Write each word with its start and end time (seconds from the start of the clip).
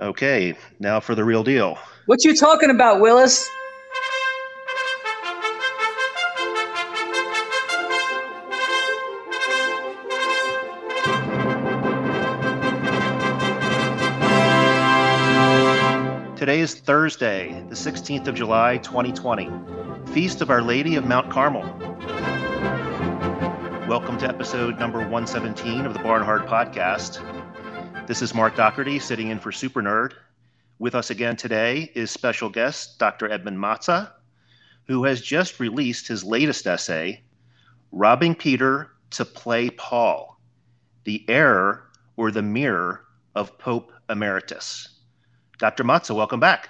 Okay, 0.00 0.54
now 0.78 0.98
for 0.98 1.14
the 1.14 1.22
real 1.22 1.44
deal. 1.44 1.78
What 2.06 2.24
you 2.24 2.34
talking 2.34 2.70
about, 2.70 3.00
Willis? 3.02 3.46
Today 16.38 16.60
is 16.60 16.74
Thursday, 16.74 17.62
the 17.68 17.74
16th 17.74 18.26
of 18.26 18.34
July, 18.34 18.78
2020, 18.78 19.50
Feast 20.14 20.40
of 20.40 20.48
Our 20.48 20.62
Lady 20.62 20.96
of 20.96 21.04
Mount 21.04 21.30
Carmel. 21.30 21.62
Welcome 23.86 24.16
to 24.20 24.26
episode 24.26 24.78
number 24.78 25.00
117 25.00 25.84
of 25.84 25.92
the 25.92 26.00
Barnhardt 26.00 26.46
Podcast. 26.48 27.20
This 28.10 28.22
is 28.22 28.34
Mark 28.34 28.56
Docherty 28.56 29.00
sitting 29.00 29.28
in 29.28 29.38
for 29.38 29.52
Super 29.52 29.80
Nerd. 29.80 30.14
With 30.80 30.96
us 30.96 31.10
again 31.10 31.36
today 31.36 31.92
is 31.94 32.10
special 32.10 32.48
guest 32.48 32.98
Dr. 32.98 33.30
Edmund 33.30 33.56
Mazza, 33.56 34.10
who 34.88 35.04
has 35.04 35.20
just 35.20 35.60
released 35.60 36.08
his 36.08 36.24
latest 36.24 36.66
essay, 36.66 37.22
Robbing 37.92 38.34
Peter 38.34 38.90
to 39.10 39.24
Play 39.24 39.70
Paul 39.70 40.40
The 41.04 41.24
Error 41.28 41.88
or 42.16 42.32
the 42.32 42.42
Mirror 42.42 43.04
of 43.36 43.56
Pope 43.58 43.92
Emeritus. 44.08 44.88
Dr. 45.60 45.84
Mazza, 45.84 46.12
welcome 46.12 46.40
back. 46.40 46.68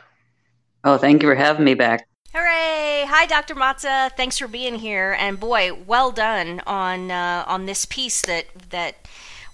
Oh, 0.84 0.98
thank 0.98 1.22
you 1.22 1.30
for 1.30 1.34
having 1.34 1.64
me 1.64 1.72
back. 1.72 2.06
Hooray! 2.34 3.06
Hi, 3.08 3.24
Dr. 3.24 3.54
Mazza. 3.54 4.10
Thanks 4.14 4.36
for 4.36 4.46
being 4.46 4.74
here. 4.74 5.16
And 5.18 5.40
boy, 5.40 5.72
well 5.72 6.10
done 6.10 6.60
on 6.66 7.10
uh, 7.10 7.44
on 7.46 7.64
this 7.64 7.86
piece 7.86 8.20
that 8.26 8.44
that 8.68 9.08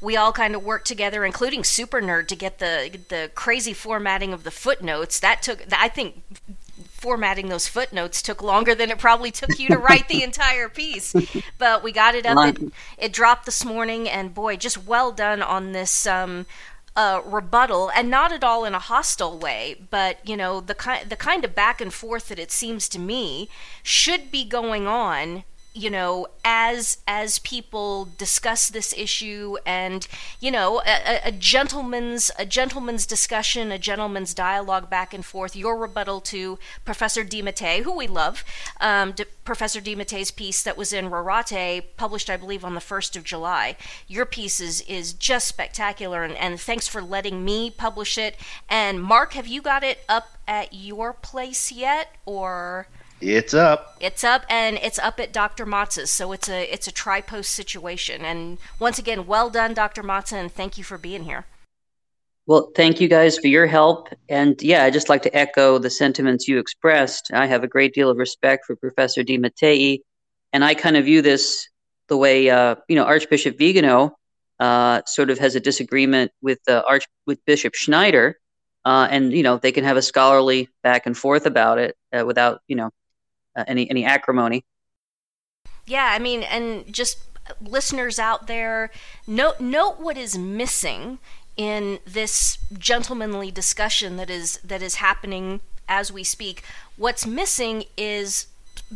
we 0.07 0.17
all 0.17 0.31
kind 0.31 0.55
of 0.55 0.63
worked 0.63 0.87
together, 0.87 1.25
including 1.25 1.65
Super 1.65 2.01
Nerd, 2.01 2.29
to 2.29 2.37
get 2.37 2.61
the 2.61 2.97
the 3.09 3.29
crazy 3.35 3.73
formatting 3.73 4.33
of 4.33 4.45
the 4.45 4.53
footnotes. 4.53 5.19
That 5.19 5.43
took, 5.43 5.65
I 5.73 5.89
think, 5.89 6.23
formatting 6.93 7.49
those 7.49 7.67
footnotes 7.67 8.23
took 8.23 8.41
longer 8.41 8.73
than 8.73 8.93
it 8.93 8.99
probably 8.99 9.33
took 9.33 9.59
you 9.59 9.69
to 9.69 9.77
write 9.77 10.07
the 10.07 10.23
entire 10.23 10.69
piece. 10.69 11.13
But 11.59 11.83
we 11.83 11.91
got 11.91 12.15
it 12.15 12.25
up. 12.25 12.39
It, 12.57 12.73
it, 12.99 13.13
dropped 13.13 13.47
this 13.47 13.65
morning, 13.65 14.09
and 14.09 14.33
boy, 14.33 14.57
just 14.57 14.87
well 14.87 15.11
done 15.11 15.43
on 15.43 15.73
this. 15.73 16.07
Um, 16.07 16.47
uh, 16.95 17.21
rebuttal, 17.27 17.91
and 17.91 18.09
not 18.09 18.33
at 18.33 18.43
all 18.43 18.65
in 18.65 18.75
a 18.75 18.79
hostile 18.79 19.37
way, 19.37 19.77
but 19.91 20.27
you 20.27 20.37
know 20.37 20.61
the 20.61 20.75
kind 20.75 21.11
the 21.11 21.17
kind 21.17 21.45
of 21.45 21.53
back 21.53 21.81
and 21.81 21.93
forth 21.93 22.29
that 22.29 22.39
it 22.39 22.53
seems 22.53 22.89
to 22.91 23.01
me 23.01 23.51
should 23.83 24.31
be 24.31 24.45
going 24.45 24.87
on 24.87 25.43
you 25.77 25.91
know 25.91 26.27
as 26.45 26.99
as 27.07 27.39
people 27.41 28.09
discuss 28.17 28.69
this 28.69 28.95
issue 28.97 29.57
and 29.67 30.09
you 30.41 30.51
know 30.51 30.81
a, 30.87 31.29
a, 31.29 31.33
gentleman's 31.33 32.31
a 32.39 32.47
gentleman's 32.47 33.05
discussion 33.07 33.71
a 33.71 33.79
gentleman's 33.79 34.33
dialogue 34.33 34.89
back 34.89 35.13
and 35.13 35.25
forth 35.25 35.55
your 35.55 35.77
rebuttal 35.77 36.21
to 36.21 36.59
professor 36.85 37.23
de 37.23 37.43
Mattei 37.43 37.83
who 37.83 37.95
we 37.95 38.07
love 38.07 38.45
um, 38.81 39.13
D- 39.13 39.25
professor 39.45 39.81
de 39.81 39.95
Mattei's 39.95 40.31
piece 40.31 40.63
that 40.63 40.77
was 40.77 40.93
in 40.93 41.11
Rorate 41.11 41.85
published 41.97 42.31
i 42.31 42.37
believe 42.37 42.65
on 42.65 42.75
the 42.75 42.81
1st 42.81 43.17
of 43.17 43.25
july. 43.25 43.77
Your 44.07 44.25
piece 44.25 44.61
is 44.61 44.81
is 44.83 45.13
just 45.13 45.49
spectacular 45.49 46.23
and, 46.23 46.35
and 46.37 46.61
thanks 46.61 46.89
for 46.89 47.03
letting 47.03 47.45
me 47.45 47.71
publish 47.71 48.17
it. 48.17 48.37
And 48.69 49.03
mark 49.03 49.35
have 49.35 49.47
you 49.47 49.61
got 49.61 49.83
it 49.83 50.05
up 50.09 50.39
at 50.47 50.73
your 50.73 51.13
place 51.13 51.73
yet 51.73 52.15
or 52.25 52.89
it's 53.21 53.55
up. 53.55 53.97
It's 54.01 54.25
up, 54.25 54.45
and 54.49 54.79
it's 54.83 54.99
up 54.99 55.19
at 55.21 55.33
Dr. 55.33 55.65
Mazza's, 55.67 56.11
so 56.11 56.33
it's 56.33 56.49
a 56.49 56.73
it's 56.73 56.87
a 56.87 56.93
tri-post 56.93 57.51
situation. 57.51 58.25
And 58.25 58.59
once 58.79 58.99
again, 58.99 59.27
well 59.27 59.51
done, 59.51 59.75
Dr. 59.75 60.03
Mazza, 60.03 60.35
and 60.35 60.53
thank 60.53 60.77
you 60.77 60.85
for 60.85 60.99
being 60.99 61.25
here. 61.25 61.47
Well, 62.47 62.71
thank 62.77 63.01
you 63.01 63.09
guys 63.09 63.39
for 63.39 63.49
your 63.49 63.67
help. 63.67 64.09
And 64.29 64.61
yeah, 64.63 64.85
I'd 64.85 64.93
just 64.93 65.09
like 65.09 65.23
to 65.23 65.37
echo 65.37 65.79
the 65.79 65.91
sentiments 65.91 66.47
you 66.47 66.59
expressed. 66.59 67.31
I 67.33 67.47
have 67.47 67.65
a 67.65 67.69
great 67.69 67.93
deal 67.93 68.09
of 68.09 68.19
respect 68.19 68.67
for 68.67 68.77
Professor 68.77 69.25
de 69.25 69.37
Mattei, 69.37 70.01
and 70.53 70.65
I 70.65 70.75
kind 70.75 70.97
of 70.97 71.05
view 71.05 71.23
this 71.23 71.69
the 72.09 72.17
way 72.17 72.51
uh, 72.51 72.77
you 72.89 72.97
know 72.97 73.05
Archbishop 73.05 73.59
Vigano 73.59 74.17
uh, 74.61 75.03
sort 75.07 75.31
of 75.31 75.39
has 75.39 75.55
a 75.55 75.61
disagreement 75.61 76.33
with 76.41 76.61
uh, 76.69 76.83
Arch 76.89 77.07
with 77.27 77.45
Bishop 77.47 77.75
Schneider, 77.75 78.39
uh, 78.85 79.09
and 79.11 79.33
you 79.33 79.43
know 79.43 79.59
they 79.59 79.73
can 79.73 79.85
have 79.85 79.97
a 79.97 80.03
scholarly 80.03 80.69
back 80.83 81.07
and 81.07 81.17
forth 81.17 81.47
about 81.47 81.79
it 81.79 81.97
uh, 82.13 82.25
without 82.25 82.61
you 82.69 82.77
know 82.77 82.91
uh, 83.57 83.65
any 83.67 83.89
any 83.91 84.05
acrimony. 84.05 84.65
Yeah, 85.87 86.11
I 86.13 86.19
mean, 86.19 86.43
and 86.43 86.93
just 86.93 87.19
listeners 87.61 88.19
out 88.19 88.47
there, 88.47 88.91
note 89.27 89.61
note 89.61 90.01
what 90.01 90.17
is 90.17 90.37
missing 90.37 91.19
in 91.57 91.99
this 92.05 92.59
gentlemanly 92.79 93.51
discussion 93.51 94.17
that 94.17 94.31
is 94.31 94.59
that 94.59 94.83
is 94.83 94.97
happening 94.97 95.61
as 95.89 96.13
we 96.13 96.25
speak. 96.25 96.63
What's 96.97 97.27
missing 97.27 97.85
is 97.97 98.47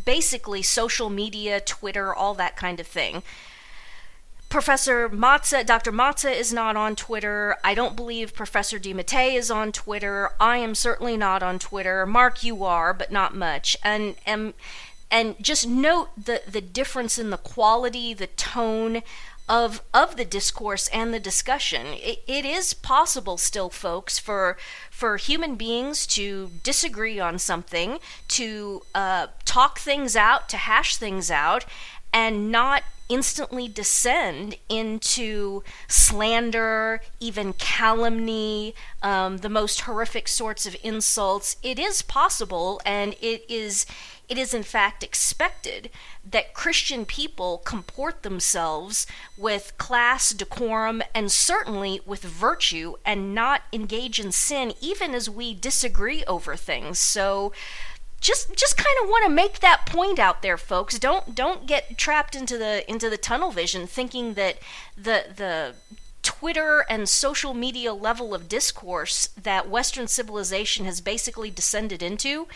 basically 0.04 0.62
social 0.62 1.10
media, 1.10 1.60
Twitter, 1.60 2.15
all 2.15 2.34
that 2.34 2.56
kind 2.56 2.81
of 2.81 2.87
thing. 2.87 3.22
Professor 4.50 5.09
Mazza, 5.09 5.65
Dr. 5.65 5.93
Mazza 5.93 6.31
is 6.31 6.53
not 6.53 6.77
on 6.77 6.97
Twitter. 6.97 7.56
I 7.62 7.72
don't 7.72 7.94
believe 7.94 8.34
Professor 8.34 8.81
de 8.81 8.93
Mattei 8.93 9.37
is 9.37 9.49
on 9.49 9.71
Twitter. 9.71 10.31
I 10.41 10.56
am 10.56 10.75
certainly 10.75 11.16
not 11.16 11.41
on 11.41 11.61
Twitter. 11.61 12.05
Mark, 12.05 12.43
you 12.43 12.65
are, 12.65 12.93
but 12.93 13.12
not 13.12 13.34
much. 13.34 13.77
And 13.84 14.16
and 14.27 14.55
and 15.09 15.37
just 15.41 15.69
note 15.69 16.09
the 16.16 16.43
the 16.49 16.60
difference 16.60 17.16
in 17.16 17.31
the 17.31 17.37
quality, 17.37 18.12
the 18.12 18.27
tone 18.27 19.03
of 19.49 19.83
of 19.94 20.16
the 20.16 20.25
discourse 20.25 20.89
and 20.89 21.15
the 21.15 21.21
discussion. 21.21 21.87
It, 21.87 22.25
it 22.27 22.44
is 22.44 22.75
possible 22.75 23.39
still, 23.39 23.71
folks, 23.71 24.19
for 24.19 24.59
for 24.91 25.16
human 25.16 25.55
beings 25.55 26.09
to 26.09 26.50
disagree 26.65 27.21
on 27.21 27.39
something, 27.39 28.00
to 28.28 28.83
uh, 28.97 29.28
talk 29.44 29.78
things 29.78 30.16
out, 30.16 30.49
to 30.49 30.56
hash 30.56 30.97
things 30.97 31.31
out, 31.31 31.65
and 32.12 32.50
not 32.50 32.83
instantly 33.10 33.69
descend 33.69 34.56
into 34.71 35.62
slander, 35.88 37.03
even 37.19 37.53
calumny, 37.53 38.75
um, 39.03 39.38
the 39.38 39.48
most 39.50 39.82
horrific 39.82 40.28
sorts 40.28 40.65
of 40.65 40.76
insults. 40.82 41.56
It 41.62 41.78
is 41.78 42.00
possible, 42.00 42.81
and 42.87 43.15
it 43.21 43.44
is 43.50 43.84
it 44.31 44.38
is 44.38 44.54
in 44.54 44.62
fact 44.62 45.03
expected 45.03 45.91
that 46.25 46.54
Christian 46.54 47.04
people 47.04 47.59
comport 47.59 48.22
themselves 48.22 49.04
with 49.37 49.77
class, 49.77 50.31
decorum, 50.31 51.03
and 51.12 51.32
certainly 51.32 52.00
with 52.06 52.22
virtue 52.22 52.94
and 53.04 53.34
not 53.34 53.62
engage 53.72 54.21
in 54.21 54.31
sin, 54.31 54.72
even 54.81 55.16
as 55.16 55.28
we 55.28 55.53
disagree 55.53 56.22
over 56.27 56.54
things. 56.54 57.00
So, 57.00 57.53
just 58.20 58.54
just 58.54 58.76
kind 58.76 58.97
of 59.03 59.08
want 59.08 59.25
to 59.25 59.31
make 59.31 59.60
that 59.60 59.86
point 59.86 60.19
out 60.19 60.42
there 60.42 60.56
folks 60.56 60.98
don't 60.98 61.34
don't 61.34 61.66
get 61.66 61.97
trapped 61.97 62.36
into 62.36 62.58
the 62.58 62.88
into 62.91 63.08
the 63.08 63.16
tunnel 63.16 63.50
vision 63.50 63.86
thinking 63.86 64.34
that 64.34 64.58
the 64.97 65.25
the 65.34 65.75
Twitter 66.22 66.84
and 66.91 67.09
social 67.09 67.54
media 67.54 67.94
level 67.94 68.34
of 68.34 68.48
discourse 68.48 69.28
that 69.42 69.70
Western 69.70 70.06
civilization 70.06 70.84
has 70.84 71.00
basically 71.00 71.50
descended 71.50 72.03
into 72.03 72.47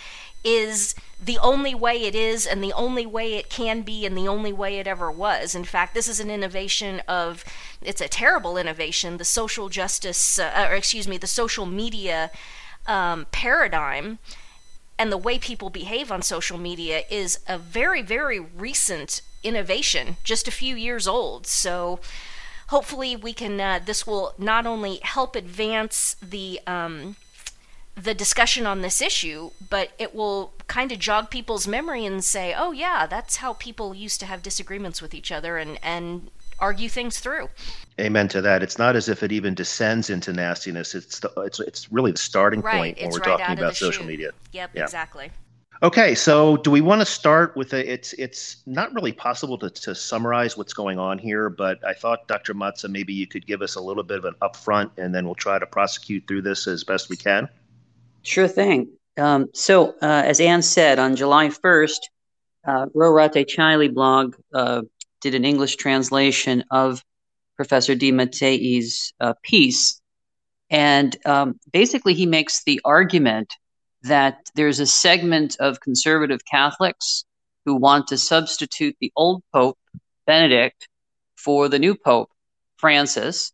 is 0.44 0.94
the 1.22 1.38
only 1.38 1.74
way 1.74 2.02
it 2.02 2.14
is 2.14 2.46
and 2.46 2.62
the 2.62 2.72
only 2.74 3.06
way 3.06 3.34
it 3.34 3.48
can 3.48 3.80
be 3.80 4.04
and 4.04 4.16
the 4.16 4.28
only 4.28 4.52
way 4.52 4.78
it 4.78 4.86
ever 4.86 5.10
was. 5.10 5.54
In 5.54 5.64
fact, 5.64 5.94
this 5.94 6.06
is 6.06 6.20
an 6.20 6.30
innovation 6.30 7.00
of, 7.08 7.44
it's 7.80 8.02
a 8.02 8.08
terrible 8.08 8.58
innovation, 8.58 9.16
the 9.16 9.24
social 9.24 9.70
justice, 9.70 10.38
uh, 10.38 10.66
or 10.70 10.74
excuse 10.74 11.08
me, 11.08 11.16
the 11.16 11.26
social 11.26 11.64
media 11.64 12.30
um, 12.86 13.26
paradigm 13.32 14.18
and 14.98 15.10
the 15.10 15.18
way 15.18 15.38
people 15.38 15.70
behave 15.70 16.12
on 16.12 16.22
social 16.22 16.58
media 16.58 17.02
is 17.10 17.40
a 17.48 17.58
very, 17.58 18.02
very 18.02 18.38
recent 18.38 19.22
innovation, 19.42 20.16
just 20.24 20.48
a 20.48 20.52
few 20.52 20.76
years 20.76 21.08
old. 21.08 21.46
So 21.46 22.00
hopefully 22.68 23.16
we 23.16 23.32
can, 23.32 23.60
uh, 23.60 23.80
this 23.84 24.06
will 24.06 24.34
not 24.38 24.66
only 24.66 25.00
help 25.02 25.36
advance 25.36 26.16
the, 26.22 26.60
um, 26.66 27.16
the 27.96 28.14
discussion 28.14 28.66
on 28.66 28.82
this 28.82 29.00
issue, 29.00 29.50
but 29.68 29.90
it 29.98 30.14
will 30.14 30.52
kind 30.66 30.90
of 30.90 30.98
jog 30.98 31.30
people's 31.30 31.68
memory 31.68 32.04
and 32.06 32.24
say, 32.24 32.54
oh, 32.56 32.72
yeah, 32.72 33.06
that's 33.06 33.36
how 33.36 33.52
people 33.52 33.94
used 33.94 34.20
to 34.20 34.26
have 34.26 34.42
disagreements 34.42 35.02
with 35.02 35.14
each 35.14 35.30
other 35.30 35.58
and, 35.58 35.78
and 35.82 36.30
argue 36.58 36.88
things 36.88 37.20
through. 37.20 37.48
Amen 38.00 38.28
to 38.28 38.40
that. 38.40 38.62
It's 38.62 38.78
not 38.78 38.96
as 38.96 39.08
if 39.08 39.22
it 39.22 39.32
even 39.32 39.54
descends 39.54 40.10
into 40.10 40.32
nastiness. 40.32 40.94
It's 40.94 41.20
the, 41.20 41.32
it's 41.38 41.60
it's 41.60 41.92
really 41.92 42.12
the 42.12 42.18
starting 42.18 42.60
right. 42.60 42.76
point 42.76 42.96
when 42.98 43.06
it's 43.06 43.16
we're 43.18 43.30
right 43.30 43.38
talking 43.38 43.58
about 43.58 43.76
social 43.76 44.00
chute. 44.02 44.06
media. 44.06 44.30
Yep, 44.52 44.70
Yeah. 44.74 44.82
exactly. 44.82 45.30
Okay, 45.82 46.14
so 46.14 46.56
do 46.58 46.70
we 46.70 46.80
want 46.80 47.00
to 47.00 47.04
start 47.04 47.56
with 47.56 47.74
a, 47.74 47.92
it's 47.92 48.12
it's 48.14 48.62
not 48.64 48.94
really 48.94 49.12
possible 49.12 49.58
to, 49.58 49.68
to 49.68 49.94
summarize 49.94 50.56
what's 50.56 50.72
going 50.72 50.98
on 50.98 51.18
here, 51.18 51.50
but 51.50 51.84
I 51.84 51.92
thought 51.92 52.26
Dr. 52.26 52.54
Mazza 52.54 52.88
maybe 52.88 53.12
you 53.12 53.26
could 53.26 53.46
give 53.46 53.60
us 53.60 53.74
a 53.74 53.80
little 53.80 54.04
bit 54.04 54.18
of 54.18 54.24
an 54.24 54.34
upfront 54.40 54.90
and 54.96 55.14
then 55.14 55.26
we'll 55.26 55.34
try 55.34 55.58
to 55.58 55.66
prosecute 55.66 56.26
through 56.26 56.42
this 56.42 56.66
as 56.66 56.84
best 56.84 57.10
we 57.10 57.16
can. 57.16 57.48
Sure 58.22 58.48
thing. 58.48 58.88
Um, 59.18 59.50
so, 59.52 59.90
uh, 60.00 60.22
as 60.24 60.40
Anne 60.40 60.62
said, 60.62 60.98
on 60.98 61.16
July 61.16 61.48
1st, 61.48 61.98
uh, 62.66 62.86
Rorate 62.94 63.46
Caeli 63.54 63.88
blog 63.92 64.34
uh, 64.54 64.82
did 65.24 65.34
an 65.34 65.44
English 65.46 65.76
translation 65.76 66.62
of 66.70 67.02
Professor 67.56 67.94
de 67.94 68.12
Mattei's 68.12 69.14
uh, 69.20 69.32
piece. 69.42 69.98
And 70.68 71.16
um, 71.24 71.58
basically, 71.72 72.12
he 72.12 72.26
makes 72.26 72.62
the 72.64 72.78
argument 72.84 73.54
that 74.02 74.36
there's 74.54 74.80
a 74.80 74.86
segment 74.86 75.56
of 75.60 75.80
conservative 75.80 76.40
Catholics 76.44 77.24
who 77.64 77.76
want 77.76 78.08
to 78.08 78.18
substitute 78.18 78.96
the 79.00 79.10
old 79.16 79.42
Pope, 79.50 79.78
Benedict, 80.26 80.88
for 81.36 81.70
the 81.70 81.78
new 81.78 81.94
Pope, 81.94 82.30
Francis. 82.76 83.50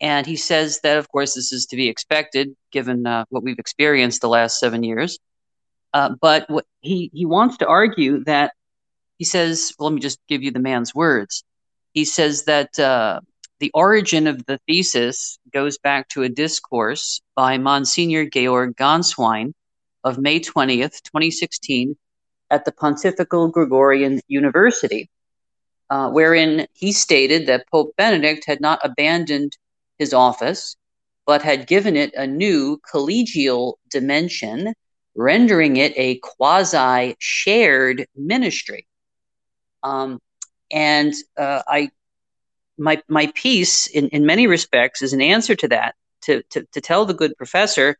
And 0.00 0.26
he 0.26 0.34
says 0.34 0.80
that, 0.82 0.98
of 0.98 1.08
course, 1.08 1.34
this 1.34 1.52
is 1.52 1.66
to 1.66 1.76
be 1.76 1.88
expected 1.88 2.56
given 2.72 3.06
uh, 3.06 3.26
what 3.28 3.44
we've 3.44 3.60
experienced 3.60 4.22
the 4.22 4.28
last 4.28 4.58
seven 4.58 4.82
years. 4.82 5.20
Uh, 5.94 6.16
but 6.20 6.48
he, 6.80 7.12
he 7.14 7.26
wants 7.26 7.58
to 7.58 7.66
argue 7.68 8.24
that 8.24 8.54
he 9.18 9.24
says, 9.24 9.72
well, 9.78 9.88
let 9.88 9.94
me 9.94 10.00
just 10.00 10.20
give 10.28 10.42
you 10.42 10.50
the 10.50 10.60
man's 10.60 10.94
words. 10.94 11.44
He 11.92 12.04
says 12.04 12.44
that 12.44 12.78
uh, 12.78 13.20
the 13.60 13.70
origin 13.72 14.26
of 14.26 14.44
the 14.46 14.58
thesis 14.66 15.38
goes 15.52 15.78
back 15.78 16.08
to 16.08 16.22
a 16.22 16.28
discourse 16.28 17.20
by 17.34 17.56
Monsignor 17.56 18.26
Georg 18.26 18.76
Gänswein 18.76 19.52
of 20.04 20.18
May 20.18 20.40
20th, 20.40 21.02
2016, 21.02 21.96
at 22.50 22.64
the 22.64 22.72
Pontifical 22.72 23.48
Gregorian 23.48 24.20
University, 24.28 25.08
uh, 25.90 26.10
wherein 26.10 26.66
he 26.74 26.92
stated 26.92 27.46
that 27.46 27.68
Pope 27.70 27.94
Benedict 27.96 28.44
had 28.46 28.60
not 28.60 28.80
abandoned 28.84 29.56
his 29.98 30.12
office, 30.12 30.76
but 31.26 31.42
had 31.42 31.66
given 31.66 31.96
it 31.96 32.14
a 32.14 32.26
new 32.26 32.78
collegial 32.92 33.74
dimension, 33.90 34.74
rendering 35.16 35.76
it 35.76 35.92
a 35.96 36.18
quasi 36.18 37.16
shared 37.18 38.06
ministry. 38.14 38.86
Um, 39.86 40.20
and 40.70 41.14
uh, 41.38 41.62
I, 41.66 41.90
my 42.76 43.00
my 43.08 43.30
piece, 43.34 43.86
in, 43.86 44.08
in 44.08 44.26
many 44.26 44.46
respects, 44.48 45.00
is 45.00 45.12
an 45.12 45.20
answer 45.20 45.54
to 45.54 45.68
that. 45.68 45.94
To 46.22 46.42
to, 46.50 46.66
to 46.72 46.80
tell 46.80 47.04
the 47.04 47.14
good 47.14 47.36
professor, 47.36 47.96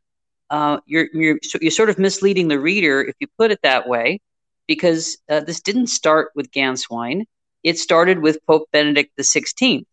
uh, 0.50 0.79
you're 0.87 1.09
you're 1.12 1.38
you're 1.61 1.71
sort 1.71 1.91
of 1.91 1.99
misleading 1.99 2.49
the 2.49 2.59
reader 2.59 3.03
if 3.03 3.15
you 3.21 3.29
put 3.38 3.53
it 3.53 3.61
that 3.62 3.88
way, 3.88 4.21
because 4.67 5.17
uh, 5.31 5.41
this 5.41 5.61
didn't 5.61 5.87
start 5.87 6.33
with 6.35 6.50
Gänswein. 6.50 7.25
It 7.62 7.79
started 7.79 8.21
with 8.21 8.44
Pope 8.47 8.69
Benedict 8.73 9.17
XVI, 9.17 9.87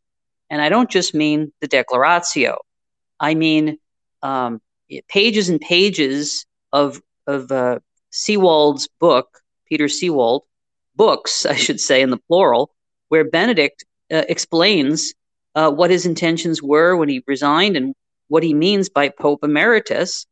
and 0.49 0.61
I 0.61 0.69
don't 0.69 0.89
just 0.89 1.13
mean 1.13 1.53
the 1.61 1.67
Declaratio. 1.67 2.57
I 3.19 3.35
mean 3.35 3.77
um, 4.23 4.61
pages 5.07 5.49
and 5.49 5.61
pages 5.61 6.45
of 6.71 6.99
of 7.27 7.51
uh, 7.51 7.79
Seewald's 8.11 8.87
book, 8.99 9.41
Peter 9.67 9.85
Seewald, 9.85 10.41
books, 10.95 11.45
I 11.45 11.55
should 11.55 11.79
say, 11.79 12.01
in 12.01 12.09
the 12.09 12.17
plural, 12.17 12.71
where 13.09 13.23
Benedict 13.23 13.85
uh, 14.11 14.23
explains 14.27 15.13
uh, 15.55 15.71
what 15.71 15.91
his 15.91 16.05
intentions 16.05 16.61
were 16.61 16.95
when 16.95 17.09
he 17.09 17.23
resigned 17.27 17.77
and 17.77 17.95
what 18.27 18.43
he 18.43 18.53
means 18.53 18.89
by 18.89 19.09
Pope 19.09 19.43
Emeritus. 19.43 20.25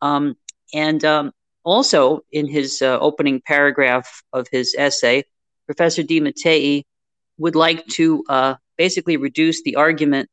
Um, 0.00 0.36
and 0.74 1.04
um, 1.04 1.32
also, 1.64 2.20
in 2.32 2.46
his 2.48 2.82
uh, 2.82 2.98
opening 2.98 3.40
paragraph 3.40 4.22
of 4.32 4.48
his 4.50 4.74
essay, 4.76 5.24
Professor 5.66 6.02
de 6.02 6.20
Mattei 6.20 6.84
would 7.38 7.54
like 7.54 7.86
to 7.86 8.24
uh, 8.28 8.54
basically 8.76 9.16
reduce 9.16 9.62
the 9.62 9.76
argument 9.76 10.28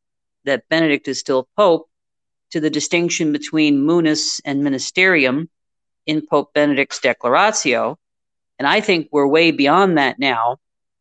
that 0.45 0.67
Benedict 0.69 1.07
is 1.07 1.19
still 1.19 1.47
Pope 1.57 1.89
to 2.51 2.59
the 2.59 2.69
distinction 2.69 3.31
between 3.31 3.85
munus 3.85 4.39
and 4.45 4.63
ministerium 4.63 5.49
in 6.05 6.25
Pope 6.25 6.53
Benedict's 6.53 6.99
Declaratio, 6.99 7.97
and 8.59 8.67
I 8.67 8.81
think 8.81 9.09
we're 9.11 9.27
way 9.27 9.51
beyond 9.51 9.97
that 9.97 10.19
now. 10.19 10.57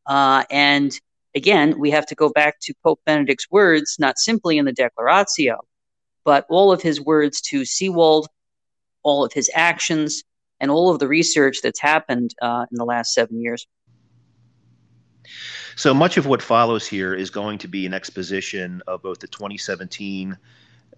Uh, 0.07 0.45
and 0.51 0.99
again, 1.35 1.79
we 1.79 1.91
have 1.91 2.07
to 2.07 2.15
go 2.15 2.31
back 2.31 2.61
to 2.63 2.75
Pope 2.83 3.01
Benedict's 3.07 3.51
words, 3.51 3.97
not 3.99 4.19
simply 4.19 4.59
in 4.59 4.65
the 4.65 4.73
Declaratio, 4.73 5.61
but 6.25 6.47
all 6.49 6.73
of 6.73 6.83
his 6.83 7.01
words 7.01 7.41
to 7.43 7.63
Seewald, 7.63 8.27
all 9.03 9.25
of 9.25 9.33
his 9.33 9.51
actions, 9.55 10.25
and 10.61 10.71
all 10.71 10.91
of 10.91 10.99
the 10.99 11.09
research 11.09 11.59
that's 11.63 11.81
happened 11.81 12.35
uh, 12.41 12.67
in 12.71 12.77
the 12.77 12.85
last 12.85 13.13
seven 13.13 13.41
years. 13.41 13.67
So 15.77 15.93
much 15.93 16.17
of 16.17 16.27
what 16.27 16.41
follows 16.41 16.87
here 16.87 17.15
is 17.15 17.31
going 17.31 17.59
to 17.59 17.69
be 17.69 17.85
an 17.85 17.95
exposition 17.95 18.83
of 18.87 19.03
both 19.03 19.19
the 19.19 19.27
2017 19.27 20.39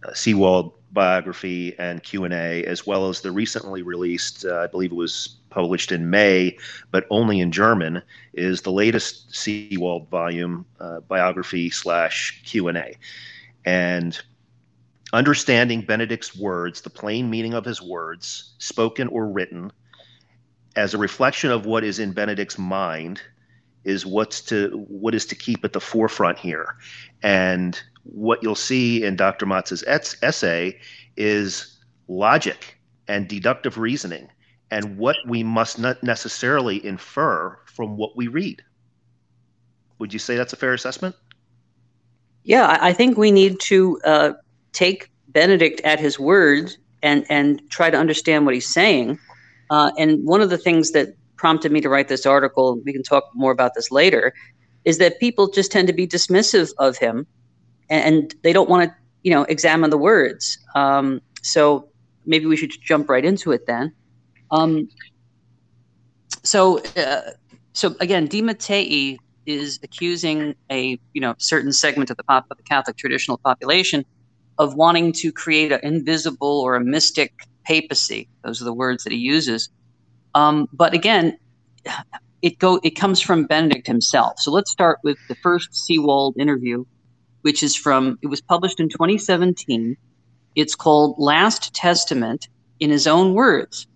uh, 0.05 0.11
Seewald 0.11 0.73
biography 0.93 1.75
and 1.79 2.03
Q&A, 2.03 2.65
as 2.65 2.87
well 2.87 3.09
as 3.09 3.21
the 3.21 3.31
recently 3.31 3.83
released, 3.83 4.45
uh, 4.45 4.61
I 4.61 4.67
believe 4.67 4.93
it 4.93 4.97
was 4.97 5.37
published 5.51 5.93
in 5.93 6.11
May, 6.11 6.57
but 6.91 7.07
only 7.11 7.41
in 7.41 7.53
German, 7.53 8.03
is 8.35 8.63
the 8.63 8.73
latest 8.73 9.31
Seewald 9.31 10.09
volume 10.09 10.65
uh, 10.81 11.01
biography 11.01 11.71
slash 11.71 12.43
Q&A. 12.45 12.97
And 13.65 14.19
understanding 15.13 15.83
Benedict's 15.83 16.37
words, 16.37 16.81
the 16.81 16.91
plain 16.91 17.31
meaning 17.31 17.55
of 17.55 17.65
his 17.65 17.83
words, 17.83 18.55
spoken 18.59 19.09
or 19.09 19.29
written, 19.29 19.73
as 20.77 20.95
a 20.95 20.99
reflection 20.99 21.51
of 21.51 21.67
what 21.67 21.85
is 21.85 21.99
in 21.99 22.13
Benedict's 22.13 22.59
mind, 22.59 23.21
is 23.85 24.05
what's 24.05 24.41
to 24.43 24.85
what 24.89 25.15
is 25.15 25.27
to 25.27 25.35
keep 25.35 25.65
at 25.65 25.73
the 25.73 25.81
forefront 25.81 26.39
here. 26.39 26.77
And 27.23 27.81
what 28.13 28.43
you'll 28.43 28.55
see 28.55 29.05
in 29.05 29.17
Dr. 29.17 29.47
Mazza's 29.47 29.85
essay 30.23 30.79
is 31.17 31.79
logic 32.09 32.79
and 33.09 33.29
deductive 33.29 33.79
reasoning 33.79 34.29
and 34.71 34.99
what 34.99 35.17
we 35.27 35.43
must 35.43 35.79
not 35.79 36.03
necessarily 36.03 36.85
infer 36.85 37.57
from 37.67 37.97
what 37.97 38.17
we 38.17 38.29
read. 38.29 38.63
Would 39.99 40.13
you 40.13 40.19
say 40.19 40.37
that's 40.37 40.53
a 40.53 40.57
fair 40.57 40.75
assessment? 40.75 41.15
Yeah, 42.45 42.79
I 42.81 42.93
think 42.93 43.17
we 43.17 43.31
need 43.31 43.59
to 43.61 44.01
uh, 44.05 44.33
take 44.73 45.11
Benedict 45.29 45.81
at 45.83 45.99
his 45.99 46.19
word 46.19 46.73
and 47.03 47.27
and 47.29 47.61
try 47.71 47.91
to 47.91 47.97
understand 47.97 48.47
what 48.47 48.55
he's 48.55 48.73
saying. 48.73 49.19
Uh, 49.71 49.91
and 49.99 50.25
one 50.25 50.41
of 50.41 50.51
the 50.51 50.59
things 50.59 50.93
that 50.93 51.09
prompted 51.37 51.73
me 51.73 51.81
to 51.81 51.89
write 51.89 52.09
this 52.09 52.25
article, 52.25 52.81
we 52.85 52.93
can 52.93 53.03
talk 53.03 53.25
more 53.35 53.53
about 53.53 53.75
this 53.75 53.91
later, 53.91 54.33
is 54.85 54.99
that 54.99 55.19
people 55.19 55.49
just 55.49 55.73
tend 55.73 55.89
to 55.89 55.93
be 55.93 56.07
dismissive 56.07 56.73
of 56.79 56.97
him 56.97 57.27
and 57.89 58.35
they 58.43 58.53
don't 58.53 58.69
want 58.69 58.91
to, 58.91 58.97
you 59.23 59.33
know, 59.33 59.43
examine 59.45 59.91
the 59.91 59.99
words. 59.99 60.59
Um, 60.75 61.21
so 61.43 61.89
maybe 62.25 62.47
we 62.47 62.57
should 62.57 62.73
jump 62.83 63.09
right 63.09 63.25
into 63.25 63.53
it 63.53 63.67
then. 63.67 63.93
Um, 64.51 64.89
so, 66.43 66.81
uh, 66.97 67.33
so 67.73 67.95
again, 68.01 68.27
de 68.27 68.43
Mattei 68.43 69.19
is 69.47 69.79
accusing 69.83 70.55
a 70.71 70.99
you 71.13 71.21
know 71.21 71.35
certain 71.39 71.73
segment 71.73 72.11
of 72.11 72.17
the 72.17 72.25
pop 72.25 72.47
of 72.51 72.57
the 72.57 72.63
Catholic 72.65 72.97
traditional 72.97 73.39
population 73.39 74.05
of 74.59 74.75
wanting 74.75 75.13
to 75.13 75.33
create 75.33 75.73
an 75.73 75.81
invisible 75.83 76.61
or 76.61 76.75
a 76.75 76.85
mystic 76.85 77.33
papacy. 77.65 78.29
Those 78.45 78.61
are 78.61 78.65
the 78.65 78.73
words 78.73 79.05
that 79.05 79.13
he 79.13 79.19
uses. 79.19 79.69
Um, 80.35 80.69
but 80.73 80.95
again, 80.95 81.39
it 82.43 82.59
go 82.59 82.81
it 82.83 82.91
comes 82.91 83.21
from 83.21 83.45
Benedict 83.45 83.87
himself. 83.87 84.39
So 84.39 84.51
let's 84.51 84.71
start 84.71 84.99
with 85.03 85.19
the 85.29 85.35
first 85.37 85.71
Seewald 85.73 86.35
interview 86.39 86.85
which 87.47 87.63
is 87.63 87.77
from, 87.77 88.19
it 88.23 88.27
was 88.27 88.41
published 88.41 88.81
in 88.81 88.89
2017. 88.89 89.97
It's 90.57 90.75
called 90.75 91.15
Last 91.17 91.73
Testament 91.73 92.49
in 92.81 92.91
his 92.91 93.07
own 93.07 93.35
words. 93.35 93.87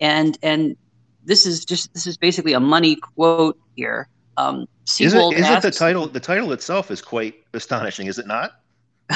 And, 0.00 0.38
and 0.44 0.76
this 1.24 1.44
is 1.44 1.64
just, 1.64 1.92
this 1.92 2.06
is 2.06 2.16
basically 2.16 2.52
a 2.52 2.60
money 2.60 2.94
quote 2.94 3.58
here. 3.74 4.08
Um, 4.36 4.68
is 5.00 5.12
it, 5.12 5.18
is 5.34 5.44
asks, 5.44 5.64
it 5.64 5.72
the 5.72 5.76
title? 5.76 6.06
The 6.06 6.20
title 6.20 6.52
itself 6.52 6.92
is 6.92 7.02
quite 7.02 7.34
astonishing, 7.52 8.06
is 8.06 8.20
it 8.20 8.28
not? 8.28 8.52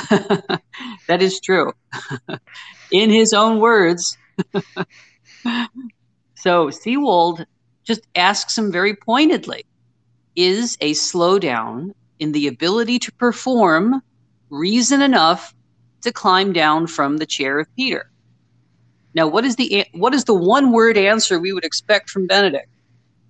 that 1.07 1.23
is 1.23 1.39
true. 1.39 1.73
in 2.91 3.11
his 3.11 3.33
own 3.33 3.61
words. 3.61 4.19
so 6.35 6.67
Seewald 6.67 7.47
just 7.85 8.09
asks 8.17 8.59
him 8.59 8.73
very 8.73 8.97
pointedly 8.97 9.65
Is 10.35 10.77
a 10.81 10.95
slowdown 10.95 11.93
in 12.19 12.33
the 12.33 12.47
ability 12.47 12.99
to 13.01 13.13
perform 13.13 14.03
reason 14.51 15.03
enough 15.03 15.55
to 16.03 16.13
climb 16.13 16.53
down 16.53 16.87
from 16.87 17.17
the 17.17 17.27
chair 17.27 17.59
of 17.59 17.75
Peter. 17.77 18.11
Now, 19.15 19.27
what 19.27 19.45
is 19.45 19.57
the 19.57 19.87
what 19.93 20.15
is 20.15 20.25
the 20.25 20.35
one 20.35 20.73
word 20.73 20.97
answer 20.97 21.39
we 21.39 21.53
would 21.53 21.65
expect 21.65 22.11
from 22.11 22.27
Benedict? 22.27 22.69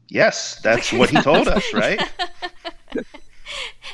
Yes, 0.09 0.61
that's 0.61 0.93
what 0.93 1.11
he 1.11 1.21
told 1.21 1.49
us, 1.49 1.65
right? 1.75 2.01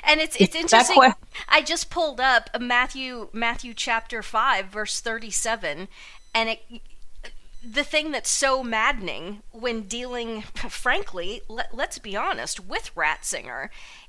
and 0.05 0.21
it's 0.21 0.37
it's 0.37 0.55
interesting. 0.55 1.13
I 1.49 1.63
just 1.63 1.91
pulled 1.91 2.21
up 2.21 2.51
Matthew 2.61 3.29
Matthew 3.33 3.73
chapter 3.73 4.23
five 4.23 4.67
verse 4.67 5.01
thirty 5.01 5.31
seven, 5.31 5.89
and 6.35 6.51
it 6.51 6.83
the 7.65 7.85
thing 7.85 8.13
that's 8.13 8.31
so 8.31 8.63
maddening 8.63 9.43
when 9.51 9.83
dealing, 9.83 10.43
frankly, 10.43 11.43
let, 11.49 11.73
us 11.75 11.99
be 11.99 12.17
honest, 12.17 12.61
with 12.61 12.95
Ratzinger 12.95 13.69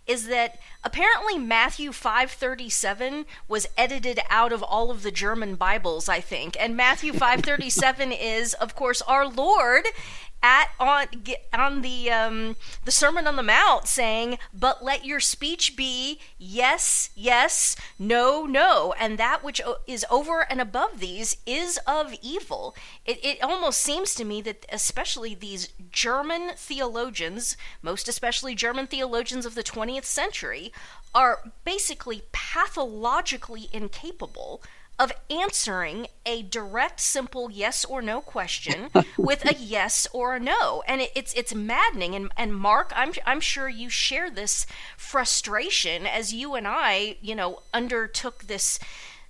is 0.09 0.25
that 0.25 0.59
apparently 0.83 1.37
Matthew 1.37 1.91
537 1.91 3.25
was 3.47 3.67
edited 3.77 4.19
out 4.27 4.51
of 4.51 4.63
all 4.63 4.89
of 4.89 5.03
the 5.03 5.11
German 5.11 5.53
Bibles, 5.53 6.09
I 6.09 6.19
think. 6.19 6.57
And 6.59 6.75
Matthew 6.75 7.13
537 7.13 8.11
is 8.11 8.55
of 8.55 8.75
course 8.75 9.03
our 9.03 9.27
Lord 9.27 9.85
at 10.41 10.69
on 10.79 11.07
on 11.53 11.81
the 11.81 12.09
um, 12.09 12.55
the 12.85 12.91
Sermon 12.91 13.27
on 13.27 13.35
the 13.35 13.43
Mount, 13.43 13.87
saying, 13.87 14.37
"But 14.53 14.83
let 14.83 15.05
your 15.05 15.19
speech 15.19 15.75
be 15.75 16.19
yes, 16.37 17.09
yes, 17.15 17.75
no, 17.97 18.45
no," 18.45 18.93
and 18.99 19.17
that 19.17 19.43
which 19.43 19.61
is 19.87 20.05
over 20.09 20.41
and 20.49 20.61
above 20.61 20.99
these 20.99 21.37
is 21.45 21.79
of 21.85 22.13
evil. 22.21 22.75
It, 23.05 23.23
it 23.23 23.43
almost 23.43 23.81
seems 23.81 24.15
to 24.15 24.25
me 24.25 24.41
that, 24.43 24.65
especially 24.71 25.35
these 25.35 25.73
German 25.91 26.51
theologians, 26.55 27.57
most 27.81 28.07
especially 28.07 28.55
German 28.55 28.87
theologians 28.87 29.45
of 29.45 29.55
the 29.55 29.63
20th 29.63 30.05
century, 30.05 30.71
are 31.13 31.51
basically 31.63 32.23
pathologically 32.31 33.69
incapable 33.73 34.61
of 34.99 35.13
answering 35.29 36.07
a 36.25 36.41
direct, 36.43 36.99
simple 36.99 37.49
yes 37.49 37.85
or 37.85 38.01
no 38.01 38.19
question 38.19 38.89
with 39.17 39.45
a 39.45 39.55
yes 39.55 40.07
or 40.11 40.35
a 40.35 40.39
no, 40.39 40.83
and 40.87 41.01
it, 41.01 41.11
it's 41.15 41.33
it's 41.33 41.55
maddening. 41.55 42.13
And 42.15 42.31
and 42.37 42.53
Mark, 42.55 42.91
I'm 42.95 43.13
I'm 43.25 43.39
sure 43.39 43.69
you 43.69 43.89
share 43.89 44.29
this 44.29 44.67
frustration 44.97 46.05
as 46.05 46.33
you 46.33 46.53
and 46.55 46.67
I, 46.67 47.15
you 47.21 47.33
know, 47.33 47.61
undertook 47.73 48.43
this 48.43 48.79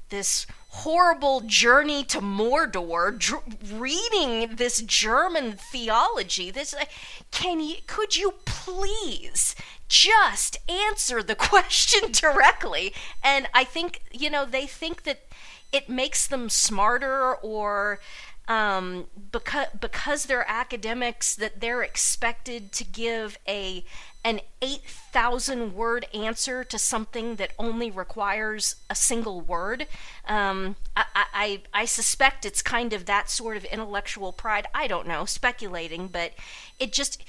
this 0.09 0.47
horrible 0.69 1.41
journey 1.41 2.03
to 2.03 2.21
Mordor, 2.21 3.17
dr- 3.17 3.43
reading 3.71 4.55
this 4.55 4.81
German 4.81 5.53
theology. 5.53 6.51
This 6.51 6.73
uh, 6.73 6.85
can 7.31 7.59
you 7.59 7.75
could 7.87 8.15
you 8.15 8.33
please 8.45 9.55
just 9.87 10.57
answer 10.69 11.21
the 11.23 11.35
question 11.49 12.11
directly? 12.11 12.93
And 13.23 13.47
I 13.53 13.63
think 13.63 14.01
you 14.11 14.29
know 14.29 14.45
they 14.45 14.65
think 14.65 15.03
that 15.03 15.28
it 15.71 15.89
makes 15.89 16.27
them 16.27 16.49
smarter 16.49 17.35
or 17.35 17.99
um, 18.47 19.05
because 19.31 19.67
because 19.79 20.25
they're 20.25 20.49
academics 20.49 21.35
that 21.35 21.61
they're 21.61 21.83
expected 21.83 22.71
to 22.73 22.83
give 22.83 23.37
a 23.47 23.85
an 24.23 24.41
8,000 24.61 25.73
word 25.73 26.05
answer 26.13 26.63
to 26.65 26.77
something 26.77 27.35
that 27.35 27.51
only 27.57 27.89
requires 27.89 28.75
a 28.89 28.95
single 28.95 29.39
word. 29.39 29.87
Um, 30.27 30.75
I, 30.97 31.05
I, 31.15 31.61
I 31.73 31.85
suspect 31.85 32.45
it's 32.45 32.61
kind 32.61 32.91
of 32.91 33.05
that 33.05 33.29
sort 33.29 33.55
of 33.55 33.63
intellectual 33.65 34.33
pride. 34.33 34.67
I 34.73 34.87
don't 34.87 35.07
know, 35.07 35.23
speculating, 35.23 36.07
but 36.07 36.33
it 36.79 36.91
just, 36.91 37.23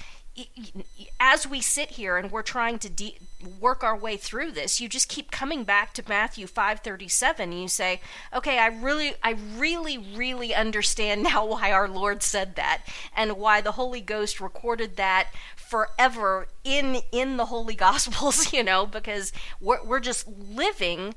as 1.19 1.45
we 1.45 1.59
sit 1.59 1.91
here 1.91 2.17
and 2.17 2.31
we're 2.31 2.41
trying 2.41 2.79
to 2.79 2.89
de- 2.89 3.17
work 3.59 3.83
our 3.83 3.97
way 3.97 4.15
through 4.15 4.51
this 4.51 4.79
you 4.79 4.87
just 4.87 5.09
keep 5.09 5.29
coming 5.29 5.63
back 5.63 5.93
to 5.93 6.03
matthew 6.07 6.47
537 6.47 7.51
and 7.51 7.61
you 7.61 7.67
say 7.67 7.99
okay 8.33 8.57
i 8.57 8.67
really 8.67 9.13
i 9.23 9.35
really 9.57 9.97
really 9.97 10.55
understand 10.55 11.23
now 11.23 11.45
why 11.45 11.71
our 11.71 11.87
lord 11.87 12.23
said 12.23 12.55
that 12.55 12.83
and 13.15 13.33
why 13.33 13.59
the 13.59 13.73
holy 13.73 14.01
ghost 14.01 14.39
recorded 14.39 14.95
that 14.95 15.27
forever 15.57 16.47
in 16.63 17.01
in 17.11 17.37
the 17.37 17.47
holy 17.47 17.75
gospels 17.87 18.53
you 18.53 18.63
know 18.63 18.85
because 18.85 19.33
we're, 19.59 19.83
we're 19.83 19.99
just 19.99 20.27
living 20.27 21.13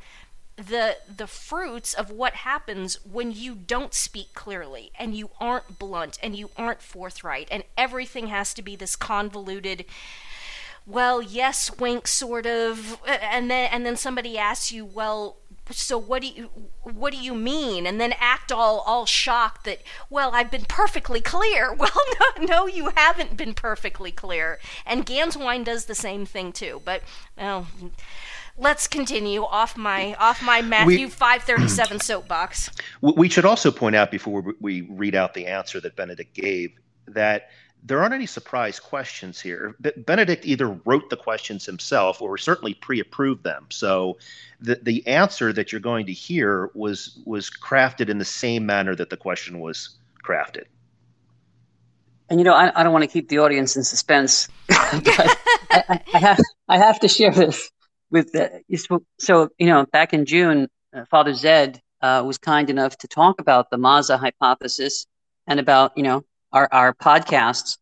the 0.56 0.96
the 1.14 1.26
fruits 1.26 1.94
of 1.94 2.10
what 2.10 2.34
happens 2.34 2.98
when 3.04 3.32
you 3.32 3.54
don't 3.54 3.92
speak 3.92 4.34
clearly 4.34 4.92
and 4.98 5.16
you 5.16 5.30
aren't 5.40 5.78
blunt 5.78 6.18
and 6.22 6.36
you 6.36 6.50
aren't 6.56 6.80
forthright 6.80 7.48
and 7.50 7.64
everything 7.76 8.28
has 8.28 8.54
to 8.54 8.62
be 8.62 8.76
this 8.76 8.94
convoluted 8.94 9.84
well 10.86 11.20
yes 11.20 11.76
wink 11.78 12.06
sort 12.06 12.46
of 12.46 13.00
and 13.06 13.50
then 13.50 13.68
and 13.72 13.84
then 13.84 13.96
somebody 13.96 14.38
asks 14.38 14.70
you 14.70 14.84
well 14.84 15.38
so 15.70 15.96
what 15.96 16.22
do 16.22 16.28
you 16.28 16.50
what 16.82 17.12
do 17.12 17.18
you 17.18 17.34
mean? 17.34 17.86
And 17.86 18.00
then 18.00 18.12
act 18.18 18.52
all 18.52 18.80
all 18.80 19.06
shocked 19.06 19.64
that 19.64 19.80
well 20.10 20.30
i've 20.34 20.50
been 20.50 20.66
perfectly 20.68 21.20
clear. 21.20 21.74
Well 21.84 21.90
no 22.38 22.44
no 22.44 22.66
you 22.66 22.90
haven't 22.94 23.36
been 23.36 23.54
perfectly 23.54 24.12
clear. 24.12 24.58
And 24.86 25.06
Gänswein 25.06 25.64
does 25.64 25.86
the 25.86 25.94
same 25.94 26.26
thing 26.26 26.52
too 26.52 26.82
but 26.84 27.02
well 27.36 27.66
let's 28.56 28.86
continue 28.86 29.42
off 29.42 29.76
my 29.76 30.14
off 30.14 30.42
my 30.42 30.62
Matthew 30.62 31.08
five 31.08 31.42
thirty 31.42 31.68
seven 31.68 32.00
soapbox. 32.00 32.70
We 33.00 33.28
should 33.28 33.44
also 33.44 33.70
point 33.70 33.96
out 33.96 34.10
before 34.10 34.54
we 34.60 34.82
read 34.82 35.14
out 35.14 35.34
the 35.34 35.46
answer 35.46 35.80
that 35.80 35.96
Benedict 35.96 36.34
gave 36.34 36.72
that 37.06 37.50
there 37.86 38.00
aren't 38.00 38.14
any 38.14 38.26
surprise 38.26 38.80
questions 38.80 39.40
here. 39.40 39.76
Benedict 39.98 40.46
either 40.46 40.68
wrote 40.86 41.10
the 41.10 41.16
questions 41.16 41.66
himself 41.66 42.22
or 42.22 42.38
certainly 42.38 42.72
pre-approved 42.74 43.44
them. 43.44 43.66
So 43.70 44.16
the 44.60 44.80
the 44.82 45.06
answer 45.06 45.52
that 45.52 45.70
you're 45.70 45.82
going 45.82 46.06
to 46.06 46.12
hear 46.12 46.70
was 46.74 47.18
was 47.26 47.50
crafted 47.50 48.08
in 48.08 48.18
the 48.18 48.24
same 48.24 48.64
manner 48.64 48.94
that 48.94 49.10
the 49.10 49.16
question 49.16 49.60
was 49.60 49.90
crafted. 50.24 50.64
And 52.30 52.40
you 52.40 52.44
know, 52.44 52.54
I, 52.54 52.72
I 52.74 52.82
don't 52.82 52.92
want 52.92 53.02
to 53.02 53.10
keep 53.10 53.28
the 53.28 53.38
audience 53.38 53.76
in 53.76 53.84
suspense, 53.84 54.48
but 54.68 55.36
I, 55.70 56.00
I, 56.14 56.18
have 56.18 56.40
I 56.70 56.78
have 56.78 56.98
to 57.00 57.08
share 57.08 57.32
this 57.32 57.70
with 58.14 58.30
the, 58.30 58.62
so 59.18 59.48
you 59.58 59.66
know 59.66 59.84
back 59.92 60.14
in 60.14 60.24
June, 60.24 60.68
uh, 60.94 61.04
Father 61.10 61.34
Zed 61.34 61.80
uh, 62.00 62.22
was 62.24 62.38
kind 62.38 62.70
enough 62.70 62.96
to 62.98 63.08
talk 63.08 63.40
about 63.40 63.70
the 63.70 63.76
Mazza 63.76 64.18
hypothesis 64.18 65.04
and 65.48 65.58
about 65.58 65.92
you 65.96 66.04
know 66.04 66.22
our 66.52 66.68
our 66.70 66.94
podcasts, 66.94 67.76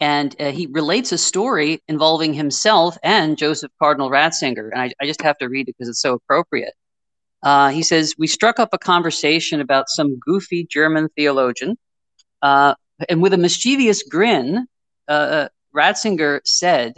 and 0.00 0.34
uh, 0.40 0.50
he 0.50 0.66
relates 0.66 1.12
a 1.12 1.18
story 1.18 1.82
involving 1.86 2.32
himself 2.32 2.96
and 3.02 3.36
Joseph 3.36 3.70
Cardinal 3.78 4.10
Ratzinger, 4.10 4.70
and 4.72 4.80
I, 4.80 4.92
I 5.02 5.06
just 5.06 5.20
have 5.20 5.36
to 5.38 5.48
read 5.50 5.68
it 5.68 5.76
because 5.76 5.90
it's 5.90 6.00
so 6.00 6.14
appropriate. 6.14 6.72
Uh, 7.42 7.68
he 7.68 7.82
says 7.82 8.14
we 8.18 8.26
struck 8.26 8.58
up 8.58 8.70
a 8.72 8.78
conversation 8.78 9.60
about 9.60 9.90
some 9.90 10.18
goofy 10.18 10.66
German 10.66 11.10
theologian, 11.14 11.76
uh, 12.40 12.74
and 13.10 13.20
with 13.20 13.34
a 13.34 13.38
mischievous 13.38 14.02
grin, 14.02 14.66
uh, 15.08 15.48
Ratzinger 15.76 16.40
said 16.46 16.94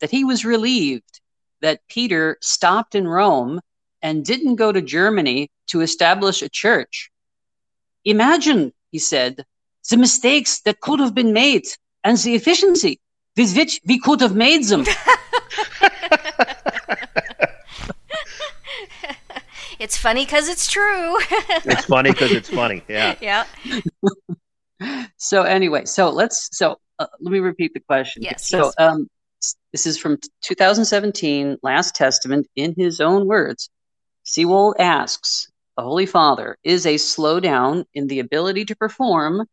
that 0.00 0.10
he 0.12 0.22
was 0.22 0.44
relieved 0.44 1.20
that 1.60 1.80
Peter 1.88 2.38
stopped 2.40 2.94
in 2.94 3.06
Rome 3.06 3.60
and 4.02 4.24
didn't 4.24 4.56
go 4.56 4.72
to 4.72 4.80
Germany 4.80 5.50
to 5.68 5.80
establish 5.80 6.42
a 6.42 6.48
church. 6.48 7.10
Imagine, 8.04 8.72
he 8.90 8.98
said, 8.98 9.44
the 9.90 9.96
mistakes 9.96 10.60
that 10.62 10.80
could 10.80 11.00
have 11.00 11.14
been 11.14 11.32
made 11.32 11.64
and 12.04 12.16
the 12.18 12.34
efficiency 12.34 13.00
with 13.36 13.56
which 13.56 13.80
we 13.86 13.98
could 13.98 14.20
have 14.20 14.34
made 14.34 14.64
them. 14.64 14.84
it's 19.78 19.96
funny 19.96 20.24
because 20.24 20.48
it's 20.48 20.70
true. 20.70 21.16
it's 21.64 21.84
funny 21.86 22.10
because 22.10 22.32
it's 22.32 22.50
funny. 22.50 22.82
Yeah. 22.88 23.14
Yeah. 24.80 25.06
so 25.16 25.42
anyway, 25.42 25.84
so 25.84 26.10
let's 26.10 26.56
so 26.56 26.78
uh, 27.00 27.06
let 27.20 27.32
me 27.32 27.40
repeat 27.40 27.74
the 27.74 27.80
question. 27.80 28.22
Yes. 28.22 28.46
So 28.46 28.64
yes. 28.64 28.74
um, 28.78 29.08
this 29.72 29.86
is 29.86 29.98
from 29.98 30.18
2017, 30.42 31.58
Last 31.62 31.94
Testament, 31.94 32.48
in 32.56 32.74
his 32.76 33.00
own 33.00 33.26
words. 33.26 33.70
Seewald 34.24 34.74
asks, 34.78 35.50
The 35.76 35.82
Holy 35.82 36.06
Father, 36.06 36.56
is 36.64 36.86
a 36.86 36.94
slowdown 36.94 37.84
in 37.94 38.06
the 38.06 38.20
ability 38.20 38.64
to 38.66 38.76
perform 38.76 39.46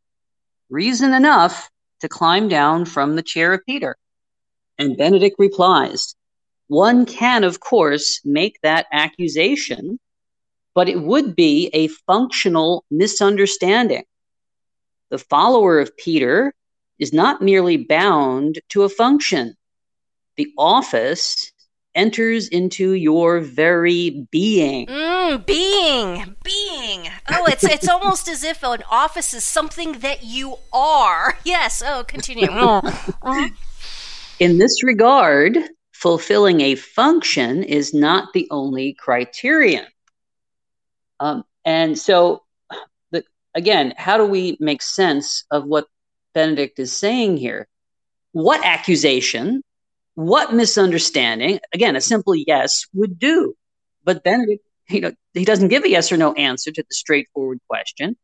reason 0.69 1.13
enough 1.13 1.69
to 1.99 2.09
climb 2.09 2.47
down 2.47 2.85
from 2.85 3.15
the 3.15 3.23
chair 3.23 3.53
of 3.53 3.65
Peter? 3.65 3.95
And 4.77 4.97
Benedict 4.97 5.35
replies, 5.37 6.15
One 6.67 7.05
can, 7.05 7.43
of 7.43 7.59
course, 7.59 8.21
make 8.25 8.59
that 8.61 8.87
accusation, 8.91 9.99
but 10.73 10.89
it 10.89 11.01
would 11.01 11.35
be 11.35 11.69
a 11.73 11.87
functional 11.87 12.85
misunderstanding. 12.89 14.03
The 15.09 15.19
follower 15.19 15.79
of 15.79 15.95
Peter 15.95 16.53
is 16.99 17.13
not 17.13 17.41
merely 17.41 17.77
bound 17.77 18.59
to 18.69 18.83
a 18.83 18.89
function 18.89 19.55
the 20.37 20.51
office 20.57 21.51
enters 21.95 22.49
into 22.49 22.91
your 22.93 23.39
very 23.39 24.27
being. 24.29 24.85
Mm, 24.87 25.45
being, 25.45 26.35
being. 26.43 27.07
Oh, 27.29 27.45
it's 27.47 27.63
it's 27.63 27.87
almost 27.87 28.27
as 28.27 28.43
if 28.43 28.63
an 28.63 28.83
office 28.91 29.33
is 29.33 29.43
something 29.43 29.93
that 29.99 30.23
you 30.23 30.57
are. 30.73 31.37
Yes. 31.43 31.81
Oh, 31.85 32.03
continue. 32.07 32.47
Mm. 33.25 33.51
In 34.39 34.57
this 34.59 34.83
regard, 34.83 35.57
fulfilling 35.93 36.61
a 36.61 36.75
function 36.75 37.63
is 37.63 37.93
not 37.93 38.33
the 38.33 38.47
only 38.51 38.93
criterion. 38.93 39.85
Um, 41.19 41.43
and 41.63 41.97
so, 41.97 42.43
the, 43.11 43.23
again, 43.55 43.93
how 43.97 44.17
do 44.17 44.25
we 44.25 44.57
make 44.59 44.81
sense 44.81 45.45
of 45.49 45.65
what 45.65 45.87
Benedict 46.33 46.77
is 46.77 46.91
saying 46.91 47.37
here? 47.37 47.67
What 48.33 48.63
accusation 48.63 49.63
what 50.15 50.53
misunderstanding, 50.53 51.59
again, 51.73 51.95
a 51.95 52.01
simple 52.01 52.35
yes 52.35 52.85
would 52.93 53.19
do. 53.19 53.55
But 54.03 54.23
then, 54.23 54.45
you 54.89 55.01
know, 55.01 55.13
he 55.33 55.45
doesn't 55.45 55.69
give 55.69 55.83
a 55.85 55.89
yes 55.89 56.11
or 56.11 56.17
no 56.17 56.33
answer 56.33 56.71
to 56.71 56.83
the 56.83 56.95
straightforward 56.95 57.59
question. 57.69 58.17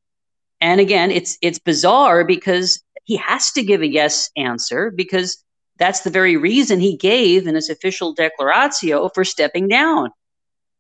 And 0.62 0.82
again, 0.82 1.12
it's 1.12 1.38
it's 1.42 1.60
bizarre 1.60 2.26
because 2.26 2.84
he 3.06 3.18
has 3.18 3.52
to 3.54 3.64
give 3.64 3.82
a 3.82 3.88
yes 3.88 4.30
answer 4.38 4.92
because 4.92 5.44
That's 5.78 6.02
the 6.02 6.12
very 6.12 6.38
reason 6.38 6.80
he 6.80 6.96
gave 6.96 7.48
in 7.48 7.56
his 7.56 7.70
official 7.70 8.14
declaratio 8.14 9.10
for 9.10 9.26
stepping 9.26 9.68
down. 9.68 10.12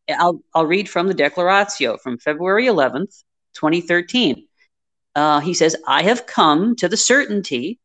I'll, 0.09 0.41
I'll 0.53 0.67
read 0.67 0.89
from 0.89 1.07
the 1.07 1.15
declaratio 1.15 1.97
from 1.97 2.19
February 2.19 2.67
11th, 2.67 3.23
2013. 3.55 4.47
Uh, 5.15 5.41
he 5.41 5.55
says, 5.55 5.75
I 5.87 6.03
have 6.03 6.27
come 6.27 6.75
to 6.77 6.89
the 6.89 6.97
certainty 6.97 7.80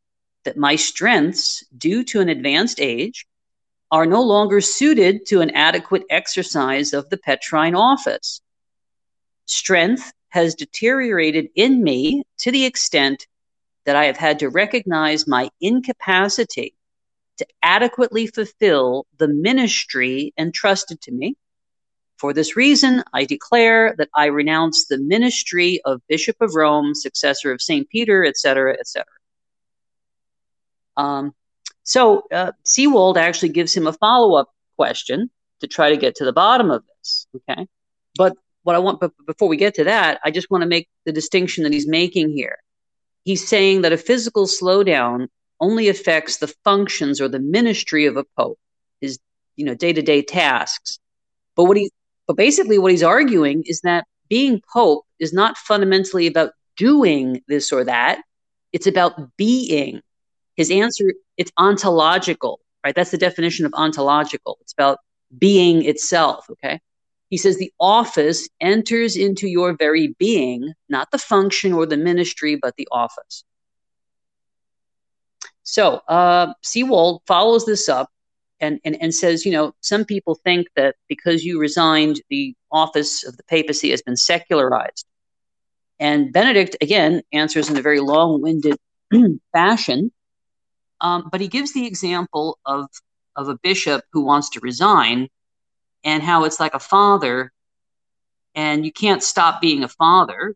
that 0.47 0.55
my 0.55 0.77
strengths, 0.77 1.61
due 1.77 2.05
to 2.05 2.21
an 2.21 2.29
advanced 2.29 2.79
age, 2.79 3.27
are 3.91 4.05
no 4.05 4.21
longer 4.21 4.61
suited 4.61 5.25
to 5.25 5.41
an 5.41 5.49
adequate 5.49 6.03
exercise 6.09 6.93
of 6.93 7.09
the 7.09 7.17
Petrine 7.17 7.75
office. 7.75 8.39
Strength 9.45 10.13
has 10.29 10.55
deteriorated 10.55 11.49
in 11.55 11.83
me 11.83 12.23
to 12.37 12.49
the 12.49 12.63
extent 12.63 13.27
that 13.83 13.97
I 13.97 14.05
have 14.05 14.15
had 14.15 14.39
to 14.39 14.47
recognize 14.47 15.27
my 15.27 15.49
incapacity 15.59 16.75
to 17.39 17.47
adequately 17.61 18.27
fulfill 18.27 19.05
the 19.17 19.27
ministry 19.27 20.33
entrusted 20.37 21.01
to 21.01 21.11
me. 21.11 21.35
For 22.19 22.31
this 22.31 22.55
reason, 22.55 23.03
I 23.13 23.25
declare 23.25 23.95
that 23.97 24.09
I 24.15 24.27
renounce 24.27 24.85
the 24.85 24.97
ministry 24.97 25.81
of 25.83 26.07
Bishop 26.07 26.37
of 26.39 26.55
Rome, 26.55 26.95
successor 26.95 27.51
of 27.51 27.61
St. 27.61 27.89
Peter, 27.89 28.23
etc., 28.23 28.77
etc. 28.79 29.05
Um, 30.97 31.33
so 31.83 32.23
uh, 32.31 32.51
Seewald 32.65 33.15
actually 33.17 33.49
gives 33.49 33.75
him 33.75 33.87
a 33.87 33.93
follow 33.93 34.35
up 34.37 34.49
question 34.75 35.29
to 35.61 35.67
try 35.67 35.89
to 35.89 35.97
get 35.97 36.15
to 36.15 36.25
the 36.25 36.33
bottom 36.33 36.69
of 36.69 36.83
this. 36.85 37.27
Okay. 37.35 37.67
But 38.17 38.35
what 38.63 38.75
I 38.75 38.79
want, 38.79 38.99
but 38.99 39.13
before 39.25 39.47
we 39.47 39.57
get 39.57 39.75
to 39.75 39.85
that, 39.85 40.19
I 40.25 40.31
just 40.31 40.51
want 40.51 40.63
to 40.63 40.67
make 40.67 40.89
the 41.05 41.13
distinction 41.13 41.63
that 41.63 41.71
he's 41.71 41.87
making 41.87 42.31
here. 42.31 42.57
He's 43.23 43.47
saying 43.47 43.81
that 43.83 43.93
a 43.93 43.97
physical 43.97 44.45
slowdown 44.45 45.27
only 45.59 45.87
affects 45.87 46.37
the 46.37 46.53
functions 46.63 47.21
or 47.21 47.27
the 47.27 47.39
ministry 47.39 48.05
of 48.05 48.17
a 48.17 48.25
pope, 48.37 48.59
his 49.01 49.19
you 49.55 49.65
know 49.65 49.73
day 49.73 49.93
to 49.93 50.01
day 50.01 50.21
tasks. 50.21 50.99
But 51.55 51.65
what 51.65 51.77
he, 51.77 51.91
but 52.27 52.35
basically 52.35 52.77
what 52.77 52.91
he's 52.91 53.03
arguing 53.03 53.63
is 53.65 53.81
that 53.81 54.05
being 54.29 54.61
pope 54.73 55.05
is 55.19 55.33
not 55.33 55.57
fundamentally 55.57 56.27
about 56.27 56.51
doing 56.75 57.41
this 57.47 57.71
or 57.71 57.83
that. 57.85 58.21
It's 58.73 58.87
about 58.87 59.35
being. 59.37 60.01
His 60.57 60.71
answer, 60.71 61.13
it's 61.37 61.51
ontological, 61.57 62.59
right? 62.83 62.95
That's 62.95 63.11
the 63.11 63.17
definition 63.17 63.65
of 63.65 63.73
ontological. 63.75 64.57
It's 64.61 64.73
about 64.73 64.99
being 65.37 65.85
itself, 65.85 66.47
okay? 66.49 66.79
He 67.29 67.37
says 67.37 67.57
the 67.57 67.71
office 67.79 68.49
enters 68.59 69.15
into 69.15 69.47
your 69.47 69.75
very 69.77 70.15
being, 70.19 70.73
not 70.89 71.11
the 71.11 71.17
function 71.17 71.73
or 71.73 71.85
the 71.85 71.97
ministry, 71.97 72.55
but 72.55 72.75
the 72.77 72.87
office. 72.91 73.43
So 75.63 76.01
uh, 76.07 76.53
follows 77.27 77.65
this 77.65 77.89
up 77.89 78.09
and, 78.61 78.79
and, 78.85 78.97
and 79.01 79.13
says, 79.13 79.45
you 79.45 79.51
know, 79.51 79.73
some 79.81 80.05
people 80.05 80.35
think 80.35 80.67
that 80.75 80.95
because 81.09 81.43
you 81.43 81.59
resigned, 81.59 82.21
the 82.29 82.55
office 82.71 83.25
of 83.25 83.35
the 83.35 83.43
papacy 83.43 83.91
has 83.91 84.01
been 84.01 84.15
secularized. 84.15 85.05
And 85.99 86.31
Benedict, 86.31 86.77
again, 86.81 87.21
answers 87.33 87.69
in 87.69 87.77
a 87.77 87.81
very 87.81 87.99
long 87.99 88.41
winded 88.41 88.77
fashion. 89.51 90.11
Um, 91.01 91.29
but 91.31 91.41
he 91.41 91.47
gives 91.47 91.73
the 91.73 91.85
example 91.85 92.57
of, 92.65 92.87
of 93.35 93.49
a 93.49 93.57
bishop 93.57 94.03
who 94.11 94.21
wants 94.21 94.49
to 94.51 94.59
resign 94.59 95.29
and 96.03 96.23
how 96.23 96.43
it's 96.43 96.59
like 96.59 96.73
a 96.73 96.79
father 96.79 97.51
and 98.55 98.83
you 98.83 98.91
can't 98.91 99.21
stop 99.21 99.61
being 99.61 99.83
a 99.83 99.87
father. 99.87 100.55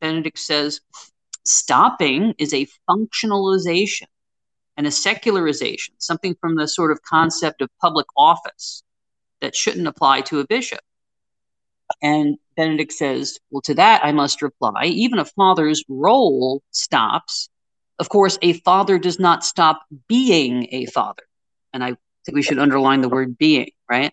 Benedict 0.00 0.38
says 0.38 0.80
stopping 1.44 2.34
is 2.38 2.54
a 2.54 2.66
functionalization 2.88 4.06
and 4.76 4.86
a 4.86 4.90
secularization, 4.90 5.94
something 5.98 6.34
from 6.40 6.56
the 6.56 6.66
sort 6.66 6.90
of 6.90 7.02
concept 7.02 7.60
of 7.60 7.68
public 7.80 8.06
office 8.16 8.82
that 9.42 9.54
shouldn't 9.54 9.86
apply 9.86 10.22
to 10.22 10.40
a 10.40 10.46
bishop. 10.46 10.80
And 12.02 12.38
Benedict 12.56 12.92
says, 12.92 13.38
well, 13.50 13.60
to 13.62 13.74
that 13.74 14.02
I 14.02 14.12
must 14.12 14.40
reply, 14.40 14.84
even 14.86 15.18
a 15.18 15.26
father's 15.26 15.84
role 15.88 16.62
stops. 16.70 17.50
Of 18.02 18.08
course, 18.08 18.36
a 18.42 18.54
father 18.54 18.98
does 18.98 19.20
not 19.20 19.44
stop 19.44 19.82
being 20.08 20.66
a 20.72 20.86
father. 20.86 21.22
And 21.72 21.84
I 21.84 21.96
think 22.24 22.34
we 22.34 22.42
should 22.42 22.58
underline 22.58 23.00
the 23.00 23.08
word 23.08 23.38
being, 23.38 23.70
right? 23.88 24.12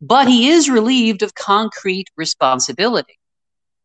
but 0.00 0.28
he 0.28 0.48
is 0.48 0.68
relieved 0.68 1.22
of 1.22 1.34
concrete 1.34 2.10
responsibility. 2.16 3.18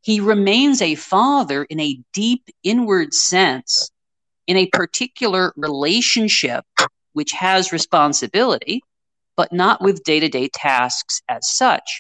He 0.02 0.20
remains 0.20 0.82
a 0.82 0.96
father 0.96 1.64
in 1.64 1.80
a 1.80 2.00
deep 2.14 2.44
inward 2.64 3.14
sense, 3.14 3.92
in 4.48 4.58
a 4.58 4.68
particular 4.68 5.54
relationship 5.56 6.66
which 7.14 7.32
has 7.34 7.72
responsibility, 7.72 8.82
but 9.36 9.54
not 9.54 9.82
with 9.82 10.04
day 10.04 10.20
to 10.20 10.30
day 10.30 10.50
tasks 10.52 11.22
as 11.30 11.50
such. 11.50 12.00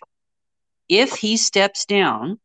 If 0.89 1.15
he 1.15 1.37
steps 1.37 1.85
down, 1.85 2.39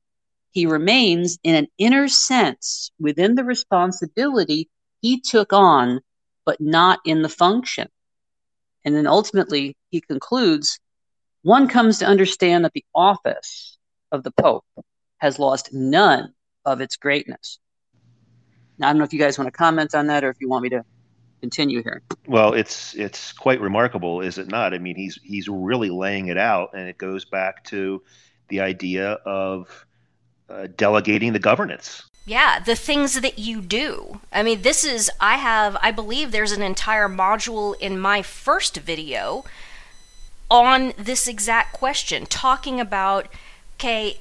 he 0.56 0.64
remains 0.64 1.38
in 1.42 1.54
an 1.54 1.66
inner 1.76 2.08
sense 2.08 2.90
within 2.98 3.34
the 3.34 3.44
responsibility 3.44 4.70
he 5.02 5.20
took 5.20 5.52
on, 5.52 6.00
but 6.46 6.58
not 6.62 6.98
in 7.04 7.20
the 7.20 7.28
function. 7.28 7.88
And 8.82 8.96
then 8.96 9.06
ultimately, 9.06 9.76
he 9.90 10.00
concludes 10.00 10.80
one 11.42 11.68
comes 11.68 11.98
to 11.98 12.06
understand 12.06 12.64
that 12.64 12.72
the 12.72 12.86
office 12.94 13.76
of 14.10 14.22
the 14.22 14.30
Pope 14.30 14.64
has 15.18 15.38
lost 15.38 15.74
none 15.74 16.32
of 16.64 16.80
its 16.80 16.96
greatness. 16.96 17.58
Now, 18.78 18.88
I 18.88 18.92
don't 18.92 18.98
know 18.98 19.04
if 19.04 19.12
you 19.12 19.18
guys 19.18 19.38
want 19.38 19.48
to 19.48 19.58
comment 19.58 19.94
on 19.94 20.06
that 20.06 20.24
or 20.24 20.30
if 20.30 20.38
you 20.40 20.48
want 20.48 20.62
me 20.62 20.70
to 20.70 20.82
continue 21.42 21.82
here. 21.82 22.00
Well, 22.26 22.54
it's 22.54 22.94
it's 22.94 23.30
quite 23.30 23.60
remarkable, 23.60 24.22
is 24.22 24.38
it 24.38 24.50
not? 24.50 24.72
I 24.72 24.78
mean, 24.78 24.96
he's 24.96 25.20
he's 25.22 25.48
really 25.50 25.90
laying 25.90 26.28
it 26.28 26.38
out, 26.38 26.70
and 26.72 26.88
it 26.88 26.96
goes 26.96 27.26
back 27.26 27.62
to 27.64 28.02
the 28.48 28.60
idea 28.60 29.18
of 29.26 29.86
uh, 30.48 30.68
delegating 30.76 31.32
the 31.32 31.38
governance. 31.38 32.04
Yeah, 32.24 32.58
the 32.58 32.74
things 32.74 33.20
that 33.20 33.38
you 33.38 33.60
do. 33.60 34.20
I 34.32 34.42
mean, 34.42 34.62
this 34.62 34.84
is 34.84 35.10
I 35.20 35.36
have 35.36 35.76
I 35.80 35.92
believe 35.92 36.32
there's 36.32 36.52
an 36.52 36.62
entire 36.62 37.08
module 37.08 37.78
in 37.78 37.98
my 37.98 38.22
first 38.22 38.78
video 38.78 39.44
on 40.50 40.92
this 40.96 41.26
exact 41.28 41.72
question, 41.72 42.26
talking 42.26 42.80
about, 42.80 43.26
okay, 43.76 44.20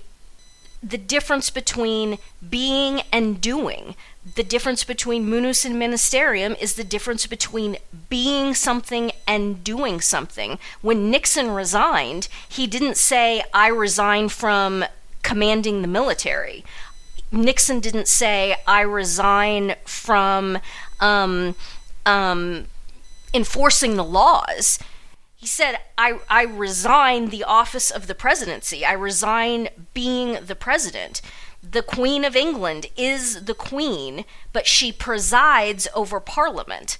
the 0.81 0.97
difference 0.97 1.49
between 1.49 2.19
being 2.47 3.01
and 3.11 3.41
doing. 3.41 3.95
The 4.35 4.43
difference 4.43 4.83
between 4.83 5.29
munus 5.29 5.65
and 5.65 5.75
ministerium 5.75 6.59
is 6.61 6.73
the 6.75 6.83
difference 6.83 7.25
between 7.25 7.77
being 8.09 8.53
something 8.53 9.11
and 9.27 9.63
doing 9.63 10.01
something. 10.01 10.59
When 10.81 11.09
Nixon 11.09 11.51
resigned, 11.51 12.27
he 12.47 12.67
didn't 12.67 12.97
say, 12.97 13.43
I 13.53 13.67
resign 13.67 14.29
from 14.29 14.85
commanding 15.25 15.81
the 15.81 15.87
military. 15.87 16.63
Nixon 17.31 17.81
didn't 17.81 18.07
say, 18.07 18.55
I 18.65 18.81
resign 18.81 19.75
from 19.83 20.59
um, 21.01 21.55
um, 22.05 22.67
enforcing 23.33 23.95
the 23.95 24.03
laws 24.03 24.79
he 25.45 25.49
said, 25.49 25.77
I, 25.95 26.17
I 26.27 26.45
resign 26.45 27.29
the 27.29 27.43
office 27.43 27.91
of 27.91 28.07
the 28.07 28.15
presidency. 28.15 28.83
I 28.83 28.93
resign 28.93 29.69
being 29.93 30.39
the 30.43 30.55
president. 30.55 31.21
The 31.61 31.83
Queen 31.83 32.25
of 32.25 32.35
England 32.35 32.87
is 32.97 33.45
the 33.45 33.53
Queen, 33.53 34.25
but 34.53 34.65
she 34.65 34.91
presides 34.91 35.87
over 35.93 36.19
Parliament. 36.19 36.97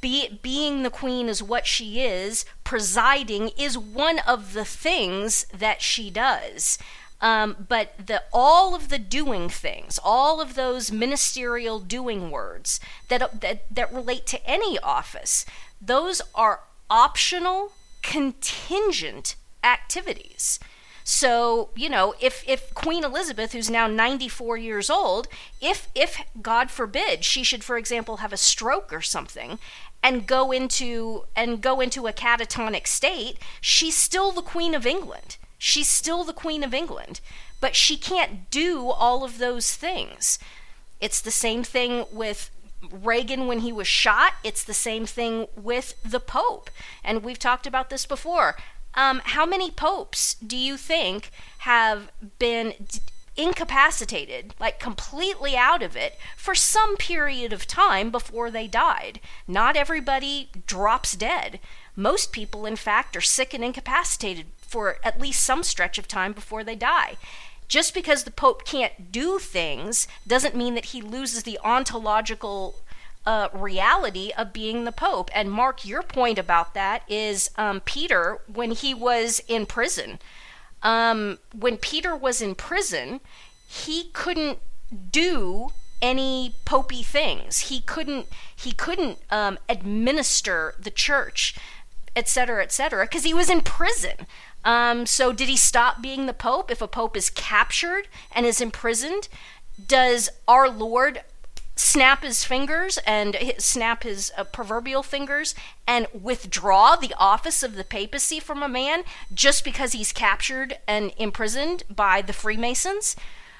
Be, 0.00 0.38
being 0.42 0.82
the 0.82 0.90
Queen 0.90 1.28
is 1.28 1.42
what 1.42 1.66
she 1.66 2.00
is, 2.00 2.44
presiding 2.64 3.50
is 3.56 3.78
one 3.78 4.18
of 4.20 4.52
the 4.52 4.64
things 4.64 5.46
that 5.54 5.80
she 5.80 6.10
does. 6.10 6.78
Um, 7.20 7.66
but 7.68 7.94
the 8.06 8.24
all 8.32 8.74
of 8.74 8.88
the 8.88 8.98
doing 8.98 9.48
things, 9.48 9.98
all 10.02 10.40
of 10.40 10.54
those 10.54 10.92
ministerial 10.92 11.80
doing 11.80 12.30
words 12.30 12.78
that, 13.08 13.40
that 13.40 13.64
that 13.74 13.92
relate 13.92 14.26
to 14.26 14.46
any 14.46 14.78
office, 14.80 15.46
those 15.80 16.20
are 16.34 16.60
optional, 16.90 17.72
contingent 18.02 19.36
activities. 19.64 20.60
So, 21.08 21.68
you 21.76 21.88
know, 21.88 22.16
if, 22.20 22.42
if 22.48 22.74
Queen 22.74 23.04
Elizabeth, 23.04 23.52
who's 23.52 23.70
now 23.70 23.86
94 23.86 24.56
years 24.56 24.90
old, 24.90 25.28
if, 25.60 25.86
if, 25.94 26.20
God 26.42 26.68
forbid, 26.68 27.24
she 27.24 27.44
should, 27.44 27.62
for 27.62 27.78
example, 27.78 28.16
have 28.16 28.32
a 28.32 28.36
stroke 28.36 28.92
or 28.92 29.00
something, 29.00 29.60
and 30.02 30.26
go 30.26 30.50
into 30.50 31.22
and 31.36 31.62
go 31.62 31.78
into 31.78 32.08
a 32.08 32.12
catatonic 32.12 32.88
state, 32.88 33.38
she's 33.60 33.96
still 33.96 34.32
the 34.32 34.42
Queen 34.42 34.74
of 34.74 34.84
England. 34.84 35.36
She's 35.58 35.86
still 35.86 36.24
the 36.24 36.32
Queen 36.32 36.64
of 36.64 36.74
England, 36.74 37.20
but 37.60 37.76
she 37.76 37.96
can't 37.96 38.50
do 38.50 38.88
all 38.88 39.22
of 39.22 39.38
those 39.38 39.76
things. 39.76 40.40
It's 41.00 41.20
the 41.20 41.30
same 41.30 41.62
thing 41.62 42.06
with 42.10 42.50
Reagan 42.90 43.46
when 43.46 43.60
he 43.60 43.72
was 43.72 43.86
shot. 43.86 44.32
It's 44.42 44.64
the 44.64 44.74
same 44.74 45.06
thing 45.06 45.46
with 45.54 45.94
the 46.02 46.20
Pope. 46.20 46.68
And 47.04 47.22
we've 47.22 47.38
talked 47.38 47.66
about 47.66 47.90
this 47.90 48.06
before. 48.06 48.56
Um, 48.96 49.20
how 49.24 49.44
many 49.44 49.70
popes 49.70 50.34
do 50.34 50.56
you 50.56 50.76
think 50.76 51.30
have 51.58 52.10
been 52.38 52.74
incapacitated, 53.36 54.54
like 54.58 54.80
completely 54.80 55.56
out 55.56 55.82
of 55.82 55.96
it, 55.96 56.18
for 56.36 56.54
some 56.54 56.96
period 56.96 57.52
of 57.52 57.66
time 57.66 58.10
before 58.10 58.50
they 58.50 58.66
died. 58.66 59.20
Not 59.46 59.76
everybody 59.76 60.48
drops 60.66 61.14
dead. 61.14 61.60
Most 61.94 62.32
people, 62.32 62.66
in 62.66 62.76
fact, 62.76 63.16
are 63.16 63.20
sick 63.20 63.52
and 63.52 63.62
incapacitated 63.62 64.46
for 64.56 64.96
at 65.04 65.20
least 65.20 65.42
some 65.42 65.62
stretch 65.62 65.98
of 65.98 66.08
time 66.08 66.32
before 66.32 66.64
they 66.64 66.76
die. 66.76 67.16
Just 67.68 67.94
because 67.94 68.24
the 68.24 68.30
Pope 68.30 68.64
can't 68.64 69.10
do 69.10 69.38
things 69.38 70.06
doesn't 70.26 70.56
mean 70.56 70.74
that 70.74 70.86
he 70.86 71.02
loses 71.02 71.42
the 71.42 71.58
ontological 71.64 72.76
uh, 73.26 73.48
reality 73.52 74.32
of 74.38 74.52
being 74.52 74.84
the 74.84 74.92
Pope. 74.92 75.30
And 75.34 75.50
Mark, 75.50 75.84
your 75.84 76.02
point 76.02 76.38
about 76.38 76.74
that 76.74 77.02
is 77.08 77.50
um, 77.56 77.80
Peter, 77.80 78.38
when 78.52 78.70
he 78.70 78.94
was 78.94 79.42
in 79.48 79.66
prison, 79.66 80.18
um, 80.82 81.38
when 81.52 81.76
Peter 81.76 82.14
was 82.14 82.40
in 82.40 82.54
prison, 82.54 83.20
he 83.66 84.10
couldn't 84.12 84.58
do 85.10 85.70
any 86.00 86.54
popey 86.64 87.04
things. 87.04 87.60
He 87.60 87.80
couldn't 87.80 88.26
he 88.54 88.72
couldn't 88.72 89.18
um, 89.30 89.58
administer 89.68 90.74
the 90.78 90.90
church, 90.90 91.56
etc., 92.14 92.62
etc., 92.62 93.04
because 93.04 93.24
he 93.24 93.34
was 93.34 93.50
in 93.50 93.62
prison. 93.62 94.26
Um, 94.64 95.06
so 95.06 95.32
did 95.32 95.48
he 95.48 95.56
stop 95.56 96.02
being 96.02 96.26
the 96.26 96.32
pope 96.32 96.70
if 96.70 96.82
a 96.82 96.88
pope 96.88 97.16
is 97.16 97.30
captured 97.30 98.08
and 98.32 98.46
is 98.46 98.60
imprisoned? 98.60 99.28
Does 99.84 100.28
our 100.48 100.68
Lord 100.68 101.22
snap 101.76 102.22
his 102.22 102.42
fingers 102.42 102.98
and 103.06 103.36
snap 103.58 104.02
his 104.02 104.32
uh, 104.36 104.44
proverbial 104.44 105.02
fingers 105.02 105.54
and 105.86 106.06
withdraw 106.18 106.96
the 106.96 107.14
office 107.18 107.62
of 107.62 107.76
the 107.76 107.84
papacy 107.84 108.40
from 108.40 108.62
a 108.62 108.68
man 108.68 109.04
just 109.32 109.62
because 109.62 109.92
he's 109.92 110.12
captured 110.12 110.78
and 110.88 111.12
imprisoned 111.18 111.84
by 111.94 112.22
the 112.22 112.32
Freemasons? 112.32 113.14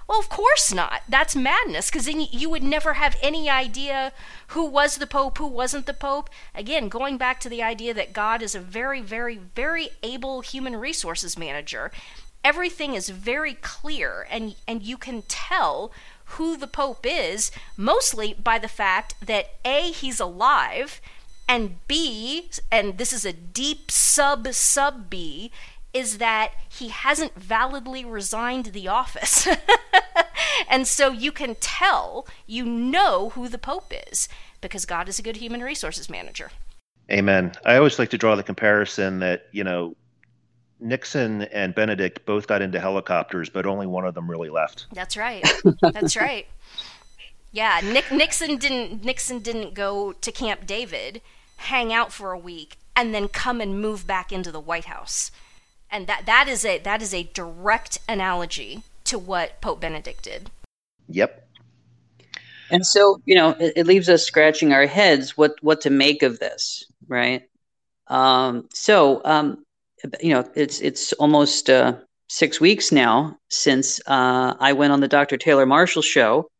Well, 0.08 0.20
of 0.20 0.28
course 0.28 0.72
not. 0.72 1.02
That's 1.08 1.34
madness 1.34 1.90
because 1.90 2.06
then 2.06 2.20
you 2.30 2.48
would 2.48 2.62
never 2.62 2.94
have 2.94 3.16
any 3.20 3.50
idea 3.50 4.12
who 4.48 4.64
was 4.64 4.96
the 4.96 5.06
Pope, 5.06 5.38
who 5.38 5.48
wasn't 5.48 5.86
the 5.86 5.94
Pope. 5.94 6.30
Again, 6.54 6.88
going 6.88 7.18
back 7.18 7.40
to 7.40 7.48
the 7.48 7.62
idea 7.62 7.92
that 7.92 8.12
God 8.12 8.40
is 8.40 8.54
a 8.54 8.60
very, 8.60 9.00
very, 9.00 9.36
very 9.36 9.90
able 10.02 10.42
human 10.42 10.76
resources 10.76 11.36
manager. 11.36 11.90
Everything 12.44 12.94
is 12.94 13.08
very 13.08 13.54
clear, 13.54 14.28
and, 14.30 14.54
and 14.68 14.84
you 14.84 14.96
can 14.96 15.22
tell 15.22 15.90
who 16.30 16.56
the 16.56 16.66
Pope 16.66 17.06
is, 17.08 17.50
mostly 17.76 18.34
by 18.34 18.58
the 18.58 18.68
fact 18.68 19.14
that 19.24 19.54
A, 19.64 19.90
he's 19.92 20.20
alive, 20.20 21.00
and 21.48 21.76
B, 21.86 22.50
and 22.70 22.98
this 22.98 23.12
is 23.12 23.24
a 23.24 23.32
deep 23.32 23.90
sub 23.90 24.52
sub 24.52 25.08
B, 25.08 25.52
is 25.92 26.18
that 26.18 26.52
he 26.68 26.88
hasn't 26.88 27.34
validly 27.34 28.04
resigned 28.04 28.66
the 28.66 28.88
office. 28.88 29.48
and 30.68 30.86
so 30.86 31.10
you 31.10 31.32
can 31.32 31.54
tell, 31.60 32.26
you 32.46 32.64
know 32.64 33.30
who 33.30 33.48
the 33.48 33.58
Pope 33.58 33.92
is, 34.10 34.28
because 34.60 34.84
God 34.84 35.08
is 35.08 35.18
a 35.18 35.22
good 35.22 35.36
human 35.36 35.62
resources 35.62 36.10
manager. 36.10 36.50
Amen. 37.10 37.52
I 37.64 37.76
always 37.76 37.98
like 37.98 38.10
to 38.10 38.18
draw 38.18 38.34
the 38.34 38.42
comparison 38.42 39.20
that, 39.20 39.46
you 39.52 39.62
know, 39.62 39.96
Nixon 40.80 41.42
and 41.42 41.74
Benedict 41.74 42.26
both 42.26 42.46
got 42.46 42.62
into 42.62 42.80
helicopters, 42.80 43.48
but 43.48 43.66
only 43.66 43.86
one 43.86 44.04
of 44.04 44.14
them 44.14 44.30
really 44.30 44.50
left. 44.50 44.86
That's 44.92 45.16
right. 45.16 45.44
That's 45.80 46.16
right. 46.16 46.46
Yeah, 47.52 47.80
Nick, 47.82 48.10
Nixon 48.12 48.56
didn't 48.58 49.04
Nixon 49.04 49.38
didn't 49.38 49.74
go 49.74 50.12
to 50.12 50.32
Camp 50.32 50.66
David, 50.66 51.22
hang 51.56 51.92
out 51.92 52.12
for 52.12 52.32
a 52.32 52.38
week, 52.38 52.76
and 52.94 53.14
then 53.14 53.28
come 53.28 53.60
and 53.60 53.80
move 53.80 54.06
back 54.06 54.32
into 54.32 54.52
the 54.52 54.60
White 54.60 54.86
House. 54.86 55.30
And 55.90 56.06
that 56.06 56.26
that 56.26 56.48
is 56.48 56.64
a 56.64 56.78
that 56.78 57.00
is 57.00 57.14
a 57.14 57.22
direct 57.32 57.98
analogy 58.08 58.82
to 59.04 59.18
what 59.18 59.60
Pope 59.60 59.80
Benedict 59.80 60.22
did. 60.22 60.50
Yep. 61.08 61.48
And 62.70 62.84
so, 62.84 63.20
you 63.24 63.36
know, 63.36 63.50
it, 63.50 63.74
it 63.76 63.86
leaves 63.86 64.08
us 64.08 64.24
scratching 64.24 64.72
our 64.72 64.86
heads 64.86 65.36
what 65.36 65.54
what 65.62 65.80
to 65.82 65.90
make 65.90 66.22
of 66.22 66.38
this, 66.38 66.84
right? 67.08 67.48
Um, 68.08 68.68
so, 68.72 69.20
um, 69.24 69.64
you 70.20 70.32
know, 70.32 70.48
it's 70.54 70.80
it's 70.80 71.12
almost 71.14 71.70
uh, 71.70 71.94
six 72.28 72.60
weeks 72.60 72.92
now 72.92 73.38
since 73.48 74.00
uh, 74.06 74.54
I 74.58 74.72
went 74.72 74.92
on 74.92 75.00
the 75.00 75.08
Dr. 75.08 75.36
Taylor 75.36 75.66
Marshall 75.66 76.02
show 76.02 76.50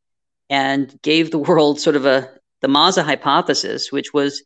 and 0.48 0.94
gave 1.02 1.30
the 1.30 1.38
world 1.50 1.80
sort 1.80 1.96
of 1.96 2.06
a 2.06 2.30
the 2.62 2.68
Mazza 2.68 3.04
hypothesis, 3.04 3.92
which 3.92 4.12
was 4.12 4.42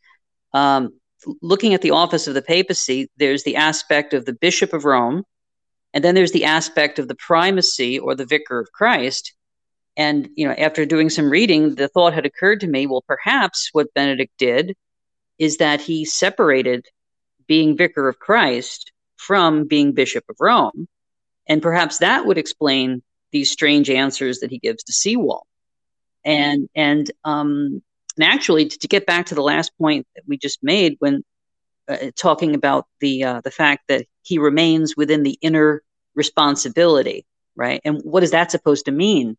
um, 0.52 0.92
looking 1.42 1.74
at 1.74 1.82
the 1.82 1.92
office 1.92 2.26
of 2.26 2.34
the 2.34 2.42
papacy. 2.42 3.08
There's 3.16 3.44
the 3.44 3.56
aspect 3.56 4.14
of 4.14 4.24
the 4.24 4.32
Bishop 4.32 4.72
of 4.72 4.84
Rome, 4.84 5.24
and 5.94 6.04
then 6.04 6.14
there's 6.14 6.32
the 6.32 6.44
aspect 6.44 6.98
of 6.98 7.08
the 7.08 7.14
primacy 7.14 7.98
or 7.98 8.14
the 8.14 8.26
Vicar 8.26 8.58
of 8.58 8.72
Christ. 8.72 9.32
And 9.96 10.28
you 10.36 10.46
know, 10.46 10.54
after 10.54 10.84
doing 10.86 11.10
some 11.10 11.30
reading, 11.30 11.74
the 11.74 11.88
thought 11.88 12.14
had 12.14 12.26
occurred 12.26 12.60
to 12.60 12.66
me: 12.66 12.86
well, 12.86 13.04
perhaps 13.06 13.70
what 13.72 13.94
Benedict 13.94 14.32
did 14.38 14.76
is 15.38 15.56
that 15.56 15.80
he 15.80 16.04
separated 16.04 16.86
being 17.50 17.76
vicar 17.76 18.08
of 18.08 18.20
Christ 18.20 18.92
from 19.16 19.66
being 19.66 19.90
bishop 19.90 20.22
of 20.30 20.36
Rome. 20.38 20.86
And 21.48 21.60
perhaps 21.60 21.98
that 21.98 22.24
would 22.24 22.38
explain 22.38 23.02
these 23.32 23.50
strange 23.50 23.90
answers 23.90 24.38
that 24.38 24.52
he 24.52 24.58
gives 24.60 24.84
to 24.84 24.92
Seewald. 24.92 25.42
And 26.24 26.68
and 26.76 27.10
um, 27.24 27.82
and 28.16 28.24
actually, 28.24 28.66
to, 28.66 28.78
to, 28.78 28.86
get 28.86 29.04
back 29.04 29.26
to 29.26 29.34
the 29.34 29.42
last 29.42 29.72
point 29.78 30.06
that 30.14 30.22
we 30.28 30.38
just 30.38 30.60
made, 30.62 30.94
when 31.00 31.24
uh, 31.88 32.12
talking 32.16 32.54
about 32.54 32.86
the 33.00 33.24
uh, 33.24 33.40
the 33.42 33.50
fact 33.50 33.88
that 33.88 34.06
he 34.22 34.38
remains 34.38 34.96
within 34.96 35.24
the 35.24 35.36
inner 35.42 35.82
responsibility, 36.14 37.26
right? 37.56 37.80
And 37.84 38.00
what 38.04 38.22
is 38.22 38.30
that 38.30 38.52
supposed 38.52 38.84
to 38.84 38.92
mean? 38.92 39.36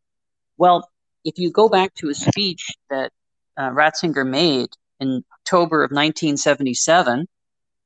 Well, 0.57 0.89
if 1.23 1.37
you 1.37 1.49
go 1.49 1.69
back 1.69 1.93
to 1.95 2.09
a 2.09 2.13
speech 2.15 2.71
that 2.89 3.13
uh, 3.55 3.69
Ratzinger 3.69 4.27
made 4.27 4.69
in 4.99 5.23
October 5.39 5.83
of 5.83 5.91
1977, 5.91 7.27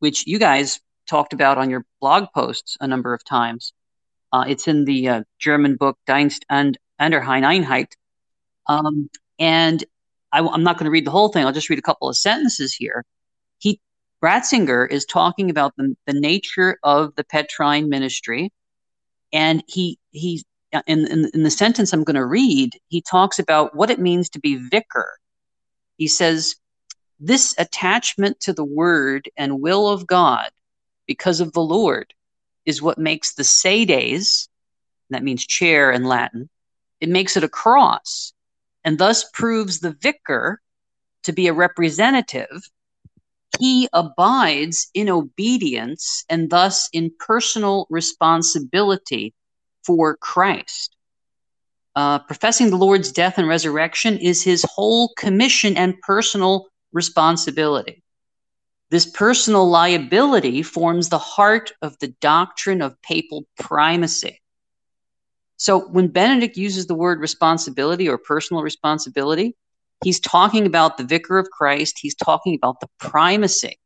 which 0.06 0.28
you 0.28 0.38
guys 0.38 0.80
talked 1.08 1.34
about 1.34 1.58
on 1.58 1.72
your 1.72 1.84
blog 2.00 2.26
posts 2.32 2.78
a 2.80 2.86
number 2.86 3.16
of 3.16 3.26
times. 3.26 3.74
Uh, 4.32 4.46
it's 4.48 4.68
in 4.68 4.86
the 4.86 5.10
uh, 5.10 5.24
German 5.40 5.78
book 5.78 5.98
Dienst 6.08 6.44
und 6.48 6.78
Anderheit 7.02 7.44
Einheit. 7.44 7.94
Um, 8.68 9.10
and 9.40 9.84
I, 10.32 10.42
am 10.42 10.62
not 10.62 10.78
going 10.78 10.86
to 10.86 10.92
read 10.92 11.06
the 11.08 11.12
whole 11.18 11.30
thing. 11.30 11.44
I'll 11.44 11.52
just 11.52 11.72
read 11.72 11.80
a 11.80 11.90
couple 11.90 12.08
of 12.08 12.16
sentences 12.16 12.72
here. 12.72 13.04
He 13.58 13.80
Ratzinger 14.24 14.88
is 14.88 15.06
talking 15.06 15.50
about 15.50 15.74
the, 15.76 15.96
the 16.06 16.14
nature 16.14 16.78
of 16.84 17.16
the 17.16 17.24
Petrine 17.24 17.90
ministry, 17.90 18.54
and 19.34 19.64
he 19.66 19.98
he 20.12 20.44
in, 20.86 21.08
in, 21.08 21.32
in 21.34 21.42
the 21.42 21.50
sentence 21.50 21.94
I'm 21.94 22.04
going 22.04 22.14
to 22.14 22.26
read, 22.26 22.74
he 22.90 23.02
talks 23.02 23.40
about 23.40 23.76
what 23.76 23.90
it 23.90 24.00
means 24.00 24.30
to 24.30 24.40
be 24.40 24.56
vicar. 24.70 25.18
He 25.98 26.08
says 26.08 26.56
this 27.20 27.56
attachment 27.58 28.40
to 28.42 28.54
the 28.54 28.66
word 28.66 29.30
and 29.38 29.62
will 29.62 29.88
of 29.88 30.08
God 30.08 30.50
because 31.08 31.40
of 31.40 31.54
the 31.54 31.62
Lord 31.62 32.14
is 32.66 32.82
what 32.82 32.98
makes 32.98 33.34
the 33.34 33.44
sedes, 33.44 34.50
that 35.10 35.24
means 35.24 35.46
chair 35.46 35.92
in 35.92 36.04
Latin, 36.04 36.50
it 37.00 37.10
makes 37.10 37.38
it 37.38 37.44
a 37.44 37.50
cross 37.50 38.34
and 38.84 38.98
thus 38.98 39.30
proves 39.32 39.80
the 39.80 39.92
vicar 39.92 40.62
to 41.24 41.34
be 41.34 41.48
a 41.48 41.54
representative. 41.54 42.70
He 43.60 43.88
abides 43.94 44.90
in 44.94 45.10
obedience 45.10 46.26
and 46.30 46.50
thus 46.50 46.90
in 46.92 47.12
personal 47.20 47.88
responsibility 47.90 49.34
for 49.84 50.18
Christ. 50.18 50.96
Uh, 51.96 52.20
professing 52.20 52.70
the 52.70 52.76
Lord's 52.76 53.12
death 53.12 53.38
and 53.38 53.48
resurrection 53.48 54.18
is 54.18 54.44
his 54.44 54.66
whole 54.70 55.14
commission 55.16 55.78
and 55.78 56.00
personal 56.02 56.68
responsibility. 56.96 58.02
This 58.90 59.06
personal 59.06 59.70
liability 59.70 60.64
forms 60.64 61.10
the 61.10 61.20
heart 61.20 61.74
of 61.82 61.98
the 62.00 62.08
doctrine 62.22 62.82
of 62.82 63.00
papal 63.02 63.46
primacy. 63.60 64.42
So 65.58 65.88
when 65.88 66.08
Benedict 66.08 66.58
uses 66.58 66.88
the 66.88 66.96
word 66.96 67.20
responsibility 67.20 68.08
or 68.08 68.18
personal 68.18 68.64
responsibility, 68.64 69.56
he's 70.04 70.20
talking 70.20 70.66
about 70.66 70.98
the 70.98 71.04
vicar 71.04 71.38
of 71.38 71.50
Christ, 71.50 72.00
he's 72.00 72.16
talking 72.16 72.56
about 72.56 72.80
the 72.80 72.88
primacy. 73.00 73.78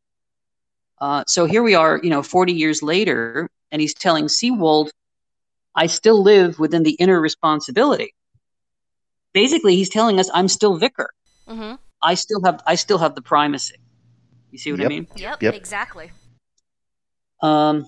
Uh, 1.00 1.24
so 1.28 1.46
here 1.46 1.64
we 1.64 1.76
are, 1.76 2.00
you 2.04 2.10
know, 2.10 2.22
40 2.22 2.54
years 2.54 2.84
later, 2.84 3.50
and 3.72 3.82
he's 3.82 3.94
telling 3.94 4.26
Seewald, 4.26 4.90
I 5.76 5.88
still 5.88 6.22
live 6.22 6.60
within 6.60 6.84
the 6.84 6.92
inner 6.92 7.22
responsibility. 7.22 8.14
Basically, 9.34 9.76
he's 9.76 9.90
telling 9.90 10.20
us 10.20 10.30
I'm 10.34 10.48
still 10.48 10.78
vicar. 10.78 11.10
Mm-hmm. 11.48 11.76
I 12.02 12.16
still 12.16 12.44
have 12.44 12.62
I 12.66 12.76
still 12.76 12.98
have 12.98 13.16
the 13.16 13.22
primacy. 13.22 13.76
You 14.52 14.58
see 14.58 14.72
what 14.72 14.80
yep. 14.80 14.88
I 14.88 14.90
mean? 14.90 15.08
Yep, 15.16 15.44
yep. 15.44 15.54
exactly. 15.54 16.12
Um, 17.42 17.86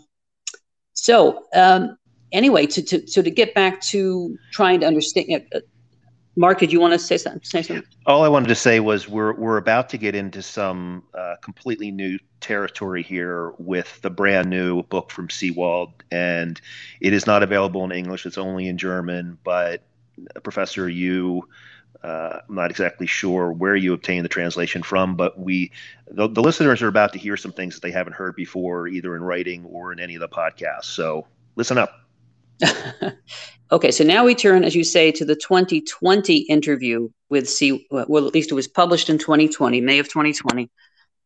so 0.93 1.45
um, 1.55 1.97
anyway, 2.31 2.65
to, 2.67 2.81
to 2.81 3.07
so 3.07 3.21
to 3.21 3.31
get 3.31 3.53
back 3.53 3.81
to 3.81 4.37
trying 4.51 4.81
to 4.81 4.85
understand, 4.85 5.45
uh, 5.53 5.59
Mark, 6.35 6.59
did 6.59 6.71
you 6.71 6.79
want 6.79 6.93
to 6.93 6.99
say 6.99 7.17
something? 7.17 7.41
Say 7.43 7.61
something? 7.61 7.85
All 8.05 8.23
I 8.23 8.27
wanted 8.27 8.47
to 8.47 8.55
say 8.55 8.79
was 8.79 9.09
we're 9.09 9.33
we're 9.33 9.57
about 9.57 9.89
to 9.89 9.97
get 9.97 10.15
into 10.15 10.41
some 10.41 11.03
uh, 11.13 11.35
completely 11.41 11.91
new 11.91 12.19
territory 12.39 13.03
here 13.03 13.51
with 13.57 14.01
the 14.01 14.09
brand 14.09 14.49
new 14.49 14.83
book 14.83 15.11
from 15.11 15.27
Seewald, 15.27 15.91
and 16.11 16.59
it 16.99 17.13
is 17.13 17.27
not 17.27 17.43
available 17.43 17.83
in 17.83 17.91
English. 17.91 18.25
It's 18.25 18.37
only 18.37 18.67
in 18.67 18.77
German. 18.77 19.37
But 19.43 19.83
uh, 20.35 20.39
Professor, 20.39 20.87
you, 20.87 21.47
uh, 22.03 22.39
I'm 22.47 22.55
not 22.55 22.71
exactly 22.71 23.05
sure 23.05 23.51
where 23.51 23.75
you 23.75 23.93
obtained 23.93 24.25
the 24.25 24.29
translation 24.29 24.81
from, 24.81 25.15
but 25.15 25.39
we, 25.39 25.71
the, 26.09 26.27
the 26.27 26.41
listeners 26.41 26.81
are 26.81 26.87
about 26.87 27.13
to 27.13 27.19
hear 27.19 27.37
some 27.37 27.51
things 27.51 27.75
that 27.75 27.81
they 27.81 27.91
haven't 27.91 28.13
heard 28.13 28.35
before, 28.35 28.87
either 28.87 29.15
in 29.15 29.21
writing 29.21 29.65
or 29.65 29.93
in 29.93 29.99
any 29.99 30.15
of 30.15 30.21
the 30.21 30.27
podcasts. 30.27 30.85
So 30.85 31.27
listen 31.55 31.77
up. 31.77 31.93
okay, 33.71 33.91
so 33.91 34.03
now 34.03 34.25
we 34.25 34.35
turn, 34.35 34.63
as 34.63 34.75
you 34.75 34.83
say, 34.83 35.11
to 35.11 35.25
the 35.25 35.35
2020 35.35 36.37
interview 36.37 37.09
with 37.29 37.49
C. 37.49 37.85
Well, 37.91 38.27
at 38.27 38.33
least 38.33 38.51
it 38.51 38.55
was 38.55 38.67
published 38.67 39.09
in 39.09 39.17
2020, 39.17 39.81
May 39.81 39.99
of 39.99 40.07
2020. 40.07 40.69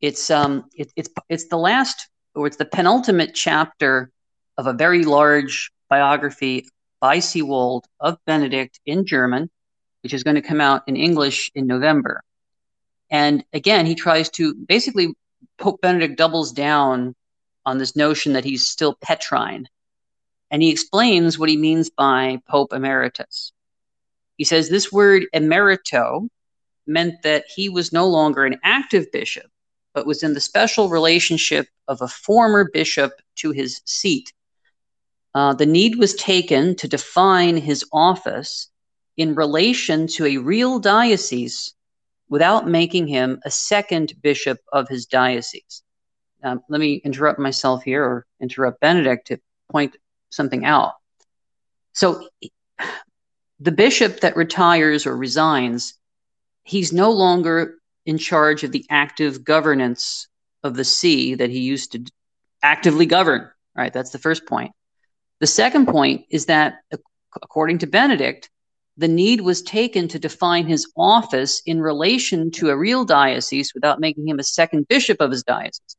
It's 0.01 0.29
um, 0.29 0.65
it, 0.75 0.91
it's 0.95 1.09
it's 1.29 1.47
the 1.47 1.57
last, 1.57 2.09
or 2.35 2.47
it's 2.47 2.57
the 2.57 2.65
penultimate 2.65 3.33
chapter 3.33 4.11
of 4.57 4.67
a 4.67 4.73
very 4.73 5.03
large 5.03 5.71
biography 5.89 6.67
by 6.99 7.17
Seewald 7.17 7.83
of 7.99 8.17
Benedict 8.25 8.79
in 8.85 9.05
German, 9.05 9.49
which 10.05 10.13
is 10.13 10.21
going 10.21 10.35
to 10.35 10.41
come 10.43 10.61
out 10.61 10.83
in 10.85 10.95
English 10.95 11.49
in 11.55 11.65
November. 11.65 12.21
And 13.09 13.43
again, 13.53 13.87
he 13.87 13.95
tries 13.95 14.29
to 14.37 14.53
basically 14.53 15.15
Pope 15.57 15.81
Benedict 15.81 16.15
doubles 16.15 16.51
down 16.51 17.15
on 17.65 17.79
this 17.79 17.95
notion 17.95 18.33
that 18.33 18.43
he's 18.43 18.67
still 18.67 18.93
Petrine, 19.01 19.67
and 20.51 20.61
he 20.61 20.69
explains 20.69 21.39
what 21.39 21.49
he 21.49 21.57
means 21.57 21.89
by 21.89 22.39
Pope 22.47 22.71
Emeritus. 22.71 23.51
He 24.37 24.43
says 24.43 24.69
this 24.69 24.91
word 24.91 25.25
emerito 25.33 26.29
meant 26.85 27.23
that 27.23 27.45
he 27.47 27.67
was 27.67 27.91
no 27.91 28.07
longer 28.07 28.45
an 28.45 28.59
active 28.63 29.11
bishop, 29.11 29.49
but 29.95 30.05
was 30.05 30.21
in 30.21 30.35
the 30.35 30.39
special 30.39 30.87
relationship 30.87 31.67
of 31.87 31.99
a 32.03 32.07
former 32.07 32.69
bishop 32.71 33.11
to 33.37 33.49
his 33.49 33.81
seat. 33.85 34.31
Uh, 35.33 35.55
the 35.55 35.65
need 35.65 35.95
was 35.97 36.13
taken 36.13 36.75
to 36.75 36.87
define 36.87 37.57
his 37.57 37.83
office 37.91 38.69
in 39.17 39.35
relation 39.35 40.07
to 40.07 40.25
a 40.25 40.37
real 40.37 40.79
diocese 40.79 41.73
without 42.29 42.67
making 42.67 43.07
him 43.07 43.39
a 43.45 43.51
second 43.51 44.13
bishop 44.21 44.59
of 44.73 44.87
his 44.89 45.05
diocese. 45.05 45.83
Um, 46.43 46.61
let 46.69 46.79
me 46.79 46.95
interrupt 46.95 47.39
myself 47.39 47.83
here 47.83 48.03
or 48.03 48.25
interrupt 48.39 48.79
Benedict 48.79 49.27
to 49.27 49.39
point 49.71 49.95
something 50.29 50.65
out. 50.65 50.93
So 51.93 52.27
the 53.59 53.71
bishop 53.71 54.19
that 54.21 54.35
retires 54.35 55.05
or 55.05 55.15
resigns, 55.15 55.93
he's 56.63 56.91
no 56.91 57.11
longer 57.11 57.75
in 58.05 58.17
charge 58.17 58.63
of 58.63 58.71
the 58.71 58.85
active 58.89 59.43
governance 59.43 60.27
of 60.63 60.75
the 60.75 60.83
see 60.83 61.35
that 61.35 61.49
he 61.49 61.59
used 61.59 61.93
to 61.93 62.05
actively 62.61 63.05
govern. 63.05 63.49
Right, 63.75 63.91
that's 63.91 64.11
the 64.11 64.19
first 64.19 64.45
point. 64.45 64.71
The 65.39 65.47
second 65.47 65.87
point 65.87 66.25
is 66.29 66.45
that, 66.45 66.79
according 67.41 67.79
to 67.79 67.87
Benedict, 67.87 68.49
the 68.97 69.07
need 69.07 69.41
was 69.41 69.61
taken 69.61 70.07
to 70.07 70.19
define 70.19 70.67
his 70.67 70.89
office 70.95 71.61
in 71.65 71.81
relation 71.81 72.49
to 72.51 72.69
a 72.69 72.77
real 72.77 73.03
diocese 73.03 73.73
without 73.73 73.99
making 73.99 74.27
him 74.27 74.39
a 74.39 74.43
second 74.43 74.87
bishop 74.87 75.19
of 75.19 75.31
his 75.31 75.43
diocese. 75.43 75.97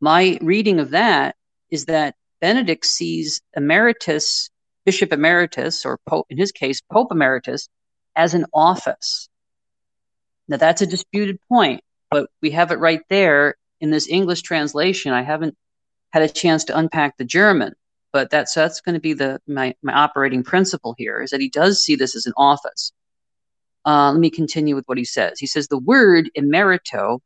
My 0.00 0.38
reading 0.42 0.78
of 0.78 0.90
that 0.90 1.36
is 1.70 1.86
that 1.86 2.14
Benedict 2.40 2.84
sees 2.84 3.40
emeritus, 3.56 4.50
bishop 4.84 5.12
emeritus, 5.12 5.86
or 5.86 5.98
pope, 6.06 6.26
in 6.28 6.36
his 6.36 6.52
case, 6.52 6.80
pope 6.80 7.08
emeritus, 7.12 7.68
as 8.14 8.34
an 8.34 8.44
office. 8.52 9.28
Now 10.48 10.56
that's 10.58 10.82
a 10.82 10.86
disputed 10.86 11.38
point, 11.48 11.82
but 12.10 12.28
we 12.42 12.50
have 12.50 12.72
it 12.72 12.78
right 12.78 13.00
there 13.08 13.54
in 13.80 13.90
this 13.90 14.08
English 14.08 14.42
translation. 14.42 15.12
I 15.12 15.22
haven't 15.22 15.56
had 16.10 16.22
a 16.22 16.28
chance 16.28 16.64
to 16.64 16.76
unpack 16.76 17.16
the 17.16 17.24
German, 17.24 17.74
but 18.12 18.30
that's 18.30 18.54
that's 18.54 18.80
going 18.80 18.94
to 18.94 19.00
be 19.00 19.14
the 19.14 19.40
my, 19.46 19.74
my 19.82 19.92
operating 19.92 20.42
principle 20.42 20.94
here 20.98 21.22
is 21.22 21.30
that 21.30 21.40
he 21.40 21.48
does 21.48 21.82
see 21.82 21.96
this 21.96 22.14
as 22.14 22.26
an 22.26 22.34
office. 22.36 22.92
Uh, 23.84 24.12
let 24.12 24.20
me 24.20 24.30
continue 24.30 24.74
with 24.74 24.84
what 24.86 24.98
he 24.98 25.04
says. 25.04 25.38
He 25.38 25.46
says 25.46 25.68
the 25.68 25.78
word 25.78 26.30
emerito 26.38 27.18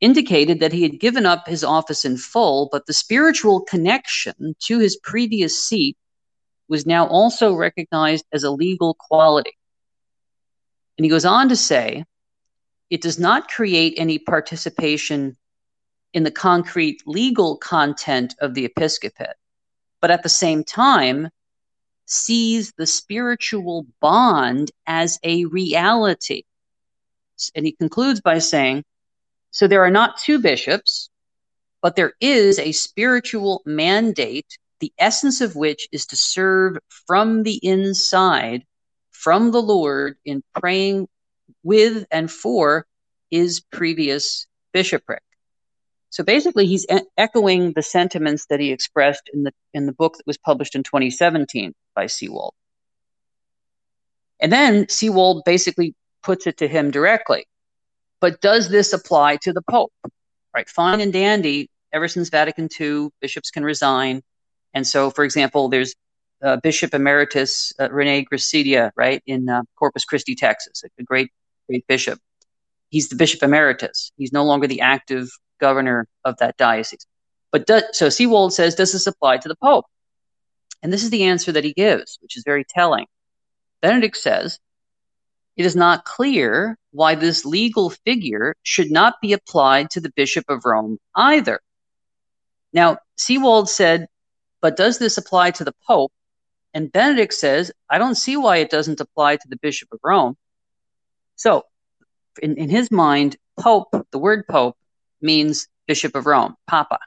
indicated 0.00 0.60
that 0.60 0.72
he 0.72 0.82
had 0.82 1.00
given 1.00 1.26
up 1.26 1.48
his 1.48 1.64
office 1.64 2.04
in 2.04 2.16
full, 2.16 2.68
but 2.70 2.86
the 2.86 2.92
spiritual 2.92 3.62
connection 3.62 4.54
to 4.60 4.78
his 4.78 4.96
previous 4.96 5.64
seat 5.64 5.96
was 6.68 6.86
now 6.86 7.06
also 7.08 7.52
recognized 7.54 8.24
as 8.32 8.44
a 8.44 8.50
legal 8.50 8.94
quality. 8.94 9.56
And 10.96 11.04
he 11.04 11.10
goes 11.10 11.24
on 11.24 11.48
to 11.48 11.56
say, 11.56 12.04
it 12.90 13.02
does 13.02 13.18
not 13.18 13.48
create 13.48 13.94
any 13.96 14.18
participation 14.18 15.36
in 16.18 16.24
the 16.24 16.30
concrete 16.32 17.00
legal 17.06 17.56
content 17.58 18.34
of 18.40 18.52
the 18.52 18.64
episcopate, 18.64 19.36
but 20.00 20.10
at 20.10 20.24
the 20.24 20.28
same 20.28 20.64
time, 20.64 21.28
sees 22.06 22.72
the 22.72 22.88
spiritual 22.88 23.86
bond 24.00 24.72
as 24.88 25.20
a 25.22 25.44
reality. 25.44 26.42
And 27.54 27.64
he 27.64 27.70
concludes 27.70 28.20
by 28.20 28.40
saying, 28.40 28.84
so 29.52 29.68
there 29.68 29.84
are 29.84 29.92
not 29.92 30.18
two 30.18 30.40
bishops, 30.40 31.08
but 31.82 31.94
there 31.94 32.14
is 32.20 32.58
a 32.58 32.72
spiritual 32.72 33.62
mandate, 33.64 34.58
the 34.80 34.92
essence 34.98 35.40
of 35.40 35.54
which 35.54 35.88
is 35.92 36.04
to 36.06 36.16
serve 36.16 36.78
from 37.06 37.44
the 37.44 37.60
inside, 37.62 38.64
from 39.12 39.52
the 39.52 39.62
Lord, 39.62 40.16
in 40.24 40.42
praying 40.52 41.06
with 41.62 42.06
and 42.10 42.28
for 42.28 42.88
his 43.30 43.60
previous 43.60 44.48
bishopric. 44.72 45.22
So 46.10 46.24
basically, 46.24 46.66
he's 46.66 46.86
e- 46.90 47.00
echoing 47.16 47.72
the 47.72 47.82
sentiments 47.82 48.46
that 48.46 48.60
he 48.60 48.72
expressed 48.72 49.28
in 49.32 49.44
the 49.44 49.52
in 49.74 49.86
the 49.86 49.92
book 49.92 50.16
that 50.16 50.26
was 50.26 50.38
published 50.38 50.74
in 50.74 50.82
2017 50.82 51.74
by 51.94 52.06
Seewald. 52.06 52.52
And 54.40 54.52
then 54.52 54.86
Seewald 54.86 55.44
basically 55.44 55.94
puts 56.22 56.46
it 56.46 56.58
to 56.58 56.68
him 56.68 56.90
directly. 56.90 57.46
But 58.20 58.40
does 58.40 58.68
this 58.68 58.92
apply 58.92 59.36
to 59.42 59.52
the 59.52 59.62
Pope? 59.62 59.92
Right, 60.54 60.68
fine 60.68 61.00
and 61.00 61.12
dandy. 61.12 61.70
Ever 61.92 62.08
since 62.08 62.28
Vatican 62.28 62.68
II, 62.78 63.08
bishops 63.20 63.50
can 63.50 63.64
resign. 63.64 64.22
And 64.74 64.86
so, 64.86 65.10
for 65.10 65.24
example, 65.24 65.68
there's 65.68 65.94
uh, 66.42 66.56
Bishop 66.56 66.94
Emeritus 66.94 67.72
uh, 67.80 67.90
Rene 67.90 68.24
Gracida, 68.24 68.90
right, 68.96 69.22
in 69.26 69.48
uh, 69.48 69.62
Corpus 69.76 70.04
Christi, 70.04 70.34
Texas, 70.34 70.84
a 70.98 71.02
great, 71.02 71.30
great 71.68 71.86
bishop. 71.86 72.20
He's 72.90 73.08
the 73.08 73.16
Bishop 73.16 73.42
Emeritus. 73.42 74.12
He's 74.16 74.32
no 74.32 74.44
longer 74.44 74.66
the 74.66 74.80
active 74.80 75.28
governor 75.58 76.06
of 76.24 76.36
that 76.38 76.56
diocese. 76.56 77.06
But 77.50 77.66
do, 77.66 77.80
so 77.92 78.08
Seewald 78.08 78.52
says, 78.52 78.74
does 78.74 78.92
this 78.92 79.06
apply 79.06 79.38
to 79.38 79.48
the 79.48 79.56
Pope? 79.56 79.86
And 80.82 80.92
this 80.92 81.02
is 81.02 81.10
the 81.10 81.24
answer 81.24 81.52
that 81.52 81.64
he 81.64 81.72
gives, 81.72 82.18
which 82.20 82.36
is 82.36 82.44
very 82.44 82.64
telling. 82.64 83.06
Benedict 83.80 84.16
says, 84.16 84.58
it 85.56 85.66
is 85.66 85.74
not 85.74 86.04
clear 86.04 86.78
why 86.92 87.14
this 87.14 87.44
legal 87.44 87.90
figure 87.90 88.54
should 88.62 88.90
not 88.90 89.14
be 89.20 89.32
applied 89.32 89.90
to 89.90 90.00
the 90.00 90.12
Bishop 90.14 90.44
of 90.48 90.64
Rome 90.64 90.98
either. 91.16 91.60
Now, 92.72 92.98
Seewald 93.16 93.68
said, 93.68 94.06
but 94.60 94.76
does 94.76 94.98
this 94.98 95.18
apply 95.18 95.52
to 95.52 95.64
the 95.64 95.74
Pope? 95.86 96.12
And 96.74 96.92
Benedict 96.92 97.32
says, 97.34 97.72
I 97.88 97.98
don't 97.98 98.14
see 98.14 98.36
why 98.36 98.58
it 98.58 98.70
doesn't 98.70 99.00
apply 99.00 99.36
to 99.36 99.48
the 99.48 99.56
Bishop 99.56 99.88
of 99.92 100.00
Rome. 100.04 100.36
So, 101.36 101.64
in, 102.42 102.56
in 102.56 102.68
his 102.68 102.90
mind, 102.90 103.36
Pope, 103.58 103.88
the 104.12 104.18
word 104.18 104.46
Pope, 104.46 104.76
means 105.20 105.68
Bishop 105.86 106.14
of 106.14 106.26
Rome, 106.26 106.54
Papa. 106.66 106.98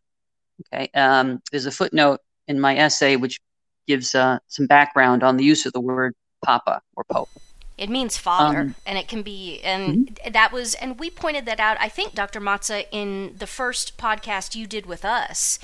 Okay. 0.74 0.90
Um, 0.94 1.42
there's 1.52 1.66
a 1.66 1.72
footnote 1.72 2.20
in 2.48 2.60
my 2.60 2.78
essay 2.78 3.16
which 3.16 3.40
gives 3.88 4.16
uh, 4.16 4.40
some 4.48 4.68
background 4.68 5.24
on 5.24 5.38
the 5.38 5.44
use 5.44 5.66
of 5.66 5.74
the 5.74 5.82
word 5.82 6.14
Papa 6.44 6.82
or 6.96 7.04
Pope. 7.06 7.30
It 7.78 7.90
means 7.90 8.16
father, 8.16 8.60
um, 8.60 8.76
and 8.86 8.98
it 8.98 9.08
can 9.08 9.24
be, 9.24 9.60
and 9.64 10.08
mm-hmm. 10.08 10.32
that 10.34 10.52
was, 10.52 10.76
and 10.76 11.00
we 11.00 11.10
pointed 11.10 11.48
that 11.48 11.60
out. 11.60 11.78
I 11.80 11.90
think 11.90 12.14
Dr. 12.14 12.40
Mazza 12.40 12.86
in 12.92 13.34
the 13.40 13.48
first 13.48 13.98
podcast 13.98 14.54
you 14.54 14.68
did 14.68 14.86
with 14.86 15.04
us. 15.04 15.58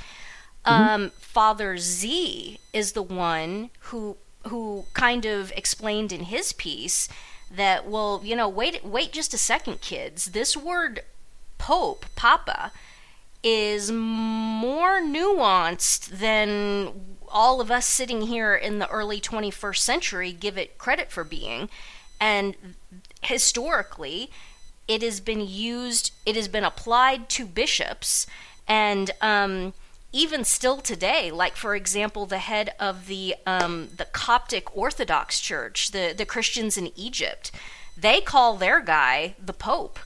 Mm-hmm. 0.66 0.90
Um, 0.90 1.10
Father 1.20 1.78
Z 1.78 2.60
is 2.74 2.94
the 2.94 3.04
one 3.04 3.70
who 3.82 4.18
who 4.48 4.86
kind 4.94 5.26
of 5.26 5.52
explained 5.56 6.12
in 6.12 6.24
his 6.24 6.54
piece 6.54 7.08
that 7.52 7.88
well, 7.88 8.22
you 8.24 8.36
know, 8.36 8.50
wait 8.50 8.84
wait 8.84 9.12
just 9.12 9.34
a 9.34 9.38
second, 9.38 9.82
kids. 9.82 10.32
This 10.32 10.58
word 10.58 11.02
Pope, 11.58 12.06
Papa, 12.16 12.72
is 13.44 13.92
more 13.92 15.02
nuanced 15.02 16.08
than 16.08 17.18
all 17.30 17.62
of 17.62 17.70
us 17.70 17.86
sitting 17.86 18.24
here 18.24 18.56
in 18.56 18.80
the 18.80 18.90
early 18.90 19.20
21st 19.20 19.78
century 19.78 20.32
give 20.32 20.58
it 20.58 20.78
credit 20.78 21.12
for 21.12 21.24
being. 21.24 21.70
And 22.20 22.56
historically, 23.22 24.32
it 24.88 25.02
has 25.02 25.20
been 25.20 25.42
used, 25.42 26.12
it 26.26 26.36
has 26.36 26.48
been 26.48 26.64
applied 26.64 27.30
to 27.30 27.46
bishops, 27.46 28.26
and 28.68 29.12
um, 29.22 29.74
even 30.12 30.44
still 30.44 30.78
today, 30.78 31.30
like 31.32 31.56
for 31.56 31.76
example, 31.76 32.26
the 32.26 32.40
head 32.40 32.72
of 32.80 33.08
the 33.08 33.36
um, 33.46 33.90
the 33.96 34.06
Coptic 34.06 34.76
Orthodox 34.76 35.40
Church, 35.40 35.92
the 35.92 36.14
the 36.18 36.26
Christians 36.26 36.78
in 36.78 36.92
Egypt, 36.96 37.52
they 37.98 38.22
call 38.22 38.56
their 38.56 38.80
guy 38.82 39.36
the 39.44 39.54
Pope. 39.54 40.00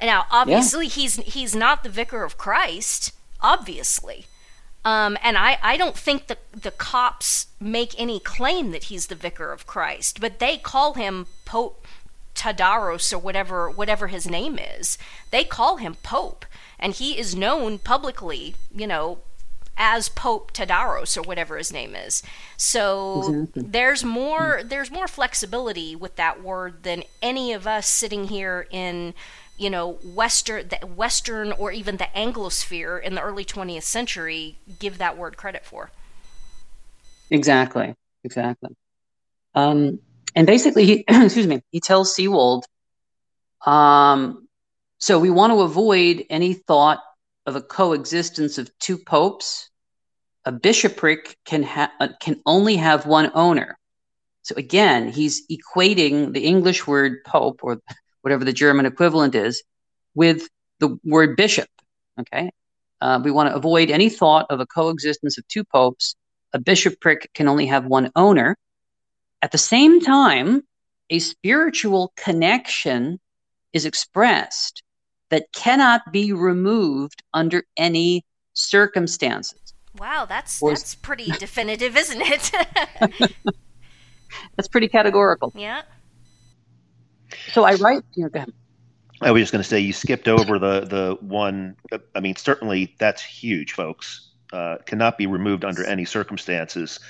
Now, 0.00 0.26
obviously, 0.30 0.86
yeah. 0.86 0.92
he's 0.92 1.16
he's 1.16 1.54
not 1.54 1.82
the 1.82 1.88
vicar 1.88 2.22
of 2.24 2.36
Christ, 2.36 3.12
obviously, 3.40 4.26
um, 4.84 5.18
and 5.20 5.36
I, 5.36 5.58
I 5.62 5.76
don't 5.76 5.96
think 5.96 6.28
the 6.28 6.38
the 6.52 6.70
Copts 6.70 7.48
make 7.58 7.98
any 7.98 8.20
claim 8.20 8.70
that 8.70 8.84
he's 8.84 9.08
the 9.08 9.14
vicar 9.14 9.52
of 9.52 9.66
Christ, 9.66 10.20
but 10.20 10.38
they 10.38 10.58
call 10.58 10.94
him 10.94 11.26
Pope 11.44 11.86
Tawadros 12.36 13.12
or 13.12 13.18
whatever 13.18 13.68
whatever 13.68 14.06
his 14.06 14.28
name 14.28 14.58
is. 14.58 14.96
They 15.32 15.42
call 15.42 15.78
him 15.78 15.96
Pope, 16.02 16.46
and 16.78 16.92
he 16.92 17.18
is 17.18 17.34
known 17.34 17.78
publicly, 17.78 18.54
you 18.72 18.86
know, 18.86 19.18
as 19.76 20.08
Pope 20.08 20.52
Tawadros 20.52 21.16
or 21.16 21.22
whatever 21.22 21.58
his 21.58 21.72
name 21.72 21.94
is. 21.94 22.22
So 22.56 23.24
exactly. 23.26 23.62
there's 23.64 24.04
more 24.04 24.62
there's 24.64 24.90
more 24.90 25.08
flexibility 25.08 25.96
with 25.96 26.16
that 26.16 26.42
word 26.42 26.82
than 26.82 27.02
any 27.20 27.52
of 27.52 27.66
us 27.66 27.86
sitting 27.86 28.28
here 28.28 28.66
in 28.70 29.14
you 29.56 29.70
know 29.70 29.92
western 30.04 30.68
the 30.68 30.86
western 30.86 31.52
or 31.52 31.72
even 31.72 31.96
the 31.96 32.08
anglosphere 32.14 33.02
in 33.02 33.14
the 33.14 33.20
early 33.22 33.44
20th 33.44 33.82
century 33.82 34.58
give 34.78 34.98
that 34.98 35.16
word 35.16 35.36
credit 35.36 35.64
for. 35.64 35.90
Exactly 37.30 37.94
exactly. 38.24 38.76
Um, 39.54 40.00
and 40.34 40.46
basically 40.46 40.84
he 40.84 41.04
excuse 41.08 41.46
me 41.46 41.62
he 41.70 41.80
tells 41.80 42.14
Seewald 42.14 42.62
um, 43.64 44.46
so 44.98 45.18
we 45.18 45.30
want 45.30 45.52
to 45.52 45.60
avoid 45.60 46.24
any 46.30 46.54
thought 46.54 47.00
of 47.44 47.56
a 47.56 47.62
coexistence 47.62 48.58
of 48.58 48.70
two 48.78 48.96
popes. 48.96 49.70
A 50.44 50.52
bishopric 50.52 51.36
can 51.44 51.62
ha- 51.62 51.92
uh, 52.00 52.08
can 52.20 52.40
only 52.46 52.76
have 52.76 53.06
one 53.06 53.30
owner. 53.34 53.78
So 54.42 54.54
again 54.56 55.08
he's 55.08 55.46
equating 55.48 56.32
the 56.32 56.46
english 56.46 56.86
word 56.86 57.24
pope 57.24 57.60
or 57.64 57.80
whatever 58.26 58.44
the 58.44 58.52
German 58.52 58.86
equivalent 58.86 59.36
is, 59.36 59.62
with 60.16 60.48
the 60.80 60.98
word 61.04 61.36
bishop. 61.36 61.68
Okay. 62.18 62.50
Uh, 63.00 63.20
we 63.22 63.30
want 63.30 63.48
to 63.48 63.54
avoid 63.54 63.88
any 63.88 64.08
thought 64.08 64.46
of 64.50 64.58
a 64.58 64.66
coexistence 64.66 65.38
of 65.38 65.46
two 65.46 65.62
popes. 65.62 66.16
A 66.52 66.58
bishopric 66.58 67.30
can 67.34 67.46
only 67.46 67.66
have 67.66 67.86
one 67.86 68.10
owner. 68.16 68.56
At 69.42 69.52
the 69.52 69.58
same 69.58 70.00
time, 70.00 70.62
a 71.08 71.20
spiritual 71.20 72.12
connection 72.16 73.20
is 73.72 73.86
expressed 73.86 74.82
that 75.30 75.44
cannot 75.52 76.10
be 76.10 76.32
removed 76.32 77.22
under 77.32 77.62
any 77.76 78.24
circumstances. 78.54 79.72
Wow, 79.98 80.26
that's 80.28 80.60
or, 80.60 80.70
that's 80.70 80.96
pretty 80.96 81.30
definitive, 81.38 81.96
isn't 81.96 82.22
it? 82.22 82.50
that's 84.56 84.66
pretty 84.66 84.88
categorical. 84.88 85.52
Yeah. 85.54 85.82
So 87.52 87.64
I 87.64 87.74
write. 87.74 88.02
You 88.14 88.30
know. 88.32 88.46
I 89.22 89.30
was 89.30 89.42
just 89.42 89.52
going 89.52 89.62
to 89.62 89.68
say 89.68 89.80
you 89.80 89.92
skipped 89.92 90.28
over 90.28 90.58
the 90.58 90.80
the 90.80 91.18
one. 91.20 91.76
I 92.14 92.20
mean, 92.20 92.36
certainly 92.36 92.94
that's 92.98 93.22
huge, 93.22 93.72
folks. 93.72 94.28
Uh, 94.52 94.76
cannot 94.86 95.18
be 95.18 95.26
removed 95.26 95.64
under 95.64 95.84
any 95.84 96.04
circumstances. 96.04 97.00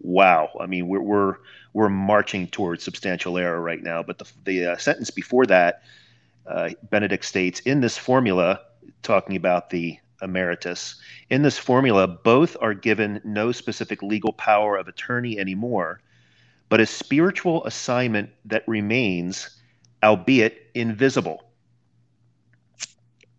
Wow. 0.00 0.50
I 0.60 0.66
mean, 0.66 0.88
we're 0.88 1.00
we're 1.00 1.36
we're 1.72 1.88
marching 1.88 2.46
towards 2.48 2.84
substantial 2.84 3.36
error 3.36 3.60
right 3.60 3.82
now. 3.82 4.02
But 4.02 4.18
the 4.18 4.30
the 4.44 4.72
uh, 4.72 4.76
sentence 4.76 5.10
before 5.10 5.46
that, 5.46 5.82
uh, 6.46 6.70
Benedict 6.90 7.24
states 7.24 7.60
in 7.60 7.80
this 7.80 7.98
formula, 7.98 8.60
talking 9.02 9.36
about 9.36 9.70
the 9.70 9.98
emeritus. 10.22 10.96
In 11.30 11.42
this 11.42 11.58
formula, 11.58 12.06
both 12.06 12.56
are 12.60 12.74
given 12.74 13.20
no 13.24 13.52
specific 13.52 14.02
legal 14.02 14.32
power 14.32 14.76
of 14.76 14.88
attorney 14.88 15.38
anymore, 15.38 16.00
but 16.68 16.80
a 16.80 16.86
spiritual 16.86 17.64
assignment 17.64 18.30
that 18.44 18.66
remains 18.66 19.50
albeit 20.06 20.70
invisible. 20.74 21.42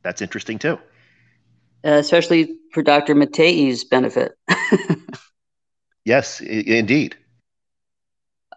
That's 0.03 0.21
interesting 0.21 0.59
too. 0.59 0.79
Uh, 1.83 1.91
especially 1.91 2.57
for 2.73 2.83
Dr. 2.83 3.15
Mattei's 3.15 3.83
benefit. 3.83 4.33
yes, 6.05 6.41
I- 6.41 6.45
indeed. 6.45 7.15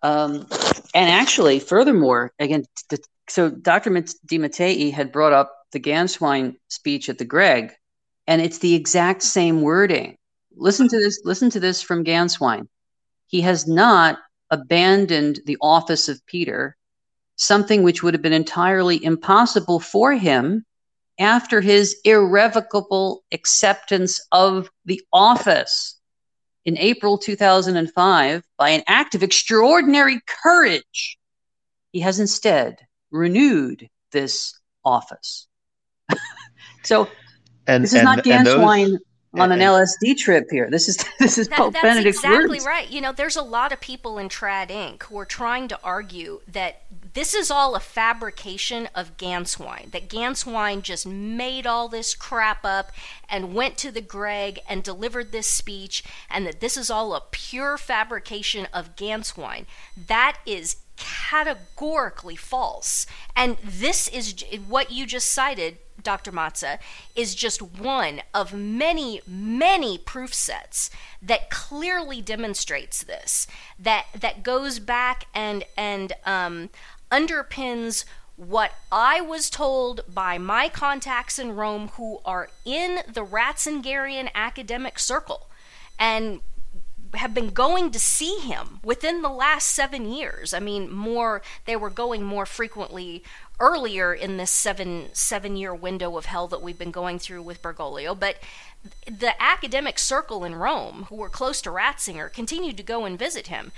Um, 0.03 0.46
and 0.94 1.11
actually, 1.11 1.61
furthermore, 1.61 2.33
again, 2.38 2.64
th- 2.88 3.03
so 3.29 3.51
Dr. 3.51 3.90
de 4.27 4.38
Mattei 4.38 4.90
had 4.90 5.12
brought 5.12 5.33
up 5.33 5.55
the 5.73 5.81
Gänswein 5.81 6.57
speech 6.68 7.09
at 7.09 7.18
the 7.18 7.25
Greg, 7.25 7.73
and 8.27 8.40
it's 8.40 8.59
the 8.59 8.75
exact 8.75 9.23
same 9.23 9.61
wording. 9.62 10.16
Listen 10.57 10.88
to 10.88 10.99
this. 10.99 11.20
Listen 11.25 11.51
to 11.51 11.61
this 11.61 11.83
from 11.83 12.05
Gänswein. 12.05 12.66
He 13.27 13.42
has 13.42 13.68
not 13.68 14.18
abandoned 14.51 15.40
the 15.46 15.59
office 15.61 16.09
of 16.09 16.25
Peter 16.27 16.77
something 17.40 17.83
which 17.83 18.03
would 18.03 18.12
have 18.12 18.22
been 18.22 18.35
entirely 18.35 19.03
impossible 19.03 19.81
for 19.81 20.12
him 20.12 20.62
after 21.18 21.62
his 21.62 21.96
irrevocable 22.05 23.24
acceptance 23.33 24.20
of 24.31 24.70
the 24.85 25.00
office 25.11 25.98
in 26.66 26.76
April 26.76 27.16
2005 27.16 28.42
by 28.59 28.68
an 28.68 28.83
act 28.87 29.14
of 29.14 29.22
extraordinary 29.22 30.20
courage. 30.42 31.18
He 31.92 32.00
has 32.00 32.20
instead 32.20 32.76
renewed 33.11 33.88
this 34.12 34.55
office. 34.85 35.46
so 36.85 37.09
and, 37.66 37.83
this 37.83 37.94
is 37.94 38.00
and, 38.00 38.05
not 38.05 38.18
Gänswein 38.22 38.98
on 39.35 39.53
an 39.53 39.61
LSD 39.61 40.16
trip 40.18 40.44
here. 40.50 40.68
This 40.70 40.88
is 40.88 40.98
this 41.18 41.38
is 41.38 41.48
that, 41.48 41.59
Pope 41.59 41.72
that's 41.72 41.83
Benedict's 41.83 42.18
exactly 42.18 42.59
words. 42.59 42.66
right. 42.66 42.90
You 42.90 43.00
know, 43.00 43.12
there's 43.12 43.37
a 43.37 43.42
lot 43.42 43.72
of 43.72 43.81
people 43.81 44.18
in 44.18 44.29
Trad 44.29 44.68
Inc. 44.68 45.05
who 45.05 45.18
are 45.18 45.24
trying 45.24 45.68
to 45.68 45.79
argue 45.83 46.40
that 46.48 46.83
this 47.12 47.35
is 47.35 47.51
all 47.51 47.75
a 47.75 47.81
fabrication 47.81 48.88
of 48.94 49.16
Gänswein. 49.16 49.90
That 49.90 50.09
Gänswein 50.09 50.83
just 50.83 51.07
made 51.07 51.66
all 51.66 51.88
this 51.88 52.14
crap 52.14 52.64
up 52.64 52.92
and 53.29 53.55
went 53.55 53.77
to 53.79 53.90
the 53.90 54.01
Greg 54.01 54.61
and 54.68 54.83
delivered 54.83 55.33
this 55.33 55.46
speech, 55.46 56.05
and 56.31 56.46
that 56.46 56.61
this 56.61 56.77
is 56.77 56.90
all 56.90 57.14
a 57.14 57.23
pure 57.31 57.77
fabrication 57.77 58.66
of 58.73 58.96
Gänswein. 58.96 59.66
That 59.96 60.38
is 60.46 60.77
categorically 61.01 62.37
false. 62.37 63.07
And 63.35 63.57
this 63.64 64.07
is 64.09 64.44
what 64.68 64.90
you 64.90 65.07
just 65.07 65.33
cited, 65.33 65.79
Dr. 66.03 66.31
Mazza, 66.31 66.79
is 67.16 67.35
just 67.35 67.62
one 67.62 68.20
of 68.35 68.53
many, 68.53 69.20
many 69.27 69.96
proof 69.99 70.35
sets 70.35 70.90
that 71.23 71.51
clearly 71.51 72.20
demonstrates 72.20 73.03
this. 73.03 73.46
That 73.79 74.07
that 74.18 74.42
goes 74.42 74.79
back 74.79 75.27
and 75.35 75.64
and 75.77 76.12
um, 76.27 76.70
underpins 77.11 78.05
what 78.37 78.73
I 78.90 79.20
was 79.20 79.51
told 79.51 80.03
by 80.12 80.38
my 80.38 80.68
contacts 80.68 81.38
in 81.38 81.55
Rome 81.55 81.88
who 81.94 82.20
are 82.25 82.49
in 82.64 83.01
the 83.07 83.25
Ratzingerian 83.25 84.31
academic 84.35 84.99
circle 84.99 85.49
and 85.99 86.40
have 87.14 87.35
been 87.35 87.51
going 87.51 87.90
to 87.90 87.99
see 87.99 88.38
him 88.38 88.81
within 88.85 89.23
the 89.23 89.29
last 89.29 89.66
seven 89.68 90.11
years. 90.11 90.55
I 90.55 90.61
mean, 90.61 90.90
more 90.92 91.42
they 91.66 91.77
were 91.77 91.90
going 91.90 92.23
more 92.23 92.46
frequently 92.46 93.23
earlier 93.59 94.14
in 94.14 94.37
this 94.37 94.51
seven 94.51 95.07
seven 95.12 95.57
year 95.57 95.75
window 95.75 96.16
of 96.16 96.27
hell 96.27 96.46
that 96.49 96.62
we've 96.62 96.79
been 96.79 96.90
going 96.90 97.18
through 97.18 97.42
with 97.42 97.62
Bergoglio, 97.62 98.18
but 98.18 98.37
the 99.05 99.35
academic 99.42 99.99
circle 99.99 100.44
in 100.44 100.55
Rome, 100.55 101.07
who 101.09 101.16
were 101.16 101.29
close 101.29 101.61
to 101.62 101.70
Ratzinger, 101.70 102.33
continued 102.33 102.77
to 102.79 102.83
go 102.83 103.05
and 103.05 103.18
visit 103.18 103.49
him. 103.49 103.73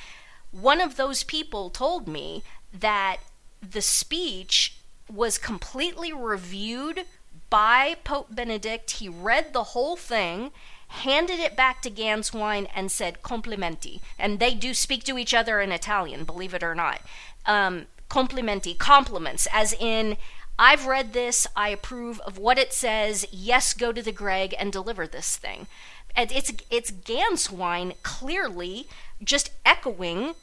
One 0.53 0.81
of 0.81 0.97
those 0.97 1.25
people 1.25 1.71
told 1.71 2.07
me 2.07 2.43
that 2.73 3.19
the 3.63 3.83
speech 3.83 4.77
was 5.11 5.39
completely 5.39 6.13
reviewed 6.13 7.05
by 7.51 7.97
Pope 8.03 8.35
Benedict. 8.35 8.93
He 8.93 9.09
read 9.09 9.53
the 9.53 9.63
whole 9.63 9.97
thing, 9.97 10.53
handed 10.89 11.39
it 11.39 11.55
back 11.55 11.83
to 11.83 11.91
Gänswein, 11.91 12.67
and 12.75 12.91
said 12.91 13.23
complimenti. 13.23 14.01
And 14.19 14.41
they 14.41 14.55
do 14.55 14.73
speak 14.73 15.05
to 15.05 15.19
each 15.19 15.35
other 15.35 15.61
in 15.61 15.71
Italian, 15.71 16.25
believe 16.25 16.55
it 16.55 16.63
or 16.63 16.75
not. 16.75 17.03
Um, 17.45 17.87
complimenti, 18.09 18.77
compliments, 18.77 19.47
as 19.53 19.75
in, 19.75 20.17
I've 20.59 20.87
read 20.87 21.13
this, 21.13 21.47
I 21.57 21.71
approve 21.71 22.21
of 22.21 22.39
what 22.39 22.59
it 22.59 22.73
says, 22.73 23.27
yes, 23.31 23.75
go 23.75 23.93
to 23.93 24.03
the 24.03 24.13
Greg 24.13 24.55
and 24.59 24.73
deliver 24.73 25.07
this 25.07 25.37
thing. 25.37 25.67
And 26.15 26.31
it's, 26.31 26.53
it's 26.71 26.91
Gänswein 26.91 27.95
clearly 28.03 28.87
just 29.25 29.51
echoing 29.65 30.35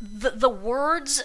the, 0.00 0.30
the 0.30 0.48
words 0.48 1.24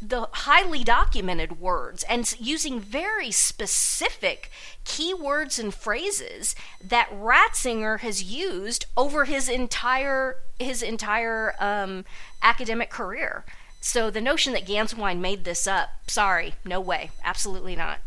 the 0.00 0.28
highly 0.32 0.84
documented 0.84 1.60
words 1.60 2.04
and 2.04 2.34
using 2.38 2.80
very 2.80 3.30
specific 3.30 4.50
keywords 4.84 5.58
and 5.58 5.74
phrases 5.74 6.54
that 6.82 7.10
Ratzinger 7.10 8.00
has 8.00 8.22
used 8.22 8.86
over 8.96 9.24
his 9.24 9.48
entire 9.48 10.36
his 10.58 10.82
entire 10.82 11.54
um, 11.58 12.04
academic 12.42 12.90
career. 12.90 13.44
So 13.80 14.10
the 14.10 14.20
notion 14.20 14.52
that 14.54 14.64
Gänswein 14.64 15.18
made 15.18 15.44
this 15.44 15.66
up, 15.66 15.90
sorry, 16.06 16.54
no 16.64 16.80
way, 16.80 17.10
absolutely 17.22 17.76
not. 17.76 17.98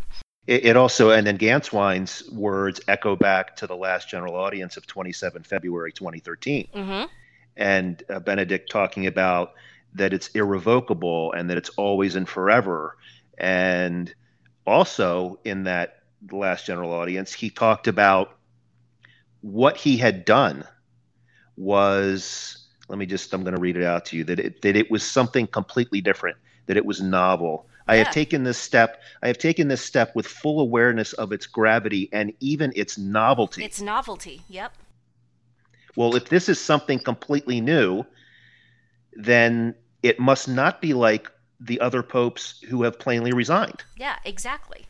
it, 0.47 0.65
it 0.65 0.77
also, 0.77 1.11
and 1.11 1.27
then 1.27 1.37
Gänswein's 1.37 2.27
words 2.31 2.81
echo 2.87 3.15
back 3.15 3.55
to 3.57 3.67
the 3.67 3.75
last 3.75 4.09
general 4.09 4.35
audience 4.35 4.77
of 4.77 4.87
27 4.87 5.43
February 5.43 5.91
2013. 5.91 6.67
Mm-hmm. 6.73 7.05
And 7.57 8.03
uh, 8.09 8.19
Benedict 8.19 8.71
talking 8.71 9.07
about 9.07 9.53
that 9.93 10.13
it's 10.13 10.27
irrevocable 10.29 11.33
and 11.33 11.49
that 11.49 11.57
it's 11.57 11.69
always 11.69 12.15
and 12.15 12.27
forever. 12.27 12.97
And 13.37 14.13
also 14.65 15.39
in 15.43 15.63
that 15.63 16.03
last 16.31 16.65
general 16.65 16.91
audience, 16.91 17.33
he 17.33 17.49
talked 17.49 17.87
about 17.87 18.37
what 19.41 19.77
he 19.77 19.97
had 19.97 20.25
done 20.25 20.63
was 21.55 22.67
let 22.87 22.99
me 22.99 23.05
just 23.05 23.33
i'm 23.33 23.43
going 23.43 23.55
to 23.55 23.61
read 23.61 23.75
it 23.75 23.83
out 23.83 24.05
to 24.05 24.17
you 24.17 24.23
that 24.23 24.39
it, 24.39 24.61
that 24.61 24.75
it 24.75 24.91
was 24.91 25.01
something 25.01 25.47
completely 25.47 26.01
different 26.01 26.37
that 26.67 26.77
it 26.77 26.85
was 26.85 27.01
novel 27.01 27.67
I 27.87 27.95
have 27.97 28.11
taken 28.11 28.43
this 28.43 28.57
step. 28.57 29.01
I 29.23 29.27
have 29.27 29.37
taken 29.37 29.69
this 29.69 29.81
step 29.81 30.15
with 30.15 30.27
full 30.27 30.59
awareness 30.59 31.13
of 31.13 31.31
its 31.31 31.45
gravity 31.45 32.09
and 32.11 32.33
even 32.39 32.73
its 32.75 32.97
novelty. 32.97 33.63
Its 33.63 33.81
novelty. 33.81 34.41
Yep. 34.49 34.73
Well, 35.95 36.15
if 36.15 36.29
this 36.29 36.49
is 36.49 36.59
something 36.59 36.99
completely 36.99 37.61
new, 37.61 38.03
then 39.17 39.73
it 40.03 40.19
must 40.19 40.47
not 40.47 40.79
be 40.79 40.93
like 40.93 41.29
the 41.59 41.79
other 41.81 42.03
popes 42.03 42.61
who 42.69 42.83
have 42.83 42.99
plainly 42.99 43.33
resigned. 43.33 43.83
Yeah, 43.97 44.15
exactly. 44.23 44.85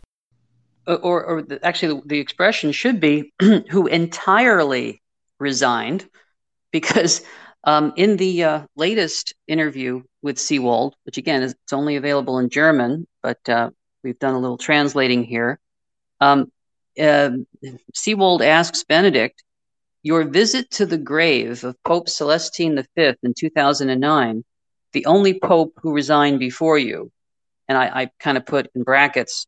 Or, 0.86 1.23
or 1.23 1.41
the, 1.41 1.65
actually, 1.65 1.95
the, 1.95 2.07
the 2.07 2.19
expression 2.19 2.71
should 2.71 2.99
be 2.99 3.34
who 3.41 3.88
entirely 3.88 5.01
resigned, 5.39 6.07
because 6.71 7.21
um, 7.63 7.93
in 7.95 8.17
the 8.17 8.43
uh, 8.43 8.61
latest 8.75 9.34
interview 9.47 10.03
with 10.21 10.38
Seewald, 10.38 10.93
which 11.03 11.17
again 11.17 11.41
is 11.41 11.53
it's 11.63 11.73
only 11.73 11.95
available 11.95 12.38
in 12.39 12.49
German, 12.49 13.07
but 13.23 13.39
uh, 13.49 13.69
we've 14.03 14.19
done 14.19 14.34
a 14.34 14.39
little 14.39 14.57
translating 14.57 15.23
here. 15.23 15.59
Um, 16.19 16.51
uh, 16.99 17.32
Seewald 17.95 18.41
asks 18.41 18.84
Benedict, 18.84 19.43
"Your 20.04 20.24
visit 20.24 20.72
to 20.72 20.86
the 20.86 20.98
grave 20.98 21.64
of 21.64 21.82
Pope 21.84 22.08
Celestine 22.10 22.86
V 22.95 23.14
in 23.24 23.34
2009, 23.34 24.43
the 24.93 25.06
only 25.06 25.39
pope 25.39 25.74
who 25.82 25.93
resigned 25.93 26.39
before 26.39 26.78
you," 26.78 27.12
and 27.68 27.78
I, 27.78 28.02
I 28.02 28.12
kind 28.20 28.38
of 28.38 28.45
put 28.45 28.70
in 28.76 28.84
brackets 28.84 29.48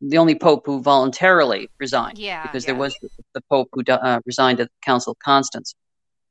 the 0.00 0.18
only 0.18 0.34
pope 0.34 0.66
who 0.66 0.82
voluntarily 0.82 1.70
resigned, 1.78 2.18
yeah, 2.18 2.42
because 2.42 2.64
yeah. 2.64 2.72
there 2.72 2.80
was 2.80 2.96
the, 3.00 3.08
the 3.34 3.40
pope 3.50 3.68
who 3.72 3.82
uh, 3.88 4.20
resigned 4.26 4.60
at 4.60 4.68
the 4.68 4.84
Council 4.84 5.12
of 5.12 5.18
Constance. 5.18 5.74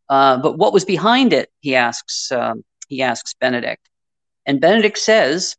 Uh, 0.09 0.37
but 0.37 0.57
what 0.57 0.73
was 0.73 0.85
behind 0.85 1.33
it? 1.33 1.49
He 1.61 1.75
asks. 1.75 2.31
Um, 2.31 2.63
he 2.87 3.01
asks 3.01 3.33
Benedict, 3.39 3.89
and 4.45 4.61
Benedict 4.61 4.97
says, 4.97 5.55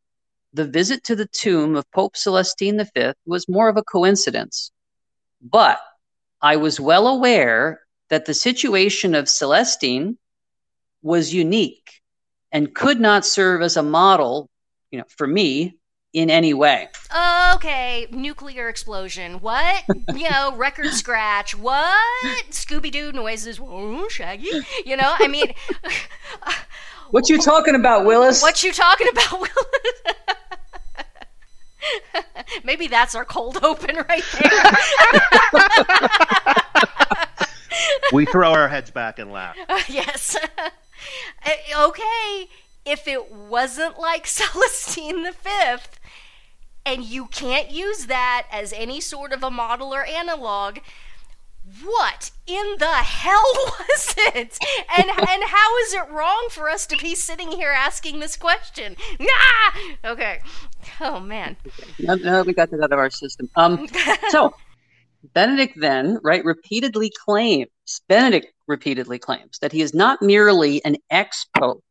"The 0.52 0.64
visit 0.64 1.04
to 1.04 1.16
the 1.16 1.26
tomb 1.26 1.76
of 1.76 1.90
Pope 1.90 2.16
Celestine 2.16 2.84
V 2.94 3.12
was 3.24 3.48
more 3.48 3.68
of 3.68 3.76
a 3.76 3.82
coincidence, 3.82 4.70
but 5.42 5.80
I 6.46 6.56
was 6.56 6.78
well 6.78 7.08
aware 7.08 7.80
that 8.10 8.26
the 8.26 8.34
situation 8.34 9.14
of 9.14 9.28
Celestine 9.28 10.16
was 11.02 11.34
unique 11.34 12.00
and 12.52 12.74
could 12.74 13.00
not 13.00 13.26
serve 13.26 13.62
as 13.62 13.76
a 13.76 13.82
model, 13.82 14.48
you 14.90 14.98
know, 14.98 15.04
for 15.08 15.26
me 15.26 15.76
in 16.12 16.30
any 16.30 16.54
way." 16.54 16.88
Okay, 17.54 18.06
nuclear 18.10 18.68
explosion. 18.68 19.40
What? 19.40 19.84
you 20.14 20.30
know, 20.30 20.54
record 20.66 20.92
scratch. 20.92 21.56
What? 21.56 22.44
Scooby 22.50 22.90
Doo 22.90 23.12
noises. 23.12 23.58
Oh, 23.60 24.08
Shaggy. 24.08 24.50
You 24.84 24.96
know, 24.96 25.14
I 25.18 25.28
mean, 25.28 25.52
What 27.10 27.28
you 27.28 27.38
talking 27.38 27.74
about, 27.74 28.04
Willis? 28.04 28.42
what 28.42 28.62
you 28.62 28.72
talking 28.72 29.08
about, 29.08 29.32
Willis? 29.40 29.52
Maybe 32.64 32.86
that's 32.86 33.14
our 33.14 33.24
cold 33.24 33.58
open 33.62 33.96
right 34.08 34.24
there. 34.40 34.50
We 38.12 38.24
throw 38.24 38.52
our 38.52 38.68
heads 38.68 38.90
back 38.90 39.18
and 39.18 39.32
laugh. 39.32 39.56
yes. 39.88 40.36
Uh, 41.44 41.88
okay, 41.88 42.48
if 42.84 43.08
it 43.08 43.32
wasn't 43.32 43.98
like 43.98 44.26
Celestine 44.26 45.24
the 45.24 45.32
Fifth, 45.32 45.98
and 46.86 47.04
you 47.04 47.26
can't 47.26 47.70
use 47.70 48.06
that 48.06 48.46
as 48.52 48.72
any 48.72 49.00
sort 49.00 49.32
of 49.32 49.42
a 49.42 49.50
model 49.50 49.92
or 49.92 50.04
analog, 50.04 50.78
what 51.84 52.30
in 52.46 52.76
the 52.78 52.86
hell 52.86 53.42
was 53.56 54.14
it? 54.18 54.56
And 54.96 55.10
and 55.10 55.42
how 55.44 55.78
is 55.78 55.94
it 55.94 56.08
wrong 56.08 56.46
for 56.50 56.70
us 56.70 56.86
to 56.86 56.96
be 56.96 57.16
sitting 57.16 57.50
here 57.50 57.72
asking 57.72 58.20
this 58.20 58.36
question? 58.36 58.96
Ah! 59.20 59.78
Okay. 60.04 60.40
Oh 61.00 61.20
man. 61.20 61.56
No, 61.98 62.14
no, 62.14 62.42
we 62.42 62.54
got 62.54 62.70
that 62.70 62.80
out 62.80 62.92
of 62.92 62.98
our 62.98 63.10
system. 63.10 63.50
Um, 63.54 63.86
so 64.30 64.54
Benedict 65.34 65.78
then, 65.78 66.18
right, 66.22 66.44
repeatedly 66.44 67.12
claims, 67.24 67.68
Benedict 68.08 68.52
repeatedly 68.66 69.18
claims 69.18 69.58
that 69.60 69.72
he 69.72 69.80
is 69.80 69.94
not 69.94 70.22
merely 70.22 70.84
an 70.84 70.96
ex 71.10 71.46
pope, 71.56 71.84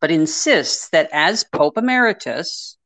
but 0.00 0.10
insists 0.10 0.88
that 0.90 1.08
as 1.12 1.44
Pope 1.44 1.78
Emeritus, 1.78 2.76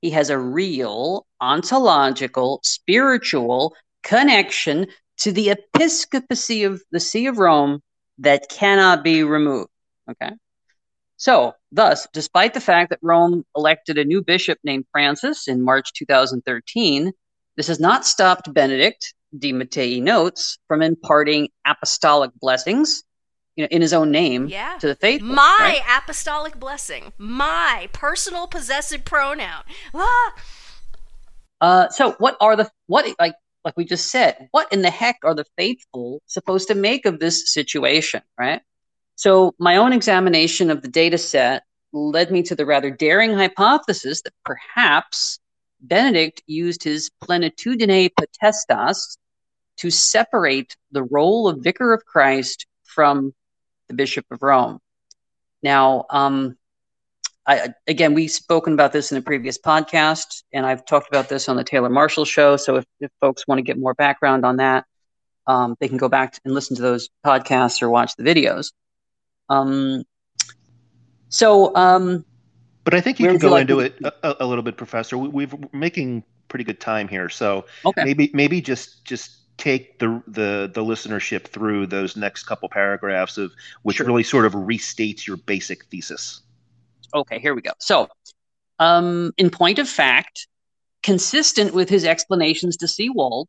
he 0.00 0.10
has 0.10 0.30
a 0.30 0.38
real 0.38 1.26
ontological, 1.40 2.60
spiritual 2.62 3.74
connection 4.02 4.86
to 5.18 5.32
the 5.32 5.50
episcopacy 5.50 6.64
of 6.64 6.82
the 6.90 7.00
See 7.00 7.26
of 7.26 7.38
Rome 7.38 7.80
that 8.18 8.48
cannot 8.48 9.04
be 9.04 9.22
removed. 9.22 9.70
Okay. 10.10 10.32
So, 11.16 11.54
thus, 11.72 12.06
despite 12.12 12.54
the 12.54 12.60
fact 12.60 12.90
that 12.90 12.98
Rome 13.02 13.44
elected 13.56 13.98
a 13.98 14.04
new 14.04 14.22
bishop 14.22 14.58
named 14.64 14.84
Francis 14.92 15.48
in 15.48 15.62
March 15.62 15.92
2013, 15.94 17.12
this 17.56 17.66
has 17.66 17.80
not 17.80 18.06
stopped 18.06 18.52
Benedict, 18.52 19.14
de 19.38 19.52
Mattei 19.52 20.00
notes, 20.00 20.58
from 20.68 20.82
imparting 20.82 21.48
apostolic 21.66 22.30
blessings 22.40 23.02
you 23.56 23.64
know, 23.64 23.68
in 23.70 23.82
his 23.82 23.92
own 23.92 24.10
name 24.10 24.46
Yeah. 24.48 24.78
to 24.80 24.86
the 24.86 24.94
faithful. 24.94 25.34
My 25.34 25.56
right? 25.86 25.98
apostolic 26.02 26.58
blessing. 26.58 27.12
My 27.18 27.88
personal 27.92 28.46
possessive 28.46 29.04
pronoun. 29.04 29.62
Ah! 29.94 30.32
Uh, 31.60 31.88
so 31.90 32.12
what 32.18 32.36
are 32.40 32.56
the 32.56 32.70
what 32.86 33.06
like 33.18 33.34
like 33.64 33.76
we 33.76 33.84
just 33.84 34.10
said? 34.10 34.48
What 34.52 34.72
in 34.72 34.80
the 34.82 34.90
heck 34.90 35.18
are 35.24 35.34
the 35.34 35.44
faithful 35.58 36.22
supposed 36.26 36.68
to 36.68 36.74
make 36.74 37.04
of 37.04 37.18
this 37.18 37.52
situation, 37.52 38.22
right? 38.38 38.62
So 39.20 39.54
my 39.58 39.76
own 39.76 39.92
examination 39.92 40.70
of 40.70 40.80
the 40.80 40.88
data 40.88 41.18
set 41.18 41.64
led 41.92 42.30
me 42.30 42.42
to 42.44 42.54
the 42.54 42.64
rather 42.64 42.88
daring 42.90 43.34
hypothesis 43.34 44.22
that 44.22 44.32
perhaps 44.46 45.38
Benedict 45.78 46.42
used 46.46 46.82
his 46.82 47.10
plenitudine 47.22 48.08
potestas 48.18 49.18
to 49.76 49.90
separate 49.90 50.74
the 50.90 51.02
role 51.02 51.48
of 51.48 51.62
vicar 51.62 51.92
of 51.92 52.06
Christ 52.06 52.64
from 52.84 53.34
the 53.88 53.94
Bishop 53.94 54.24
of 54.30 54.42
Rome. 54.42 54.78
Now, 55.62 56.06
um, 56.08 56.56
I, 57.46 57.74
again, 57.86 58.14
we've 58.14 58.30
spoken 58.30 58.72
about 58.72 58.94
this 58.94 59.12
in 59.12 59.18
a 59.18 59.22
previous 59.22 59.58
podcast, 59.58 60.44
and 60.50 60.64
I've 60.64 60.86
talked 60.86 61.08
about 61.08 61.28
this 61.28 61.46
on 61.46 61.56
the 61.56 61.64
Taylor 61.64 61.90
Marshall 61.90 62.24
show. 62.24 62.56
So 62.56 62.76
if, 62.76 62.86
if 63.00 63.10
folks 63.20 63.46
want 63.46 63.58
to 63.58 63.62
get 63.62 63.78
more 63.78 63.92
background 63.92 64.46
on 64.46 64.56
that, 64.56 64.86
um, 65.46 65.76
they 65.78 65.88
can 65.88 65.98
go 65.98 66.08
back 66.08 66.38
and 66.46 66.54
listen 66.54 66.76
to 66.76 66.82
those 66.82 67.10
podcasts 67.22 67.82
or 67.82 67.90
watch 67.90 68.16
the 68.16 68.22
videos. 68.24 68.70
Um, 69.50 70.04
so, 71.28 71.74
um, 71.76 72.24
But 72.84 72.94
I 72.94 73.00
think 73.00 73.20
you 73.20 73.26
can 73.26 73.38
go 73.38 73.50
like 73.50 73.62
into 73.62 73.80
it 73.80 73.96
a, 74.22 74.36
a 74.40 74.46
little 74.46 74.62
bit, 74.62 74.76
Professor. 74.76 75.18
We, 75.18 75.28
we've, 75.28 75.52
we're 75.52 75.68
making 75.72 76.24
pretty 76.48 76.64
good 76.64 76.80
time 76.80 77.08
here, 77.08 77.28
so 77.28 77.66
okay. 77.84 78.04
maybe 78.04 78.30
maybe 78.32 78.60
just 78.60 79.04
just 79.04 79.36
take 79.58 79.98
the 79.98 80.22
the 80.26 80.70
the 80.72 80.82
listenership 80.82 81.46
through 81.46 81.86
those 81.86 82.16
next 82.16 82.44
couple 82.44 82.68
paragraphs 82.68 83.36
of 83.36 83.52
which 83.82 83.98
Sure. 83.98 84.06
really 84.06 84.22
sort 84.22 84.46
of 84.46 84.54
restates 84.54 85.26
your 85.26 85.36
basic 85.36 85.84
thesis. 85.86 86.40
Okay, 87.14 87.38
here 87.38 87.54
we 87.54 87.60
go. 87.60 87.72
So, 87.78 88.08
um, 88.78 89.32
in 89.36 89.50
point 89.50 89.78
of 89.78 89.88
fact, 89.88 90.48
consistent 91.02 91.74
with 91.74 91.88
his 91.88 92.04
explanations 92.04 92.76
to 92.78 92.86
Seewald, 92.86 93.46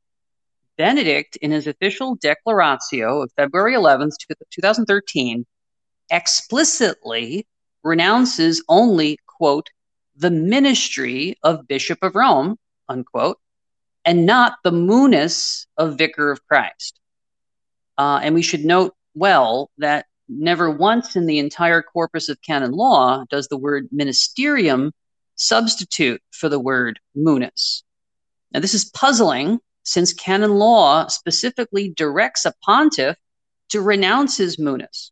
Benedict, 0.77 1.35
in 1.37 1.51
his 1.51 1.67
official 1.67 2.15
Declaratio 2.15 3.21
of 3.21 3.31
February 3.35 3.75
11th, 3.75 4.13
2013, 4.51 5.45
explicitly 6.11 7.47
renounces 7.83 8.63
only, 8.69 9.17
quote, 9.25 9.69
the 10.15 10.29
ministry 10.29 11.37
of 11.41 11.67
Bishop 11.67 11.99
of 12.03 12.15
Rome, 12.15 12.57
unquote, 12.87 13.39
and 14.05 14.25
not 14.25 14.57
the 14.63 14.71
munus 14.71 15.65
of 15.77 15.97
Vicar 15.97 16.31
of 16.31 16.45
Christ. 16.47 16.99
Uh, 17.97 18.19
and 18.21 18.35
we 18.35 18.41
should 18.41 18.65
note 18.65 18.93
well 19.15 19.71
that 19.77 20.05
never 20.27 20.69
once 20.69 21.15
in 21.15 21.25
the 21.25 21.39
entire 21.39 21.81
corpus 21.81 22.29
of 22.29 22.41
canon 22.41 22.71
law 22.71 23.25
does 23.29 23.47
the 23.47 23.57
word 23.57 23.87
ministerium 23.93 24.91
substitute 25.35 26.21
for 26.31 26.49
the 26.49 26.59
word 26.59 26.99
munus. 27.15 27.83
Now, 28.53 28.59
this 28.59 28.73
is 28.73 28.85
puzzling 28.85 29.59
since 29.83 30.13
canon 30.13 30.51
law 30.51 31.07
specifically 31.07 31.89
directs 31.89 32.45
a 32.45 32.53
pontiff 32.63 33.17
to 33.69 33.81
renounce 33.81 34.37
his 34.37 34.59
munus. 34.59 35.11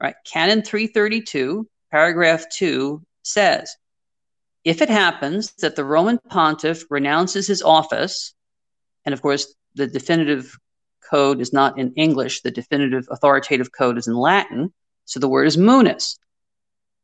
Right? 0.00 0.14
Canon 0.24 0.62
332, 0.62 1.68
paragraph 1.90 2.46
2 2.56 3.02
says, 3.22 3.76
if 4.64 4.82
it 4.82 4.90
happens 4.90 5.52
that 5.60 5.76
the 5.76 5.84
Roman 5.84 6.18
pontiff 6.28 6.84
renounces 6.90 7.46
his 7.46 7.62
office, 7.62 8.34
and 9.04 9.12
of 9.12 9.22
course, 9.22 9.54
the 9.74 9.86
definitive 9.86 10.56
code 11.08 11.40
is 11.40 11.52
not 11.52 11.78
in 11.78 11.92
English, 11.94 12.42
the 12.42 12.50
definitive 12.50 13.06
authoritative 13.10 13.72
code 13.72 13.98
is 13.98 14.06
in 14.06 14.14
Latin, 14.14 14.72
so 15.04 15.18
the 15.18 15.28
word 15.28 15.46
is 15.46 15.56
munus. 15.56 16.18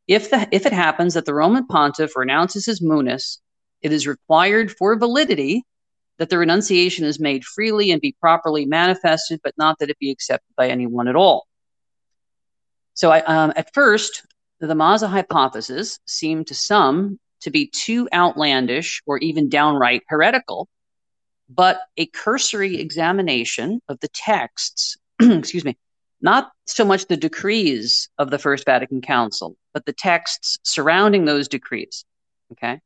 If, 0.07 0.31
the, 0.31 0.47
if 0.53 0.67
it 0.67 0.73
happens 0.73 1.15
that 1.15 1.25
the 1.25 1.35
Roman 1.35 1.67
pontiff 1.67 2.17
renounces 2.17 2.67
his 2.67 2.81
munus, 2.83 3.41
it 3.83 3.93
is 3.93 4.07
required 4.07 4.71
for 4.71 4.97
validity 4.97 5.65
that 6.19 6.31
the 6.31 6.39
renunciation 6.39 7.05
is 7.05 7.21
made 7.21 7.45
freely 7.45 7.91
and 7.91 8.01
be 8.01 8.17
properly 8.21 8.65
manifested, 8.65 9.41
but 9.43 9.55
not 9.59 9.79
that 9.79 9.91
it 9.91 9.99
be 9.99 10.11
accepted 10.11 10.55
by 10.57 10.69
anyone 10.69 11.09
at 11.09 11.17
all. 11.17 11.47
So, 12.97 13.13
I, 13.13 13.21
um, 13.21 13.53
at 13.57 13.73
first, 13.75 14.27
the 14.59 14.75
Mazza 14.75 15.09
hypothesis 15.09 16.01
seemed 16.07 16.47
to 16.49 16.55
some 16.55 17.21
to 17.43 17.51
be 17.51 17.67
too 17.67 18.09
outlandish 18.13 19.03
or 19.07 19.19
even 19.19 19.51
downright 19.51 20.03
heretical, 20.09 20.67
but 21.49 21.81
a 21.99 22.07
cursory 22.07 22.81
examination 22.81 23.83
of 23.89 24.01
the 24.01 24.09
texts, 24.09 24.97
excuse 25.21 25.65
me, 25.65 25.77
not 26.23 26.51
so 26.65 26.87
much 26.87 27.07
the 27.07 27.19
decrees 27.19 28.09
of 28.17 28.31
the 28.31 28.39
First 28.39 28.65
Vatican 28.65 29.03
Council, 29.03 29.57
but 29.75 29.85
the 29.85 29.93
texts 29.93 30.59
surrounding 30.63 31.27
those 31.27 31.49
decrees, 31.49 32.07
okay, 32.53 32.81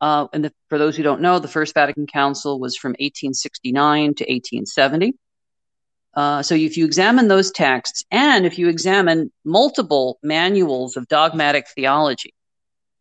uh, 0.00 0.28
and 0.32 0.44
the, 0.44 0.52
for 0.68 0.78
those 0.78 0.96
who 0.96 1.02
don't 1.02 1.20
know, 1.20 1.40
the 1.40 1.48
First 1.48 1.74
Vatican 1.74 2.06
Council 2.06 2.60
was 2.60 2.76
from 2.76 2.90
1869 2.90 4.14
to 4.14 4.24
1870. 4.24 5.14
Uh, 6.14 6.42
so 6.42 6.54
if 6.54 6.76
you 6.76 6.84
examine 6.84 7.28
those 7.28 7.50
texts 7.52 8.04
and 8.10 8.44
if 8.46 8.58
you 8.58 8.68
examine 8.68 9.30
multiple 9.44 10.18
manuals 10.22 10.96
of 10.96 11.06
dogmatic 11.08 11.68
theology, 11.68 12.34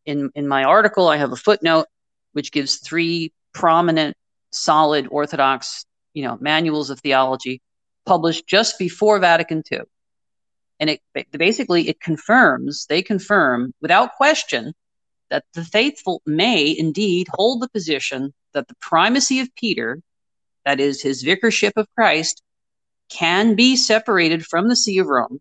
in, 0.06 0.32
in 0.36 0.48
my 0.48 0.64
article, 0.64 1.08
I 1.08 1.18
have 1.18 1.32
a 1.32 1.38
footnote 1.38 1.88
which 2.34 2.52
gives 2.52 2.78
three 2.78 3.34
prominent, 3.54 4.16
solid 4.52 5.08
Orthodox, 5.12 5.86
you 6.14 6.24
know, 6.24 6.38
manuals 6.40 6.90
of 6.90 7.00
theology 7.00 7.62
published 8.06 8.48
just 8.48 8.80
before 8.80 9.20
Vatican 9.20 9.64
II. 9.72 9.82
And 10.80 10.90
it 10.90 11.02
basically 11.32 11.90
it 11.90 12.00
confirms, 12.00 12.86
they 12.88 13.02
confirm 13.02 13.74
without 13.82 14.16
question 14.16 14.74
that 15.30 15.44
the 15.54 15.64
faithful 15.64 16.22
may 16.26 16.74
indeed 16.78 17.28
hold 17.34 17.62
the 17.62 17.70
position 17.70 18.34
that 18.54 18.68
the 18.68 18.76
primacy 18.80 19.40
of 19.40 19.54
Peter, 19.56 20.00
that 20.66 20.80
is, 20.80 21.02
his 21.02 21.24
vicarship 21.24 21.74
of 21.76 21.88
Christ, 21.96 22.42
can 23.10 23.56
be 23.56 23.76
separated 23.76 24.46
from 24.46 24.68
the 24.68 24.76
See 24.76 24.98
of 25.00 25.08
Rome. 25.08 25.40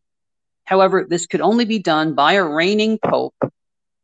However, 0.65 1.07
this 1.09 1.27
could 1.27 1.41
only 1.41 1.65
be 1.65 1.79
done 1.79 2.15
by 2.15 2.35
a 2.35 2.45
reigning 2.45 2.99
pope 2.99 3.37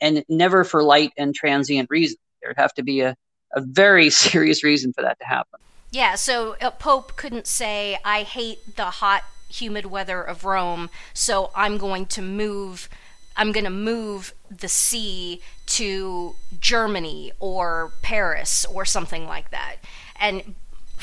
and 0.01 0.25
never 0.29 0.65
for 0.65 0.83
light 0.83 1.13
and 1.17 1.35
transient 1.35 1.91
reasons. 1.91 2.19
There'd 2.43 2.57
have 2.57 2.75
to 2.75 2.83
be 2.83 3.01
a, 3.01 3.17
a 3.55 3.61
very 3.61 4.11
serious 4.25 4.65
reason 4.65 4.93
for 4.93 5.03
that 5.03 5.19
to 5.21 5.27
happen. 5.27 5.61
Yeah, 5.91 6.15
so 6.15 6.57
a 6.61 6.71
pope 6.71 7.17
couldn't 7.17 7.47
say, 7.47 7.99
I 8.05 8.23
hate 8.23 8.77
the 8.77 8.87
hot, 8.87 9.25
humid 9.49 9.87
weather 9.87 10.23
of 10.23 10.45
Rome, 10.45 10.89
so 11.13 11.51
I'm 11.55 11.77
going 11.77 12.07
to 12.07 12.23
move 12.23 12.89
I'm 13.35 13.51
going 13.53 13.65
to 13.65 13.71
move 13.71 14.35
the 14.51 14.69
see 14.69 15.41
to 15.65 16.35
Germany 16.61 17.33
or 17.41 17.93
Paris 18.03 18.67
or 18.67 18.85
something 18.85 19.27
like 19.27 19.51
that. 19.51 19.77
And 20.21 20.55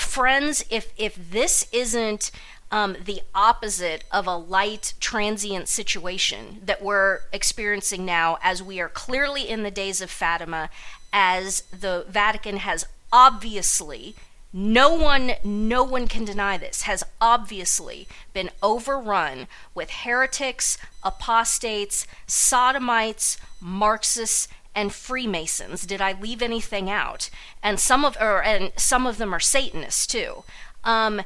friends, 0.01 0.65
if 0.69 0.93
if 0.97 1.15
this 1.31 1.67
isn't 1.71 2.31
um, 2.71 2.97
the 3.03 3.21
opposite 3.33 4.03
of 4.11 4.27
a 4.27 4.35
light 4.35 4.93
transient 4.99 5.67
situation 5.67 6.61
that 6.65 6.81
we're 6.83 7.21
experiencing 7.33 8.05
now, 8.05 8.37
as 8.43 8.61
we 8.61 8.79
are 8.79 8.89
clearly 8.89 9.47
in 9.47 9.63
the 9.63 9.71
days 9.71 10.01
of 10.01 10.11
Fatima, 10.11 10.69
as 11.11 11.61
the 11.71 12.05
Vatican 12.07 12.57
has 12.57 12.85
obviously 13.11 14.15
no 14.51 14.93
one 14.93 15.33
no 15.43 15.83
one 15.83 16.07
can 16.07 16.25
deny 16.25 16.57
this 16.57 16.83
has 16.83 17.03
obviously 17.21 18.07
been 18.33 18.49
overrun 18.63 19.47
with 19.75 19.91
heretics 19.91 20.77
apostates 21.03 22.07
sodomites 22.25 23.37
marxists 23.61 24.47
and 24.79 24.93
freemasons 24.93 25.85
did 25.85 25.99
i 25.99 26.13
leave 26.13 26.41
anything 26.41 26.89
out? 26.89 27.29
And 27.61 27.77
some 27.81 28.05
of 28.05 28.15
or 28.17 28.41
and 28.41 28.71
some 28.77 29.05
of 29.05 29.17
them 29.17 29.35
are 29.35 29.39
satanists 29.39 30.07
too. 30.07 30.45
Um, 30.85 31.21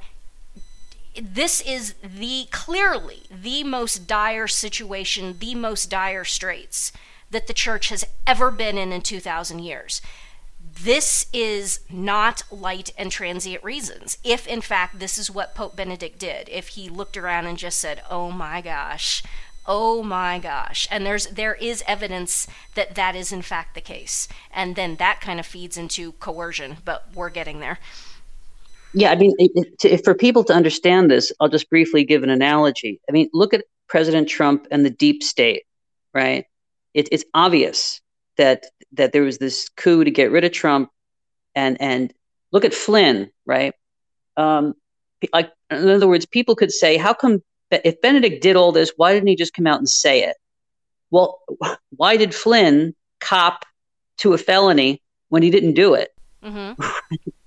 this 1.22 1.62
is 1.62 1.94
the 2.04 2.48
clearly 2.50 3.24
the 3.30 3.64
most 3.64 4.08
dire 4.08 4.48
situation 4.48 5.38
the 5.38 5.54
most 5.54 5.92
dire 5.92 6.24
straits 6.24 6.92
that 7.30 7.46
the 7.46 7.54
church 7.54 7.90
has 7.90 8.04
ever 8.26 8.50
been 8.50 8.76
in 8.76 8.92
in 8.92 9.02
2000 9.02 9.60
years. 9.60 10.02
This 10.82 11.28
is 11.32 11.82
not 11.92 12.42
light 12.52 12.92
and 12.98 13.12
transient 13.12 13.64
reasons. 13.64 14.18
If, 14.24 14.48
in 14.48 14.62
fact, 14.62 14.98
this 14.98 15.20
is 15.20 15.30
what 15.30 15.54
Pope 15.54 15.76
Benedict 15.76 16.18
did, 16.18 16.50
if 16.50 16.70
he 16.70 16.90
looked 16.90 17.16
around 17.16 17.46
and 17.46 17.58
just 17.60 17.80
said, 17.80 18.02
oh 18.10 18.32
my 18.32 18.62
gosh, 18.62 19.22
oh 19.66 20.04
my 20.04 20.40
gosh. 20.40 20.88
And 20.92 21.06
there's 21.06 21.28
there 21.28 21.56
is 21.56 21.84
evidence 21.88 22.48
that 22.76 22.96
that 22.96 23.16
is 23.16 23.32
in 23.32 23.42
fact 23.42 23.76
the 23.76 23.82
case. 23.82 24.28
And 24.54 24.76
then 24.76 24.96
that 24.98 25.22
kind 25.22 25.40
of 25.40 25.46
feeds 25.46 25.78
into 25.78 26.14
coercion 26.14 26.78
but 26.86 27.08
we're 27.14 27.30
getting 27.30 27.60
there. 27.60 27.80
Yeah 28.96 29.12
i 29.12 29.16
mean 29.16 29.36
to, 29.80 29.98
for 30.04 30.14
people 30.14 30.44
to 30.44 30.54
understand 30.54 31.10
this 31.10 31.32
i'll 31.40 31.50
just 31.50 31.70
briefly 31.70 32.04
give 32.04 32.24
an 32.24 32.30
analogy. 32.30 33.02
I 33.10 33.12
mean 33.12 33.30
look 33.34 33.54
at 33.54 33.64
president 33.88 34.30
trump 34.30 34.68
and 34.72 34.86
the 34.86 34.90
deep 34.90 35.24
state 35.24 35.64
right? 36.14 36.46
It, 36.94 37.10
it's 37.12 37.26
obvious 37.34 38.02
that 38.38 38.66
that 38.94 39.12
there 39.12 39.24
was 39.24 39.40
this 39.40 39.70
coup 39.70 40.04
to 40.04 40.12
get 40.12 40.32
rid 40.32 40.44
of 40.44 40.52
Trump, 40.52 40.90
and 41.56 41.80
and 41.82 42.14
look 42.52 42.66
at 42.66 42.74
Flynn, 42.74 43.32
right? 43.46 43.74
Um, 44.38 44.76
like 45.34 45.52
in 45.70 45.90
other 45.90 46.08
words, 46.08 46.26
people 46.26 46.56
could 46.56 46.72
say, 46.72 46.98
how 46.98 47.14
come 47.14 47.42
if 47.84 48.02
Benedict 48.02 48.42
did 48.42 48.56
all 48.56 48.72
this, 48.72 48.94
why 48.96 49.14
didn't 49.14 49.28
he 49.28 49.36
just 49.36 49.54
come 49.54 49.68
out 49.68 49.80
and 49.80 49.90
say 49.90 50.24
it? 50.24 50.38
Well, 51.12 51.40
why 51.96 52.18
did 52.18 52.34
Flynn 52.34 52.96
cop 53.20 53.66
to 54.18 54.34
a 54.34 54.38
felony 54.38 55.02
when 55.30 55.44
he 55.44 55.50
didn't 55.50 55.74
do 55.74 55.94
it? 55.94 56.14
Mm-hmm. 56.44 56.82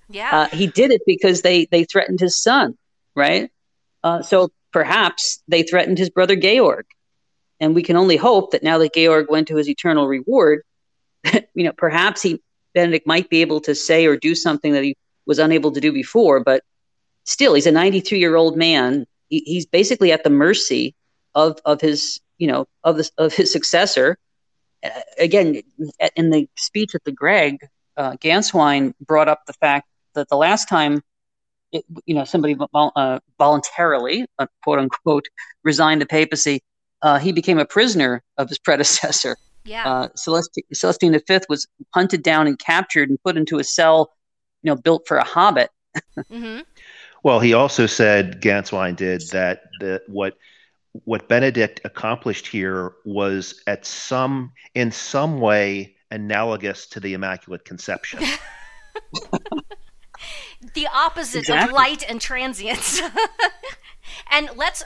Yeah, 0.08 0.30
uh, 0.42 0.56
he 0.56 0.68
did 0.68 0.92
it 0.92 1.02
because 1.04 1.42
they 1.42 1.66
they 1.66 1.82
threatened 1.82 2.20
his 2.20 2.40
son, 2.40 2.78
right? 3.16 3.50
Uh, 4.04 4.22
so 4.22 4.50
perhaps 4.72 5.42
they 5.48 5.64
threatened 5.64 5.98
his 5.98 6.10
brother 6.10 6.36
Georg, 6.36 6.84
and 7.58 7.74
we 7.74 7.82
can 7.82 7.96
only 7.96 8.16
hope 8.16 8.52
that 8.52 8.62
now 8.62 8.78
that 8.78 8.94
Georg 8.94 9.28
went 9.28 9.48
to 9.48 9.56
his 9.56 9.68
eternal 9.68 10.06
reward, 10.06 10.62
you 11.54 11.64
know, 11.64 11.72
perhaps 11.72 12.22
he 12.22 12.40
Benedict 12.72 13.06
might 13.06 13.28
be 13.28 13.40
able 13.40 13.60
to 13.62 13.74
say 13.74 14.06
or 14.06 14.16
do 14.16 14.34
something 14.34 14.74
that 14.74 14.84
he 14.84 14.96
was 15.26 15.38
unable 15.38 15.72
to 15.72 15.80
do 15.80 15.92
before, 15.92 16.40
but 16.40 16.62
still, 17.24 17.54
he's 17.54 17.66
a 17.66 17.72
92 17.72 18.16
year 18.16 18.36
old 18.36 18.56
man. 18.56 19.06
He, 19.28 19.40
he's 19.40 19.66
basically 19.66 20.12
at 20.12 20.24
the 20.24 20.30
mercy 20.30 20.94
of 21.34 21.58
of 21.64 21.80
his 21.80 22.20
you 22.38 22.46
know 22.46 22.66
of 22.84 22.96
the 22.96 23.10
of 23.18 23.34
his 23.34 23.52
successor. 23.52 24.18
Uh, 24.84 24.90
again, 25.18 25.62
in 26.16 26.30
the 26.30 26.48
speech 26.56 26.94
at 26.94 27.04
the 27.04 27.12
Greg, 27.12 27.58
uh, 27.96 28.12
Gänswein 28.12 28.94
brought 29.00 29.28
up 29.28 29.46
the 29.46 29.52
fact 29.54 29.88
that 30.14 30.28
the 30.28 30.36
last 30.36 30.68
time, 30.68 31.02
it, 31.72 31.84
you 32.04 32.14
know, 32.14 32.24
somebody 32.24 32.56
uh, 32.74 33.18
voluntarily, 33.38 34.26
uh, 34.38 34.46
quote 34.62 34.78
unquote, 34.78 35.26
resigned 35.62 36.00
the 36.00 36.06
papacy, 36.06 36.62
uh, 37.02 37.18
he 37.18 37.32
became 37.32 37.58
a 37.58 37.64
prisoner 37.64 38.22
of 38.36 38.48
his 38.48 38.58
predecessor. 38.66 39.36
Yeah. 39.64 39.88
Uh, 39.88 40.08
Celestine, 40.16 40.64
Celestine 40.72 41.20
V 41.26 41.40
was 41.48 41.66
hunted 41.92 42.22
down 42.22 42.46
and 42.46 42.58
captured 42.58 43.08
and 43.08 43.20
put 43.22 43.36
into 43.36 43.58
a 43.58 43.64
cell, 43.64 44.12
you 44.62 44.70
know, 44.70 44.76
built 44.76 45.06
for 45.08 45.16
a 45.16 45.24
hobbit. 45.24 45.70
mm-hmm. 46.16 46.60
Well, 47.22 47.40
he 47.40 47.54
also 47.54 47.86
said 47.86 48.40
Gänswein 48.40 48.96
did 48.96 49.22
that 49.30 49.64
the, 49.80 50.02
what 50.06 50.36
what 51.04 51.28
Benedict 51.28 51.80
accomplished 51.84 52.46
here 52.46 52.94
was 53.04 53.62
at 53.66 53.84
some 53.84 54.52
in 54.74 54.90
some 54.90 55.40
way 55.40 55.94
analogous 56.10 56.86
to 56.86 57.00
the 57.00 57.12
Immaculate 57.14 57.64
Conception. 57.64 58.20
the 60.74 60.86
opposite 60.94 61.40
exactly. 61.40 61.68
of 61.68 61.74
light 61.74 62.08
and 62.08 62.20
transience. 62.20 63.02
and 64.30 64.48
let's 64.56 64.84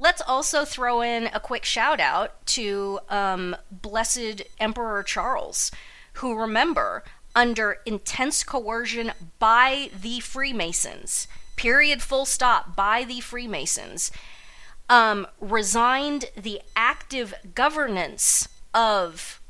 Let's 0.00 0.22
also 0.22 0.64
throw 0.64 1.02
in 1.02 1.26
a 1.26 1.38
quick 1.38 1.66
shout 1.66 2.00
out 2.00 2.46
to 2.46 3.00
um, 3.10 3.54
Blessed 3.70 4.40
Emperor 4.58 5.02
Charles, 5.02 5.70
who 6.14 6.34
remember, 6.34 7.04
under 7.34 7.80
intense 7.84 8.42
coercion 8.42 9.12
by 9.38 9.90
the 10.00 10.20
Freemasons, 10.20 11.28
period, 11.60 12.00
full 12.00 12.24
stop, 12.24 12.74
by 12.74 13.04
the 13.04 13.20
Freemasons, 13.20 14.10
um, 14.88 15.26
resigned 15.40 16.30
the 16.34 16.62
active 16.74 17.34
governance 17.54 18.48
of 18.72 19.40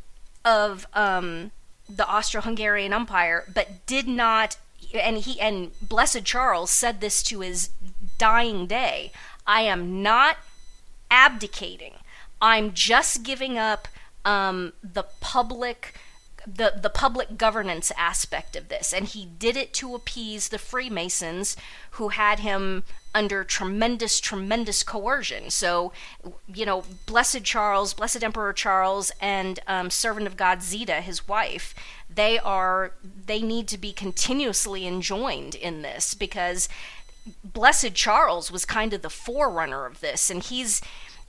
of 0.44 0.86
um, 0.92 1.52
the 1.88 2.08
Austro-Hungarian 2.08 2.92
Empire, 2.92 3.44
but 3.54 3.86
did 3.86 4.08
not. 4.08 4.56
And 4.92 5.18
he 5.18 5.40
and 5.40 5.70
Blessed 5.80 6.24
Charles 6.24 6.70
said 6.70 7.00
this 7.00 7.22
to 7.24 7.40
his 7.40 7.70
dying 8.18 8.66
day. 8.66 9.12
I 9.46 9.60
am 9.62 10.02
not 10.02 10.38
abdicating. 11.12 11.94
I'm 12.42 12.72
just 12.72 13.22
giving 13.22 13.56
up 13.56 13.86
um, 14.24 14.72
the 14.82 15.04
public 15.20 15.94
the 16.46 16.72
the 16.80 16.90
public 16.90 17.36
governance 17.36 17.92
aspect 17.96 18.56
of 18.56 18.68
this. 18.68 18.92
And 18.92 19.06
he 19.06 19.24
did 19.24 19.56
it 19.56 19.72
to 19.74 19.94
appease 19.94 20.48
the 20.48 20.58
freemasons 20.58 21.56
who 21.92 22.08
had 22.08 22.40
him 22.40 22.84
under 23.14 23.42
tremendous 23.44 24.20
tremendous 24.20 24.82
coercion. 24.82 25.50
So 25.50 25.92
you 26.46 26.64
know 26.64 26.84
blessed 27.06 27.44
charles 27.44 27.94
blessed 27.94 28.22
emperor 28.22 28.52
charles 28.52 29.12
and 29.20 29.60
um, 29.66 29.90
servant 29.90 30.26
of 30.26 30.36
god 30.36 30.62
zita 30.62 31.00
his 31.00 31.26
wife 31.26 31.74
they 32.08 32.38
are 32.38 32.92
they 33.26 33.40
need 33.40 33.68
to 33.68 33.78
be 33.78 33.92
continuously 33.92 34.86
enjoined 34.86 35.54
in 35.54 35.82
this 35.82 36.14
because 36.14 36.68
blessed 37.44 37.94
charles 37.94 38.50
was 38.50 38.64
kind 38.64 38.92
of 38.92 39.02
the 39.02 39.10
forerunner 39.10 39.86
of 39.86 40.00
this. 40.00 40.30
And 40.30 40.42
he's 40.42 40.80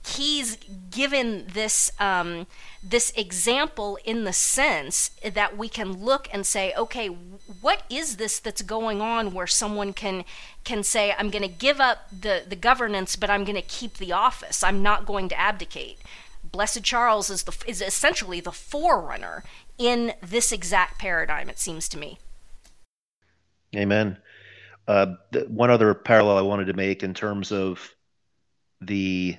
he's 0.06 0.56
given 0.90 1.46
this 1.52 1.90
um, 1.98 2.46
this 2.82 3.12
example 3.16 3.98
in 4.04 4.24
the 4.24 4.32
sense 4.32 5.10
that 5.24 5.56
we 5.56 5.68
can 5.68 6.04
look 6.04 6.28
and 6.32 6.44
say, 6.44 6.72
okay, 6.76 7.06
what 7.06 7.84
is 7.88 8.16
this 8.16 8.40
that's 8.40 8.62
going 8.62 9.00
on 9.00 9.32
where 9.32 9.46
someone 9.46 9.92
can 9.92 10.24
can 10.64 10.82
say, 10.82 11.14
I'm 11.16 11.30
going 11.30 11.42
to 11.42 11.48
give 11.48 11.80
up 11.80 12.08
the 12.10 12.42
the 12.46 12.56
governance, 12.56 13.16
but 13.16 13.30
I'm 13.30 13.44
going 13.44 13.56
to 13.56 13.62
keep 13.62 13.98
the 13.98 14.12
office. 14.12 14.62
I'm 14.62 14.82
not 14.82 15.06
going 15.06 15.28
to 15.30 15.38
abdicate. 15.38 15.98
Blessed 16.44 16.82
Charles 16.82 17.30
is 17.30 17.44
the 17.44 17.56
is 17.66 17.80
essentially 17.80 18.40
the 18.40 18.52
forerunner 18.52 19.44
in 19.78 20.14
this 20.20 20.52
exact 20.52 20.98
paradigm. 20.98 21.48
It 21.48 21.58
seems 21.58 21.88
to 21.90 21.98
me. 21.98 22.18
Amen. 23.74 24.18
Uh, 24.86 25.14
one 25.46 25.70
other 25.70 25.94
parallel 25.94 26.36
I 26.36 26.42
wanted 26.42 26.66
to 26.66 26.72
make 26.72 27.02
in 27.02 27.14
terms 27.14 27.52
of 27.52 27.94
the 28.80 29.36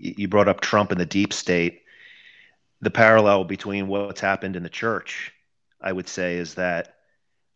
you 0.00 0.28
brought 0.28 0.48
up 0.48 0.60
Trump 0.60 0.90
and 0.90 1.00
the 1.00 1.06
deep 1.06 1.32
state. 1.32 1.82
The 2.80 2.90
parallel 2.90 3.44
between 3.44 3.88
what's 3.88 4.20
happened 4.20 4.56
in 4.56 4.62
the 4.62 4.70
church, 4.70 5.32
I 5.80 5.92
would 5.92 6.08
say, 6.08 6.36
is 6.36 6.54
that 6.54 6.96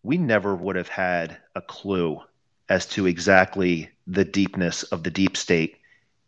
we 0.02 0.18
never 0.18 0.54
would 0.54 0.76
have 0.76 0.88
had 0.88 1.38
a 1.54 1.62
clue 1.62 2.20
as 2.68 2.86
to 2.86 3.06
exactly 3.06 3.90
the 4.06 4.24
deepness 4.24 4.82
of 4.84 5.02
the 5.02 5.10
deep 5.10 5.36
state 5.36 5.76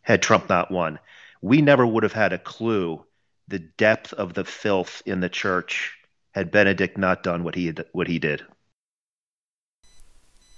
had 0.01 0.21
Trump 0.21 0.49
not 0.49 0.71
won. 0.71 0.97
We 1.41 1.61
never 1.61 1.85
would 1.85 2.03
have 2.03 2.13
had 2.13 2.33
a 2.33 2.39
clue 2.39 3.03
the 3.47 3.59
depth 3.59 4.13
of 4.13 4.33
the 4.33 4.43
filth 4.43 5.03
in 5.05 5.19
the 5.19 5.29
church 5.29 5.95
had 6.31 6.51
Benedict 6.51 6.97
not 6.97 7.23
done 7.23 7.43
what 7.43 7.55
he 7.55 7.67
had, 7.67 7.85
what 7.91 8.07
he 8.07 8.19
did. 8.19 8.43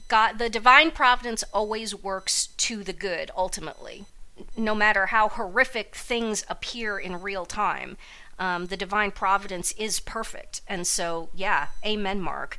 God, 0.07 0.39
the 0.39 0.49
divine 0.49 0.91
providence 0.91 1.43
always 1.53 1.93
works 1.93 2.47
to 2.47 2.84
the 2.84 2.93
good 2.93 3.32
ultimately 3.36 4.05
no 4.57 4.75
matter 4.75 5.07
how 5.07 5.29
horrific 5.29 5.95
things 5.95 6.45
appear 6.49 6.97
in 6.99 7.21
real 7.21 7.45
time, 7.45 7.97
um, 8.37 8.67
the 8.67 8.77
divine 8.77 9.11
providence 9.11 9.73
is 9.73 9.99
perfect. 9.99 10.61
And 10.67 10.87
so, 10.87 11.29
yeah, 11.33 11.67
amen, 11.85 12.21
Mark. 12.21 12.57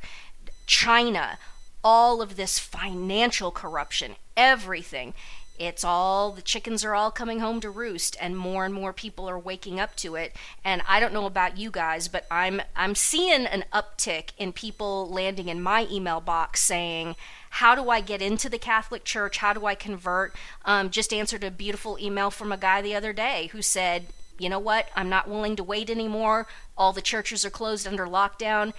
China, 0.67 1.37
all 1.83 2.21
of 2.21 2.35
this 2.35 2.59
financial 2.59 3.51
corruption, 3.51 4.15
everything. 4.37 5.13
It's 5.59 5.83
all 5.83 6.31
the 6.31 6.41
chickens 6.41 6.83
are 6.83 6.95
all 6.95 7.11
coming 7.11 7.39
home 7.39 7.61
to 7.61 7.69
roost 7.69 8.17
and 8.19 8.35
more 8.35 8.65
and 8.65 8.73
more 8.73 8.93
people 8.93 9.29
are 9.29 9.37
waking 9.37 9.79
up 9.79 9.95
to 9.97 10.15
it. 10.15 10.35
And 10.63 10.81
I 10.87 10.99
don't 10.99 11.13
know 11.13 11.27
about 11.27 11.57
you 11.57 11.69
guys, 11.69 12.07
but 12.07 12.25
I'm 12.31 12.61
I'm 12.75 12.95
seeing 12.95 13.45
an 13.45 13.65
uptick 13.71 14.31
in 14.39 14.53
people 14.53 15.07
landing 15.09 15.49
in 15.49 15.61
my 15.61 15.87
email 15.91 16.19
box 16.19 16.61
saying, 16.61 17.15
how 17.55 17.75
do 17.75 17.89
I 17.89 17.99
get 17.99 18.21
into 18.21 18.47
the 18.49 18.57
Catholic 18.57 19.03
Church? 19.03 19.37
How 19.37 19.51
do 19.51 19.65
I 19.65 19.75
convert? 19.75 20.33
Um, 20.63 20.89
just 20.89 21.11
answered 21.11 21.43
a 21.43 21.51
beautiful 21.51 21.97
email 21.99 22.31
from 22.31 22.51
a 22.51 22.57
guy 22.57 22.81
the 22.81 22.95
other 22.95 23.11
day 23.11 23.49
who 23.51 23.61
said, 23.61 24.07
you 24.39 24.47
know 24.47 24.57
what? 24.57 24.87
I'm 24.95 25.09
not 25.09 25.27
willing 25.27 25.57
to 25.57 25.63
wait 25.63 25.89
anymore. 25.89 26.47
All 26.77 26.93
the 26.93 27.01
churches 27.01 27.43
are 27.43 27.49
closed 27.49 27.85
under 27.85 28.07
lockdown. 28.07 28.73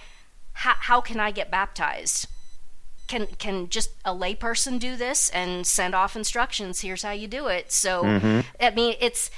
How, 0.53 0.73
how 0.77 1.01
can 1.01 1.19
I 1.19 1.29
get 1.29 1.51
baptized? 1.51 2.27
Can 3.07 3.27
can 3.37 3.69
just 3.69 3.91
a 4.03 4.13
layperson 4.13 4.79
do 4.79 4.95
this 4.95 5.29
and 5.29 5.67
send 5.67 5.93
off 5.93 6.15
instructions? 6.15 6.81
Here's 6.81 7.03
how 7.03 7.11
you 7.11 7.27
do 7.27 7.47
it. 7.47 7.71
So 7.71 8.03
mm-hmm. 8.03 8.39
I 8.59 8.71
mean, 8.71 8.95
it's 8.99 9.29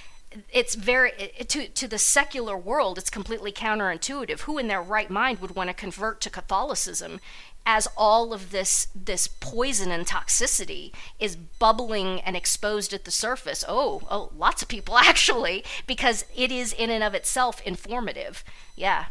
it's 0.52 0.76
very 0.76 1.12
to 1.48 1.68
to 1.68 1.88
the 1.88 1.98
secular 1.98 2.58
world 2.58 2.98
it's 2.98 3.10
completely 3.10 3.52
counterintuitive 3.52 4.42
who 4.42 4.58
in 4.58 4.68
their 4.68 4.82
right 4.82 5.10
mind 5.10 5.40
would 5.40 5.56
want 5.56 5.70
to 5.70 5.74
convert 5.74 6.20
to 6.22 6.30
catholicism 6.30 7.20
as 7.66 7.88
all 7.97 8.34
of 8.34 8.51
this 8.51 8.88
this 8.95 9.28
poison 9.28 9.91
and 9.91 10.05
toxicity 10.05 10.91
is 11.20 11.36
bubbling 11.36 12.22
and 12.22 12.36
exposed 12.36 12.93
at 12.93 13.05
the 13.05 13.11
surface. 13.11 13.66
Oh 13.68 14.01
oh 14.09 14.32
lots 14.38 14.61
of 14.61 14.68
people 14.68 14.97
actually 14.97 15.63
because 15.88 16.26
it 16.36 16.51
is 16.51 16.74
in 16.74 16.89
and 16.89 17.03
of 17.03 17.13
itself 17.13 17.61
informative. 17.66 18.43
Yeah. 18.76 19.05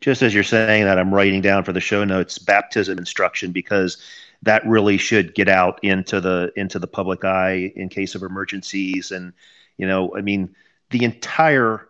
Just 0.00 0.22
as 0.22 0.34
you're 0.34 0.44
saying 0.44 0.84
that 0.84 0.98
i'm 0.98 1.12
writing 1.12 1.40
down 1.40 1.64
for 1.64 1.72
the 1.72 1.80
show 1.80 2.04
notes 2.04 2.38
baptism 2.38 2.98
instruction 2.98 3.50
because 3.52 3.96
that 4.42 4.64
really 4.66 4.98
should 4.98 5.34
get 5.34 5.48
out 5.48 5.82
into 5.82 6.20
the 6.20 6.52
into 6.56 6.78
the 6.78 6.86
public 6.86 7.24
eye 7.24 7.72
in 7.74 7.88
case 7.88 8.14
of 8.14 8.22
emergencies. 8.22 9.10
And 9.10 9.32
you 9.76 9.86
know 9.86 10.14
i 10.16 10.20
mean 10.20 10.54
the 10.90 11.04
entire 11.04 11.88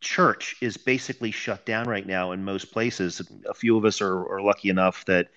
church 0.00 0.56
is 0.60 0.76
basically 0.76 1.30
shut 1.30 1.66
down 1.66 1.88
right 1.88 2.06
now 2.06 2.32
in 2.32 2.44
most 2.44 2.72
places. 2.72 3.22
A 3.48 3.54
few 3.54 3.76
of 3.76 3.84
us 3.84 4.00
are, 4.00 4.34
are 4.34 4.42
lucky 4.42 4.68
enough 4.68 5.04
that 5.06 5.28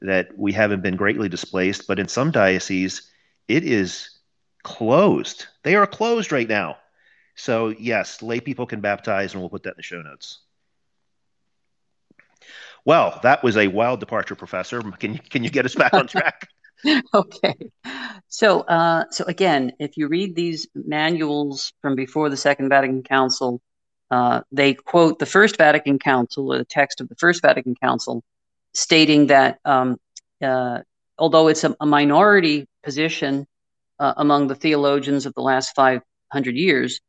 that 0.00 0.38
we 0.38 0.52
haven't 0.52 0.82
been 0.82 0.96
greatly 0.96 1.28
displaced, 1.28 1.88
but 1.88 1.98
in 1.98 2.06
some 2.06 2.30
dioceses, 2.30 3.10
it 3.48 3.64
is 3.64 4.10
closed. 4.62 5.46
They 5.64 5.74
are 5.74 5.88
closed 5.88 6.30
right 6.30 6.48
now. 6.48 6.78
So 7.34 7.68
yes, 7.68 8.22
lay 8.22 8.40
people 8.40 8.66
can 8.66 8.80
baptize, 8.80 9.32
and 9.32 9.42
we'll 9.42 9.50
put 9.50 9.64
that 9.64 9.70
in 9.70 9.78
the 9.78 9.82
show 9.82 10.02
notes. 10.02 10.38
Well, 12.84 13.18
that 13.22 13.42
was 13.42 13.56
a 13.56 13.68
wild 13.68 14.00
departure, 14.00 14.34
Professor. 14.34 14.80
Can 14.80 15.18
can 15.18 15.44
you 15.44 15.50
get 15.50 15.64
us 15.64 15.74
back 15.74 15.94
on 15.94 16.06
track? 16.06 16.48
okay. 17.14 17.54
So, 18.28 18.60
uh, 18.60 19.04
so 19.10 19.24
again, 19.24 19.72
if 19.78 19.96
you 19.96 20.08
read 20.08 20.34
these 20.34 20.68
manuals 20.74 21.72
from 21.82 21.96
before 21.96 22.28
the 22.28 22.36
Second 22.36 22.68
Vatican 22.68 23.02
Council, 23.02 23.60
uh, 24.10 24.40
they 24.50 24.74
quote 24.74 25.18
the 25.18 25.26
First 25.26 25.56
Vatican 25.58 25.98
Council, 25.98 26.52
or 26.52 26.58
the 26.58 26.64
text 26.64 27.00
of 27.00 27.08
the 27.08 27.14
First 27.16 27.42
Vatican 27.42 27.74
Council, 27.74 28.22
stating 28.72 29.26
that 29.26 29.58
um, 29.64 29.98
uh, 30.42 30.80
although 31.18 31.48
it's 31.48 31.64
a, 31.64 31.76
a 31.80 31.86
minority 31.86 32.66
position 32.82 33.46
uh, 33.98 34.14
among 34.16 34.46
the 34.46 34.54
theologians 34.54 35.26
of 35.26 35.34
the 35.34 35.42
last 35.42 35.74
500 35.74 36.56
years, 36.56 37.00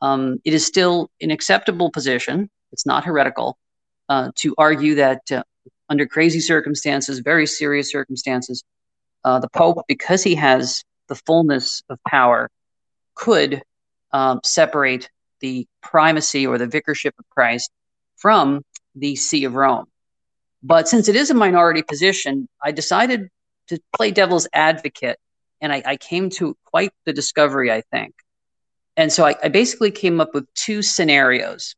um, 0.00 0.38
it 0.44 0.54
is 0.54 0.64
still 0.64 1.10
an 1.20 1.30
acceptable 1.30 1.90
position. 1.90 2.48
It's 2.72 2.86
not 2.86 3.04
heretical 3.04 3.58
uh, 4.08 4.30
to 4.36 4.54
argue 4.56 4.94
that 4.96 5.20
uh, 5.30 5.42
under 5.90 6.06
crazy 6.06 6.40
circumstances, 6.40 7.18
very 7.18 7.46
serious 7.46 7.90
circumstances, 7.90 8.62
the 9.24 9.48
Pope, 9.52 9.84
because 9.86 10.22
he 10.22 10.36
has 10.36 10.84
the 11.08 11.14
fullness 11.14 11.82
of 11.90 11.98
power, 12.08 12.50
could 13.14 13.62
um, 14.12 14.40
separate 14.42 15.10
the 15.40 15.66
primacy 15.80 16.46
or 16.46 16.58
the 16.58 16.66
vicarship 16.66 17.12
of 17.18 17.28
Christ 17.30 17.70
from 18.16 18.64
the 18.94 19.16
See 19.16 19.44
of 19.44 19.54
Rome. 19.54 19.86
But 20.62 20.88
since 20.88 21.08
it 21.08 21.16
is 21.16 21.30
a 21.30 21.34
minority 21.34 21.82
position, 21.82 22.48
I 22.62 22.72
decided 22.72 23.28
to 23.68 23.78
play 23.96 24.10
devil's 24.10 24.48
advocate, 24.52 25.18
and 25.60 25.72
I, 25.72 25.82
I 25.84 25.96
came 25.96 26.30
to 26.30 26.56
quite 26.64 26.90
the 27.04 27.12
discovery, 27.12 27.70
I 27.70 27.82
think. 27.92 28.14
And 28.96 29.12
so 29.12 29.24
I, 29.24 29.36
I 29.42 29.48
basically 29.48 29.92
came 29.92 30.20
up 30.20 30.34
with 30.34 30.52
two 30.54 30.82
scenarios. 30.82 31.76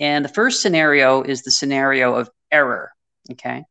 And 0.00 0.24
the 0.24 0.30
first 0.30 0.62
scenario 0.62 1.22
is 1.22 1.42
the 1.42 1.50
scenario 1.50 2.14
of 2.14 2.30
error. 2.50 2.90
Okay. 3.30 3.64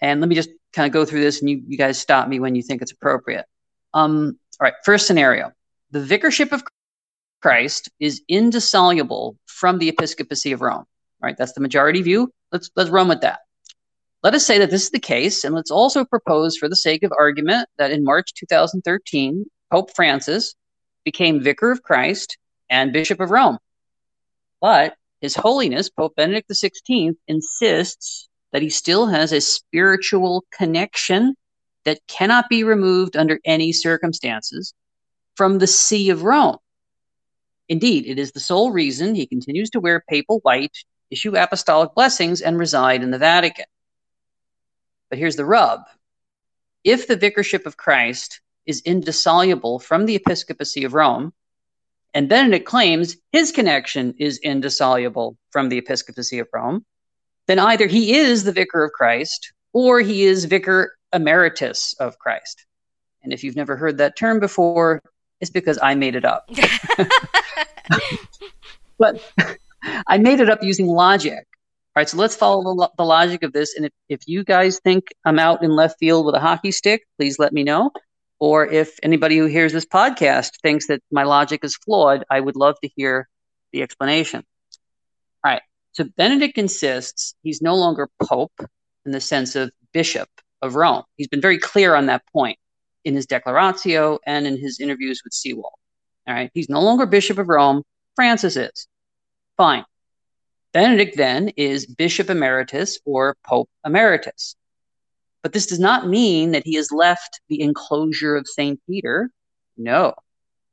And 0.00 0.20
let 0.20 0.28
me 0.28 0.36
just 0.36 0.50
kind 0.72 0.86
of 0.86 0.92
go 0.92 1.04
through 1.04 1.20
this 1.20 1.40
and 1.40 1.50
you, 1.50 1.62
you 1.66 1.76
guys 1.76 1.98
stop 1.98 2.28
me 2.28 2.38
when 2.38 2.54
you 2.54 2.62
think 2.62 2.82
it's 2.82 2.92
appropriate. 2.92 3.44
Um, 3.92 4.38
all 4.60 4.64
right. 4.64 4.74
First 4.84 5.06
scenario 5.06 5.52
the 5.90 6.00
vicarship 6.00 6.52
of 6.52 6.62
Christ 7.40 7.90
is 7.98 8.22
indissoluble 8.28 9.36
from 9.46 9.78
the 9.78 9.88
episcopacy 9.88 10.52
of 10.52 10.60
Rome. 10.60 10.84
Right? 11.22 11.36
That's 11.36 11.52
the 11.52 11.60
majority 11.60 12.02
view. 12.02 12.32
Let's 12.52 12.70
let's 12.76 12.90
run 12.90 13.08
with 13.08 13.20
that. 13.22 13.40
Let 14.22 14.34
us 14.34 14.46
say 14.46 14.58
that 14.58 14.70
this 14.70 14.84
is 14.84 14.90
the 14.90 14.98
case, 14.98 15.44
and 15.44 15.54
let's 15.54 15.70
also 15.70 16.04
propose, 16.04 16.56
for 16.58 16.68
the 16.68 16.76
sake 16.76 17.02
of 17.02 17.12
argument, 17.18 17.68
that 17.78 17.90
in 17.90 18.04
March 18.04 18.34
2013, 18.34 19.46
Pope 19.72 19.94
Francis 19.94 20.54
became 21.04 21.42
Vicar 21.42 21.70
of 21.70 21.82
Christ 21.82 22.36
and 22.68 22.92
Bishop 22.92 23.20
of 23.20 23.30
Rome. 23.30 23.58
But 24.60 24.94
His 25.22 25.34
Holiness, 25.34 25.88
Pope 25.88 26.16
Benedict 26.16 26.50
XVI, 26.50 27.16
insists 27.28 28.28
that 28.52 28.62
he 28.62 28.68
still 28.68 29.06
has 29.06 29.32
a 29.32 29.40
spiritual 29.40 30.44
connection 30.52 31.34
that 31.84 32.06
cannot 32.06 32.50
be 32.50 32.64
removed 32.64 33.16
under 33.16 33.40
any 33.44 33.72
circumstances 33.72 34.74
from 35.34 35.58
the 35.58 35.66
See 35.66 36.10
of 36.10 36.24
Rome. 36.24 36.58
Indeed, 37.70 38.08
it 38.08 38.18
is 38.18 38.32
the 38.32 38.40
sole 38.40 38.72
reason 38.72 39.14
he 39.14 39.28
continues 39.28 39.70
to 39.70 39.80
wear 39.80 40.02
papal 40.08 40.40
white, 40.40 40.76
issue 41.08 41.36
apostolic 41.36 41.94
blessings, 41.94 42.40
and 42.40 42.58
reside 42.58 43.04
in 43.04 43.12
the 43.12 43.18
Vatican. 43.18 43.66
But 45.08 45.20
here's 45.20 45.36
the 45.36 45.44
rub 45.44 45.82
if 46.82 47.06
the 47.06 47.16
vicarship 47.16 47.66
of 47.66 47.76
Christ 47.76 48.40
is 48.66 48.80
indissoluble 48.80 49.78
from 49.78 50.06
the 50.06 50.16
episcopacy 50.16 50.82
of 50.82 50.94
Rome, 50.94 51.32
and 52.12 52.28
Benedict 52.28 52.66
claims 52.66 53.16
his 53.30 53.52
connection 53.52 54.14
is 54.18 54.38
indissoluble 54.38 55.36
from 55.50 55.68
the 55.68 55.78
episcopacy 55.78 56.40
of 56.40 56.48
Rome, 56.52 56.84
then 57.46 57.60
either 57.60 57.86
he 57.86 58.16
is 58.16 58.42
the 58.42 58.52
vicar 58.52 58.82
of 58.82 58.90
Christ 58.92 59.52
or 59.72 60.00
he 60.00 60.24
is 60.24 60.44
vicar 60.44 60.96
emeritus 61.12 61.94
of 62.00 62.18
Christ. 62.18 62.66
And 63.22 63.32
if 63.32 63.44
you've 63.44 63.54
never 63.54 63.76
heard 63.76 63.98
that 63.98 64.16
term 64.16 64.40
before, 64.40 65.02
it's 65.40 65.50
because 65.50 65.78
I 65.80 65.94
made 65.94 66.16
it 66.16 66.24
up. 66.24 66.50
but 68.98 69.20
I 70.06 70.18
made 70.18 70.40
it 70.40 70.50
up 70.50 70.62
using 70.62 70.86
logic. 70.86 71.46
All 71.96 72.00
right, 72.00 72.08
so 72.08 72.16
let's 72.18 72.36
follow 72.36 72.62
the, 72.62 72.70
lo- 72.70 72.92
the 72.96 73.04
logic 73.04 73.42
of 73.42 73.52
this. 73.52 73.74
And 73.76 73.86
if, 73.86 73.92
if 74.08 74.20
you 74.26 74.44
guys 74.44 74.78
think 74.78 75.08
I'm 75.24 75.38
out 75.38 75.64
in 75.64 75.70
left 75.70 75.98
field 75.98 76.24
with 76.24 76.34
a 76.34 76.40
hockey 76.40 76.70
stick, 76.70 77.04
please 77.18 77.38
let 77.38 77.52
me 77.52 77.64
know. 77.64 77.90
Or 78.38 78.66
if 78.66 78.98
anybody 79.02 79.36
who 79.36 79.46
hears 79.46 79.72
this 79.72 79.84
podcast 79.84 80.52
thinks 80.62 80.86
that 80.86 81.02
my 81.10 81.24
logic 81.24 81.64
is 81.64 81.76
flawed, 81.76 82.24
I 82.30 82.40
would 82.40 82.56
love 82.56 82.76
to 82.82 82.90
hear 82.94 83.28
the 83.72 83.82
explanation. 83.82 84.44
All 85.44 85.52
right, 85.52 85.62
so 85.92 86.04
Benedict 86.16 86.58
insists 86.58 87.34
he's 87.42 87.60
no 87.60 87.74
longer 87.74 88.08
pope 88.22 88.52
in 89.04 89.12
the 89.12 89.20
sense 89.20 89.56
of 89.56 89.70
bishop 89.92 90.28
of 90.62 90.76
Rome. 90.76 91.02
He's 91.16 91.28
been 91.28 91.40
very 91.40 91.58
clear 91.58 91.94
on 91.94 92.06
that 92.06 92.22
point 92.32 92.58
in 93.04 93.14
his 93.14 93.26
Declaratio 93.26 94.18
and 94.26 94.46
in 94.46 94.58
his 94.58 94.78
interviews 94.78 95.22
with 95.24 95.32
Seewald. 95.32 95.79
All 96.26 96.34
right, 96.34 96.50
he's 96.54 96.68
no 96.68 96.80
longer 96.80 97.06
bishop 97.06 97.38
of 97.38 97.48
Rome. 97.48 97.82
Francis 98.16 98.56
is. 98.56 98.86
Fine. 99.56 99.84
Benedict 100.72 101.16
then 101.16 101.48
is 101.56 101.86
bishop 101.86 102.30
emeritus 102.30 102.98
or 103.04 103.36
pope 103.44 103.68
emeritus. 103.84 104.54
But 105.42 105.52
this 105.52 105.66
does 105.66 105.80
not 105.80 106.06
mean 106.06 106.52
that 106.52 106.64
he 106.64 106.74
has 106.74 106.92
left 106.92 107.40
the 107.48 107.62
enclosure 107.62 108.36
of 108.36 108.46
St. 108.46 108.80
Peter. 108.86 109.30
No. 109.76 110.14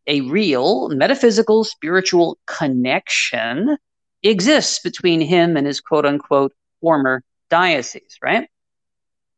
A 0.06 0.22
real 0.22 0.90
metaphysical 0.90 1.64
spiritual 1.64 2.38
connection 2.46 3.78
exists 4.24 4.80
between 4.80 5.22
him 5.22 5.58
and 5.58 5.66
his 5.66 5.82
quote 5.82 6.06
unquote 6.06 6.54
former 6.82 7.24
diocese, 7.50 8.18
right? 8.22 8.50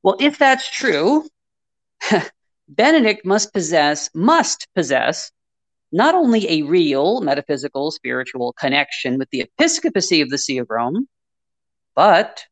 Well, 0.03 0.17
if 0.19 0.37
that's 0.37 0.69
true, 0.69 1.27
Benedict 2.67 3.25
must 3.25 3.53
possess, 3.53 4.09
must 4.13 4.67
possess 4.75 5.31
not 5.91 6.15
only 6.15 6.49
a 6.49 6.63
real 6.63 7.21
metaphysical 7.21 7.91
spiritual 7.91 8.53
connection 8.53 9.17
with 9.17 9.29
the 9.31 9.41
episcopacy 9.41 10.21
of 10.21 10.29
the 10.29 10.37
See 10.37 10.57
of 10.57 10.69
Rome, 10.69 11.07
but 11.95 12.43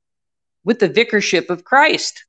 with 0.63 0.79
the 0.79 0.89
vicarship 0.89 1.49
of 1.49 1.63
Christ. 1.63 2.25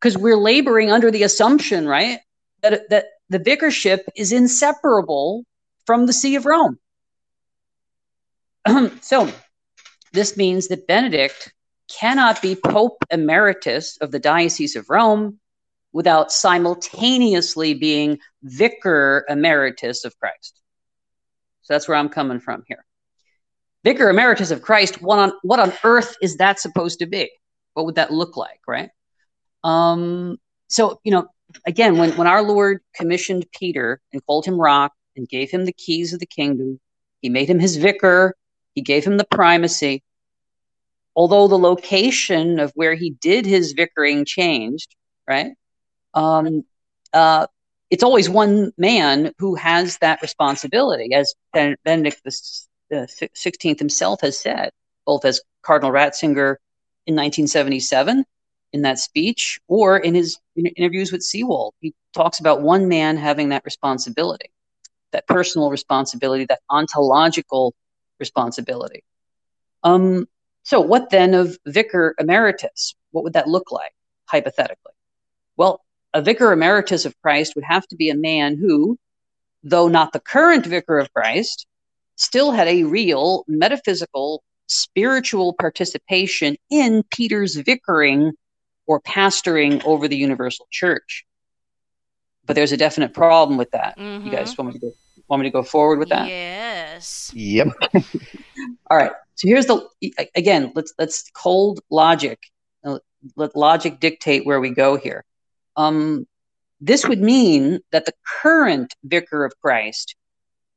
Because 0.00 0.18
we're 0.18 0.36
laboring 0.36 0.90
under 0.90 1.10
the 1.10 1.22
assumption, 1.22 1.86
right, 1.86 2.20
that, 2.62 2.88
that 2.90 3.06
the 3.28 3.38
vicarship 3.38 4.00
is 4.16 4.32
inseparable 4.32 5.44
from 5.86 6.06
the 6.06 6.12
See 6.12 6.36
of 6.36 6.46
Rome. 6.46 6.78
so 9.00 9.30
this 10.12 10.36
means 10.36 10.68
that 10.68 10.86
Benedict 10.86 11.52
cannot 11.90 12.40
be 12.40 12.56
Pope 12.56 13.04
Emeritus 13.10 13.98
of 13.98 14.10
the 14.10 14.18
Diocese 14.18 14.76
of 14.76 14.88
Rome 14.88 15.38
without 15.94 16.32
simultaneously 16.32 17.72
being 17.72 18.18
vicar 18.42 19.24
emeritus 19.28 20.04
of 20.04 20.18
Christ. 20.18 20.60
So 21.62 21.72
that's 21.72 21.88
where 21.88 21.96
I'm 21.96 22.10
coming 22.10 22.40
from 22.40 22.64
here. 22.66 22.84
Vicar 23.84 24.10
emeritus 24.10 24.50
of 24.50 24.60
Christ, 24.60 25.00
what 25.00 25.18
on, 25.18 25.32
what 25.42 25.60
on 25.60 25.72
earth 25.84 26.16
is 26.20 26.36
that 26.38 26.58
supposed 26.58 26.98
to 26.98 27.06
be? 27.06 27.30
What 27.74 27.86
would 27.86 27.94
that 27.94 28.12
look 28.12 28.36
like, 28.36 28.60
right? 28.66 28.90
Um, 29.62 30.36
so, 30.66 31.00
you 31.04 31.12
know, 31.12 31.28
again, 31.64 31.96
when, 31.96 32.10
when 32.16 32.26
our 32.26 32.42
Lord 32.42 32.80
commissioned 32.94 33.46
Peter 33.52 34.00
and 34.12 34.24
called 34.26 34.46
him 34.46 34.60
rock 34.60 34.92
and 35.16 35.28
gave 35.28 35.50
him 35.50 35.64
the 35.64 35.72
keys 35.72 36.12
of 36.12 36.18
the 36.18 36.26
kingdom, 36.26 36.80
he 37.20 37.28
made 37.28 37.48
him 37.48 37.60
his 37.60 37.76
vicar, 37.76 38.34
he 38.74 38.82
gave 38.82 39.04
him 39.04 39.16
the 39.16 39.26
primacy. 39.30 40.02
Although 41.14 41.46
the 41.46 41.58
location 41.58 42.58
of 42.58 42.72
where 42.74 42.94
he 42.94 43.10
did 43.10 43.46
his 43.46 43.74
vicaring 43.74 44.24
changed, 44.24 44.96
right? 45.28 45.52
Um, 46.14 46.64
uh, 47.12 47.46
it's 47.90 48.02
always 48.02 48.28
one 48.28 48.72
man 48.78 49.32
who 49.38 49.54
has 49.54 49.98
that 49.98 50.22
responsibility, 50.22 51.12
as 51.14 51.34
Benedict 51.52 52.20
the 52.90 53.28
Sixteenth 53.34 53.78
himself 53.78 54.20
has 54.22 54.38
said, 54.38 54.70
both 55.06 55.24
as 55.24 55.40
Cardinal 55.62 55.92
Ratzinger 55.92 56.56
in 57.06 57.14
1977 57.14 58.24
in 58.72 58.82
that 58.82 58.98
speech, 58.98 59.60
or 59.68 59.96
in 59.96 60.14
his 60.14 60.38
interviews 60.56 61.12
with 61.12 61.20
Seewald. 61.20 61.72
He 61.80 61.94
talks 62.12 62.40
about 62.40 62.62
one 62.62 62.88
man 62.88 63.16
having 63.16 63.50
that 63.50 63.64
responsibility, 63.64 64.50
that 65.12 65.28
personal 65.28 65.70
responsibility, 65.70 66.46
that 66.46 66.60
ontological 66.68 67.74
responsibility. 68.18 69.04
Um, 69.84 70.26
so, 70.64 70.80
what 70.80 71.10
then 71.10 71.34
of 71.34 71.56
vicar 71.66 72.16
emeritus? 72.18 72.96
What 73.12 73.22
would 73.22 73.34
that 73.34 73.46
look 73.46 73.70
like, 73.70 73.92
hypothetically? 74.26 74.93
Well, 76.14 76.20
a 76.20 76.24
vicar 76.24 76.52
emeritus 76.52 77.04
of 77.04 77.20
Christ 77.22 77.54
would 77.54 77.64
have 77.64 77.86
to 77.88 77.96
be 77.96 78.10
a 78.10 78.16
man 78.16 78.56
who, 78.56 78.98
though 79.62 79.88
not 79.88 80.12
the 80.12 80.20
current 80.20 80.66
vicar 80.66 80.98
of 80.98 81.12
Christ, 81.12 81.66
still 82.16 82.52
had 82.52 82.68
a 82.68 82.84
real 82.84 83.44
metaphysical, 83.48 84.42
spiritual 84.66 85.54
participation 85.54 86.56
in 86.70 87.02
Peter's 87.10 87.56
vicaring 87.56 88.32
or 88.86 89.00
pastoring 89.00 89.84
over 89.84 90.08
the 90.08 90.16
universal 90.16 90.66
church. 90.70 91.24
But 92.46 92.56
there's 92.56 92.72
a 92.72 92.76
definite 92.76 93.14
problem 93.14 93.58
with 93.58 93.70
that. 93.72 93.98
Mm-hmm. 93.98 94.26
You 94.26 94.32
guys 94.32 94.52
mm-hmm. 94.52 94.62
want 94.62 94.74
me 94.74 94.80
to 94.80 94.86
go 94.86 94.92
want 95.28 95.40
me 95.40 95.48
to 95.48 95.52
go 95.52 95.62
forward 95.62 95.98
with 95.98 96.10
that? 96.10 96.28
Yes. 96.28 97.30
Yep. 97.34 97.68
All 98.90 98.96
right. 98.96 99.12
So 99.36 99.48
here's 99.48 99.66
the 99.66 99.88
again, 100.34 100.70
let's 100.74 100.92
let's 100.98 101.30
cold 101.30 101.80
logic. 101.90 102.38
Let 103.36 103.56
logic 103.56 104.00
dictate 104.00 104.44
where 104.44 104.60
we 104.60 104.68
go 104.68 104.96
here. 104.96 105.24
Um, 105.76 106.26
this 106.80 107.06
would 107.06 107.20
mean 107.20 107.80
that 107.92 108.04
the 108.04 108.14
current 108.42 108.94
vicar 109.04 109.44
of 109.44 109.58
Christ 109.60 110.16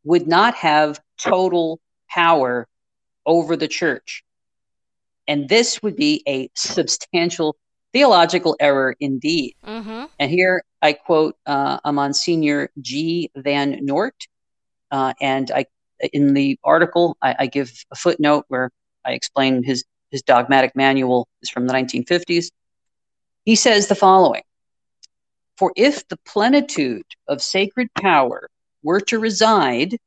would 0.03 0.27
not 0.27 0.55
have 0.55 0.99
total 1.17 1.79
power 2.09 2.67
over 3.25 3.57
the 3.57 3.67
church. 3.67 4.23
And 5.27 5.49
this 5.49 5.83
would 5.83 5.97
be 5.97 6.23
a 6.27 6.49
substantial 6.55 7.57
theological 7.91 8.55
error 8.59 8.95
indeed. 8.99 9.55
Mm-hmm. 9.65 10.05
And 10.19 10.31
here 10.31 10.63
I 10.81 10.93
quote 10.93 11.35
uh, 11.45 11.79
a 11.83 11.91
Monsignor 11.91 12.69
G. 12.79 13.29
Van 13.35 13.85
Noort. 13.85 14.27
Uh, 14.89 15.13
and 15.19 15.51
I, 15.51 15.65
in 16.13 16.33
the 16.33 16.57
article, 16.63 17.17
I, 17.21 17.35
I, 17.39 17.47
give 17.47 17.73
a 17.91 17.95
footnote 17.95 18.45
where 18.47 18.71
I 19.03 19.11
explain 19.11 19.63
his, 19.63 19.83
his 20.11 20.21
dogmatic 20.21 20.77
manual 20.77 21.27
is 21.41 21.49
from 21.49 21.67
the 21.67 21.73
1950s. 21.73 22.51
He 23.43 23.55
says 23.55 23.87
the 23.87 23.95
following 23.95 24.43
for 25.57 25.73
if 25.75 26.07
the 26.07 26.17
plenitude 26.17 27.05
of 27.27 27.41
sacred 27.41 27.93
power 27.93 28.49
were 28.83 29.01
to 29.01 29.19
reside, 29.19 29.97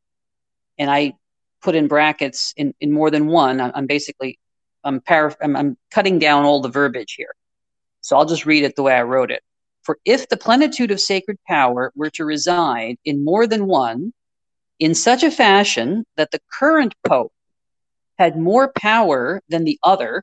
and 0.78 0.90
I 0.90 1.14
put 1.61 1.74
in 1.74 1.88
brackets 1.88 2.55
in, 2.57 2.72
in 2.80 2.92
more 2.92 3.11
than 3.11 3.26
one, 3.26 3.61
I'm, 3.61 3.86
basically 3.86 4.38
I'm, 4.84 5.03
I'm, 5.09 5.57
I'm 5.57 5.76
cutting 5.90 6.18
down 6.18 6.44
all 6.44 6.61
the 6.61 6.68
verbiage 6.68 7.14
here. 7.14 7.34
So 8.01 8.16
I'll 8.16 8.26
just 8.26 8.46
read 8.46 8.64
it 8.64 8.76
the 8.76 8.82
way 8.82 8.94
I 8.94 9.03
wrote 9.03 9.30
it. 9.30 9.42
For 9.82 9.98
if 10.05 10.28
the 10.28 10.36
plenitude 10.36 10.90
of 10.90 11.01
sacred 11.01 11.38
power 11.46 11.92
were 11.94 12.11
to 12.11 12.24
reside 12.24 12.96
in 13.05 13.24
more 13.24 13.46
than 13.46 13.66
one, 13.66 14.12
in 14.78 14.94
such 14.94 15.22
a 15.22 15.30
fashion 15.30 16.07
that 16.16 16.30
the 16.30 16.40
current 16.59 16.94
pope 17.07 17.32
had 18.18 18.38
more 18.38 18.72
power 18.72 19.42
than 19.48 19.64
the 19.64 19.78
other, 19.82 20.22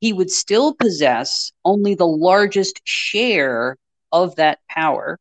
he 0.00 0.12
would 0.12 0.30
still 0.30 0.74
possess 0.74 1.52
only 1.64 1.94
the 1.94 2.06
largest 2.06 2.80
share 2.84 3.76
of 4.12 4.36
that 4.36 4.58
power, 4.68 5.18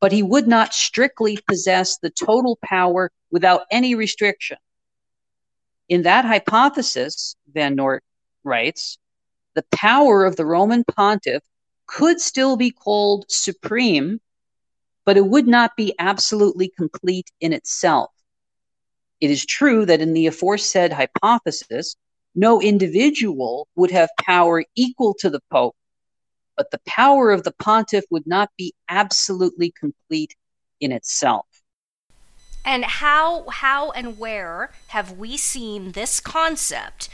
but 0.00 0.12
he 0.12 0.22
would 0.22 0.46
not 0.46 0.74
strictly 0.74 1.38
possess 1.48 1.98
the 1.98 2.10
total 2.10 2.58
power 2.62 3.10
without 3.30 3.62
any 3.70 3.94
restriction. 3.94 4.58
In 5.88 6.02
that 6.02 6.24
hypothesis, 6.24 7.34
Van 7.52 7.76
Noort 7.76 8.00
writes, 8.44 8.98
the 9.54 9.64
power 9.72 10.24
of 10.24 10.36
the 10.36 10.46
Roman 10.46 10.84
pontiff 10.84 11.42
could 11.86 12.20
still 12.20 12.56
be 12.56 12.70
called 12.70 13.24
supreme, 13.28 14.20
but 15.04 15.16
it 15.16 15.26
would 15.26 15.48
not 15.48 15.76
be 15.76 15.94
absolutely 15.98 16.68
complete 16.68 17.30
in 17.40 17.52
itself. 17.52 18.12
It 19.20 19.30
is 19.30 19.44
true 19.44 19.86
that 19.86 20.00
in 20.00 20.12
the 20.12 20.26
aforesaid 20.26 20.92
hypothesis, 20.92 21.96
no 22.34 22.60
individual 22.60 23.66
would 23.74 23.90
have 23.90 24.10
power 24.20 24.64
equal 24.76 25.14
to 25.14 25.30
the 25.30 25.40
Pope 25.50 25.74
but 26.58 26.72
the 26.72 26.80
power 26.86 27.30
of 27.30 27.44
the 27.44 27.52
pontiff 27.52 28.04
would 28.10 28.26
not 28.26 28.50
be 28.58 28.74
absolutely 28.90 29.70
complete 29.70 30.34
in 30.80 30.92
itself. 30.92 31.46
And 32.64 32.84
how 32.84 33.48
how 33.48 33.92
and 33.92 34.18
where 34.18 34.72
have 34.88 35.12
we 35.12 35.38
seen 35.38 35.92
this 35.92 36.20
concept 36.20 37.08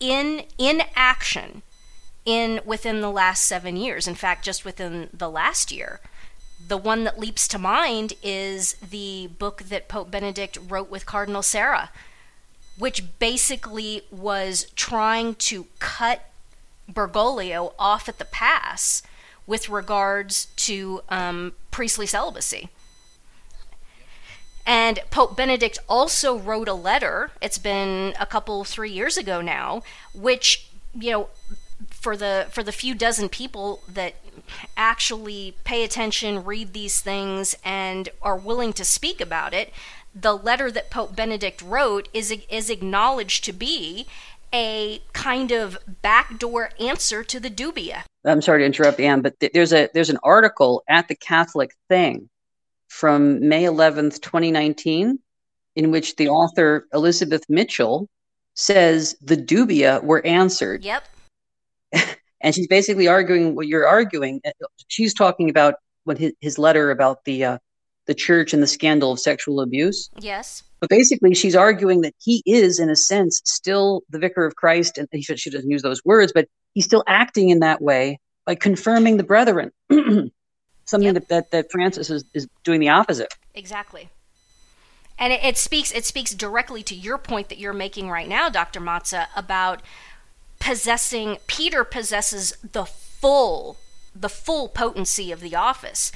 in 0.00 0.44
in 0.58 0.82
action 0.96 1.62
in 2.24 2.60
within 2.64 3.00
the 3.02 3.10
last 3.10 3.44
7 3.44 3.76
years? 3.76 4.08
In 4.08 4.16
fact, 4.16 4.44
just 4.44 4.64
within 4.64 5.10
the 5.12 5.30
last 5.30 5.70
year. 5.70 6.00
the 6.66 6.76
one 6.76 7.04
that 7.04 7.18
leaps 7.18 7.46
to 7.48 7.58
mind 7.58 8.14
is 8.22 8.74
the 8.74 9.28
book 9.38 9.62
that 9.64 9.88
Pope 9.88 10.10
Benedict 10.10 10.58
wrote 10.68 10.90
with 10.90 11.06
Cardinal 11.06 11.42
Sarah, 11.42 11.90
which 12.76 13.18
basically 13.18 14.02
was 14.10 14.70
trying 14.74 15.34
to 15.36 15.66
cut 15.78 16.27
Bergoglio 16.90 17.74
off 17.78 18.08
at 18.08 18.18
the 18.18 18.24
pass 18.24 19.02
with 19.46 19.68
regards 19.68 20.46
to 20.56 21.02
um, 21.08 21.52
priestly 21.70 22.06
celibacy. 22.06 22.68
And 24.66 25.00
Pope 25.10 25.34
Benedict 25.34 25.78
also 25.88 26.36
wrote 26.36 26.68
a 26.68 26.74
letter, 26.74 27.30
it's 27.40 27.56
been 27.56 28.14
a 28.20 28.26
couple, 28.26 28.64
three 28.64 28.90
years 28.90 29.16
ago 29.16 29.40
now, 29.40 29.82
which, 30.12 30.68
you 30.94 31.10
know, 31.10 31.28
for 31.90 32.16
the 32.16 32.48
for 32.50 32.62
the 32.62 32.72
few 32.72 32.94
dozen 32.94 33.28
people 33.30 33.80
that 33.88 34.16
actually 34.76 35.56
pay 35.64 35.84
attention, 35.84 36.44
read 36.44 36.74
these 36.74 37.00
things, 37.00 37.56
and 37.64 38.10
are 38.20 38.36
willing 38.36 38.74
to 38.74 38.84
speak 38.84 39.22
about 39.22 39.54
it, 39.54 39.72
the 40.14 40.36
letter 40.36 40.70
that 40.70 40.90
Pope 40.90 41.16
Benedict 41.16 41.62
wrote 41.62 42.08
is 42.12 42.34
is 42.50 42.68
acknowledged 42.68 43.44
to 43.44 43.52
be 43.52 44.06
a 44.52 45.02
kind 45.12 45.52
of 45.52 45.78
backdoor 46.02 46.70
answer 46.80 47.22
to 47.24 47.40
the 47.40 47.50
dubia. 47.50 48.02
I'm 48.24 48.42
sorry 48.42 48.60
to 48.60 48.66
interrupt, 48.66 49.00
Anne, 49.00 49.20
but 49.20 49.38
th- 49.40 49.52
there's 49.52 49.72
a 49.72 49.88
there's 49.94 50.10
an 50.10 50.18
article 50.22 50.82
at 50.88 51.08
the 51.08 51.14
Catholic 51.14 51.74
Thing 51.88 52.28
from 52.88 53.46
May 53.46 53.64
11th, 53.64 54.20
2019, 54.20 55.18
in 55.76 55.90
which 55.90 56.16
the 56.16 56.28
author 56.28 56.86
Elizabeth 56.92 57.44
Mitchell 57.48 58.08
says 58.54 59.16
the 59.20 59.36
dubia 59.36 60.02
were 60.02 60.24
answered. 60.26 60.84
Yep. 60.84 61.04
and 62.40 62.54
she's 62.54 62.66
basically 62.66 63.06
arguing 63.06 63.54
what 63.54 63.68
you're 63.68 63.86
arguing. 63.86 64.40
She's 64.88 65.14
talking 65.14 65.48
about 65.48 65.74
what 66.04 66.18
his, 66.18 66.32
his 66.40 66.58
letter 66.58 66.90
about 66.90 67.24
the 67.24 67.44
uh, 67.44 67.58
the 68.08 68.14
church 68.14 68.52
and 68.52 68.60
the 68.60 68.66
scandal 68.66 69.12
of 69.12 69.20
sexual 69.20 69.60
abuse. 69.60 70.10
Yes. 70.18 70.64
But 70.80 70.90
basically, 70.90 71.34
she's 71.34 71.54
arguing 71.54 72.00
that 72.00 72.14
he 72.18 72.42
is, 72.46 72.80
in 72.80 72.90
a 72.90 72.96
sense, 72.96 73.40
still 73.44 74.02
the 74.10 74.18
vicar 74.18 74.44
of 74.44 74.56
Christ, 74.56 74.98
and 74.98 75.08
she, 75.22 75.36
she 75.36 75.50
doesn't 75.50 75.70
use 75.70 75.82
those 75.82 76.04
words, 76.04 76.32
but 76.34 76.48
he's 76.74 76.86
still 76.86 77.04
acting 77.06 77.50
in 77.50 77.60
that 77.60 77.80
way 77.82 78.18
by 78.46 78.54
confirming 78.54 79.18
the 79.18 79.24
brethren. 79.24 79.70
Something 79.90 81.14
yep. 81.14 81.14
that, 81.14 81.28
that, 81.28 81.50
that 81.50 81.70
Francis 81.70 82.08
is, 82.08 82.24
is 82.32 82.48
doing 82.64 82.80
the 82.80 82.88
opposite. 82.88 83.34
Exactly. 83.54 84.08
And 85.18 85.32
it, 85.32 85.44
it 85.44 85.58
speaks 85.58 85.92
it 85.92 86.04
speaks 86.04 86.32
directly 86.32 86.82
to 86.84 86.94
your 86.94 87.18
point 87.18 87.48
that 87.50 87.58
you're 87.58 87.72
making 87.72 88.08
right 88.08 88.28
now, 88.28 88.48
Dr. 88.48 88.80
Mazza, 88.80 89.26
about 89.36 89.82
possessing 90.60 91.38
Peter 91.46 91.84
possesses 91.84 92.56
the 92.62 92.84
full 92.86 93.76
the 94.14 94.28
full 94.28 94.68
potency 94.68 95.30
of 95.30 95.40
the 95.40 95.54
office. 95.54 96.10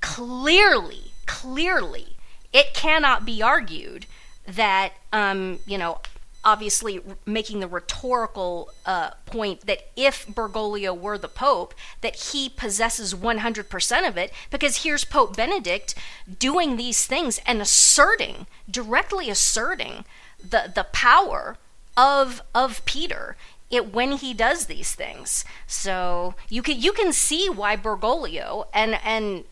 Clearly, 0.00 1.13
clearly, 1.26 2.16
it 2.52 2.74
cannot 2.74 3.24
be 3.24 3.42
argued 3.42 4.06
that 4.46 4.92
um, 5.12 5.60
you 5.66 5.78
know 5.78 6.00
obviously 6.44 7.00
making 7.24 7.60
the 7.60 7.66
rhetorical 7.66 8.70
uh, 8.84 9.10
point 9.26 9.62
that 9.62 9.80
if 9.96 10.26
Bergoglio 10.26 10.96
were 10.98 11.16
the 11.16 11.28
Pope, 11.28 11.74
that 12.02 12.16
he 12.16 12.48
possesses 12.48 13.14
100% 13.14 14.08
of 14.08 14.18
it, 14.18 14.30
because 14.50 14.82
here's 14.82 15.04
Pope 15.04 15.36
Benedict 15.36 15.94
doing 16.38 16.76
these 16.76 17.06
things 17.06 17.40
and 17.46 17.62
asserting, 17.62 18.46
directly 18.70 19.30
asserting 19.30 20.04
the, 20.38 20.70
the 20.74 20.84
power 20.92 21.56
of, 21.96 22.42
of 22.54 22.84
Peter 22.84 23.36
it 23.70 23.92
when 23.92 24.12
he 24.12 24.34
does 24.34 24.66
these 24.66 24.94
things. 24.94 25.44
So 25.66 26.34
you 26.48 26.62
can 26.62 26.80
you 26.80 26.92
can 26.92 27.12
see 27.12 27.48
why 27.48 27.76
Bergoglio 27.76 28.66
and 28.72 29.00
and 29.04 29.44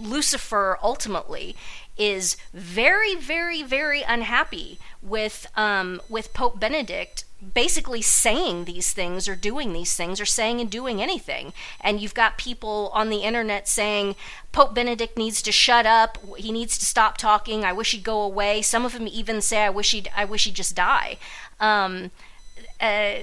Lucifer 0.00 0.78
ultimately 0.82 1.56
is 1.96 2.36
very, 2.52 3.14
very, 3.14 3.62
very 3.62 4.02
unhappy 4.02 4.78
with 5.02 5.46
um, 5.56 6.00
with 6.08 6.34
Pope 6.34 6.60
Benedict 6.60 7.24
basically 7.54 8.00
saying 8.00 8.64
these 8.64 8.92
things 8.92 9.28
or 9.28 9.36
doing 9.36 9.72
these 9.72 9.94
things 9.94 10.20
or 10.20 10.24
saying 10.24 10.60
and 10.60 10.70
doing 10.70 11.02
anything. 11.02 11.52
And 11.80 12.00
you've 12.00 12.14
got 12.14 12.38
people 12.38 12.90
on 12.94 13.10
the 13.10 13.18
internet 13.18 13.68
saying 13.68 14.16
Pope 14.52 14.74
Benedict 14.74 15.18
needs 15.18 15.42
to 15.42 15.52
shut 15.52 15.86
up. 15.86 16.18
He 16.38 16.50
needs 16.50 16.78
to 16.78 16.86
stop 16.86 17.18
talking. 17.18 17.64
I 17.64 17.72
wish 17.72 17.92
he'd 17.92 18.02
go 18.02 18.22
away. 18.22 18.62
Some 18.62 18.84
of 18.84 18.92
them 18.92 19.06
even 19.06 19.40
say 19.42 19.62
I 19.62 19.70
wish 19.70 19.92
he'd 19.92 20.10
I 20.16 20.24
wish 20.24 20.44
he'd 20.44 20.54
just 20.54 20.74
die. 20.74 21.18
Um, 21.60 22.10
uh, 22.80 23.14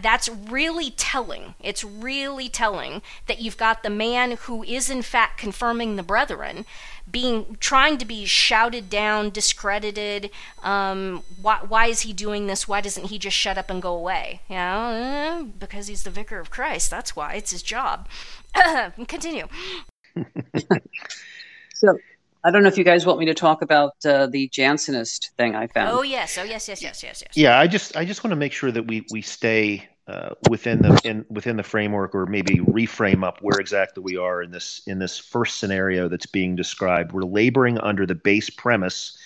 that's 0.00 0.28
really 0.28 0.90
telling. 0.90 1.54
It's 1.60 1.84
really 1.84 2.48
telling 2.48 3.02
that 3.26 3.40
you've 3.40 3.56
got 3.56 3.82
the 3.82 3.90
man 3.90 4.32
who 4.42 4.62
is 4.62 4.90
in 4.90 5.02
fact 5.02 5.38
confirming 5.38 5.96
the 5.96 6.02
brethren 6.02 6.64
being 7.10 7.56
trying 7.60 7.98
to 7.98 8.04
be 8.04 8.24
shouted 8.24 8.88
down, 8.88 9.30
discredited. 9.30 10.30
Um, 10.62 11.22
why, 11.40 11.58
why 11.66 11.86
is 11.86 12.00
he 12.00 12.12
doing 12.12 12.46
this? 12.46 12.68
Why 12.68 12.80
doesn't 12.80 13.06
he 13.06 13.18
just 13.18 13.36
shut 13.36 13.58
up 13.58 13.70
and 13.70 13.82
go 13.82 13.94
away? 13.94 14.40
You 14.48 14.56
know, 14.56 14.60
uh, 14.60 15.42
because 15.42 15.88
he's 15.88 16.04
the 16.04 16.10
vicar 16.10 16.38
of 16.38 16.50
Christ. 16.50 16.90
That's 16.90 17.16
why 17.16 17.34
it's 17.34 17.50
his 17.50 17.62
job. 17.62 18.08
Continue. 19.08 19.48
so 21.74 21.98
I 22.44 22.50
don't 22.50 22.62
know 22.62 22.68
if 22.68 22.78
you 22.78 22.84
guys 22.84 23.06
want 23.06 23.18
me 23.20 23.26
to 23.26 23.34
talk 23.34 23.62
about 23.62 23.94
uh, 24.04 24.26
the 24.26 24.48
Jansenist 24.48 25.30
thing 25.36 25.54
I 25.54 25.68
found. 25.68 25.90
Oh 25.92 26.02
yes, 26.02 26.36
oh 26.38 26.42
yes, 26.42 26.68
yes, 26.68 26.82
yes, 26.82 27.02
yes, 27.02 27.22
yes. 27.22 27.36
Yeah, 27.36 27.58
I 27.58 27.66
just 27.66 27.96
I 27.96 28.04
just 28.04 28.24
want 28.24 28.32
to 28.32 28.36
make 28.36 28.52
sure 28.52 28.72
that 28.72 28.86
we 28.86 29.06
we 29.10 29.22
stay 29.22 29.88
uh, 30.08 30.30
within 30.50 30.82
the 30.82 31.00
in 31.04 31.24
within 31.30 31.56
the 31.56 31.62
framework, 31.62 32.14
or 32.14 32.26
maybe 32.26 32.56
reframe 32.56 33.24
up 33.24 33.38
where 33.42 33.60
exactly 33.60 34.02
we 34.02 34.16
are 34.16 34.42
in 34.42 34.50
this 34.50 34.82
in 34.86 34.98
this 34.98 35.18
first 35.18 35.58
scenario 35.58 36.08
that's 36.08 36.26
being 36.26 36.56
described. 36.56 37.12
We're 37.12 37.22
laboring 37.22 37.78
under 37.78 38.06
the 38.06 38.16
base 38.16 38.50
premise 38.50 39.16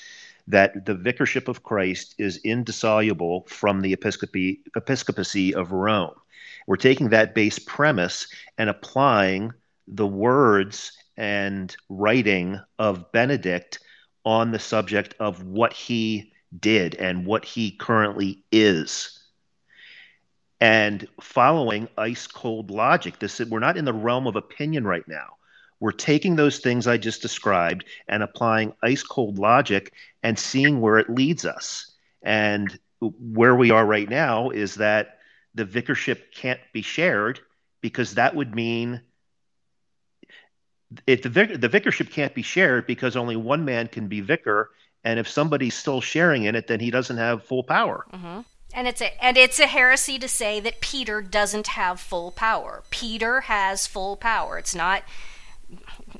that 0.49 0.85
the 0.85 0.95
vicarship 0.95 1.49
of 1.49 1.63
Christ 1.63 2.15
is 2.19 2.37
indissoluble 2.45 3.47
from 3.49 3.81
the 3.81 3.93
episcopacy, 3.93 4.61
episcopacy 4.77 5.55
of 5.55 5.73
Rome. 5.73 6.15
We're 6.67 6.77
taking 6.77 7.09
that 7.11 7.35
base 7.35 7.59
premise 7.59 8.29
and 8.59 8.69
applying 8.69 9.53
the 9.89 10.07
words 10.07 10.93
and 11.17 11.75
writing 11.89 12.61
of 12.79 13.11
Benedict 13.13 13.79
on 14.25 14.51
the 14.51 14.59
subject 14.59 15.15
of 15.21 15.45
what 15.45 15.73
he 15.73 16.33
did 16.59 16.95
and 16.97 17.27
what 17.27 17.45
he 17.45 17.71
currently 17.71 18.43
is. 18.51 19.23
And 20.61 21.07
following 21.21 21.89
ice 21.99 22.27
cold 22.27 22.71
logic, 22.71 23.19
this 23.19 23.41
we're 23.41 23.59
not 23.59 23.77
in 23.77 23.85
the 23.85 23.93
realm 23.93 24.27
of 24.27 24.37
opinion 24.37 24.87
right 24.87 25.07
now. 25.07 25.37
We're 25.81 25.93
taking 25.93 26.37
those 26.37 26.59
things 26.61 26.87
I 26.87 26.97
just 26.97 27.21
described 27.21 27.85
and 28.09 28.23
applying 28.23 28.73
ice 28.83 29.03
cold 29.03 29.39
logic 29.39 29.93
and 30.23 30.39
seeing 30.39 30.81
where 30.81 30.99
it 30.99 31.11
leads 31.11 31.45
us. 31.45 31.93
And 32.23 32.79
where 33.01 33.55
we 33.55 33.71
are 33.71 33.85
right 33.85 34.09
now 34.09 34.51
is 34.51 34.77
that 34.77 35.19
the 35.55 35.67
vicarship 35.67 36.33
can't 36.35 36.61
be 36.73 36.83
shared 36.83 37.41
because 37.83 38.15
that 38.15 38.35
would 38.35 38.55
mean 38.55 39.03
if 41.07 41.23
the 41.23 41.29
vic- 41.29 41.61
the 41.61 41.69
vicarship 41.69 42.11
can't 42.11 42.35
be 42.35 42.43
shared 42.43 42.87
because 42.87 43.17
only 43.17 43.37
one 43.37 43.65
man 43.65 43.89
can 43.89 44.09
be 44.09 44.21
vicar, 44.21 44.71
and 45.05 45.19
if 45.19 45.29
somebody's 45.29 45.75
still 45.75 46.01
sharing 46.01 46.45
in 46.45 46.55
it, 46.55 46.67
then 46.67 46.81
he 46.81 46.91
doesn't 46.91 47.17
have 47.17 47.45
full 47.45 47.63
power. 47.63 48.07
Mm-hmm. 48.13 48.41
And 48.75 48.89
it's 48.89 49.01
a 49.01 49.25
and 49.25 49.37
it's 49.37 49.59
a 49.59 49.67
heresy 49.67 50.19
to 50.19 50.29
say 50.29 50.61
that 50.61 50.81
Peter 50.81 51.23
doesn't 51.23 51.69
have 51.69 52.01
full 52.01 52.31
power. 52.31 52.83
Peter 52.91 53.43
has 53.43 53.87
full 53.87 54.17
power. 54.17 54.59
It's 54.59 54.75
not. 54.75 55.03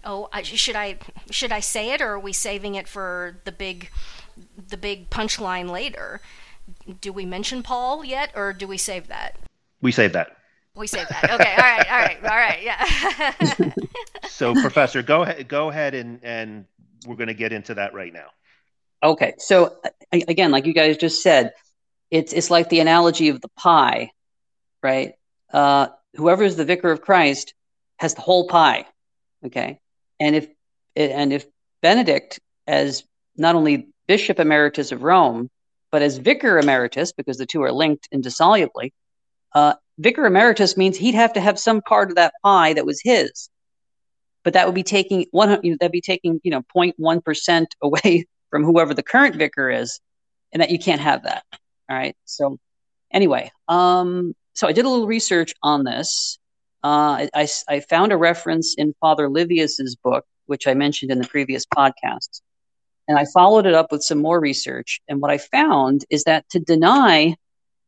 Oh, 0.05 0.29
should 0.43 0.77
I 0.77 0.99
should 1.31 1.53
I 1.53 1.61
say 1.61 1.93
it, 1.93 2.01
or 2.01 2.13
are 2.13 2.19
we 2.19 2.33
saving 2.33 2.75
it 2.75 2.89
for 2.89 3.39
the 3.45 3.53
big 3.53 3.91
the 4.69 4.77
big 4.77 5.11
punchline 5.11 5.71
later? 5.71 6.21
Do 7.01 7.13
we 7.13 7.27
mention 7.27 7.63
Paul 7.63 8.05
yet, 8.05 8.31
or 8.35 8.53
do 8.53 8.67
we 8.67 8.79
save 8.79 9.09
that? 9.09 9.37
We 9.81 9.93
save 9.93 10.13
that. 10.13 10.36
We 10.77 10.87
save 10.87 11.09
that. 11.09 11.25
Okay. 11.25 11.53
All 11.53 11.57
right. 11.57 11.91
All 11.91 11.99
right. 11.99 12.25
All 12.25 12.37
right. 12.37 12.63
Yeah. 12.63 13.71
so, 14.29 14.55
Professor, 14.55 15.03
go 15.03 15.23
ahead. 15.23 15.49
Go 15.49 15.71
ahead, 15.71 15.95
and 15.95 16.21
and 16.23 16.67
we're 17.07 17.17
going 17.17 17.29
to 17.29 17.35
get 17.35 17.53
into 17.53 17.75
that 17.75 17.95
right 17.95 18.13
now. 18.13 18.29
Okay. 19.03 19.35
So 19.39 19.77
again, 20.13 20.51
like 20.51 20.67
you 20.67 20.75
guys 20.75 20.97
just 20.97 21.23
said, 21.23 21.53
it's 22.11 22.33
it's 22.33 22.51
like 22.51 22.69
the 22.69 22.81
analogy 22.81 23.29
of 23.29 23.41
the 23.41 23.49
pie, 23.57 24.11
right? 24.83 25.15
Uh, 25.53 25.89
whoever 26.15 26.45
is 26.45 26.57
the 26.57 26.65
vicar 26.65 26.91
of 26.91 27.01
Christ 27.01 27.55
has 27.99 28.15
the 28.15 28.21
whole 28.21 28.47
pie. 28.47 28.87
Okay. 29.45 29.81
And 30.21 30.37
if 30.37 30.49
and 30.95 31.33
if 31.33 31.47
Benedict, 31.83 32.39
as 32.67 33.05
not 33.37 33.55
only 33.55 33.89
Bishop 34.07 34.39
Emeritus 34.39 34.93
of 34.93 35.03
Rome, 35.03 35.51
but 35.91 36.03
as 36.03 36.19
Vicar 36.19 36.59
Emeritus, 36.59 37.13
because 37.13 37.39
the 37.39 37.47
two 37.47 37.63
are 37.63 37.73
linked 37.73 38.09
indissolubly, 38.13 38.93
uh, 39.55 39.75
vicar 39.99 40.27
emeritus 40.27 40.77
means 40.77 40.97
he'd 40.97 41.15
have 41.15 41.33
to 41.35 41.41
have 41.41 41.59
some 41.59 41.83
part 41.83 42.11
of 42.11 42.17
that 42.17 42.35
pie 42.43 42.75
that 42.75 42.87
was 42.87 43.01
his. 43.03 43.49
But 44.45 44.53
that 44.53 44.67
would 44.67 44.75
be 44.75 44.85
taking 44.85 45.27
one. 45.33 45.49
That'd 45.49 45.93
be 45.93 46.01
taking 46.01 46.41
you 46.45 46.51
know 46.51 46.63
0.1 46.75 47.25
percent 47.25 47.75
away 47.83 48.27
from 48.51 48.65
whoever 48.65 48.95
the 48.95 49.03
current 49.03 49.37
vicar 49.37 49.71
is, 49.71 50.01
and 50.53 50.63
that 50.63 50.71
you 50.71 50.79
can't 50.79 51.01
have 51.01 51.25
that. 51.25 51.43
All 51.91 51.97
right. 51.97 52.17
So 52.25 52.59
anyway, 53.13 53.51
um, 53.69 54.35
so 54.55 54.69
I 54.69 54.73
did 54.73 54.85
a 54.85 54.89
little 54.89 55.09
research 55.09 55.53
on 55.63 55.85
this. 55.85 56.39
Uh, 56.85 57.27
I, 57.27 57.31
I, 57.35 57.49
I 57.69 57.81
found 57.81 58.13
a 58.13 58.17
reference 58.17 58.77
in 58.79 58.95
Father 59.01 59.29
Livius's 59.29 59.97
book 59.97 60.25
which 60.47 60.67
I 60.67 60.75
mentioned 60.75 61.11
in 61.11 61.19
the 61.19 61.29
previous 61.29 61.67
podcast. 61.67 62.41
And 63.09 63.19
I 63.19 63.25
followed 63.33 63.67
it 63.67 63.75
up 63.75 63.93
with 63.93 64.03
some 64.03 64.19
more 64.19 64.41
research. 64.41 65.01
And 65.09 65.21
what 65.21 65.31
I 65.31 65.39
found 65.39 66.05
is 66.11 66.25
that 66.25 66.49
to 66.51 66.59
deny 66.59 67.37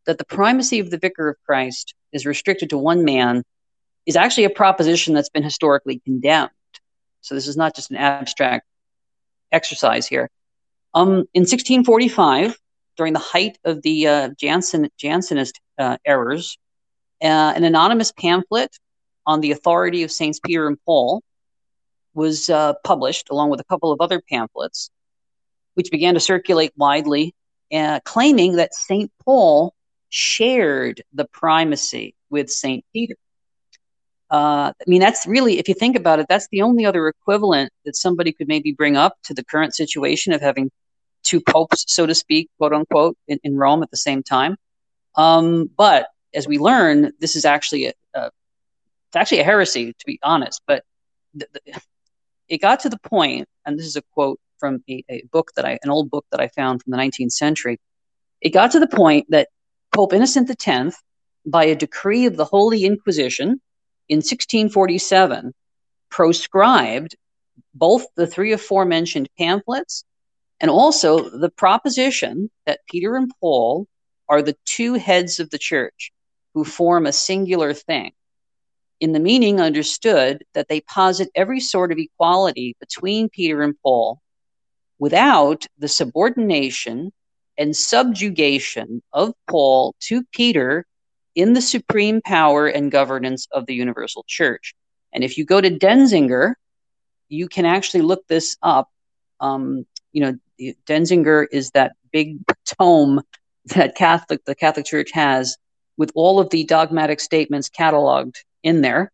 that 0.06 0.18
the 0.18 0.24
primacy 0.24 0.78
of 0.78 0.90
the 0.90 0.98
vicar 0.98 1.28
of 1.28 1.36
Christ 1.44 1.94
is 2.12 2.26
restricted 2.26 2.70
to 2.70 2.78
one 2.78 3.04
man 3.04 3.44
is 4.06 4.16
actually 4.16 4.44
a 4.44 4.50
proposition 4.50 5.14
that's 5.14 5.28
been 5.28 5.42
historically 5.42 6.00
condemned. 6.00 6.50
So 7.20 7.34
this 7.34 7.46
is 7.46 7.56
not 7.56 7.74
just 7.74 7.90
an 7.90 7.96
abstract 7.96 8.66
exercise 9.52 10.06
here. 10.06 10.30
Um, 10.94 11.26
in 11.34 11.42
1645, 11.42 12.58
during 12.96 13.12
the 13.12 13.18
height 13.18 13.58
of 13.64 13.82
the 13.82 14.06
uh, 14.06 14.28
Jansen, 14.38 14.88
Jansenist 14.98 15.60
uh, 15.78 15.98
errors, 16.04 16.58
uh, 17.22 17.52
an 17.54 17.64
anonymous 17.64 18.12
pamphlet 18.12 18.76
on 19.26 19.40
the 19.40 19.52
authority 19.52 20.02
of 20.02 20.10
Saints 20.10 20.40
Peter 20.40 20.66
and 20.66 20.78
Paul 20.84 21.22
was 22.14 22.48
uh, 22.50 22.74
published, 22.84 23.28
along 23.30 23.50
with 23.50 23.60
a 23.60 23.64
couple 23.64 23.92
of 23.92 24.00
other 24.00 24.22
pamphlets, 24.28 24.90
which 25.74 25.90
began 25.90 26.14
to 26.14 26.20
circulate 26.20 26.72
widely, 26.76 27.34
uh, 27.72 28.00
claiming 28.04 28.56
that 28.56 28.74
St. 28.74 29.12
Paul 29.24 29.74
shared 30.08 31.02
the 31.12 31.24
primacy 31.24 32.14
with 32.30 32.50
St. 32.50 32.84
Peter. 32.92 33.14
Uh, 34.30 34.72
I 34.78 34.84
mean, 34.86 35.00
that's 35.00 35.26
really, 35.26 35.58
if 35.58 35.68
you 35.68 35.74
think 35.74 35.96
about 35.96 36.18
it, 36.18 36.26
that's 36.28 36.48
the 36.52 36.62
only 36.62 36.84
other 36.84 37.08
equivalent 37.08 37.72
that 37.84 37.96
somebody 37.96 38.32
could 38.32 38.48
maybe 38.48 38.72
bring 38.72 38.96
up 38.96 39.16
to 39.24 39.34
the 39.34 39.44
current 39.44 39.74
situation 39.74 40.32
of 40.32 40.40
having 40.42 40.70
two 41.22 41.40
popes, 41.40 41.84
so 41.88 42.06
to 42.06 42.14
speak, 42.14 42.50
quote 42.58 42.72
unquote, 42.72 43.16
in, 43.26 43.38
in 43.42 43.56
Rome 43.56 43.82
at 43.82 43.90
the 43.90 43.96
same 43.96 44.22
time. 44.22 44.56
Um, 45.14 45.70
but 45.76 46.08
as 46.34 46.46
we 46.46 46.58
learn, 46.58 47.12
this 47.20 47.36
is 47.36 47.44
actually 47.44 47.86
a, 47.86 47.92
a, 48.14 48.26
it's 48.26 49.16
actually 49.16 49.40
a 49.40 49.44
heresy, 49.44 49.92
to 49.92 50.06
be 50.06 50.18
honest. 50.22 50.60
But 50.66 50.84
the, 51.34 51.48
the, 51.52 51.80
it 52.48 52.58
got 52.58 52.80
to 52.80 52.88
the 52.88 52.98
point, 52.98 53.48
and 53.64 53.78
this 53.78 53.86
is 53.86 53.96
a 53.96 54.02
quote 54.12 54.40
from 54.58 54.82
a, 54.88 55.04
a 55.08 55.22
book 55.32 55.52
that 55.56 55.64
I, 55.64 55.78
an 55.82 55.90
old 55.90 56.10
book 56.10 56.26
that 56.30 56.40
I 56.40 56.48
found 56.48 56.82
from 56.82 56.90
the 56.90 56.98
19th 56.98 57.32
century. 57.32 57.78
It 58.40 58.50
got 58.50 58.72
to 58.72 58.80
the 58.80 58.88
point 58.88 59.26
that 59.30 59.48
Pope 59.98 60.12
Innocent 60.12 60.48
X, 60.48 61.02
by 61.44 61.64
a 61.64 61.74
decree 61.74 62.26
of 62.26 62.36
the 62.36 62.44
Holy 62.44 62.84
Inquisition 62.84 63.60
in 64.08 64.18
1647, 64.18 65.52
proscribed 66.08 67.16
both 67.74 68.06
the 68.14 68.28
three 68.28 68.52
aforementioned 68.52 69.28
pamphlets 69.36 70.04
and 70.60 70.70
also 70.70 71.28
the 71.28 71.50
proposition 71.50 72.48
that 72.64 72.86
Peter 72.88 73.16
and 73.16 73.32
Paul 73.40 73.88
are 74.28 74.40
the 74.40 74.56
two 74.64 74.94
heads 74.94 75.40
of 75.40 75.50
the 75.50 75.58
church 75.58 76.12
who 76.54 76.62
form 76.62 77.04
a 77.04 77.12
singular 77.12 77.74
thing. 77.74 78.12
In 79.00 79.10
the 79.10 79.18
meaning 79.18 79.60
understood 79.60 80.44
that 80.54 80.68
they 80.68 80.80
posit 80.80 81.28
every 81.34 81.58
sort 81.58 81.90
of 81.90 81.98
equality 81.98 82.76
between 82.78 83.30
Peter 83.30 83.62
and 83.62 83.74
Paul 83.82 84.20
without 85.00 85.66
the 85.76 85.88
subordination 85.88 87.10
and 87.58 87.76
subjugation 87.76 89.02
of 89.12 89.34
Paul 89.48 89.94
to 90.00 90.24
Peter 90.32 90.86
in 91.34 91.52
the 91.52 91.60
supreme 91.60 92.20
power 92.22 92.66
and 92.66 92.90
governance 92.90 93.46
of 93.52 93.66
the 93.66 93.74
universal 93.74 94.24
church. 94.26 94.74
And 95.12 95.22
if 95.22 95.36
you 95.36 95.44
go 95.44 95.60
to 95.60 95.70
Denzinger, 95.70 96.54
you 97.28 97.48
can 97.48 97.66
actually 97.66 98.02
look 98.02 98.26
this 98.28 98.56
up. 98.62 98.88
Um, 99.40 99.86
you 100.12 100.22
know, 100.22 100.74
Denzinger 100.86 101.46
is 101.52 101.70
that 101.72 101.92
big 102.12 102.38
tome 102.64 103.22
that 103.66 103.94
Catholic 103.94 104.44
the 104.44 104.54
Catholic 104.54 104.86
Church 104.86 105.10
has 105.12 105.56
with 105.96 106.12
all 106.14 106.40
of 106.40 106.50
the 106.50 106.64
dogmatic 106.64 107.20
statements 107.20 107.68
cataloged 107.68 108.36
in 108.62 108.80
there. 108.80 109.12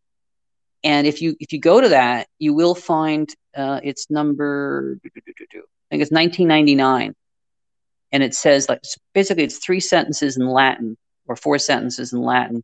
And 0.83 1.07
if 1.07 1.23
you 1.23 1.37
if 1.41 1.53
you 1.53 1.61
go 1.61 1.81
to 1.81 1.89
that, 1.91 2.29
you 2.39 2.55
will 2.55 2.75
find 2.75 3.29
uh, 3.57 3.81
it's 3.83 4.11
number 4.11 4.99
I 5.05 5.09
think 5.91 6.03
it's 6.03 6.11
1999, 6.11 7.15
and 8.15 8.23
it 8.23 8.33
says 8.33 8.69
like 8.69 8.81
basically 9.13 9.43
it's 9.43 9.59
three 9.59 9.81
sentences 9.81 10.37
in 10.37 10.47
Latin 10.47 10.97
or 11.27 11.35
four 11.35 11.59
sentences 11.59 12.13
in 12.13 12.23
Latin 12.23 12.63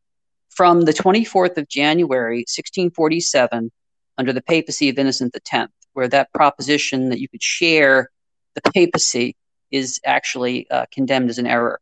from 0.48 0.82
the 0.82 0.92
24th 0.92 1.58
of 1.58 1.68
January 1.68 2.38
1647 2.38 3.72
under 4.16 4.32
the 4.32 4.42
papacy 4.42 4.88
of 4.88 4.98
Innocent 4.98 5.36
X, 5.52 5.72
where 5.92 6.06
that 6.06 6.32
proposition 6.32 7.08
that 7.08 7.18
you 7.18 7.28
could 7.28 7.42
share 7.42 8.10
the 8.54 8.60
papacy 8.72 9.34
is 9.72 10.00
actually 10.06 10.70
uh, 10.70 10.86
condemned 10.92 11.30
as 11.30 11.38
an 11.38 11.48
error. 11.48 11.80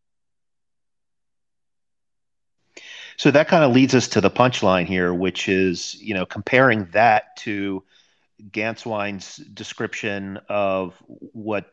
So 3.19 3.31
that 3.33 3.49
kind 3.49 3.65
of 3.65 3.73
leads 3.73 3.95
us 3.95 4.09
to 4.09 4.23
the 4.23 4.31
punchline 4.31 4.87
here, 4.87 5.13
which 5.13 5.47
is, 5.49 5.95
you 6.01 6.15
know, 6.15 6.25
comparing 6.25 6.87
that 6.93 7.37
to 7.39 7.85
Gänswein's 8.51 9.37
description 9.37 10.39
of 10.49 10.95
what 11.07 11.71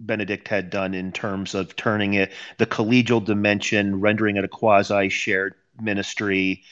Benedict 0.00 0.48
had 0.48 0.70
done 0.70 0.94
in 0.94 1.12
terms 1.12 1.54
of 1.54 1.76
turning 1.76 2.14
it 2.14 2.32
the 2.58 2.66
collegial 2.66 3.24
dimension, 3.24 4.00
rendering 4.00 4.36
it 4.36 4.44
a 4.44 4.48
quasi 4.48 5.08
shared 5.08 5.54
ministry, 5.80 6.64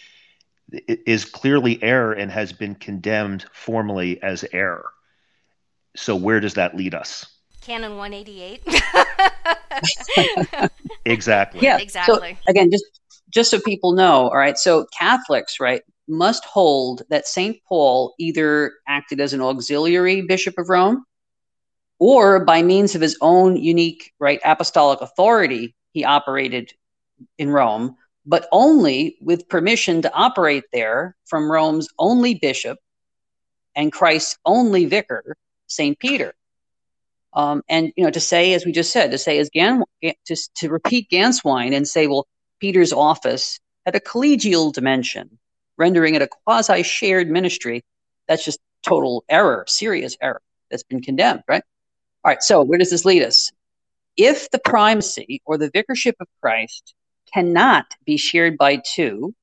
is 0.70 1.24
clearly 1.24 1.82
error 1.82 2.12
and 2.12 2.30
has 2.30 2.52
been 2.52 2.74
condemned 2.74 3.44
formally 3.52 4.22
as 4.22 4.44
error. 4.52 4.90
So 5.96 6.16
where 6.16 6.40
does 6.40 6.54
that 6.54 6.76
lead 6.76 6.94
us? 6.94 7.26
Canon 7.60 7.96
188. 7.96 8.62
exactly. 11.04 11.60
Yeah, 11.60 11.78
exactly. 11.78 12.34
So 12.34 12.50
again, 12.50 12.70
just 12.70 12.84
just 13.30 13.50
so 13.50 13.60
people 13.60 13.92
know, 13.92 14.28
all 14.28 14.36
right. 14.36 14.56
So 14.56 14.86
Catholics, 14.98 15.60
right, 15.60 15.82
must 16.08 16.44
hold 16.44 17.02
that 17.10 17.26
Saint 17.26 17.58
Paul 17.68 18.14
either 18.18 18.72
acted 18.86 19.20
as 19.20 19.34
an 19.34 19.40
auxiliary 19.40 20.22
bishop 20.22 20.58
of 20.58 20.68
Rome, 20.68 21.04
or 21.98 22.44
by 22.44 22.62
means 22.62 22.94
of 22.94 23.00
his 23.00 23.16
own 23.20 23.56
unique, 23.56 24.12
right, 24.18 24.40
apostolic 24.44 25.00
authority, 25.00 25.74
he 25.92 26.04
operated 26.04 26.72
in 27.38 27.50
Rome, 27.50 27.96
but 28.24 28.48
only 28.52 29.16
with 29.20 29.48
permission 29.48 30.02
to 30.02 30.12
operate 30.12 30.64
there 30.72 31.16
from 31.26 31.50
Rome's 31.50 31.88
only 31.98 32.34
bishop 32.34 32.78
and 33.74 33.92
Christ's 33.92 34.38
only 34.44 34.86
vicar, 34.86 35.36
Saint 35.66 35.98
Peter. 35.98 36.34
Um, 37.32 37.62
and 37.68 37.92
you 37.96 38.04
know, 38.04 38.10
to 38.10 38.20
say, 38.20 38.54
as 38.54 38.64
we 38.64 38.72
just 38.72 38.92
said, 38.92 39.10
to 39.10 39.18
say 39.18 39.38
as 39.38 39.50
Gan, 39.50 39.82
to, 40.02 40.36
to 40.56 40.68
repeat 40.68 41.10
Gänswein 41.10 41.74
and 41.74 41.86
say, 41.86 42.06
well, 42.06 42.26
Peter's 42.60 42.92
office 42.92 43.60
had 43.86 43.94
a 43.94 44.00
collegial 44.00 44.72
dimension, 44.72 45.38
rendering 45.76 46.14
it 46.14 46.22
a 46.22 46.28
quasi-shared 46.28 47.30
ministry. 47.30 47.84
That's 48.26 48.44
just 48.44 48.58
total 48.82 49.24
error, 49.28 49.64
serious 49.68 50.16
error 50.20 50.42
that's 50.70 50.82
been 50.82 51.00
condemned, 51.00 51.42
right? 51.48 51.62
All 52.24 52.30
right. 52.30 52.42
So 52.42 52.62
where 52.62 52.78
does 52.78 52.90
this 52.90 53.04
lead 53.04 53.22
us? 53.22 53.52
If 54.16 54.50
the 54.50 54.58
primacy 54.58 55.40
or 55.44 55.58
the 55.58 55.70
vicarship 55.70 56.14
of 56.20 56.26
Christ 56.40 56.94
cannot 57.32 57.86
be 58.04 58.16
shared 58.16 58.58
by 58.58 58.82
two, 58.84 59.34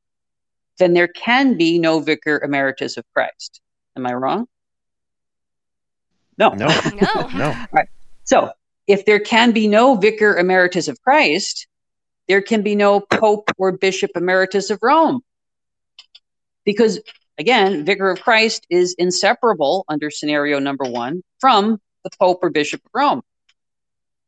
then 0.80 0.94
there 0.94 1.08
can 1.08 1.58
be 1.58 1.80
no 1.80 2.00
vicar 2.00 2.42
emeritus 2.44 2.98
of 2.98 3.06
Christ. 3.14 3.62
Am 3.96 4.06
I 4.06 4.14
wrong? 4.14 4.48
No. 6.38 6.50
No. 6.50 6.68
no. 6.96 7.28
no. 7.36 7.48
All 7.48 7.68
right. 7.72 7.88
So 8.24 8.52
if 8.88 9.06
there 9.06 9.20
can 9.20 9.52
be 9.52 9.68
no 9.68 9.96
vicar 9.96 10.38
emeritus 10.38 10.88
of 10.88 11.02
Christ, 11.02 11.68
there 12.28 12.42
can 12.42 12.62
be 12.62 12.76
no 12.76 13.00
pope 13.00 13.52
or 13.58 13.72
bishop 13.72 14.12
emeritus 14.16 14.70
of 14.70 14.80
Rome. 14.82 15.22
Because 16.66 17.00
again, 17.38 17.86
vicar 17.86 18.10
of 18.12 18.22
Christ 18.22 18.66
is 18.70 18.96
inseparable 18.98 19.86
under 19.88 20.10
scenario 20.10 20.60
number 20.60 20.86
one 20.86 21.22
from 21.40 21.80
the 22.06 22.12
pope 22.18 22.40
or 22.42 22.50
bishop 22.50 22.82
of 22.86 22.92
Rome. 22.94 23.22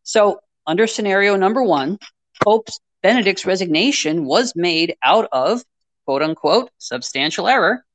So 0.04 0.42
under 0.66 0.88
scenario 0.88 1.38
number 1.38 1.64
one, 1.64 1.98
Pope 2.44 2.68
Benedict's 3.02 3.46
resignation 3.46 4.26
was 4.26 4.54
made 4.54 4.98
out 5.02 5.30
of 5.32 5.64
quote 6.06 6.22
unquote 6.22 6.70
substantial 6.78 7.48
error 7.48 7.86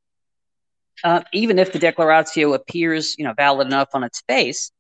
uh, 1.05 1.23
even 1.33 1.59
if 1.59 1.73
the 1.73 1.79
declaratio 1.79 2.53
appears, 2.53 3.17
you 3.19 3.25
know, 3.25 3.33
valid 3.35 3.67
enough 3.67 3.89
on 3.95 4.05
its 4.05 4.23
face, 4.23 4.71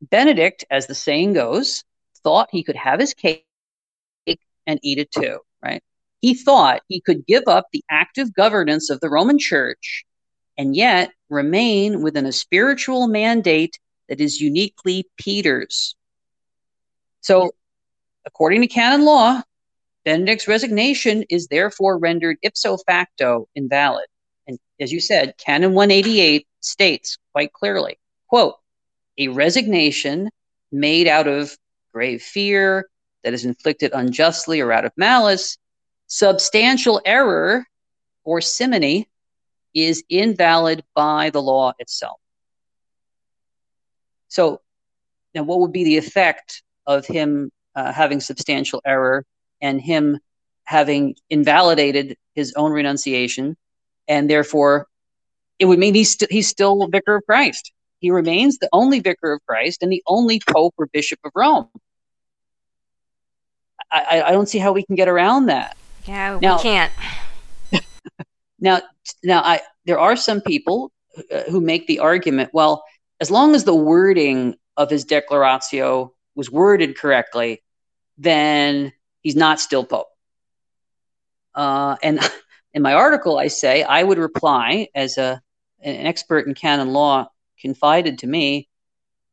Benedict, 0.00 0.64
as 0.70 0.86
the 0.86 0.94
saying 0.94 1.34
goes, 1.34 1.84
thought 2.24 2.48
he 2.50 2.62
could 2.62 2.76
have 2.76 3.00
his 3.00 3.14
cake 3.14 3.44
and 4.66 4.80
eat 4.82 4.98
it 4.98 5.10
too, 5.10 5.38
right? 5.62 5.82
He 6.20 6.34
thought 6.34 6.82
he 6.88 7.00
could 7.00 7.26
give 7.26 7.44
up 7.46 7.66
the 7.72 7.84
active 7.90 8.32
governance 8.32 8.90
of 8.90 9.00
the 9.00 9.10
Roman 9.10 9.38
Church 9.38 10.04
and 10.56 10.74
yet 10.74 11.10
remain 11.28 12.02
within 12.02 12.26
a 12.26 12.32
spiritual 12.32 13.08
mandate 13.08 13.78
that 14.12 14.20
is 14.20 14.42
uniquely 14.42 15.08
Peter's. 15.16 15.96
So, 17.22 17.52
according 18.26 18.60
to 18.60 18.66
canon 18.66 19.06
law, 19.06 19.40
Benedict's 20.04 20.46
resignation 20.46 21.22
is 21.30 21.46
therefore 21.46 21.96
rendered 21.96 22.36
ipso 22.42 22.76
facto 22.76 23.48
invalid. 23.54 24.04
And 24.46 24.58
as 24.78 24.92
you 24.92 25.00
said, 25.00 25.38
Canon 25.38 25.72
188 25.72 26.46
states 26.60 27.16
quite 27.32 27.54
clearly, 27.54 27.98
quote, 28.28 28.56
a 29.16 29.28
resignation 29.28 30.28
made 30.70 31.08
out 31.08 31.26
of 31.26 31.56
grave 31.94 32.20
fear 32.20 32.90
that 33.24 33.32
is 33.32 33.46
inflicted 33.46 33.92
unjustly 33.94 34.60
or 34.60 34.72
out 34.72 34.84
of 34.84 34.92
malice, 34.94 35.56
substantial 36.06 37.00
error 37.06 37.64
or 38.24 38.42
simony 38.42 39.08
is 39.72 40.04
invalid 40.10 40.84
by 40.94 41.30
the 41.30 41.40
law 41.40 41.72
itself. 41.78 42.18
So, 44.32 44.62
now 45.34 45.42
what 45.42 45.60
would 45.60 45.72
be 45.72 45.84
the 45.84 45.98
effect 45.98 46.62
of 46.86 47.04
him 47.04 47.50
uh, 47.74 47.92
having 47.92 48.18
substantial 48.18 48.80
error 48.86 49.26
and 49.60 49.78
him 49.78 50.18
having 50.64 51.16
invalidated 51.28 52.16
his 52.34 52.54
own 52.54 52.72
renunciation, 52.72 53.58
and 54.08 54.30
therefore 54.30 54.86
it 55.58 55.66
would 55.66 55.78
mean 55.78 55.94
he's, 55.94 56.12
st- 56.12 56.32
he's 56.32 56.48
still 56.48 56.88
vicar 56.88 57.16
of 57.16 57.26
Christ. 57.26 57.72
He 57.98 58.10
remains 58.10 58.56
the 58.56 58.70
only 58.72 59.00
vicar 59.00 59.34
of 59.34 59.40
Christ 59.46 59.82
and 59.82 59.92
the 59.92 60.02
only 60.06 60.40
pope 60.48 60.74
or 60.78 60.86
bishop 60.86 61.18
of 61.24 61.32
Rome. 61.34 61.68
I, 63.90 64.22
I 64.22 64.30
don't 64.30 64.48
see 64.48 64.58
how 64.58 64.72
we 64.72 64.82
can 64.82 64.96
get 64.96 65.08
around 65.08 65.46
that. 65.46 65.76
Yeah, 66.06 66.38
now, 66.40 66.56
we 66.56 66.62
can't. 66.62 66.92
now, 68.58 68.80
now, 69.22 69.42
I 69.42 69.60
there 69.84 69.98
are 69.98 70.16
some 70.16 70.40
people 70.40 70.90
uh, 71.30 71.42
who 71.50 71.60
make 71.60 71.86
the 71.86 71.98
argument. 71.98 72.48
Well, 72.54 72.82
as 73.22 73.30
long 73.30 73.54
as 73.54 73.62
the 73.62 73.72
wording 73.72 74.56
of 74.76 74.90
his 74.90 75.04
declaratio 75.04 76.12
was 76.34 76.50
worded 76.50 76.98
correctly, 76.98 77.62
then 78.18 78.92
he's 79.20 79.36
not 79.36 79.60
still 79.60 79.84
pope. 79.84 80.08
Uh, 81.54 81.94
and 82.02 82.18
in 82.74 82.82
my 82.82 82.94
article, 82.94 83.38
I 83.38 83.46
say 83.46 83.84
I 83.84 84.02
would 84.02 84.18
reply 84.18 84.88
as 84.92 85.18
a 85.18 85.40
an 85.84 86.04
expert 86.04 86.48
in 86.48 86.54
canon 86.54 86.92
law 86.92 87.28
confided 87.60 88.18
to 88.18 88.26
me, 88.26 88.68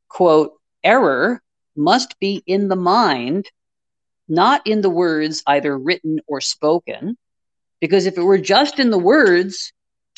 quote, 0.08 0.54
error 0.84 1.42
must 1.76 2.20
be 2.20 2.44
in 2.46 2.68
the 2.68 2.76
mind, 2.76 3.48
not 4.28 4.68
in 4.68 4.82
the 4.82 4.90
words 4.92 5.42
either 5.48 5.76
written 5.76 6.20
or 6.28 6.42
spoken, 6.42 7.18
because 7.82 8.06
if 8.06 8.20
it 8.20 8.24
were 8.24 8.38
just 8.38 8.78
in 8.78 8.92
the 8.92 9.00
words, 9.00 9.74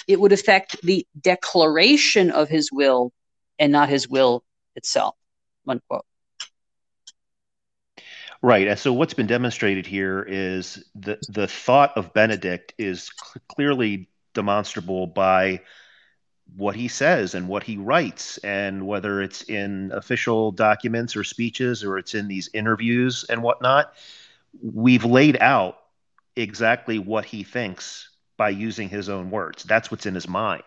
it 0.09 0.19
would 0.19 0.33
affect 0.33 0.81
the 0.81 1.07
declaration 1.21 2.31
of 2.31 2.49
his 2.49 2.69
will 2.69 3.13
and 3.59 3.71
not 3.71 3.89
his 3.89 4.09
will 4.09 4.43
itself. 4.75 5.15
Unquote. 5.67 6.05
Right. 8.41 8.67
And 8.67 8.79
so 8.79 8.91
what's 8.91 9.13
been 9.13 9.27
demonstrated 9.27 9.85
here 9.85 10.25
is 10.27 10.83
the 10.95 11.19
the 11.29 11.47
thought 11.47 11.95
of 11.95 12.13
Benedict 12.13 12.73
is 12.77 13.11
cl- 13.15 13.41
clearly 13.47 14.09
demonstrable 14.33 15.05
by 15.05 15.61
what 16.55 16.75
he 16.75 16.87
says 16.87 17.33
and 17.35 17.47
what 17.47 17.63
he 17.63 17.77
writes 17.77 18.37
and 18.39 18.85
whether 18.85 19.21
it's 19.21 19.43
in 19.43 19.91
official 19.93 20.51
documents 20.51 21.15
or 21.15 21.23
speeches 21.23 21.83
or 21.83 21.97
it's 21.97 22.13
in 22.13 22.27
these 22.27 22.49
interviews 22.53 23.25
and 23.29 23.41
whatnot 23.41 23.93
we've 24.61 25.05
laid 25.05 25.37
out 25.39 25.77
exactly 26.35 26.99
what 26.99 27.23
he 27.25 27.43
thinks 27.43 28.09
by 28.37 28.49
using 28.49 28.89
his 28.89 29.07
own 29.07 29.29
words 29.29 29.63
that's 29.63 29.89
what's 29.89 30.05
in 30.05 30.15
his 30.15 30.27
mind 30.27 30.63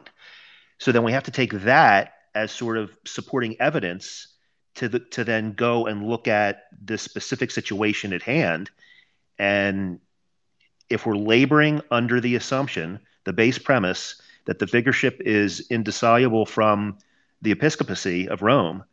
so 0.79 0.91
then 0.91 1.03
we 1.03 1.13
have 1.13 1.25
to 1.25 1.31
take 1.31 1.53
that 1.53 2.15
as 2.35 2.51
sort 2.51 2.77
of 2.77 2.97
supporting 3.05 3.61
evidence 3.61 4.29
to 4.77 4.89
the, 4.89 4.99
to 4.99 5.25
then 5.25 5.53
go 5.53 5.87
and 5.87 6.07
look 6.07 6.27
at 6.29 6.65
the 6.85 6.99
specific 6.99 7.51
situation 7.51 8.13
at 8.13 8.23
hand 8.23 8.71
and 9.39 10.01
if 10.91 11.07
we're 11.07 11.17
laboring 11.17 11.81
under 11.91 12.21
the 12.21 12.37
assumption 12.37 13.01
the 13.25 13.33
base 13.33 13.59
premise 13.59 14.21
that 14.45 14.59
the 14.59 14.67
vicarship 14.67 15.21
is 15.21 15.67
indissoluble 15.71 16.47
from 16.47 16.99
the 17.43 17.51
episcopacy 17.51 18.29
of 18.29 18.43
Rome, 18.43 18.85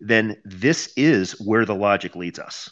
then 0.00 0.36
this 0.44 0.92
is 0.96 1.32
where 1.40 1.64
the 1.64 1.74
logic 1.74 2.16
leads 2.16 2.38
us. 2.38 2.70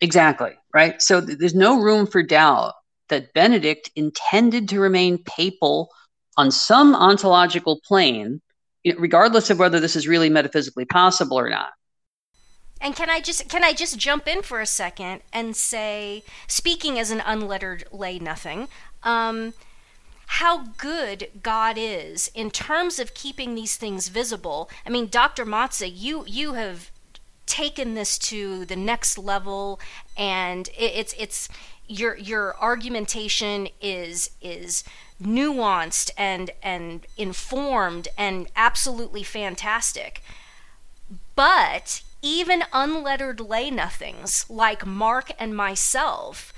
Exactly, 0.00 0.52
right? 0.72 1.00
So 1.02 1.24
th- 1.24 1.38
there's 1.38 1.54
no 1.54 1.80
room 1.80 2.06
for 2.06 2.22
doubt 2.22 2.74
that 3.08 3.34
Benedict 3.34 3.90
intended 3.96 4.68
to 4.68 4.80
remain 4.80 5.18
papal 5.18 5.90
on 6.38 6.52
some 6.52 6.94
ontological 6.94 7.80
plane, 7.84 8.40
regardless 8.96 9.50
of 9.50 9.58
whether 9.58 9.80
this 9.80 9.96
is 9.96 10.08
really 10.08 10.30
metaphysically 10.30 10.86
possible 10.86 11.38
or 11.38 11.50
not. 11.50 11.70
And 12.80 12.94
can 12.94 13.10
I 13.10 13.20
just 13.20 13.48
can 13.48 13.64
I 13.64 13.72
just 13.72 13.98
jump 13.98 14.28
in 14.28 14.42
for 14.42 14.60
a 14.60 14.66
second 14.66 15.22
and 15.32 15.56
say, 15.56 16.22
speaking 16.46 16.96
as 16.96 17.10
an 17.10 17.20
unlettered 17.26 17.84
lay 17.90 18.20
nothing, 18.20 18.68
um, 19.02 19.52
how 20.26 20.66
good 20.76 21.28
God 21.42 21.76
is 21.76 22.30
in 22.34 22.52
terms 22.52 23.00
of 23.00 23.14
keeping 23.14 23.56
these 23.56 23.76
things 23.76 24.08
visible. 24.08 24.70
I 24.86 24.90
mean, 24.90 25.08
Dr. 25.08 25.44
Mazza, 25.44 25.90
you 25.92 26.24
you 26.28 26.52
have 26.52 26.92
taken 27.46 27.94
this 27.94 28.16
to 28.18 28.64
the 28.66 28.76
next 28.76 29.18
level, 29.18 29.80
and 30.16 30.68
it, 30.68 30.92
it's 30.94 31.14
it's 31.18 31.48
your 31.88 32.16
your 32.16 32.56
argumentation 32.60 33.68
is 33.80 34.30
is 34.40 34.84
nuanced 35.22 36.10
and 36.16 36.50
and 36.62 37.06
informed 37.16 38.08
and 38.16 38.48
absolutely 38.54 39.22
fantastic. 39.22 40.22
But 41.34 42.02
even 42.20 42.64
unlettered 42.72 43.40
lay 43.40 43.70
nothings 43.70 44.48
like 44.50 44.84
Mark 44.84 45.30
and 45.38 45.56
myself 45.56 46.52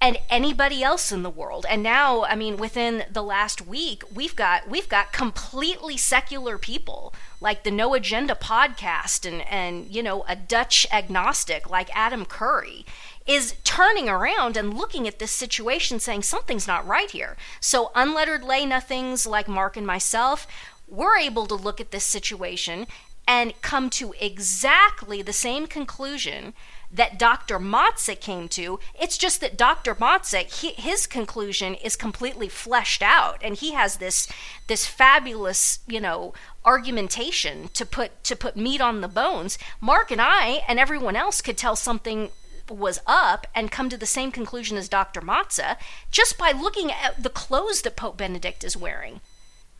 and 0.00 0.18
anybody 0.28 0.82
else 0.82 1.10
in 1.10 1.22
the 1.22 1.30
world. 1.30 1.64
And 1.68 1.82
now, 1.82 2.24
I 2.24 2.34
mean, 2.34 2.58
within 2.58 3.04
the 3.10 3.22
last 3.22 3.66
week, 3.66 4.02
we've 4.14 4.36
got 4.36 4.68
we've 4.68 4.88
got 4.88 5.12
completely 5.12 5.96
secular 5.96 6.58
people 6.58 7.14
like 7.40 7.64
the 7.64 7.70
No 7.70 7.94
Agenda 7.94 8.34
podcast 8.34 9.26
and 9.26 9.40
and 9.48 9.88
you 9.88 10.02
know 10.02 10.24
a 10.28 10.36
Dutch 10.36 10.86
agnostic 10.92 11.70
like 11.70 11.88
Adam 11.96 12.24
Curry 12.26 12.84
is 13.26 13.54
turning 13.64 14.08
around 14.08 14.56
and 14.56 14.76
looking 14.76 15.08
at 15.08 15.18
this 15.18 15.30
situation 15.30 15.98
saying 15.98 16.22
something's 16.22 16.66
not 16.66 16.86
right 16.86 17.10
here. 17.10 17.36
So 17.60 17.90
unlettered 17.94 18.44
lay 18.44 18.66
nothings 18.66 19.26
like 19.26 19.48
Mark 19.48 19.76
and 19.76 19.86
myself, 19.86 20.46
we're 20.86 21.18
able 21.18 21.46
to 21.46 21.54
look 21.54 21.80
at 21.80 21.90
this 21.90 22.04
situation 22.04 22.86
and 23.26 23.60
come 23.62 23.88
to 23.88 24.14
exactly 24.20 25.22
the 25.22 25.32
same 25.32 25.66
conclusion 25.66 26.52
that 26.92 27.18
Dr. 27.18 27.58
Mazza 27.58 28.18
came 28.20 28.48
to. 28.48 28.78
It's 29.00 29.18
just 29.18 29.40
that 29.40 29.56
Dr. 29.56 29.94
Mazza, 29.96 30.42
he, 30.42 30.70
his 30.80 31.06
conclusion 31.06 31.74
is 31.74 31.96
completely 31.96 32.48
fleshed 32.48 33.02
out, 33.02 33.38
and 33.42 33.56
he 33.56 33.72
has 33.72 33.96
this 33.96 34.28
this 34.68 34.86
fabulous, 34.86 35.80
you 35.88 36.00
know, 36.00 36.34
argumentation 36.64 37.68
to 37.72 37.84
put 37.84 38.22
to 38.24 38.36
put 38.36 38.56
meat 38.56 38.80
on 38.80 39.00
the 39.00 39.08
bones. 39.08 39.58
Mark 39.80 40.10
and 40.10 40.20
I 40.20 40.62
and 40.68 40.78
everyone 40.78 41.16
else 41.16 41.40
could 41.40 41.56
tell 41.56 41.74
something 41.74 42.30
was 42.70 43.00
up 43.06 43.46
and 43.54 43.70
come 43.70 43.88
to 43.88 43.96
the 43.96 44.06
same 44.06 44.30
conclusion 44.30 44.76
as 44.76 44.88
Dr. 44.88 45.20
Mazza 45.20 45.76
just 46.10 46.38
by 46.38 46.52
looking 46.52 46.90
at 46.90 47.22
the 47.22 47.30
clothes 47.30 47.82
that 47.82 47.96
Pope 47.96 48.16
Benedict 48.16 48.64
is 48.64 48.76
wearing. 48.76 49.20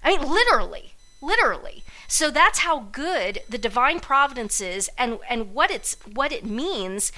I 0.02 0.16
mean, 0.16 0.28
literally 0.28 0.94
literally. 1.24 1.82
So 2.06 2.30
that's 2.30 2.60
how 2.60 2.88
good 2.92 3.40
the 3.48 3.58
divine 3.58 4.00
providence 4.00 4.60
is 4.60 4.90
and 4.98 5.18
and 5.28 5.54
what 5.54 5.70
it's 5.70 5.96
what 6.12 6.32
it 6.32 6.44
means 6.44 7.12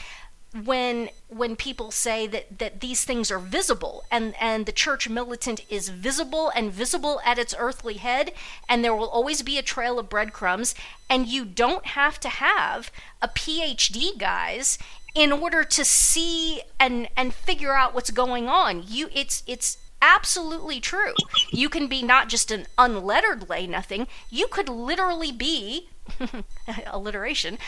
when 0.64 1.10
when 1.28 1.56
people 1.56 1.90
say 1.90 2.26
that 2.26 2.58
that 2.58 2.80
these 2.80 3.04
things 3.04 3.30
are 3.30 3.38
visible 3.38 4.04
and 4.10 4.34
and 4.40 4.64
the 4.64 4.72
church 4.72 5.08
militant 5.08 5.60
is 5.68 5.88
visible 5.88 6.50
and 6.54 6.72
visible 6.72 7.20
at 7.24 7.38
its 7.38 7.54
earthly 7.58 7.94
head 7.94 8.32
and 8.68 8.82
there 8.82 8.94
will 8.94 9.08
always 9.08 9.42
be 9.42 9.58
a 9.58 9.62
trail 9.62 9.98
of 9.98 10.08
breadcrumbs 10.08 10.74
and 11.10 11.26
you 11.26 11.44
don't 11.44 11.86
have 11.86 12.18
to 12.20 12.28
have 12.28 12.90
a 13.20 13.28
PhD 13.28 14.16
guys 14.16 14.78
in 15.16 15.32
order 15.32 15.64
to 15.64 15.84
see 15.84 16.60
and 16.78 17.08
and 17.16 17.34
figure 17.34 17.74
out 17.74 17.94
what's 17.94 18.10
going 18.10 18.46
on 18.46 18.84
you 18.86 19.08
it's 19.12 19.42
it's 19.46 19.78
absolutely 20.02 20.80
true. 20.80 21.14
You 21.50 21.68
can 21.68 21.86
be 21.86 22.02
not 22.02 22.28
just 22.28 22.50
an 22.50 22.66
unlettered 22.78 23.48
lay 23.48 23.66
nothing, 23.66 24.06
you 24.30 24.46
could 24.46 24.68
literally 24.68 25.32
be 25.32 25.88
alliteration, 26.86 27.58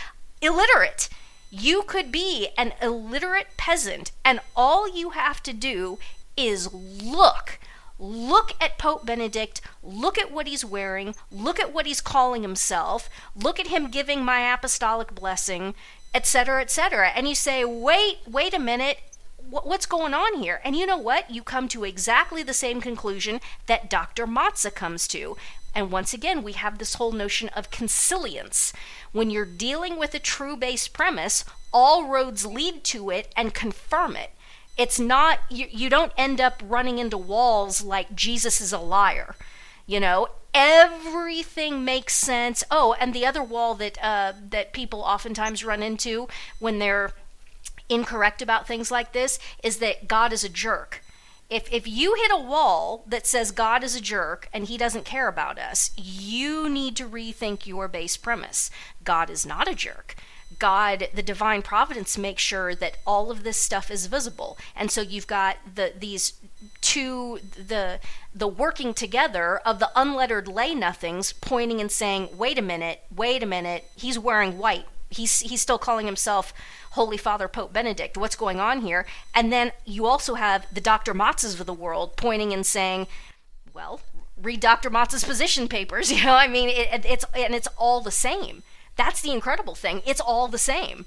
illiterate. 0.40 1.09
You 1.51 1.82
could 1.82 2.12
be 2.12 2.49
an 2.59 2.74
illiterate 2.82 3.49
peasant, 3.57 4.12
and 4.24 4.40
all 4.55 4.88
you 4.88 5.11
have 5.11 5.42
to 5.44 5.53
do 5.53 5.99
is 6.36 6.72
look. 6.72 7.59
Look 8.01 8.53
at 8.61 8.78
Pope 8.78 9.05
Benedict, 9.05 9.61
look 9.82 10.18
at 10.18 10.30
what 10.30 10.46
he's 10.46 10.64
wearing, 10.64 11.16
look 11.32 11.59
at 11.59 11.72
what 11.72 11.84
he's 11.84 12.01
calling 12.01 12.42
himself, 12.42 13.11
look 13.34 13.59
at 13.59 13.66
him 13.66 13.90
giving 13.90 14.24
my 14.24 14.53
apostolic 14.53 15.16
blessing, 15.16 15.74
etc., 16.14 16.61
etc. 16.62 17.11
And 17.14 17.28
you 17.28 17.34
say, 17.34 17.64
wait, 17.64 18.18
wait 18.26 18.54
a 18.54 18.59
minute, 18.59 18.98
what's 19.50 19.86
going 19.86 20.14
on 20.14 20.40
here? 20.40 20.60
And 20.64 20.76
you 20.76 20.86
know 20.86 20.98
what? 20.98 21.30
You 21.30 21.43
come 21.43 21.68
to 21.68 21.85
exactly 21.85 22.43
the 22.43 22.52
same 22.52 22.80
conclusion 22.80 23.40
that 23.66 23.90
Dr. 23.90 24.26
Mazza 24.26 24.74
comes 24.74 25.09
to. 25.09 25.36
And 25.74 25.90
once 25.90 26.12
again, 26.12 26.43
we 26.43 26.52
have 26.52 26.78
this 26.78 26.94
whole 26.94 27.12
notion 27.12 27.48
of 27.51 27.70
consilience. 27.70 28.72
When 29.12 29.30
you're 29.30 29.44
dealing 29.44 29.98
with 29.98 30.14
a 30.14 30.18
true 30.18 30.56
base 30.56 30.89
premise, 30.89 31.44
all 31.72 32.09
roads 32.09 32.47
lead 32.47 32.85
to 32.85 33.10
it 33.10 33.32
and 33.36 33.55
confirm 33.55 34.16
it. 34.16 34.30
It's 34.76 34.98
not, 35.01 35.40
you, 35.51 35.66
you 35.70 35.90
don't 35.90 36.12
end 36.16 36.40
up 36.40 36.62
running 36.64 36.98
into 36.98 37.18
walls 37.18 37.82
like 37.82 38.14
Jesus 38.14 38.60
is 38.60 38.72
a 38.72 38.78
liar. 38.78 39.35
You 39.86 40.01
know, 40.01 40.28
everything 40.55 41.85
makes 41.85 42.15
sense. 42.15 42.65
Oh, 42.70 42.95
and 43.01 43.12
the 43.15 43.27
other 43.27 43.43
wall 43.43 43.75
that 43.77 43.99
uh, 44.03 44.33
that 44.51 44.73
people 44.73 45.01
oftentimes 45.03 45.65
run 45.65 45.83
into 45.83 46.29
when 46.59 46.79
they're 46.79 47.12
incorrect 47.89 48.43
about 48.43 48.66
things 48.66 48.91
like 48.91 49.12
this 49.12 49.39
is 49.62 49.79
that 49.79 50.09
God 50.09 50.33
is 50.33 50.45
a 50.45 50.49
jerk. 50.49 51.03
if 51.51 51.73
if 51.73 51.89
you 51.89 52.15
hit 52.15 52.31
a 52.31 52.37
wall 52.43 53.05
that 53.07 53.27
says 53.27 53.51
God 53.51 53.83
is 53.83 53.97
a 53.97 54.01
jerk 54.01 54.49
and 54.53 54.66
he 54.66 54.77
doesn't 54.77 55.05
care 55.05 55.29
about 55.29 55.59
us, 55.59 55.91
you 55.97 56.69
need 56.69 56.95
to 56.97 57.09
rethink 57.09 57.66
your 57.66 57.89
base 57.89 58.16
premise. 58.16 58.70
God 59.03 59.31
is 59.31 59.47
not 59.47 59.69
a 59.69 59.75
jerk. 59.75 60.15
God, 60.59 61.09
the 61.14 61.22
divine 61.22 61.62
providence 61.62 62.18
makes 62.18 62.43
sure 62.43 62.74
that 62.74 62.97
all 63.06 63.30
of 63.30 63.44
this 63.44 63.56
stuff 63.56 63.90
is 63.90 64.06
visible. 64.06 64.59
And 64.74 64.90
so 64.90 65.01
you've 65.01 65.26
got 65.26 65.56
the 65.74 65.93
these 65.98 66.35
two 66.80 67.40
the 67.56 68.01
the 68.35 68.48
working 68.48 68.94
together 68.94 69.59
of 69.59 69.78
the 69.78 69.90
unlettered 69.94 70.48
lay 70.48 70.74
nothings 70.74 71.32
pointing 71.32 71.80
and 71.80 71.90
saying, 71.90 72.30
"Wait 72.36 72.59
a 72.59 72.62
minute, 72.62 73.02
wait 73.14 73.43
a 73.43 73.47
minute. 73.47 73.85
He's 73.97 74.18
wearing 74.18 74.59
white. 74.59 74.86
He's 75.10 75.40
he's 75.40 75.60
still 75.60 75.78
calling 75.78 76.06
himself 76.06 76.52
Holy 76.93 77.16
Father 77.16 77.48
Pope 77.48 77.72
Benedict. 77.72 78.16
What's 78.16 78.36
going 78.36 78.60
on 78.60 78.80
here? 78.80 79.06
And 79.35 79.52
then 79.52 79.72
you 79.85 80.06
also 80.06 80.35
have 80.35 80.66
the 80.72 80.80
Dr. 80.80 81.14
Mazzas 81.14 81.59
of 81.60 81.66
the 81.66 81.72
world 81.72 82.16
pointing 82.16 82.52
and 82.52 82.66
saying, 82.66 83.06
well, 83.72 84.01
read 84.40 84.60
Dr. 84.60 84.90
Mazzas' 84.90 85.24
position 85.24 85.68
papers. 85.68 86.10
You 86.18 86.24
know, 86.24 86.35
I 86.35 86.48
mean, 86.48 86.68
it, 86.68 87.05
it's 87.05 87.24
and 87.35 87.55
it's 87.55 87.68
all 87.76 88.01
the 88.01 88.10
same. 88.10 88.62
That's 88.99 89.23
the 89.23 89.33
incredible 89.33 89.75
thing. 89.75 90.03
It's 90.05 90.20
all 90.20 90.49
the 90.49 90.59
same. 90.59 91.07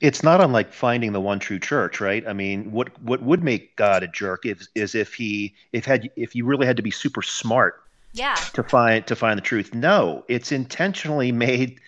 It's 0.00 0.22
not 0.22 0.40
unlike 0.40 0.72
finding 0.72 1.12
the 1.12 1.20
one 1.20 1.40
true 1.40 1.58
church, 1.58 2.00
right? 2.00 2.24
I 2.28 2.32
mean, 2.32 2.70
what 2.70 3.02
what 3.02 3.22
would 3.22 3.42
make 3.42 3.74
God 3.74 4.04
a 4.04 4.08
jerk 4.08 4.46
is 4.46 4.68
is 4.76 4.94
if 4.94 5.14
he 5.14 5.54
if 5.72 5.84
had 5.84 6.08
if 6.14 6.36
you 6.36 6.44
really 6.44 6.66
had 6.66 6.76
to 6.76 6.82
be 6.82 6.92
super 6.92 7.22
smart 7.22 7.82
yeah 8.12 8.34
to 8.34 8.62
find 8.62 9.06
to 9.08 9.16
find 9.16 9.36
the 9.36 9.42
truth. 9.42 9.74
No, 9.74 10.24
it's 10.28 10.52
intentionally 10.52 11.32
made 11.32 11.80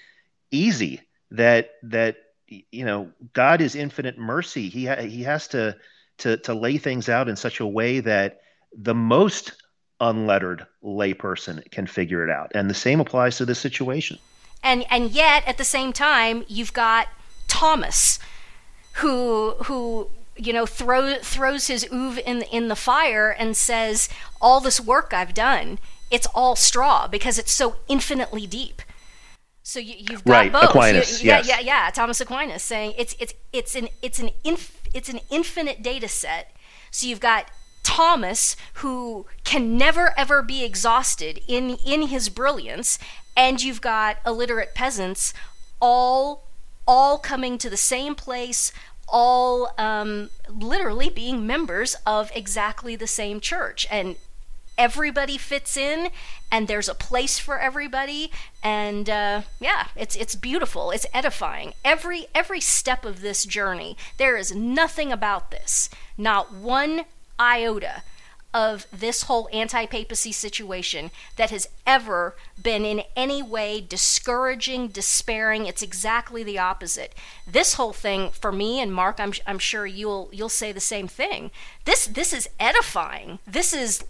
easy 0.50 1.02
that 1.30 1.74
that 1.84 2.16
you 2.48 2.84
know 2.84 3.12
God 3.32 3.60
is 3.60 3.76
infinite 3.76 4.18
mercy. 4.18 4.68
He 4.68 4.86
ha- 4.86 5.02
he 5.02 5.22
has 5.22 5.46
to 5.48 5.76
to 6.18 6.38
to 6.38 6.54
lay 6.54 6.78
things 6.78 7.08
out 7.08 7.28
in 7.28 7.36
such 7.36 7.60
a 7.60 7.66
way 7.66 8.00
that 8.00 8.40
the 8.76 8.94
most 8.94 9.52
unlettered 10.00 10.66
layperson 10.82 11.70
can 11.70 11.86
figure 11.86 12.24
it 12.24 12.30
out. 12.30 12.50
And 12.54 12.70
the 12.70 12.74
same 12.74 13.00
applies 13.00 13.36
to 13.36 13.44
this 13.44 13.58
situation. 13.58 14.18
And 14.62 14.84
and 14.90 15.10
yet 15.10 15.46
at 15.46 15.58
the 15.58 15.64
same 15.64 15.92
time 15.92 16.44
you've 16.48 16.72
got 16.72 17.08
Thomas 17.48 18.18
who 18.94 19.52
who 19.64 20.08
you 20.36 20.52
know 20.52 20.66
throw, 20.66 21.16
throws 21.16 21.66
his 21.66 21.86
oeuvre 21.92 22.22
in 22.22 22.42
in 22.42 22.68
the 22.68 22.76
fire 22.76 23.30
and 23.30 23.56
says 23.56 24.08
all 24.40 24.60
this 24.60 24.80
work 24.80 25.12
I've 25.12 25.34
done 25.34 25.78
it's 26.10 26.26
all 26.34 26.56
straw 26.56 27.06
because 27.06 27.38
it's 27.38 27.52
so 27.52 27.76
infinitely 27.88 28.46
deep. 28.46 28.82
So 29.62 29.78
you, 29.78 29.94
have 30.10 30.24
got 30.24 30.32
right. 30.32 30.52
both. 30.52 30.70
Aquinas, 30.70 31.22
you, 31.22 31.28
yeah, 31.28 31.38
yes. 31.38 31.48
yeah, 31.48 31.60
yeah. 31.60 31.90
Thomas 31.90 32.20
Aquinas 32.20 32.62
saying 32.62 32.94
it's 32.98 33.14
it's 33.20 33.34
it's 33.52 33.74
an 33.76 33.88
it's 34.02 34.18
an 34.18 34.30
inf, 34.42 34.76
it's 34.92 35.08
an 35.08 35.20
infinite 35.30 35.82
data 35.82 36.08
set. 36.08 36.54
So 36.90 37.06
you've 37.06 37.20
got 37.20 37.50
Thomas 37.84 38.56
who 38.74 39.26
can 39.44 39.76
never 39.78 40.12
ever 40.18 40.42
be 40.42 40.64
exhausted 40.64 41.40
in 41.46 41.76
in 41.86 42.08
his 42.08 42.28
brilliance, 42.28 42.98
and 43.36 43.62
you've 43.62 43.80
got 43.80 44.18
illiterate 44.26 44.74
peasants 44.74 45.32
all 45.80 46.44
all 46.86 47.18
coming 47.18 47.56
to 47.58 47.70
the 47.70 47.76
same 47.76 48.14
place, 48.14 48.72
all 49.08 49.72
um, 49.78 50.30
literally 50.48 51.08
being 51.08 51.46
members 51.46 51.96
of 52.06 52.32
exactly 52.34 52.96
the 52.96 53.06
same 53.06 53.38
church. 53.38 53.86
And 53.90 54.16
everybody 54.76 55.36
fits 55.36 55.76
in 55.76 56.10
and 56.50 56.66
there's 56.66 56.88
a 56.88 56.94
place 56.94 57.38
for 57.38 57.58
everybody. 57.58 58.30
And 58.62 59.08
uh, 59.08 59.42
yeah 59.60 59.88
it's 59.94 60.16
it's 60.16 60.34
beautiful. 60.34 60.90
It's 60.90 61.06
edifying. 61.12 61.74
Every 61.84 62.26
every 62.34 62.60
step 62.60 63.04
of 63.04 63.20
this 63.20 63.44
journey 63.44 63.96
there 64.16 64.36
is 64.36 64.54
nothing 64.54 65.12
about 65.12 65.50
this. 65.50 65.90
Not 66.16 66.52
one 66.52 67.04
iota 67.38 68.02
of 68.52 68.86
this 68.92 69.22
whole 69.22 69.48
anti 69.52 69.86
papacy 69.86 70.32
situation 70.32 71.10
that 71.36 71.50
has 71.50 71.68
ever 71.86 72.36
been 72.60 72.84
in 72.84 73.02
any 73.14 73.42
way 73.42 73.80
discouraging, 73.80 74.88
despairing. 74.88 75.66
It's 75.66 75.82
exactly 75.82 76.42
the 76.42 76.58
opposite. 76.58 77.14
This 77.46 77.74
whole 77.74 77.92
thing, 77.92 78.30
for 78.30 78.52
me 78.52 78.80
and 78.80 78.92
Mark, 78.92 79.20
I'm, 79.20 79.32
I'm 79.46 79.58
sure 79.58 79.86
you'll 79.86 80.28
you'll 80.32 80.48
say 80.48 80.72
the 80.72 80.80
same 80.80 81.08
thing. 81.08 81.50
This 81.84 82.06
this 82.06 82.32
is 82.32 82.48
edifying. 82.58 83.38
This 83.46 83.72
is 83.72 84.04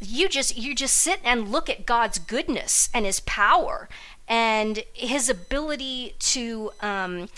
you 0.00 0.28
just 0.28 0.56
you 0.56 0.74
just 0.74 0.94
sit 0.94 1.20
and 1.24 1.50
look 1.50 1.70
at 1.70 1.86
God's 1.86 2.18
goodness 2.18 2.90
and 2.92 3.06
His 3.06 3.20
power 3.20 3.88
and 4.28 4.84
His 4.92 5.28
ability 5.28 6.14
to. 6.18 6.72
Um, 6.80 7.28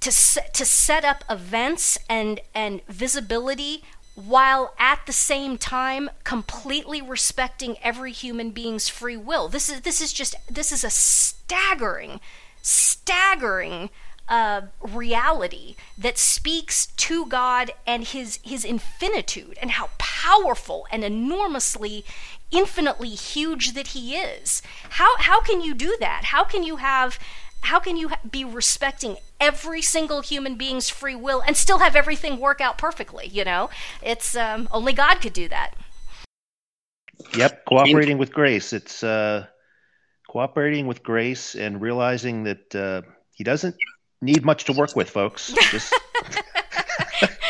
to 0.00 0.10
set, 0.10 0.52
to 0.54 0.64
set 0.64 1.04
up 1.04 1.22
events 1.30 1.96
and 2.08 2.40
and 2.56 2.84
visibility 2.88 3.84
while 4.14 4.74
at 4.78 5.06
the 5.06 5.12
same 5.12 5.56
time 5.56 6.10
completely 6.24 7.00
respecting 7.00 7.76
every 7.82 8.12
human 8.12 8.50
being's 8.50 8.88
free 8.88 9.16
will. 9.16 9.48
This 9.48 9.68
is 9.68 9.80
this 9.82 10.00
is 10.00 10.12
just 10.12 10.34
this 10.50 10.72
is 10.72 10.84
a 10.84 10.90
staggering 10.90 12.20
staggering 12.60 13.90
uh, 14.28 14.62
reality 14.80 15.76
that 15.98 16.16
speaks 16.16 16.86
to 16.86 17.26
God 17.26 17.72
and 17.86 18.04
his 18.04 18.38
his 18.42 18.64
infinitude 18.64 19.58
and 19.60 19.72
how 19.72 19.90
powerful 19.98 20.86
and 20.92 21.04
enormously 21.04 22.04
infinitely 22.50 23.10
huge 23.10 23.72
that 23.72 23.88
he 23.88 24.14
is. 24.14 24.62
How 24.90 25.16
how 25.18 25.40
can 25.40 25.60
you 25.60 25.74
do 25.74 25.96
that? 26.00 26.26
How 26.26 26.44
can 26.44 26.62
you 26.62 26.76
have 26.76 27.18
how 27.62 27.78
can 27.78 27.96
you 27.96 28.10
be 28.30 28.44
respecting 28.44 29.16
every 29.40 29.82
single 29.82 30.20
human 30.20 30.56
being's 30.56 30.88
free 30.88 31.14
will 31.14 31.42
and 31.46 31.56
still 31.56 31.78
have 31.78 31.96
everything 31.96 32.38
work 32.38 32.60
out 32.60 32.76
perfectly? 32.76 33.26
You 33.28 33.44
know, 33.44 33.70
it's 34.02 34.36
um, 34.36 34.68
only 34.70 34.92
God 34.92 35.16
could 35.16 35.32
do 35.32 35.48
that. 35.48 35.74
Yep, 37.36 37.64
cooperating 37.64 38.18
with 38.18 38.32
grace. 38.32 38.72
It's 38.72 39.02
uh, 39.02 39.46
cooperating 40.28 40.86
with 40.86 41.02
grace 41.02 41.54
and 41.54 41.80
realizing 41.80 42.44
that 42.44 42.74
uh, 42.74 43.02
He 43.32 43.44
doesn't 43.44 43.76
need 44.20 44.44
much 44.44 44.64
to 44.64 44.72
work 44.72 44.96
with, 44.96 45.08
folks. 45.08 45.54
Just, 45.70 45.94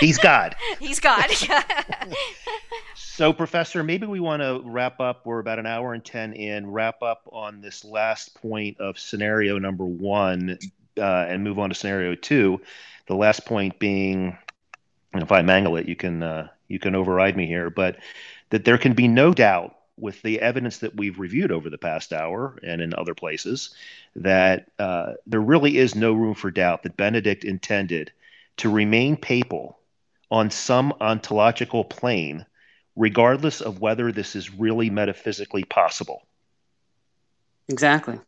he's 0.07 0.19
God. 0.19 0.57
He's 0.81 1.01
God. 1.01 1.27
so, 2.95 3.33
Professor, 3.33 3.83
maybe 3.83 4.07
we 4.07 4.21
want 4.21 4.43
to 4.43 4.61
wrap 4.65 5.01
up. 5.01 5.25
We're 5.25 5.39
about 5.39 5.59
an 5.59 5.67
hour 5.67 5.95
and 5.95 6.05
10 6.05 6.33
in, 6.33 6.71
wrap 6.71 7.03
up 7.03 7.29
on 7.33 7.61
this 7.61 7.85
last 7.85 8.35
point 8.35 8.81
of 8.81 8.99
scenario 8.99 9.59
number 9.59 9.85
one 9.85 10.59
uh, 10.99 11.27
and 11.29 11.45
move 11.45 11.59
on 11.59 11.69
to 11.69 11.75
scenario 11.75 12.15
two. 12.15 12.61
The 13.07 13.15
last 13.15 13.47
point 13.47 13.79
being, 13.79 14.37
and 15.13 15.23
if 15.23 15.33
I 15.33 15.43
mangle 15.43 15.77
it, 15.77 15.89
you 15.89 15.97
can 15.97 16.23
uh, 16.23 16.49
you 16.69 16.79
can 16.79 16.95
override 16.95 17.37
me 17.37 17.47
here, 17.47 17.71
but 17.71 17.97
that 18.51 18.65
there 18.65 18.79
can 18.79 18.95
be 18.95 19.09
no 19.09 19.33
doubt 19.33 19.77
with 19.99 20.21
the 20.23 20.41
evidence 20.41 20.79
that 20.79 20.97
we've 20.97 21.19
reviewed 21.19 21.53
over 21.53 21.69
the 21.71 21.79
past 21.79 22.13
hour 22.13 22.59
and 22.63 22.81
in 22.81 22.95
other 22.95 23.15
places 23.15 23.75
that 24.17 24.71
uh, 24.79 25.13
there 25.27 25.41
really 25.41 25.77
is 25.77 25.95
no 25.95 26.13
room 26.13 26.35
for 26.35 26.51
doubt 26.51 26.83
that 26.83 26.97
Benedict 26.97 27.45
intended 27.45 28.11
to 28.57 28.71
remain 28.71 29.17
papal 29.17 29.79
on 30.33 30.51
some 30.51 30.95
ontological 30.99 31.85
plane, 31.85 32.47
regardless 32.97 33.61
of 33.61 33.81
whether 33.81 34.11
this 34.11 34.35
is 34.35 34.55
really 34.55 34.89
metaphysically 34.89 35.63
possible. 35.63 36.23
Exactly. 37.69 38.19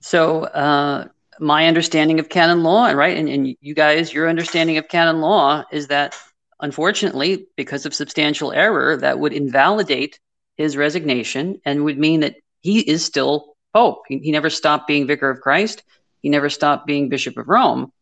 So, 0.00 0.42
uh, 0.44 1.06
my 1.38 1.68
understanding 1.68 2.18
of 2.18 2.28
canon 2.28 2.64
law, 2.64 2.90
right, 2.90 3.16
and, 3.16 3.28
and 3.28 3.56
you 3.60 3.74
guys, 3.74 4.12
your 4.12 4.28
understanding 4.28 4.76
of 4.76 4.88
canon 4.88 5.20
law 5.20 5.64
is 5.70 5.86
that 5.86 6.16
unfortunately, 6.60 7.46
because 7.56 7.86
of 7.86 7.94
substantial 7.94 8.52
error, 8.52 8.96
that 8.96 9.20
would 9.20 9.32
invalidate 9.32 10.18
his 10.56 10.76
resignation 10.76 11.60
and 11.64 11.84
would 11.84 11.98
mean 11.98 12.20
that 12.20 12.34
he 12.60 12.80
is 12.80 13.04
still 13.04 13.54
Pope. 13.72 14.02
He, 14.08 14.18
he 14.18 14.32
never 14.32 14.50
stopped 14.50 14.88
being 14.88 15.06
Vicar 15.06 15.30
of 15.30 15.40
Christ. 15.40 15.84
He 16.22 16.28
never 16.28 16.50
stopped 16.50 16.88
being 16.88 17.08
Bishop 17.08 17.38
of 17.38 17.48
Rome. 17.48 17.92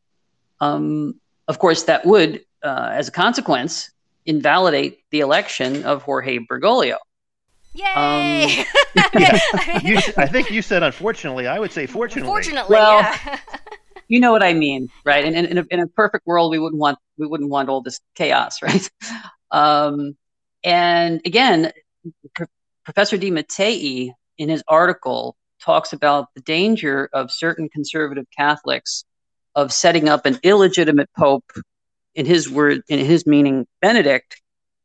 Um, 0.61 1.21
of 1.49 1.59
course, 1.59 1.85
that 1.85 2.05
would, 2.05 2.45
uh, 2.63 2.91
as 2.93 3.09
a 3.09 3.13
consequence, 3.13 3.91
invalidate 4.27 5.01
the 5.11 5.21
election 5.21 5.85
of 5.85 6.03
Jorge 6.03 6.39
Bergoglio. 6.39 6.99
Yay! 7.75 7.85
Um, 7.95 8.65
yeah. 9.19 9.39
you, 9.83 9.99
I 10.17 10.27
think 10.27 10.51
you 10.51 10.63
said 10.63 10.83
unfortunately. 10.83 11.47
I 11.47 11.59
would 11.59 11.73
say 11.73 11.87
fortunately. 11.87 12.29
Fortunately, 12.29 12.75
well, 12.75 13.01
yeah. 13.01 13.39
you 14.09 14.21
know 14.21 14.33
what 14.33 14.43
I 14.43 14.53
mean, 14.53 14.89
right? 15.05 15.25
And, 15.25 15.37
and 15.37 15.47
in, 15.47 15.59
a, 15.59 15.65
in, 15.71 15.81
a, 15.81 15.87
perfect 15.87 16.27
world, 16.27 16.51
we 16.51 16.59
wouldn't 16.59 16.81
want 16.81 16.99
we 17.19 17.27
wouldn't 17.27 17.51
want 17.51 17.69
all 17.69 17.81
this 17.81 18.01
chaos, 18.15 18.59
right? 18.63 18.91
Um, 19.51 20.17
and 20.65 21.21
again, 21.25 21.73
P- 22.37 22.45
Professor 22.85 23.17
de 23.17 23.31
Mattei, 23.31 24.13
in 24.39 24.49
his 24.49 24.63
article, 24.67 25.37
talks 25.63 25.93
about 25.93 26.29
the 26.35 26.41
danger 26.43 27.09
of 27.13 27.31
certain 27.31 27.69
conservative 27.69 28.27
Catholics 28.37 29.05
of 29.59 29.73
setting 29.73 30.09
up 30.09 30.25
an 30.25 30.39
illegitimate 30.45 31.11
pope, 31.19 31.51
in 32.15 32.27
his 32.27 32.49
word, 32.49 32.83
in 32.89 33.05
his 33.05 33.27
meaning, 33.27 33.67
Benedict, 33.83 34.41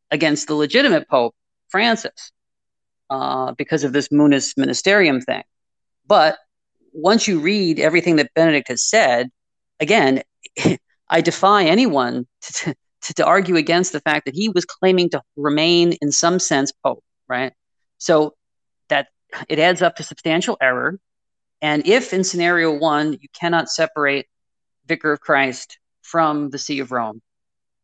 against 0.10 0.48
the 0.48 0.56
legitimate 0.56 1.08
pope, 1.08 1.36
Francis, 1.70 2.32
uh, 3.12 3.52
because 3.52 3.84
of 3.84 3.94
this 3.94 4.12
munus 4.12 4.56
ministerium 4.56 5.24
thing. 5.24 5.44
But 6.08 6.40
once 6.92 7.28
you 7.28 7.40
read 7.40 7.80
everything 7.80 8.16
that 8.16 8.34
Benedict 8.34 8.68
has 8.70 8.84
said, 8.84 9.30
again, 9.80 10.24
I 11.10 11.22
defy 11.22 11.66
anyone 11.66 12.26
to, 12.42 12.76
to, 13.04 13.14
to 13.14 13.26
argue 13.26 13.58
against 13.58 13.92
the 13.92 14.02
fact 14.02 14.26
that 14.26 14.34
he 14.34 14.50
was 14.50 14.66
claiming 14.66 15.12
to 15.12 15.22
remain 15.36 15.94
in 16.02 16.12
some 16.12 16.40
sense 16.40 16.72
pope, 16.84 17.04
right? 17.28 17.54
So 18.00 18.34
that 18.90 19.10
it 19.48 19.60
adds 19.60 19.84
up 19.84 19.98
to 19.98 20.04
substantial 20.04 20.58
error. 20.60 20.98
And 21.62 21.88
if 21.88 22.12
in 22.12 22.24
scenario 22.24 22.76
one 22.76 23.14
you 23.14 23.28
cannot 23.40 23.70
separate 23.70 24.26
Vicar 24.88 25.14
of 25.14 25.22
Christ 25.22 25.78
from 26.02 26.50
the 26.50 26.58
See 26.58 26.80
of 26.80 26.92
Rome, 26.92 27.22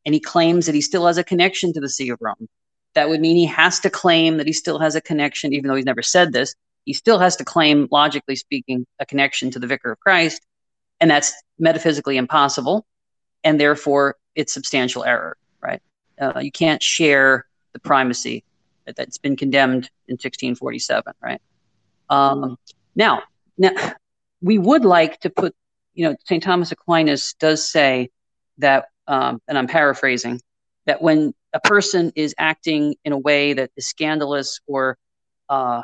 and 0.05 0.13
he 0.13 0.19
claims 0.19 0.65
that 0.65 0.75
he 0.75 0.81
still 0.81 1.07
has 1.07 1.17
a 1.17 1.23
connection 1.23 1.73
to 1.73 1.79
the 1.79 1.89
See 1.89 2.09
of 2.09 2.19
Rome, 2.21 2.47
that 2.95 3.09
would 3.09 3.21
mean 3.21 3.35
he 3.35 3.45
has 3.45 3.79
to 3.81 3.89
claim 3.89 4.37
that 4.37 4.47
he 4.47 4.53
still 4.53 4.79
has 4.79 4.95
a 4.95 5.01
connection, 5.01 5.53
even 5.53 5.67
though 5.67 5.75
he's 5.75 5.85
never 5.85 6.01
said 6.01 6.33
this. 6.33 6.55
He 6.85 6.93
still 6.93 7.19
has 7.19 7.35
to 7.37 7.45
claim, 7.45 7.87
logically 7.91 8.35
speaking, 8.35 8.85
a 8.99 9.05
connection 9.05 9.51
to 9.51 9.59
the 9.59 9.67
Vicar 9.67 9.91
of 9.91 9.99
Christ, 9.99 10.41
and 10.99 11.09
that's 11.09 11.33
metaphysically 11.59 12.17
impossible, 12.17 12.85
and 13.43 13.59
therefore 13.59 14.15
it's 14.35 14.53
substantial 14.53 15.03
error, 15.03 15.37
right? 15.61 15.81
Uh, 16.19 16.39
you 16.39 16.51
can't 16.51 16.81
share 16.81 17.45
the 17.73 17.79
primacy 17.79 18.43
that's 18.95 19.17
been 19.17 19.35
condemned 19.35 19.89
in 20.07 20.13
1647, 20.13 21.13
right? 21.21 21.41
Um, 22.09 22.57
now, 22.95 23.23
now, 23.57 23.71
we 24.41 24.57
would 24.57 24.85
like 24.85 25.19
to 25.21 25.29
put, 25.29 25.53
you 25.99 26.05
know, 26.07 26.15
St. 26.23 26.41
Thomas 26.41 26.71
Aquinas 26.71 27.33
does 27.33 27.69
say 27.69 28.09
that, 28.59 28.85
um, 29.05 29.41
and 29.49 29.57
I'm 29.57 29.67
paraphrasing, 29.67 30.39
that 30.85 31.01
when 31.01 31.33
a 31.51 31.59
person 31.59 32.13
is 32.15 32.33
acting 32.37 32.95
in 33.03 33.11
a 33.11 33.17
way 33.17 33.51
that 33.51 33.71
is 33.75 33.89
scandalous 33.89 34.61
or, 34.65 34.97
uh, 35.49 35.81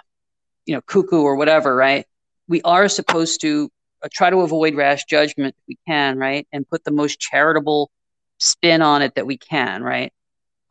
you 0.66 0.74
know, 0.74 0.80
cuckoo 0.80 1.22
or 1.22 1.36
whatever, 1.36 1.76
right? 1.76 2.06
We 2.48 2.62
are 2.62 2.88
supposed 2.88 3.42
to 3.42 3.70
uh, 4.02 4.08
try 4.10 4.30
to 4.30 4.38
avoid 4.38 4.76
rash 4.76 5.04
judgment 5.04 5.54
if 5.58 5.64
we 5.68 5.78
can, 5.86 6.18
right? 6.18 6.48
And 6.54 6.66
put 6.66 6.86
the 6.86 6.92
most 6.92 7.20
charitable 7.20 7.92
spin 8.38 8.82
on 8.82 9.02
it 9.02 9.16
that 9.16 9.28
we 9.28 9.36
can, 9.36 9.84
right? 9.84 10.14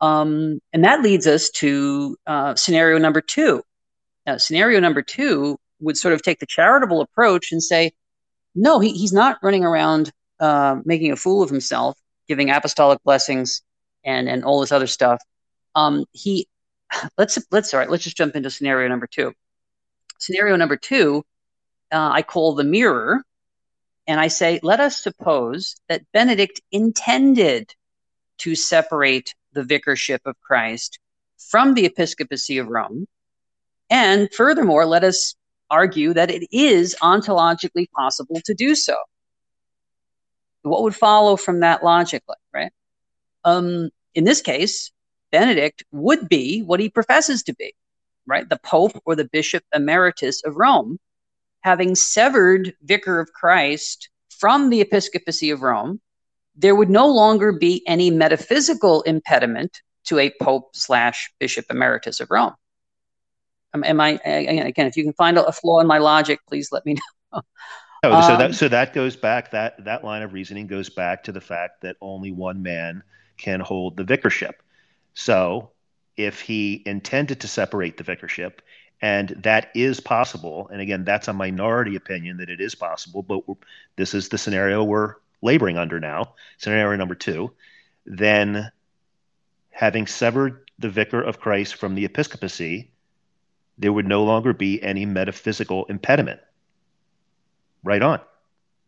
Um, 0.01 0.59
and 0.73 0.83
that 0.85 1.03
leads 1.03 1.27
us 1.27 1.51
to 1.57 2.17
uh, 2.25 2.55
scenario 2.55 2.97
number 2.97 3.21
two. 3.21 3.61
Now, 4.25 4.37
scenario 4.37 4.79
number 4.79 5.03
two 5.03 5.59
would 5.81 5.97
sort 5.97 6.15
of 6.15 6.23
take 6.23 6.39
the 6.39 6.47
charitable 6.47 7.01
approach 7.01 7.51
and 7.51 7.61
say, 7.61 7.91
no, 8.55 8.79
he, 8.79 8.91
he's 8.91 9.13
not 9.13 9.37
running 9.43 9.63
around 9.63 10.11
uh, 10.39 10.77
making 10.85 11.11
a 11.11 11.15
fool 11.15 11.43
of 11.43 11.49
himself, 11.49 11.97
giving 12.27 12.49
apostolic 12.49 13.03
blessings 13.03 13.61
and 14.03 14.29
and 14.29 14.43
all 14.43 14.61
this 14.61 14.71
other 14.71 14.87
stuff. 14.87 15.21
Um, 15.75 16.05
he 16.13 16.47
let's 17.17 17.37
let's 17.51 17.73
all 17.73 17.79
right. 17.79 17.89
Let's 17.89 18.03
just 18.03 18.17
jump 18.17 18.35
into 18.35 18.49
scenario 18.49 18.87
number 18.87 19.07
two. 19.07 19.33
Scenario 20.17 20.55
number 20.55 20.77
two, 20.77 21.23
uh, 21.91 22.09
I 22.13 22.21
call 22.21 22.55
the 22.55 22.63
mirror, 22.63 23.21
and 24.07 24.19
I 24.19 24.29
say, 24.29 24.59
let 24.63 24.79
us 24.79 25.03
suppose 25.03 25.75
that 25.89 26.09
Benedict 26.13 26.61
intended 26.71 27.73
to 28.39 28.55
separate 28.55 29.35
the 29.53 29.63
vicarship 29.63 30.19
of 30.25 30.39
Christ 30.41 30.99
from 31.37 31.73
the 31.73 31.85
episcopacy 31.85 32.57
of 32.57 32.67
Rome. 32.67 33.07
And 33.89 34.33
furthermore, 34.33 34.85
let 34.85 35.03
us 35.03 35.35
argue 35.75 36.13
that 36.13 36.31
it 36.31 36.43
is 36.51 36.95
ontologically 37.01 37.87
possible 37.91 38.39
to 38.45 38.53
do 38.53 38.75
so. 38.75 38.95
What 40.61 40.83
would 40.83 40.95
follow 40.95 41.35
from 41.35 41.59
that 41.59 41.83
logically, 41.83 42.41
right? 42.53 42.71
Um, 43.43 43.89
in 44.13 44.23
this 44.23 44.41
case, 44.41 44.91
Benedict 45.31 45.83
would 45.91 46.27
be 46.29 46.61
what 46.61 46.79
he 46.79 46.89
professes 46.89 47.43
to 47.43 47.53
be, 47.53 47.73
right? 48.25 48.47
The 48.47 48.59
Pope 48.63 49.01
or 49.05 49.15
the 49.15 49.29
Bishop 49.31 49.63
Emeritus 49.73 50.43
of 50.43 50.55
Rome, 50.55 50.97
having 51.61 51.95
severed 51.95 52.73
Vicar 52.81 53.19
of 53.19 53.33
Christ 53.33 54.09
from 54.29 54.69
the 54.69 54.81
episcopacy 54.81 55.49
of 55.51 55.61
Rome 55.61 55.99
there 56.55 56.75
would 56.75 56.89
no 56.89 57.07
longer 57.07 57.51
be 57.51 57.83
any 57.87 58.09
metaphysical 58.09 59.01
impediment 59.03 59.81
to 60.05 60.19
a 60.19 60.31
pope 60.41 60.69
slash 60.73 61.31
bishop 61.39 61.65
emeritus 61.69 62.19
of 62.19 62.29
Rome. 62.31 62.53
Um, 63.75 63.83
am 63.83 63.99
I 63.99 64.11
again? 64.23 64.87
If 64.87 64.95
you 64.95 65.03
can 65.03 65.13
find 65.13 65.37
a 65.37 65.51
flaw 65.51 65.79
in 65.81 65.87
my 65.87 65.97
logic, 65.97 66.39
please 66.47 66.71
let 66.71 66.85
me 66.85 66.93
know. 66.93 67.41
Oh, 68.03 68.21
so 68.21 68.37
that 68.37 68.45
um, 68.45 68.53
so 68.53 68.67
that 68.67 68.93
goes 68.93 69.15
back 69.15 69.49
that 69.49 69.83
that 69.85 70.03
line 70.03 70.21
of 70.21 70.31
reasoning 70.31 70.67
goes 70.67 70.89
back 70.89 71.23
to 71.23 71.31
the 71.31 71.41
fact 71.41 71.81
that 71.81 71.95
only 72.01 72.31
one 72.31 72.61
man 72.61 73.01
can 73.37 73.59
hold 73.59 73.97
the 73.97 74.03
vicarship. 74.03 74.53
So 75.15 75.71
if 76.15 76.39
he 76.39 76.83
intended 76.85 77.39
to 77.39 77.47
separate 77.47 77.97
the 77.97 78.03
vicarship, 78.03 78.59
and 79.01 79.29
that 79.41 79.71
is 79.73 79.99
possible, 79.99 80.69
and 80.71 80.81
again, 80.81 81.03
that's 81.03 81.29
a 81.29 81.33
minority 81.33 81.95
opinion 81.95 82.37
that 82.37 82.49
it 82.49 82.61
is 82.61 82.75
possible, 82.75 83.23
but 83.23 83.41
this 83.95 84.13
is 84.13 84.29
the 84.29 84.37
scenario 84.37 84.83
we're 84.83 85.15
laboring 85.41 85.79
under 85.79 85.99
now, 85.99 86.35
scenario 86.57 86.95
number 86.95 87.15
two, 87.15 87.51
then 88.05 88.71
having 89.71 90.05
severed 90.05 90.69
the 90.77 90.89
vicar 90.89 91.21
of 91.21 91.39
Christ 91.39 91.75
from 91.75 91.95
the 91.95 92.05
episcopacy, 92.05 92.91
there 93.77 93.93
would 93.93 94.07
no 94.07 94.23
longer 94.23 94.53
be 94.53 94.81
any 94.81 95.05
metaphysical 95.05 95.85
impediment. 95.85 96.39
Right 97.83 98.01
on. 98.01 98.19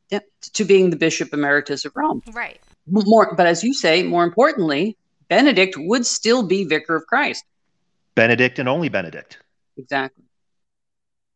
Yeah, 0.10 0.20
to 0.54 0.64
being 0.64 0.90
the 0.90 0.96
bishop 0.96 1.34
emeritus 1.34 1.86
of 1.86 1.92
Rome. 1.96 2.22
Right. 2.32 2.60
More, 2.88 3.36
but 3.36 3.46
as 3.46 3.64
you 3.64 3.74
say, 3.74 4.04
more 4.04 4.24
importantly, 4.24 4.98
Benedict 5.28 5.76
would 5.78 6.06
still 6.06 6.44
be 6.44 6.64
vicar 6.64 6.96
of 6.96 7.06
Christ. 7.06 7.44
Benedict 8.16 8.60
and 8.60 8.70
only 8.70 8.90
Benedict. 8.90 9.40
Exactly. 9.78 10.24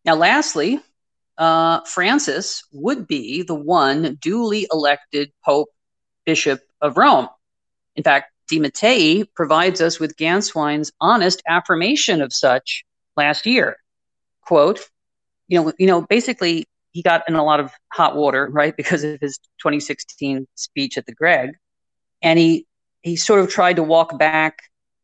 Now, 0.06 0.16
lastly, 0.16 0.80
uh, 1.38 1.82
Francis 1.82 2.64
would 2.72 3.08
be 3.08 3.44
the 3.44 3.56
one 3.56 4.18
duly 4.22 4.68
elected 4.72 5.32
Pope 5.44 5.70
Bishop 6.26 6.62
of 6.82 6.98
Rome. 6.98 7.28
In 7.96 8.04
fact, 8.04 8.32
De 8.48 8.60
Mattei 8.60 9.26
provides 9.36 9.82
us 9.82 10.00
with 10.00 10.16
Gänswein's 10.18 10.92
honest 11.02 11.42
affirmation 11.48 12.22
of 12.22 12.34
such 12.34 12.86
last 13.18 13.46
year. 13.46 13.78
Quote, 14.42 14.80
you 15.48 15.62
know, 15.62 15.74
you 15.78 15.88
know, 15.88 16.02
basically 16.02 16.66
he 16.92 17.02
got 17.02 17.24
in 17.28 17.36
a 17.36 17.44
lot 17.44 17.60
of 17.60 17.72
hot 17.92 18.16
water, 18.16 18.48
right, 18.50 18.76
because 18.76 19.04
of 19.04 19.20
his 19.22 19.38
2016 19.60 20.48
speech 20.56 20.98
at 20.98 21.06
the 21.06 21.14
Greg, 21.14 21.52
and 22.22 22.38
he 22.38 22.66
he 23.02 23.16
sort 23.16 23.40
of 23.40 23.50
tried 23.50 23.78
to 23.78 23.84
walk 23.84 24.18
back 24.18 24.60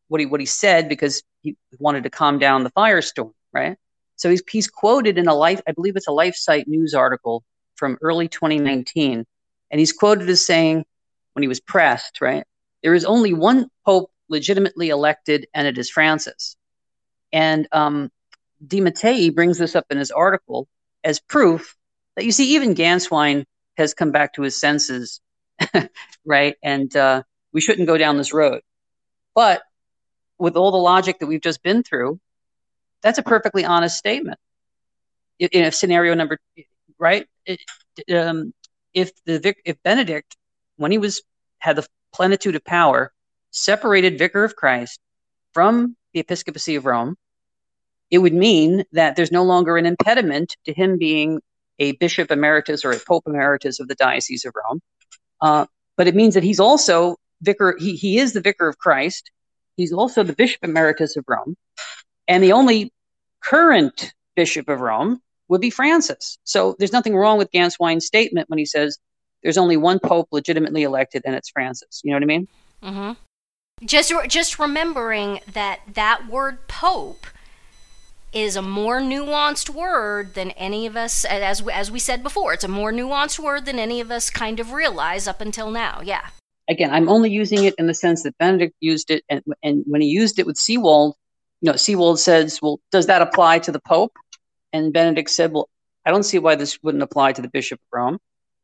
what 0.08 0.20
he 0.20 0.26
what 0.26 0.40
he 0.40 0.46
said 0.46 0.88
because 0.88 1.22
he 1.42 1.56
wanted 1.78 2.04
to 2.04 2.10
calm 2.10 2.38
down 2.38 2.64
the 2.64 2.70
firestorm, 2.70 3.32
right? 3.52 3.76
So 4.16 4.30
he's, 4.30 4.42
he's 4.50 4.68
quoted 4.68 5.16
in 5.16 5.28
a 5.28 5.34
life, 5.34 5.60
I 5.66 5.72
believe 5.72 5.96
it's 5.96 6.08
a 6.08 6.12
LifeSite 6.12 6.66
news 6.66 6.92
article 6.92 7.44
from 7.76 7.96
early 8.02 8.28
2019. 8.28 9.24
And 9.70 9.78
he's 9.78 9.92
quoted 9.92 10.28
as 10.28 10.44
saying, 10.44 10.84
when 11.34 11.42
he 11.42 11.48
was 11.48 11.60
pressed, 11.60 12.20
right, 12.20 12.44
there 12.82 12.94
is 12.94 13.04
only 13.04 13.32
one 13.32 13.68
pope 13.84 14.10
legitimately 14.28 14.88
elected, 14.88 15.46
and 15.54 15.68
it 15.68 15.78
is 15.78 15.88
Francis. 15.88 16.56
And 17.32 17.68
um, 17.72 18.10
De 18.66 18.80
Mattei 18.80 19.30
brings 19.30 19.58
this 19.58 19.76
up 19.76 19.86
in 19.90 19.98
his 19.98 20.10
article 20.10 20.68
as 21.04 21.20
proof 21.20 21.76
that 22.16 22.24
you 22.24 22.32
see, 22.32 22.54
even 22.54 22.74
Gänswein 22.74 23.44
has 23.76 23.94
come 23.94 24.10
back 24.10 24.34
to 24.34 24.42
his 24.42 24.60
senses, 24.60 25.20
right? 26.24 26.56
And 26.62 26.94
uh, 26.96 27.22
we 27.52 27.60
shouldn't 27.60 27.86
go 27.86 27.96
down 27.96 28.16
this 28.16 28.32
road. 28.32 28.62
But 29.34 29.62
with 30.38 30.56
all 30.56 30.72
the 30.72 30.78
logic 30.78 31.20
that 31.20 31.26
we've 31.26 31.40
just 31.40 31.62
been 31.62 31.82
through, 31.82 32.18
that's 33.02 33.18
a 33.18 33.22
perfectly 33.22 33.64
honest 33.64 33.96
statement. 33.96 34.38
In, 35.38 35.70
scenario 35.70 36.14
number, 36.14 36.38
right? 36.98 37.28
It, 37.46 37.60
um, 38.12 38.52
if 38.92 39.12
the 39.24 39.54
if 39.64 39.80
Benedict, 39.84 40.36
when 40.76 40.90
he 40.90 40.98
was 40.98 41.22
had 41.60 41.76
the 41.76 41.86
plenitude 42.12 42.56
of 42.56 42.64
power, 42.64 43.12
separated 43.52 44.18
vicar 44.18 44.42
of 44.42 44.56
Christ 44.56 44.98
from 45.52 45.96
the 46.12 46.20
episcopacy 46.20 46.74
of 46.76 46.86
Rome, 46.86 47.16
it 48.10 48.18
would 48.18 48.34
mean 48.34 48.84
that 48.92 49.16
there's 49.16 49.32
no 49.32 49.44
longer 49.44 49.76
an 49.76 49.86
impediment 49.86 50.56
to 50.64 50.72
him 50.72 50.98
being 50.98 51.40
a 51.78 51.92
bishop 51.92 52.30
emeritus 52.30 52.84
or 52.84 52.92
a 52.92 52.98
pope 53.06 53.24
emeritus 53.26 53.80
of 53.80 53.88
the 53.88 53.94
diocese 53.94 54.44
of 54.44 54.54
Rome. 54.54 54.80
Uh, 55.40 55.66
but 55.96 56.06
it 56.06 56.14
means 56.14 56.34
that 56.34 56.42
he's 56.42 56.60
also 56.60 57.16
vicar. 57.42 57.76
He 57.78 57.96
he 57.96 58.18
is 58.18 58.32
the 58.32 58.40
vicar 58.40 58.68
of 58.68 58.78
Christ. 58.78 59.30
He's 59.76 59.92
also 59.92 60.22
the 60.22 60.32
bishop 60.32 60.64
emeritus 60.64 61.16
of 61.16 61.24
Rome. 61.28 61.56
And 62.26 62.42
the 62.42 62.52
only 62.52 62.92
current 63.40 64.12
Bishop 64.34 64.68
of 64.68 64.80
Rome 64.80 65.20
would 65.48 65.60
be 65.60 65.70
Francis. 65.70 66.38
So 66.44 66.76
there's 66.78 66.92
nothing 66.92 67.16
wrong 67.16 67.38
with 67.38 67.50
Gänswein's 67.50 68.06
statement 68.06 68.48
when 68.48 68.58
he 68.58 68.66
says 68.66 68.98
there's 69.42 69.58
only 69.58 69.76
one 69.76 69.98
pope 69.98 70.28
legitimately 70.30 70.82
elected, 70.82 71.22
and 71.24 71.34
it's 71.34 71.50
Francis. 71.50 72.02
You 72.04 72.10
know 72.10 72.16
what 72.16 72.22
I 72.22 72.26
mean? 72.26 72.48
Mm-hmm. 72.82 73.12
Just 73.84 74.12
just 74.28 74.58
remembering 74.58 75.40
that 75.52 75.80
that 75.94 76.28
word 76.28 76.66
pope 76.68 77.26
is 78.32 78.56
a 78.56 78.62
more 78.62 79.00
nuanced 79.00 79.70
word 79.70 80.34
than 80.34 80.50
any 80.52 80.86
of 80.86 80.96
us, 80.96 81.24
as 81.24 81.66
as 81.68 81.90
we 81.90 81.98
said 81.98 82.22
before, 82.22 82.52
it's 82.52 82.64
a 82.64 82.68
more 82.68 82.92
nuanced 82.92 83.38
word 83.38 83.66
than 83.66 83.78
any 83.78 84.00
of 84.00 84.10
us 84.10 84.30
kind 84.30 84.60
of 84.60 84.72
realize 84.72 85.26
up 85.28 85.40
until 85.40 85.70
now. 85.70 86.00
Yeah. 86.02 86.26
Again, 86.68 86.92
I'm 86.92 87.08
only 87.08 87.30
using 87.30 87.64
it 87.64 87.74
in 87.78 87.86
the 87.86 87.94
sense 87.94 88.24
that 88.24 88.36
Benedict 88.36 88.74
used 88.80 89.10
it, 89.10 89.24
and, 89.30 89.42
and 89.62 89.84
when 89.86 90.02
he 90.02 90.08
used 90.08 90.38
it 90.38 90.44
with 90.44 90.56
Seewald, 90.56 91.14
you 91.62 91.70
know, 91.70 91.72
Seewald 91.72 92.18
says, 92.18 92.60
well, 92.60 92.78
does 92.92 93.06
that 93.06 93.22
apply 93.22 93.60
to 93.60 93.72
the 93.72 93.80
Pope? 93.80 94.12
And 94.74 94.92
Benedict 94.92 95.30
said, 95.30 95.52
well, 95.52 95.70
I 96.04 96.10
don't 96.10 96.24
see 96.24 96.38
why 96.38 96.56
this 96.56 96.78
wouldn't 96.82 97.02
apply 97.02 97.32
to 97.32 97.40
the 97.40 97.48
Bishop 97.48 97.80
of 97.80 97.98
Rome. 97.98 98.18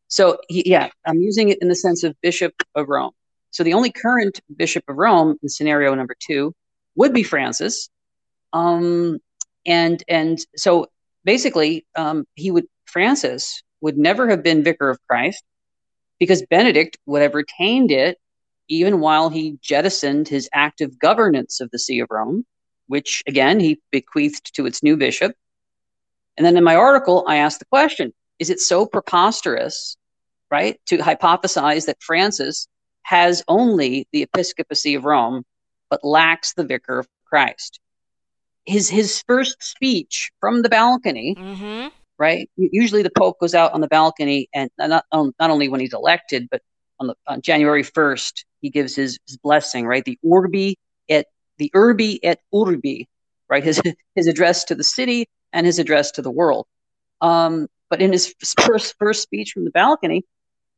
So, 0.08 0.36
he, 0.48 0.68
yeah, 0.68 0.90
I'm 1.06 1.22
using 1.22 1.48
it 1.48 1.58
in 1.62 1.68
the 1.68 1.74
sense 1.74 2.04
of 2.04 2.14
Bishop 2.20 2.52
of 2.74 2.90
Rome. 2.90 3.12
So 3.54 3.62
the 3.62 3.74
only 3.74 3.92
current 3.92 4.40
bishop 4.56 4.82
of 4.88 4.96
Rome 4.96 5.38
in 5.40 5.48
scenario 5.48 5.94
number 5.94 6.16
two 6.18 6.56
would 6.96 7.14
be 7.14 7.22
Francis. 7.22 7.88
Um, 8.52 9.20
and 9.64 10.02
and 10.08 10.40
so 10.56 10.88
basically, 11.24 11.86
um, 11.94 12.24
he 12.34 12.50
would 12.50 12.66
Francis 12.84 13.62
would 13.80 13.96
never 13.96 14.28
have 14.28 14.42
been 14.42 14.64
vicar 14.64 14.90
of 14.90 14.98
Christ 15.08 15.44
because 16.18 16.44
Benedict 16.50 16.98
would 17.06 17.22
have 17.22 17.34
retained 17.34 17.92
it 17.92 18.18
even 18.66 18.98
while 18.98 19.28
he 19.28 19.56
jettisoned 19.62 20.26
his 20.26 20.48
active 20.52 20.98
governance 20.98 21.60
of 21.60 21.70
the 21.70 21.78
See 21.78 22.00
of 22.00 22.08
Rome, 22.10 22.44
which 22.88 23.22
again 23.28 23.60
he 23.60 23.80
bequeathed 23.92 24.52
to 24.56 24.66
its 24.66 24.82
new 24.82 24.96
bishop. 24.96 25.32
And 26.36 26.44
then 26.44 26.56
in 26.56 26.64
my 26.64 26.74
article, 26.74 27.24
I 27.28 27.36
asked 27.36 27.60
the 27.60 27.66
question 27.66 28.12
Is 28.40 28.50
it 28.50 28.58
so 28.58 28.84
preposterous, 28.84 29.96
right, 30.50 30.80
to 30.86 30.98
hypothesize 30.98 31.86
that 31.86 32.02
Francis 32.02 32.66
has 33.04 33.42
only 33.48 34.08
the 34.12 34.22
episcopacy 34.22 34.96
of 34.96 35.04
Rome, 35.04 35.44
but 35.90 36.04
lacks 36.04 36.54
the 36.54 36.64
vicar 36.64 36.98
of 36.98 37.08
Christ? 37.24 37.80
His, 38.66 38.90
his 38.90 39.22
first 39.28 39.62
speech 39.62 40.30
from 40.40 40.62
the 40.62 40.68
balcony, 40.68 41.36
Mm-hmm. 41.38 41.88
right? 42.18 42.50
Usually 42.56 43.02
the 43.02 43.10
Pope 43.16 43.38
goes 43.40 43.54
out 43.54 43.72
on 43.72 43.80
the 43.80 43.88
balcony, 43.88 44.48
and 44.54 44.70
not, 44.78 45.04
not 45.12 45.50
only 45.50 45.68
when 45.68 45.80
he's 45.80 45.94
elected, 45.94 46.48
but 46.50 46.62
on, 47.00 47.08
the, 47.08 47.14
on 47.26 47.42
January 47.42 47.82
1st, 47.82 48.44
he 48.62 48.70
gives 48.70 48.96
his, 48.96 49.18
his 49.26 49.36
blessing, 49.36 49.86
right? 49.86 50.04
The 50.04 50.18
Urbi 50.24 50.76
et 51.08 51.26
the 51.58 51.70
Urbi 51.74 52.18
et 52.22 52.40
Orbi, 52.52 53.08
right? 53.48 53.62
His 53.62 53.80
his 54.14 54.26
address 54.26 54.64
to 54.64 54.74
the 54.74 54.84
city 54.84 55.28
and 55.52 55.66
his 55.66 55.78
address 55.78 56.12
to 56.12 56.22
the 56.22 56.30
world. 56.30 56.66
Um, 57.20 57.68
but 57.90 58.00
in 58.02 58.12
his 58.12 58.34
first 58.60 58.94
first 58.98 59.22
speech 59.22 59.52
from 59.52 59.64
the 59.64 59.70
balcony, 59.70 60.24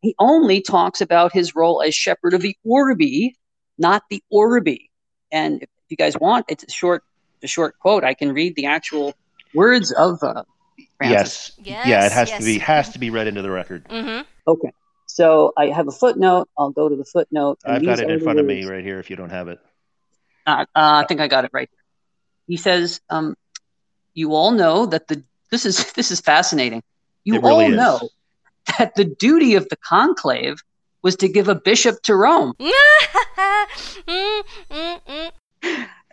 he 0.07 0.15
only 0.21 0.61
talks 0.61 1.01
about 1.01 1.33
his 1.33 1.57
role 1.57 1.83
as 1.83 1.93
shepherd 1.93 2.33
of 2.33 2.41
the 2.41 2.57
Orbi, 2.65 3.35
not 3.77 4.05
the 4.09 4.23
Orbi. 4.31 4.89
And 5.33 5.61
if 5.65 5.69
you 5.89 5.97
guys 5.97 6.17
want, 6.17 6.47
it's 6.49 6.63
a 6.63 6.71
short 6.71 7.03
a 7.43 7.49
short 7.49 7.77
quote. 7.81 8.05
I 8.05 8.15
can 8.15 8.33
read 8.33 8.55
the 8.55 8.67
actual 8.67 9.15
words 9.53 9.91
of 9.91 10.23
uh, 10.23 10.45
Francis. 10.99 11.51
Yes. 11.59 11.67
yes. 11.67 11.87
Yeah, 11.89 12.07
it 12.07 12.13
has 12.13 12.29
yes. 12.31 12.39
to 12.39 12.45
be 12.45 12.59
has 12.59 12.89
to 12.91 13.01
be 13.01 13.11
read 13.11 13.27
into 13.27 13.43
the 13.43 13.51
record. 13.51 13.89
Mm-hmm. 13.89 14.23
Okay. 14.47 14.71
So 15.07 15.53
I 15.57 15.71
have 15.71 15.89
a 15.89 15.93
footnote. 15.93 16.49
I'll 16.57 16.71
go 16.71 16.89
to 16.89 16.95
the 16.95 17.05
footnote. 17.05 17.59
I've 17.65 17.85
got 17.85 17.99
it 17.99 18.09
in 18.09 18.21
front 18.21 18.39
of 18.39 18.47
me 18.47 18.65
right 18.65 18.85
here 18.85 19.01
if 19.01 19.11
you 19.11 19.17
don't 19.17 19.31
have 19.31 19.49
it. 19.49 19.59
Uh, 20.47 20.67
uh, 20.73 21.03
I 21.03 21.05
think 21.09 21.21
I 21.21 21.27
got 21.27 21.45
it 21.45 21.51
right. 21.53 21.69
Here. 21.69 21.85
He 22.47 22.57
says, 22.59 23.01
um, 23.11 23.35
"You 24.15 24.35
all 24.35 24.53
know 24.53 24.87
that 24.87 25.09
the 25.09 25.25
this 25.51 25.67
is 25.67 25.93
this 25.95 26.13
is 26.13 26.21
fascinating. 26.21 26.85
You 27.25 27.35
It 27.35 27.43
really 27.43 27.65
all 27.65 27.73
is. 27.73 27.77
know 27.77 28.09
that 28.79 28.95
the 28.97 29.05
duty 29.05 29.55
of 29.55 29.69
the 29.69 29.77
conclave 29.77 30.57
was 31.03 31.17
to 31.17 31.29
give 31.29 31.49
a 31.49 31.55
bishop 31.55 32.03
to 32.03 32.15
Rome. 32.17 32.53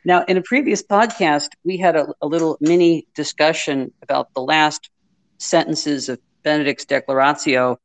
Now, 0.05 0.25
in 0.25 0.35
a 0.35 0.41
previous 0.41 0.83
podcast, 0.83 1.49
we 1.63 1.77
had 1.77 1.95
a, 1.95 2.07
a 2.21 2.27
little 2.27 2.57
mini 2.59 3.07
discussion 3.15 3.93
about 4.01 4.33
the 4.33 4.41
last 4.41 4.89
sentences 5.37 6.09
of 6.09 6.19
Benedict's 6.43 6.83
Declaratio 6.83 7.79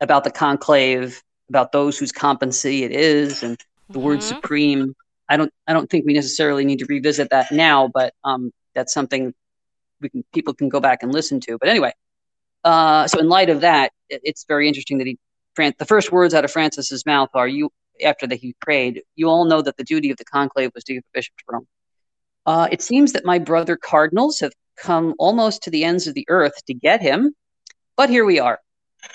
about 0.00 0.22
the 0.22 0.30
conclave, 0.30 1.20
about 1.48 1.72
those 1.72 1.98
whose 1.98 2.12
competency 2.12 2.84
it 2.84 2.92
is, 2.92 3.42
and 3.42 3.58
the 3.90 3.98
word 3.98 4.20
Mhm. 4.20 4.22
supreme. 4.22 4.94
I 5.28 5.36
don't 5.36 5.52
I 5.66 5.72
don't 5.72 5.90
think 5.90 6.06
we 6.06 6.12
necessarily 6.12 6.64
need 6.64 6.78
to 6.78 6.86
revisit 6.86 7.30
that 7.30 7.50
now, 7.50 7.88
but 7.92 8.14
um, 8.22 8.52
that's 8.74 8.94
something 8.94 9.34
we 10.00 10.10
can 10.10 10.22
people 10.32 10.54
can 10.54 10.68
go 10.68 10.78
back 10.78 11.02
and 11.02 11.12
listen 11.12 11.40
to. 11.40 11.58
But 11.58 11.68
anyway, 11.68 11.92
uh, 12.64 13.06
so 13.06 13.18
in 13.18 13.28
light 13.28 13.50
of 13.50 13.60
that, 13.62 13.92
it, 14.08 14.20
it's 14.24 14.44
very 14.48 14.68
interesting 14.68 14.98
that 14.98 15.06
he 15.06 15.18
Fran- 15.58 15.74
the 15.76 15.84
first 15.84 16.12
words 16.12 16.34
out 16.34 16.44
of 16.44 16.52
Francis's 16.52 17.04
mouth 17.04 17.30
are 17.34 17.48
you 17.48 17.70
after 18.04 18.28
that 18.28 18.36
he 18.36 18.54
prayed. 18.60 19.02
You 19.16 19.28
all 19.28 19.44
know 19.44 19.60
that 19.60 19.76
the 19.76 19.82
duty 19.82 20.08
of 20.12 20.16
the 20.16 20.24
conclave 20.24 20.70
was 20.72 20.84
to 20.84 20.94
give 20.94 21.02
the 21.02 21.08
bishop 21.12 21.36
to 21.38 21.44
Rome. 21.48 21.66
Uh, 22.46 22.68
it 22.70 22.80
seems 22.80 23.12
that 23.14 23.24
my 23.24 23.40
brother 23.40 23.76
cardinals 23.76 24.38
have 24.38 24.52
come 24.76 25.14
almost 25.18 25.64
to 25.64 25.70
the 25.70 25.82
ends 25.82 26.06
of 26.06 26.14
the 26.14 26.24
earth 26.28 26.64
to 26.66 26.74
get 26.74 27.02
him, 27.02 27.34
but 27.96 28.08
here 28.08 28.24
we 28.24 28.38
are. 28.38 28.60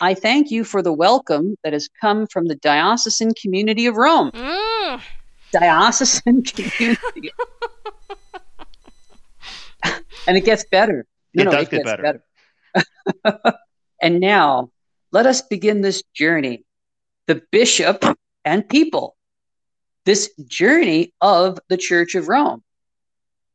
I 0.01 0.15
thank 0.15 0.51
you 0.51 0.65
for 0.65 0.81
the 0.81 0.91
welcome 0.91 1.55
that 1.63 1.71
has 1.71 1.87
come 2.01 2.27
from 2.27 2.47
the 2.47 2.55
diocesan 2.55 3.31
community 3.41 3.85
of 3.85 3.95
Rome. 3.95 4.31
Mm. 4.31 5.01
Diocesan 5.53 6.43
community. 6.43 7.31
and 10.27 10.35
it 10.35 10.43
gets 10.43 10.65
better. 10.65 11.05
It 11.33 11.45
does 11.45 11.53
get 11.53 11.71
gets 11.71 11.83
better. 11.85 12.03
better. 12.03 12.23
and 14.01 14.19
now, 14.19 14.69
let 15.11 15.25
us 15.25 15.41
begin 15.41 15.81
this 15.81 16.03
journey. 16.13 16.65
The 17.27 17.41
bishop 17.51 18.03
and 18.43 18.67
people. 18.67 19.15
This 20.05 20.31
journey 20.47 21.13
of 21.21 21.59
the 21.69 21.77
Church 21.77 22.15
of 22.15 22.27
Rome. 22.27 22.63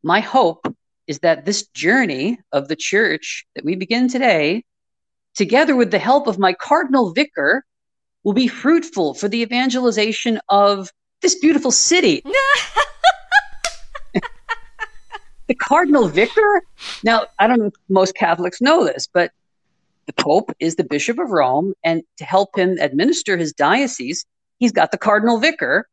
My 0.02 0.20
hope 0.20 0.74
is 1.06 1.18
that 1.20 1.44
this 1.44 1.66
journey 1.68 2.38
of 2.52 2.68
the 2.68 2.76
church 2.76 3.46
that 3.54 3.64
we 3.64 3.74
begin 3.74 4.08
today, 4.08 4.64
together 5.34 5.74
with 5.74 5.90
the 5.90 5.98
help 5.98 6.26
of 6.26 6.38
my 6.38 6.52
cardinal 6.52 7.12
vicar, 7.12 7.64
will 8.24 8.34
be 8.34 8.48
fruitful 8.48 9.14
for 9.14 9.28
the 9.28 9.40
evangelization 9.40 10.40
of 10.48 10.90
this 11.22 11.36
beautiful 11.36 11.70
city. 11.70 12.22
the 15.48 15.54
cardinal 15.54 16.08
vicar? 16.08 16.62
Now, 17.02 17.26
I 17.38 17.46
don't 17.46 17.58
know 17.58 17.66
if 17.66 17.74
most 17.88 18.14
Catholics 18.14 18.60
know 18.60 18.84
this, 18.84 19.08
but 19.12 19.32
the 20.06 20.12
Pope 20.14 20.52
is 20.58 20.76
the 20.76 20.84
Bishop 20.84 21.18
of 21.18 21.30
Rome, 21.30 21.74
and 21.84 22.02
to 22.16 22.24
help 22.24 22.56
him 22.56 22.78
administer 22.80 23.36
his 23.36 23.52
diocese, 23.52 24.24
he's 24.58 24.72
got 24.72 24.90
the 24.90 24.98
cardinal 24.98 25.38
vicar. 25.38 25.86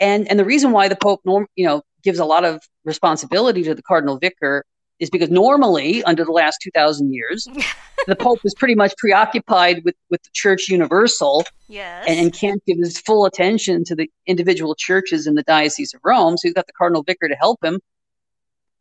And 0.00 0.28
and 0.28 0.38
the 0.38 0.44
reason 0.44 0.72
why 0.72 0.88
the 0.88 0.96
Pope 0.96 1.20
norm, 1.24 1.46
you 1.54 1.64
know, 1.64 1.82
gives 2.02 2.18
a 2.18 2.24
lot 2.24 2.44
of 2.44 2.60
responsibility 2.84 3.62
to 3.62 3.74
the 3.74 3.82
cardinal 3.82 4.18
vicar 4.18 4.64
is 4.98 5.10
because 5.10 5.30
normally, 5.30 6.02
under 6.04 6.24
the 6.24 6.32
last 6.32 6.58
two 6.60 6.70
thousand 6.72 7.14
years, 7.14 7.46
the 8.06 8.16
Pope 8.16 8.40
is 8.44 8.54
pretty 8.54 8.74
much 8.74 8.94
preoccupied 8.98 9.84
with 9.84 9.94
with 10.10 10.22
the 10.24 10.30
Church 10.32 10.68
Universal 10.68 11.44
yes. 11.68 12.04
and, 12.08 12.18
and 12.18 12.32
can't 12.32 12.64
give 12.66 12.78
his 12.78 12.98
full 12.98 13.26
attention 13.26 13.84
to 13.84 13.94
the 13.94 14.10
individual 14.26 14.74
churches 14.74 15.26
in 15.26 15.34
the 15.34 15.42
Diocese 15.44 15.94
of 15.94 16.00
Rome. 16.04 16.36
So 16.36 16.48
he's 16.48 16.54
got 16.54 16.66
the 16.66 16.72
cardinal 16.72 17.04
vicar 17.04 17.28
to 17.28 17.36
help 17.36 17.64
him. 17.64 17.80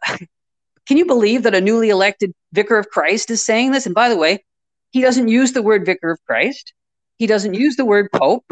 Can 0.88 0.98
you 0.98 1.06
believe 1.06 1.44
that 1.44 1.56
a 1.56 1.61
newly 1.61 1.90
elected 1.90 2.32
vicar 2.53 2.77
of 2.77 2.90
Christ 2.90 3.32
is 3.32 3.44
saying 3.44 3.72
this? 3.72 3.86
And 3.86 3.95
by 3.95 4.10
the 4.10 4.18
way, 4.18 4.44
he 4.91 5.02
doesn't 5.02 5.27
use 5.27 5.53
the 5.53 5.64
word 5.64 5.86
vicar 5.86 6.11
of 6.11 6.19
Christ. 6.26 6.73
He 7.18 7.27
doesn't 7.27 7.53
use 7.56 7.76
the 7.76 7.86
word 7.86 8.10
pope, 8.14 8.45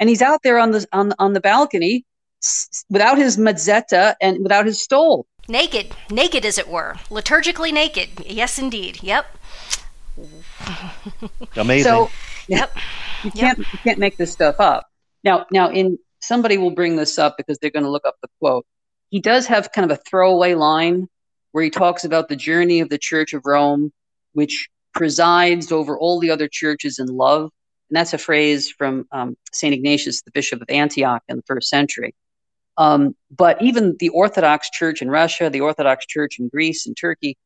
and 0.00 0.08
he's 0.08 0.22
out 0.22 0.40
there 0.42 0.58
on 0.58 0.70
the 0.72 0.86
on 0.92 1.12
on 1.18 1.34
the 1.34 1.40
balcony 1.40 2.04
s- 2.42 2.84
without 2.90 3.16
his 3.18 3.36
mozzetta 3.36 4.14
and 4.20 4.42
without 4.42 4.66
his 4.66 4.82
stole. 4.82 5.26
naked, 5.48 5.94
naked 6.10 6.44
as 6.44 6.58
it 6.58 6.68
were, 6.68 6.94
liturgically 7.10 7.72
naked. 7.72 8.08
Yes, 8.26 8.58
indeed. 8.58 9.02
Yep. 9.02 9.26
Amazing. 11.56 11.82
So 11.92 12.10
Yep. 12.48 12.76
you 13.24 13.30
can't 13.32 13.58
you 13.58 13.78
can't 13.86 13.98
make 13.98 14.16
this 14.16 14.32
stuff 14.32 14.56
up. 14.58 14.86
Now 15.24 15.46
now 15.50 15.70
in 15.70 15.98
somebody 16.20 16.58
will 16.58 16.70
bring 16.72 16.96
this 16.96 17.18
up 17.18 17.36
because 17.36 17.58
they're 17.58 17.70
going 17.70 17.84
to 17.84 17.90
look 17.90 18.04
up 18.06 18.16
the 18.22 18.28
quote. 18.40 18.66
He 19.10 19.20
does 19.20 19.46
have 19.46 19.72
kind 19.72 19.90
of 19.90 19.98
a 19.98 20.00
throwaway 20.02 20.54
line 20.54 21.08
where 21.52 21.64
he 21.64 21.70
talks 21.70 22.04
about 22.04 22.28
the 22.28 22.36
journey 22.36 22.80
of 22.80 22.88
the 22.88 22.98
Church 22.98 23.32
of 23.32 23.46
Rome, 23.46 23.92
which 24.32 24.68
presides 24.94 25.72
over 25.72 25.98
all 25.98 26.20
the 26.20 26.30
other 26.30 26.48
churches 26.48 26.98
in 26.98 27.06
love. 27.06 27.50
And 27.90 27.96
that's 27.96 28.12
a 28.12 28.18
phrase 28.18 28.70
from 28.70 29.06
um, 29.12 29.36
St. 29.52 29.72
Ignatius, 29.72 30.22
the 30.22 30.30
Bishop 30.30 30.60
of 30.60 30.68
Antioch 30.68 31.22
in 31.28 31.36
the 31.36 31.42
first 31.42 31.70
century. 31.70 32.14
Um, 32.76 33.16
but 33.30 33.60
even 33.62 33.96
the 33.98 34.10
Orthodox 34.10 34.70
Church 34.70 35.02
in 35.02 35.10
Russia, 35.10 35.50
the 35.50 35.62
Orthodox 35.62 36.06
Church 36.06 36.38
in 36.38 36.48
Greece 36.48 36.86
and 36.86 36.96
Turkey, 36.96 37.36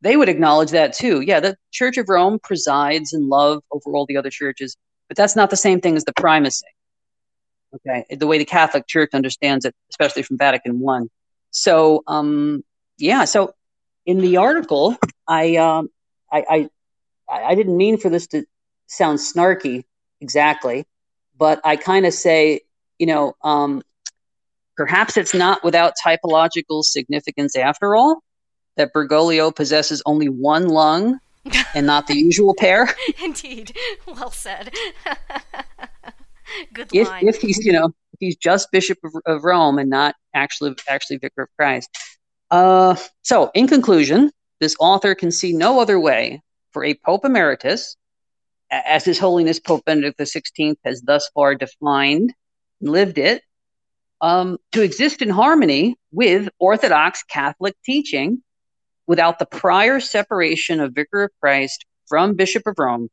they 0.00 0.16
would 0.16 0.28
acknowledge 0.28 0.70
that 0.70 0.94
too. 0.94 1.20
Yeah, 1.20 1.40
the 1.40 1.56
Church 1.72 1.98
of 1.98 2.08
Rome 2.08 2.38
presides 2.42 3.12
in 3.12 3.28
love 3.28 3.62
over 3.70 3.94
all 3.94 4.06
the 4.06 4.16
other 4.16 4.30
churches, 4.30 4.76
but 5.08 5.16
that's 5.16 5.36
not 5.36 5.50
the 5.50 5.56
same 5.56 5.80
thing 5.80 5.96
as 5.96 6.04
the 6.04 6.12
primacy. 6.14 6.66
Okay, 7.74 8.04
the 8.10 8.26
way 8.26 8.38
the 8.38 8.44
Catholic 8.44 8.86
Church 8.86 9.10
understands 9.14 9.64
it, 9.64 9.74
especially 9.90 10.22
from 10.22 10.36
Vatican 10.36 10.78
One. 10.78 11.08
So, 11.50 12.02
um, 12.06 12.62
yeah. 12.98 13.24
So, 13.24 13.54
in 14.04 14.18
the 14.18 14.36
article, 14.36 14.96
I, 15.26 15.56
um, 15.56 15.88
I, 16.30 16.44
I, 17.28 17.42
I 17.42 17.54
didn't 17.54 17.76
mean 17.76 17.98
for 17.98 18.10
this 18.10 18.26
to 18.28 18.44
sound 18.86 19.18
snarky 19.18 19.84
exactly, 20.20 20.84
but 21.38 21.60
I 21.64 21.76
kind 21.76 22.04
of 22.04 22.12
say, 22.12 22.60
you 22.98 23.06
know, 23.06 23.34
um, 23.42 23.82
perhaps 24.76 25.16
it's 25.16 25.34
not 25.34 25.64
without 25.64 25.94
typological 26.04 26.82
significance 26.82 27.56
after 27.56 27.96
all 27.96 28.22
that 28.76 28.92
Bergoglio 28.92 29.54
possesses 29.54 30.02
only 30.06 30.28
one 30.28 30.68
lung 30.68 31.18
and 31.74 31.86
not 31.86 32.06
the 32.06 32.16
usual 32.16 32.54
pair. 32.58 32.88
Indeed. 33.22 33.76
Well 34.06 34.30
said. 34.30 34.72
Good 36.72 36.88
If, 36.92 37.08
line. 37.08 37.28
if 37.28 37.40
he's, 37.40 37.64
you 37.64 37.72
know, 37.72 37.86
if 37.86 38.18
he's 38.20 38.36
just 38.36 38.70
Bishop 38.72 38.98
of, 39.04 39.12
of 39.26 39.44
Rome 39.44 39.78
and 39.78 39.90
not 39.90 40.14
actually 40.34 40.74
actually 40.88 41.18
Vicar 41.18 41.42
of 41.42 41.48
Christ. 41.58 41.90
Uh, 42.50 42.96
so, 43.22 43.50
in 43.54 43.66
conclusion, 43.66 44.30
this 44.60 44.76
author 44.78 45.14
can 45.14 45.30
see 45.30 45.52
no 45.52 45.80
other 45.80 45.98
way 45.98 46.42
for 46.72 46.84
a 46.84 46.94
Pope 46.94 47.24
Emeritus, 47.24 47.96
as 48.70 49.04
His 49.04 49.18
Holiness 49.18 49.58
Pope 49.60 49.84
Benedict 49.84 50.18
XVI 50.18 50.76
has 50.84 51.02
thus 51.02 51.28
far 51.34 51.54
defined 51.54 52.32
lived 52.80 53.18
it, 53.18 53.42
um, 54.20 54.58
to 54.72 54.82
exist 54.82 55.22
in 55.22 55.28
harmony 55.28 55.96
with 56.10 56.48
Orthodox 56.58 57.22
Catholic 57.24 57.74
teaching 57.84 58.42
without 59.06 59.38
the 59.38 59.46
prior 59.46 60.00
separation 60.00 60.80
of 60.80 60.94
Vicar 60.94 61.24
of 61.24 61.30
Christ 61.40 61.84
from 62.06 62.34
Bishop 62.34 62.66
of 62.66 62.74
Rome, 62.78 63.08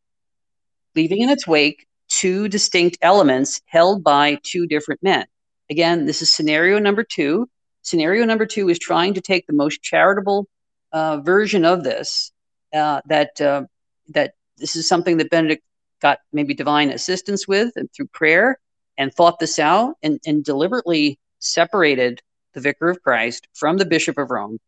leaving 0.95 1.21
in 1.21 1.29
its 1.29 1.47
wake 1.47 1.87
two 2.09 2.47
distinct 2.47 2.97
elements 3.01 3.61
held 3.65 4.03
by 4.03 4.39
two 4.43 4.67
different 4.67 5.01
men. 5.01 5.25
Again, 5.69 6.05
this 6.05 6.21
is 6.21 6.33
scenario 6.33 6.79
number 6.79 7.03
two. 7.03 7.47
Scenario 7.81 8.25
number 8.25 8.45
two 8.45 8.69
is 8.69 8.79
trying 8.79 9.13
to 9.13 9.21
take 9.21 9.47
the 9.47 9.53
most 9.53 9.81
charitable 9.81 10.47
uh, 10.91 11.17
version 11.21 11.65
of 11.65 11.83
this. 11.83 12.31
Uh, 12.73 13.01
that 13.05 13.39
uh, 13.41 13.63
that 14.09 14.33
this 14.57 14.75
is 14.75 14.87
something 14.87 15.17
that 15.17 15.29
Benedict 15.29 15.63
got 16.01 16.19
maybe 16.31 16.53
divine 16.53 16.89
assistance 16.89 17.47
with 17.47 17.71
and 17.75 17.89
through 17.93 18.07
prayer 18.07 18.59
and 18.97 19.13
thought 19.13 19.39
this 19.39 19.59
out 19.59 19.95
and, 20.03 20.19
and 20.25 20.43
deliberately 20.43 21.17
separated 21.39 22.21
the 22.53 22.61
vicar 22.61 22.89
of 22.89 23.01
Christ 23.01 23.47
from 23.53 23.77
the 23.77 23.85
bishop 23.85 24.17
of 24.17 24.29
Rome 24.29 24.59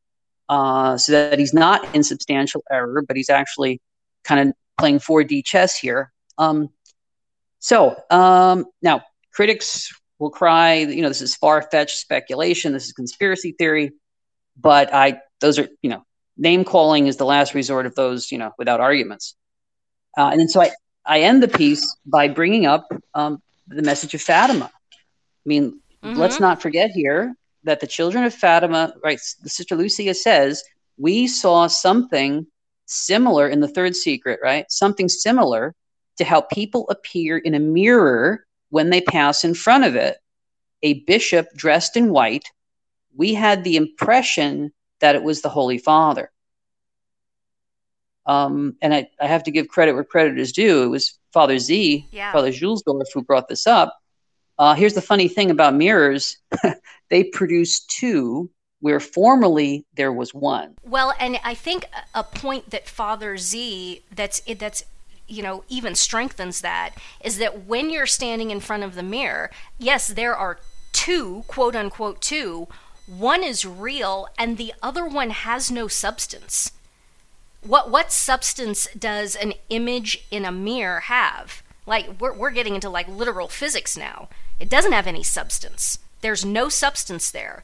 uh, 0.50 0.98
so 0.98 1.12
that 1.12 1.40
he's 1.40 1.54
not 1.54 1.94
in 1.96 2.04
substantial 2.04 2.64
error, 2.72 3.04
but 3.08 3.16
he's 3.16 3.30
actually 3.30 3.80
kind 4.24 4.50
of 4.50 4.56
playing 4.78 5.00
4D 5.00 5.44
chess 5.46 5.78
here. 5.78 6.12
Um, 6.38 6.70
so 7.62 7.96
um, 8.10 8.66
now 8.82 9.04
critics 9.32 9.94
will 10.20 10.32
cry, 10.32 10.80
you 10.80 11.02
know, 11.02 11.08
this 11.08 11.22
is 11.22 11.36
far 11.36 11.62
fetched 11.62 11.98
speculation, 11.98 12.74
this 12.74 12.88
is 12.88 12.92
conspiracy 12.92 13.54
theory, 13.58 13.92
but 14.60 14.94
I, 14.94 15.20
those 15.40 15.58
are, 15.60 15.68
you 15.82 15.90
know, 15.90 16.04
name 16.38 16.66
calling 16.66 17.08
is 17.08 17.18
the 17.18 17.26
last 17.26 17.54
resort 17.54 17.86
of 17.86 17.96
those, 17.96 18.32
you 18.32 18.40
know, 18.40 18.52
without 18.58 18.80
arguments. 18.80 19.36
Uh, 20.18 20.30
and 20.32 20.40
then 20.40 20.50
so 20.50 20.62
I, 20.62 20.72
I 21.06 21.22
end 21.22 21.42
the 21.42 21.48
piece 21.48 21.98
by 22.06 22.28
bringing 22.28 22.66
up 22.66 22.88
um, 23.14 23.42
the 23.68 23.84
message 23.84 24.14
of 24.16 24.22
Fatima. 24.22 24.66
I 24.66 25.46
mean, 25.46 25.80
mm-hmm. 26.04 26.20
let's 26.20 26.40
not 26.40 26.62
forget 26.62 26.90
here 26.90 27.36
that 27.64 27.80
the 27.80 27.88
children 27.88 28.24
of 28.24 28.34
Fatima, 28.34 28.94
right? 29.04 29.20
The 29.44 29.50
Sister 29.50 29.76
Lucia 29.76 30.16
says 30.16 30.64
we 30.98 31.28
saw 31.28 31.68
something 31.68 32.48
similar 32.88 33.48
in 33.48 33.60
the 33.60 33.68
third 33.68 33.96
secret, 33.96 34.40
right? 34.44 34.66
Something 34.70 35.10
similar 35.10 35.76
to 36.18 36.24
how 36.24 36.42
people 36.42 36.88
appear 36.90 37.38
in 37.38 37.54
a 37.54 37.60
mirror 37.60 38.46
when 38.70 38.90
they 38.90 39.02
pass 39.02 39.44
in 39.44 39.54
front 39.54 39.84
of 39.84 39.96
it. 39.96 40.18
A 40.84 41.02
bishop 41.04 41.48
dressed 41.56 41.96
in 41.96 42.12
white. 42.12 42.50
We 43.16 43.34
had 43.34 43.64
the 43.64 43.76
impression 43.76 44.72
that 45.00 45.16
it 45.16 45.24
was 45.24 45.42
the 45.42 45.50
Holy 45.50 45.78
Father. 45.78 46.32
Um, 48.26 48.76
and 48.82 48.94
I, 48.94 49.10
I, 49.20 49.26
have 49.26 49.44
to 49.44 49.52
give 49.52 49.68
credit 49.68 49.94
where 49.94 50.04
credit 50.04 50.38
is 50.38 50.52
due. 50.52 50.84
It 50.84 50.88
was 50.88 51.18
Father 51.34 51.58
Z, 51.58 52.06
yeah. 52.12 52.32
Father 52.32 52.52
Zuhlsdorf, 52.52 53.08
who 53.14 53.24
brought 53.24 53.48
this 53.48 53.66
up. 53.66 53.98
Uh, 54.60 54.76
here's 54.76 54.94
the 54.94 55.02
funny 55.02 55.28
thing 55.28 55.50
about 55.50 55.74
mirrors 55.74 56.38
they 57.10 57.24
produce 57.24 57.84
two 57.86 58.50
where 58.80 59.00
formerly 59.00 59.86
there 59.96 60.12
was 60.12 60.34
one. 60.34 60.76
Well, 60.84 61.14
and 61.20 61.40
I 61.44 61.56
think 61.56 61.86
a 62.14 62.24
point 62.24 62.70
that 62.72 62.88
Father 62.88 63.38
Z 63.38 64.04
that's 64.14 64.42
that's 64.42 64.84
you 65.32 65.42
know 65.42 65.64
even 65.70 65.96
strengthens 65.96 66.62
that 66.62 66.92
is 67.24 67.38
that 67.38 67.66
when 67.66 67.90
you're 67.90 68.06
standing 68.06 68.52
in 68.52 68.60
front 68.60 68.84
of 68.84 68.96
the 68.96 69.04
mirror, 69.04 69.50
yes, 69.78 70.08
there 70.08 70.36
are 70.36 70.60
two 70.92 71.44
quote 71.48 71.76
unquote 71.76 72.22
two. 72.22 72.68
One 73.08 73.44
is 73.44 73.66
real, 73.66 74.28
and 74.38 74.58
the 74.58 74.74
other 74.82 75.06
one 75.06 75.32
has 75.32 75.72
no 75.72 75.88
substance 75.88 76.72
what 77.62 77.92
what 77.92 78.12
substance 78.12 78.88
does 78.98 79.36
an 79.36 79.54
image 79.70 80.26
in 80.32 80.46
a 80.46 80.52
mirror 80.52 81.02
have? 81.02 81.64
Like 81.86 82.20
we're 82.20 82.34
we're 82.34 82.52
getting 82.52 82.76
into 82.76 82.90
like 82.90 83.08
literal 83.08 83.48
physics 83.48 83.96
now. 83.98 84.30
It 84.60 84.70
doesn't 84.70 84.92
have 84.92 85.08
any 85.08 85.24
substance. 85.24 86.00
There's 86.22 86.46
no 86.46 86.70
substance 86.70 87.32
there. 87.32 87.64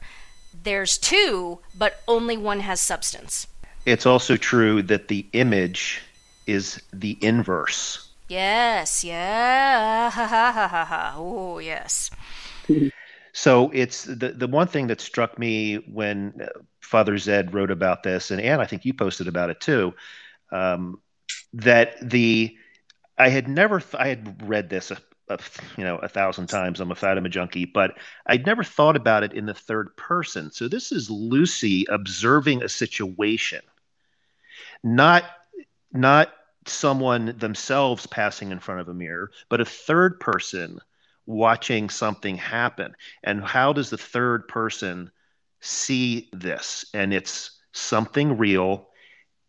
There's 0.64 0.98
two, 0.98 1.60
but 1.76 2.00
only 2.08 2.36
one 2.36 2.60
has 2.60 2.80
substance. 2.80 3.46
It's 3.86 4.06
also 4.06 4.36
true 4.36 4.82
that 4.82 5.08
the 5.08 5.26
image 5.32 6.02
is 6.48 6.82
the 6.92 7.18
inverse. 7.20 8.08
Yes, 8.28 9.04
yeah. 9.04 10.10
Ha 10.10 10.26
ha 10.26 10.52
ha 10.52 10.68
ha 10.68 10.84
ha. 10.84 11.14
Oh, 11.16 11.58
yes. 11.58 12.10
so 13.32 13.70
it's 13.72 14.04
the 14.04 14.34
the 14.36 14.46
one 14.46 14.66
thing 14.66 14.88
that 14.88 15.00
struck 15.00 15.38
me 15.38 15.76
when 15.76 16.34
uh, 16.42 16.46
Father 16.80 17.16
Zed 17.18 17.54
wrote 17.54 17.70
about 17.70 18.02
this, 18.02 18.30
and 18.30 18.40
Anne, 18.40 18.60
I 18.60 18.66
think 18.66 18.84
you 18.84 18.92
posted 18.92 19.28
about 19.28 19.50
it 19.50 19.60
too. 19.60 19.94
Um, 20.52 21.00
that 21.54 21.96
the 22.02 22.56
I 23.16 23.28
had 23.28 23.48
never 23.48 23.80
th- 23.80 24.00
I 24.00 24.08
had 24.08 24.48
read 24.48 24.68
this 24.68 24.90
a, 24.90 24.98
a, 25.28 25.38
you 25.76 25.84
know 25.84 25.96
a 25.96 26.08
thousand 26.08 26.48
times. 26.48 26.80
I'm 26.80 26.90
a 26.90 26.94
Fatima 26.94 27.30
junkie, 27.30 27.64
but 27.64 27.96
I'd 28.26 28.46
never 28.46 28.62
thought 28.62 28.96
about 28.96 29.22
it 29.22 29.32
in 29.32 29.46
the 29.46 29.54
third 29.54 29.96
person. 29.96 30.50
So 30.50 30.68
this 30.68 30.92
is 30.92 31.10
Lucy 31.10 31.86
observing 31.88 32.62
a 32.62 32.68
situation, 32.68 33.62
not 34.82 35.24
not 35.92 36.32
someone 36.66 37.34
themselves 37.38 38.06
passing 38.06 38.52
in 38.52 38.60
front 38.60 38.80
of 38.80 38.88
a 38.88 38.94
mirror, 38.94 39.30
but 39.48 39.60
a 39.60 39.64
third 39.64 40.20
person 40.20 40.78
watching 41.26 41.90
something 41.90 42.36
happen. 42.36 42.94
And 43.22 43.42
how 43.42 43.72
does 43.72 43.90
the 43.90 43.98
third 43.98 44.48
person 44.48 45.10
see 45.60 46.28
this? 46.32 46.86
And 46.94 47.12
it's 47.12 47.58
something 47.72 48.38
real 48.38 48.88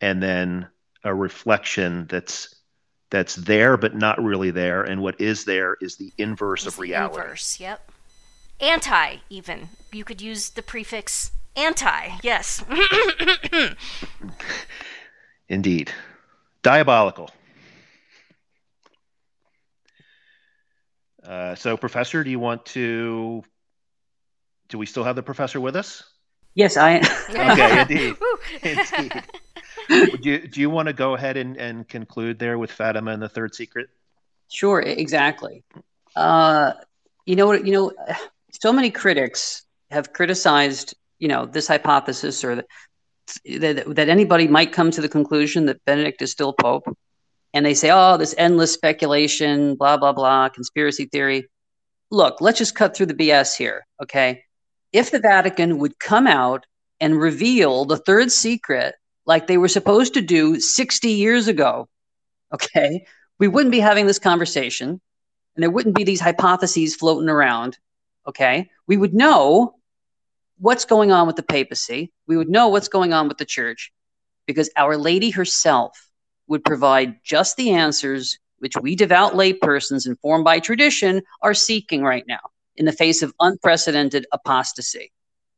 and 0.01 0.21
then 0.21 0.67
a 1.03 1.13
reflection 1.13 2.05
that's 2.09 2.55
that's 3.11 3.35
there 3.35 3.75
but 3.75 3.95
not 3.95 4.21
really 4.23 4.51
there. 4.51 4.83
And 4.83 5.01
what 5.01 5.19
is 5.19 5.45
there 5.45 5.77
is 5.81 5.95
the 5.95 6.13
inverse 6.17 6.65
it's 6.65 6.75
of 6.75 6.79
reality. 6.79 7.21
inverse 7.21 7.59
yep. 7.59 7.91
Anti 8.59 9.17
even. 9.29 9.69
You 9.91 10.03
could 10.03 10.21
use 10.21 10.51
the 10.51 10.61
prefix 10.61 11.31
anti 11.55 12.09
yes. 12.21 12.63
Indeed 15.49 15.91
diabolical 16.61 17.29
uh, 21.23 21.55
so 21.55 21.77
professor 21.77 22.23
do 22.23 22.29
you 22.29 22.39
want 22.39 22.65
to 22.65 23.43
do 24.69 24.77
we 24.77 24.85
still 24.85 25.03
have 25.03 25.15
the 25.15 25.23
professor 25.23 25.59
with 25.59 25.75
us? 25.75 26.03
Yes, 26.53 26.77
I. 26.77 26.97
okay, 27.29 27.81
indeed. 27.81 28.15
indeed. 28.61 29.23
you, 30.23 30.47
do 30.47 30.61
you 30.61 30.69
want 30.69 30.87
to 30.87 30.93
go 30.93 31.15
ahead 31.15 31.37
and, 31.37 31.57
and 31.57 31.87
conclude 31.87 32.39
there 32.39 32.57
with 32.57 32.71
Fatima 32.71 33.11
and 33.11 33.21
the 33.21 33.29
third 33.29 33.53
secret? 33.53 33.89
Sure, 34.47 34.79
exactly. 34.79 35.63
Uh, 36.15 36.73
you 37.25 37.35
know 37.35 37.47
what? 37.47 37.65
You 37.65 37.73
know, 37.73 37.91
so 38.51 38.71
many 38.71 38.91
critics 38.91 39.63
have 39.91 40.13
criticized, 40.13 40.95
you 41.17 41.27
know, 41.27 41.45
this 41.45 41.67
hypothesis 41.67 42.43
or 42.43 42.55
that, 42.55 42.65
that 43.59 43.83
that 43.95 44.09
anybody 44.09 44.47
might 44.47 44.71
come 44.71 44.91
to 44.91 45.01
the 45.01 45.09
conclusion 45.09 45.65
that 45.65 45.83
Benedict 45.85 46.21
is 46.21 46.31
still 46.31 46.53
Pope, 46.53 46.85
and 47.53 47.65
they 47.65 47.73
say, 47.73 47.89
"Oh, 47.91 48.17
this 48.17 48.35
endless 48.37 48.73
speculation, 48.73 49.75
blah 49.75 49.97
blah 49.97 50.13
blah, 50.13 50.49
conspiracy 50.49 51.05
theory." 51.05 51.47
Look, 52.11 52.41
let's 52.41 52.57
just 52.57 52.75
cut 52.75 52.95
through 52.95 53.05
the 53.07 53.13
BS 53.13 53.55
here, 53.55 53.85
okay? 54.01 54.43
if 54.91 55.11
the 55.11 55.19
Vatican 55.19 55.77
would 55.79 55.99
come 55.99 56.27
out 56.27 56.65
and 56.99 57.19
reveal 57.19 57.85
the 57.85 57.97
third 57.97 58.31
secret 58.31 58.95
like 59.25 59.47
they 59.47 59.57
were 59.57 59.67
supposed 59.67 60.15
to 60.15 60.21
do 60.21 60.59
60 60.59 61.09
years 61.09 61.47
ago, 61.47 61.87
okay, 62.53 63.05
we 63.37 63.47
wouldn't 63.47 63.71
be 63.71 63.79
having 63.79 64.07
this 64.07 64.19
conversation 64.19 64.89
and 65.55 65.63
there 65.63 65.69
wouldn't 65.69 65.95
be 65.95 66.03
these 66.03 66.19
hypotheses 66.19 66.95
floating 66.95 67.29
around, 67.29 67.77
okay? 68.27 68.69
We 68.87 68.97
would 68.97 69.13
know 69.13 69.75
what's 70.59 70.85
going 70.85 71.11
on 71.11 71.25
with 71.25 71.35
the 71.35 71.43
papacy, 71.43 72.11
we 72.27 72.37
would 72.37 72.49
know 72.49 72.67
what's 72.67 72.87
going 72.87 73.13
on 73.13 73.27
with 73.27 73.37
the 73.37 73.45
church 73.45 73.91
because 74.45 74.69
Our 74.75 74.97
Lady 74.97 75.29
herself 75.29 76.09
would 76.47 76.63
provide 76.63 77.23
just 77.23 77.57
the 77.57 77.71
answers 77.71 78.37
which 78.59 78.73
we 78.81 78.95
devout 78.95 79.33
laypersons 79.33 80.05
informed 80.05 80.43
by 80.43 80.59
tradition 80.59 81.21
are 81.41 81.53
seeking 81.53 82.03
right 82.03 82.25
now 82.27 82.39
in 82.75 82.85
the 82.85 82.91
face 82.91 83.21
of 83.21 83.33
unprecedented 83.39 84.25
apostasy. 84.31 85.11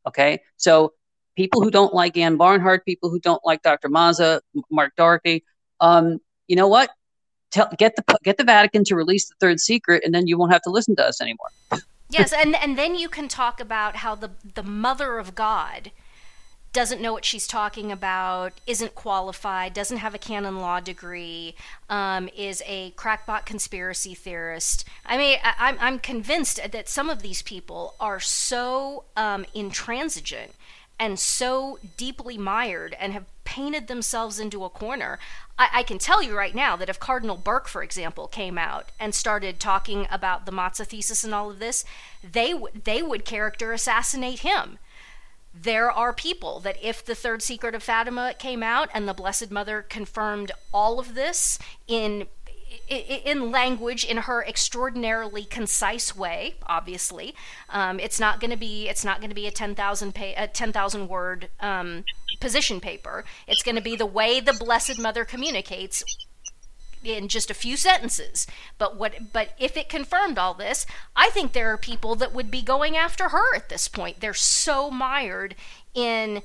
Okay, 0.08 0.42
so 0.58 0.94
people 1.36 1.62
who 1.62 1.72
don't 1.72 1.94
like 1.94 2.18
Ann 2.18 2.38
Barnhardt, 2.38 2.86
people 2.86 3.10
who 3.10 3.20
don't 3.20 3.42
like 3.44 3.62
Dr. 3.62 3.90
Mazza, 3.90 4.42
Mark 4.70 4.94
Docherty, 4.96 5.44
um, 5.80 6.20
you 6.48 6.56
know 6.56 6.68
what? 6.68 6.90
Tell, 7.52 7.70
get 7.78 7.96
the 7.96 8.18
get 8.24 8.38
the 8.38 8.44
Vatican 8.44 8.84
to 8.86 8.96
release 8.96 9.28
the 9.28 9.36
third 9.40 9.60
secret, 9.60 10.04
and 10.06 10.14
then 10.14 10.28
you 10.28 10.38
won't 10.38 10.54
have 10.54 10.62
to 10.64 10.70
listen 10.70 10.96
to 10.96 11.06
us 11.06 11.22
anymore. 11.22 11.50
Yes, 12.12 12.34
and 12.34 12.56
and 12.56 12.78
then 12.78 12.96
you 12.96 13.10
can 13.10 13.28
talk 13.28 13.60
about 13.60 13.98
how 13.98 14.16
the 14.16 14.32
the 14.56 14.64
Mother 14.64 15.18
of 15.18 15.36
God 15.36 15.92
doesn't 16.74 17.02
know 17.02 17.12
what 17.12 17.26
she's 17.26 17.48
talking 17.48 17.92
about, 17.92 18.54
isn't 18.66 18.96
qualified, 18.96 19.74
doesn't 19.74 19.98
have 19.98 20.16
a 20.16 20.18
canon 20.18 20.60
law 20.60 20.80
degree, 20.80 21.54
um, 21.90 22.30
is 22.36 22.64
a 22.66 22.92
crackpot 22.92 23.46
conspiracy 23.46 24.14
theorist. 24.14 24.86
I 25.06 25.18
mean, 25.18 25.38
I, 25.44 25.76
am 25.80 26.00
convinced 26.00 26.72
that 26.72 26.88
some 26.88 27.10
of 27.10 27.22
these 27.22 27.42
people 27.42 27.96
are 28.00 28.22
so 28.22 29.04
um, 29.18 29.46
intransigent 29.54 30.54
and 30.98 31.20
so 31.20 31.80
deeply 31.98 32.38
mired 32.38 32.96
and 33.00 33.12
have 33.12 33.26
painted 33.44 33.88
themselves 33.88 34.40
into 34.40 34.64
a 34.64 34.70
corner. 34.70 35.20
I, 35.58 35.70
I, 35.74 35.84
can 35.84 35.98
tell 35.98 36.22
you 36.22 36.38
right 36.38 36.56
now 36.56 36.76
that 36.76 36.90
if 36.90 37.00
Cardinal 37.00 37.38
Burke, 37.38 37.68
for 37.68 37.84
example, 37.84 38.28
came 38.28 38.58
out 38.58 38.92
and 39.00 39.14
started 39.14 39.60
talking 39.60 40.08
about 40.12 40.46
the 40.46 40.52
Mazza 40.52 40.86
thesis 40.86 41.24
and 41.24 41.34
all 41.34 41.50
of 41.50 41.60
this, 41.60 41.84
they 42.24 42.52
w- 42.52 42.74
they 42.84 43.02
would 43.02 43.26
character 43.26 43.74
assassinate 43.74 44.40
him. 44.40 44.80
There 45.54 45.92
are 45.92 46.14
people 46.14 46.60
that 46.62 46.78
if 46.82 47.04
the 47.04 47.16
third 47.16 47.42
secret 47.42 47.76
of 47.76 47.84
Fatima 47.84 48.34
came 48.38 48.64
out 48.64 48.90
and 48.94 49.08
the 49.08 49.14
Blessed 49.14 49.52
Mother 49.52 49.82
confirmed 49.82 50.52
all 50.74 51.00
of 51.00 51.14
this 51.14 51.60
in 51.88 52.28
in 52.88 53.52
language 53.52 54.04
in 54.04 54.18
her 54.18 54.44
extraordinarily 54.44 55.44
concise 55.44 56.16
way 56.16 56.56
obviously. 56.68 57.36
Um, 57.70 58.00
it's 58.00 58.20
not 58.20 58.40
going 58.40 58.52
to 58.52 58.58
be 58.58 58.88
it's 58.90 59.06
not 59.06 59.20
going 59.20 59.30
to 59.30 59.36
be 59.36 59.48
a 59.48 59.52
10,000 59.52 60.16
pa- 60.16 60.34
a 60.38 60.48
10,000 60.48 61.08
word 61.08 61.50
um, 61.60 62.04
position 62.40 62.80
paper. 62.80 63.24
It's 63.48 63.64
going 63.64 63.76
to 63.76 63.82
be 63.82 63.96
the 63.96 64.06
way 64.06 64.40
the 64.40 64.54
blessed 64.54 65.00
mother 65.00 65.26
communicates 65.26 66.04
in 67.04 67.28
just 67.28 67.50
a 67.50 67.56
few 67.56 67.78
sentences. 67.78 68.46
But 68.78 68.96
what 68.96 69.34
but 69.34 69.50
if 69.60 69.76
it 69.76 69.90
confirmed 69.90 70.38
all 70.38 70.54
this 70.54 70.86
i 71.16 71.30
think 71.30 71.54
there 71.54 71.72
are 71.72 71.78
people 71.78 72.16
that 72.16 72.34
would 72.34 72.52
be 72.52 72.62
going 72.62 72.96
after 72.96 73.30
her 73.30 73.56
at 73.56 73.70
this 73.70 73.88
point. 73.88 74.20
They're 74.20 74.34
so 74.34 74.92
mired 74.92 75.56
in 75.94 76.42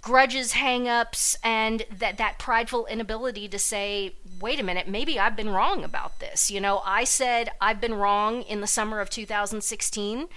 grudges, 0.00 0.52
hangups, 0.52 1.36
and 1.42 1.84
that 1.90 2.18
that 2.18 2.38
prideful 2.38 2.86
inability 2.86 3.48
to 3.48 3.58
say, 3.58 4.14
"Wait 4.40 4.58
a 4.58 4.62
minute, 4.64 4.88
maybe 4.88 5.18
I've 5.18 5.36
been 5.36 5.50
wrong 5.50 5.84
about 5.84 6.18
this." 6.18 6.50
You 6.50 6.60
know, 6.60 6.82
I 6.84 7.04
said 7.04 7.50
I've 7.60 7.80
been 7.80 7.94
wrong 7.94 8.42
in 8.42 8.60
the 8.60 8.66
summer 8.66 9.00
of 9.00 9.10
2016 9.10 10.28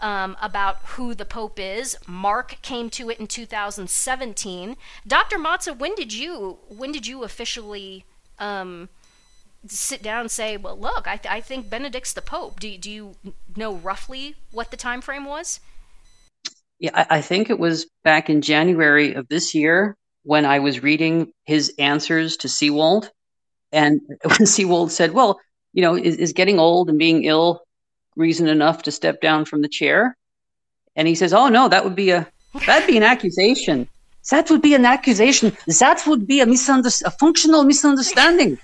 um, 0.00 0.36
about 0.40 0.76
who 0.90 1.14
the 1.14 1.24
Pope 1.24 1.58
is. 1.58 1.96
Mark 2.06 2.58
came 2.62 2.90
to 2.90 3.10
it 3.10 3.18
in 3.18 3.26
2017. 3.26 4.76
Dr. 5.06 5.38
Mazza, 5.38 5.76
when 5.76 5.94
did 5.94 6.12
you 6.12 6.58
when 6.68 6.92
did 6.92 7.06
you 7.06 7.24
officially 7.24 8.04
um, 8.38 8.88
sit 9.66 10.02
down 10.02 10.22
and 10.22 10.30
say, 10.30 10.56
"Well, 10.56 10.78
look, 10.78 11.06
I, 11.06 11.16
th- 11.16 11.32
I 11.32 11.40
think 11.40 11.68
Benedict's 11.68 12.12
the 12.12 12.22
Pope"? 12.22 12.60
Do 12.60 12.76
do 12.78 12.90
you 12.90 13.16
know 13.56 13.74
roughly 13.74 14.36
what 14.50 14.70
the 14.70 14.76
time 14.76 15.00
frame 15.00 15.24
was? 15.24 15.60
Yeah, 16.78 16.90
I, 16.94 17.18
I 17.18 17.20
think 17.20 17.50
it 17.50 17.58
was 17.58 17.86
back 18.04 18.30
in 18.30 18.40
January 18.40 19.14
of 19.14 19.28
this 19.28 19.54
year 19.54 19.96
when 20.22 20.44
I 20.44 20.60
was 20.60 20.82
reading 20.82 21.32
his 21.46 21.74
answers 21.78 22.36
to 22.38 22.48
Seewald. 22.48 23.10
And 23.72 24.00
when 24.22 24.46
Seewald 24.46 24.90
said, 24.90 25.12
Well, 25.12 25.40
you 25.72 25.82
know, 25.82 25.96
is, 25.96 26.16
is 26.16 26.32
getting 26.32 26.58
old 26.58 26.88
and 26.88 26.98
being 26.98 27.24
ill 27.24 27.62
reason 28.16 28.48
enough 28.48 28.82
to 28.84 28.90
step 28.90 29.20
down 29.20 29.44
from 29.44 29.62
the 29.62 29.68
chair? 29.68 30.16
And 30.96 31.06
he 31.06 31.14
says, 31.14 31.32
Oh, 31.32 31.48
no, 31.48 31.68
that 31.68 31.84
would 31.84 31.96
be 31.96 32.10
a 32.10 32.26
that'd 32.66 32.88
be 32.88 32.96
an 32.96 33.02
accusation. 33.02 33.88
That 34.30 34.50
would 34.50 34.60
be 34.60 34.74
an 34.74 34.84
accusation. 34.84 35.56
That 35.80 36.06
would 36.06 36.26
be 36.26 36.40
a, 36.40 36.46
misunder- 36.46 37.02
a 37.04 37.10
functional 37.12 37.64
misunderstanding. 37.64 38.58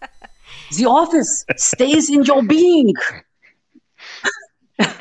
the 0.76 0.84
office 0.84 1.44
stays 1.56 2.10
in 2.10 2.22
your 2.24 2.42
being 2.42 2.92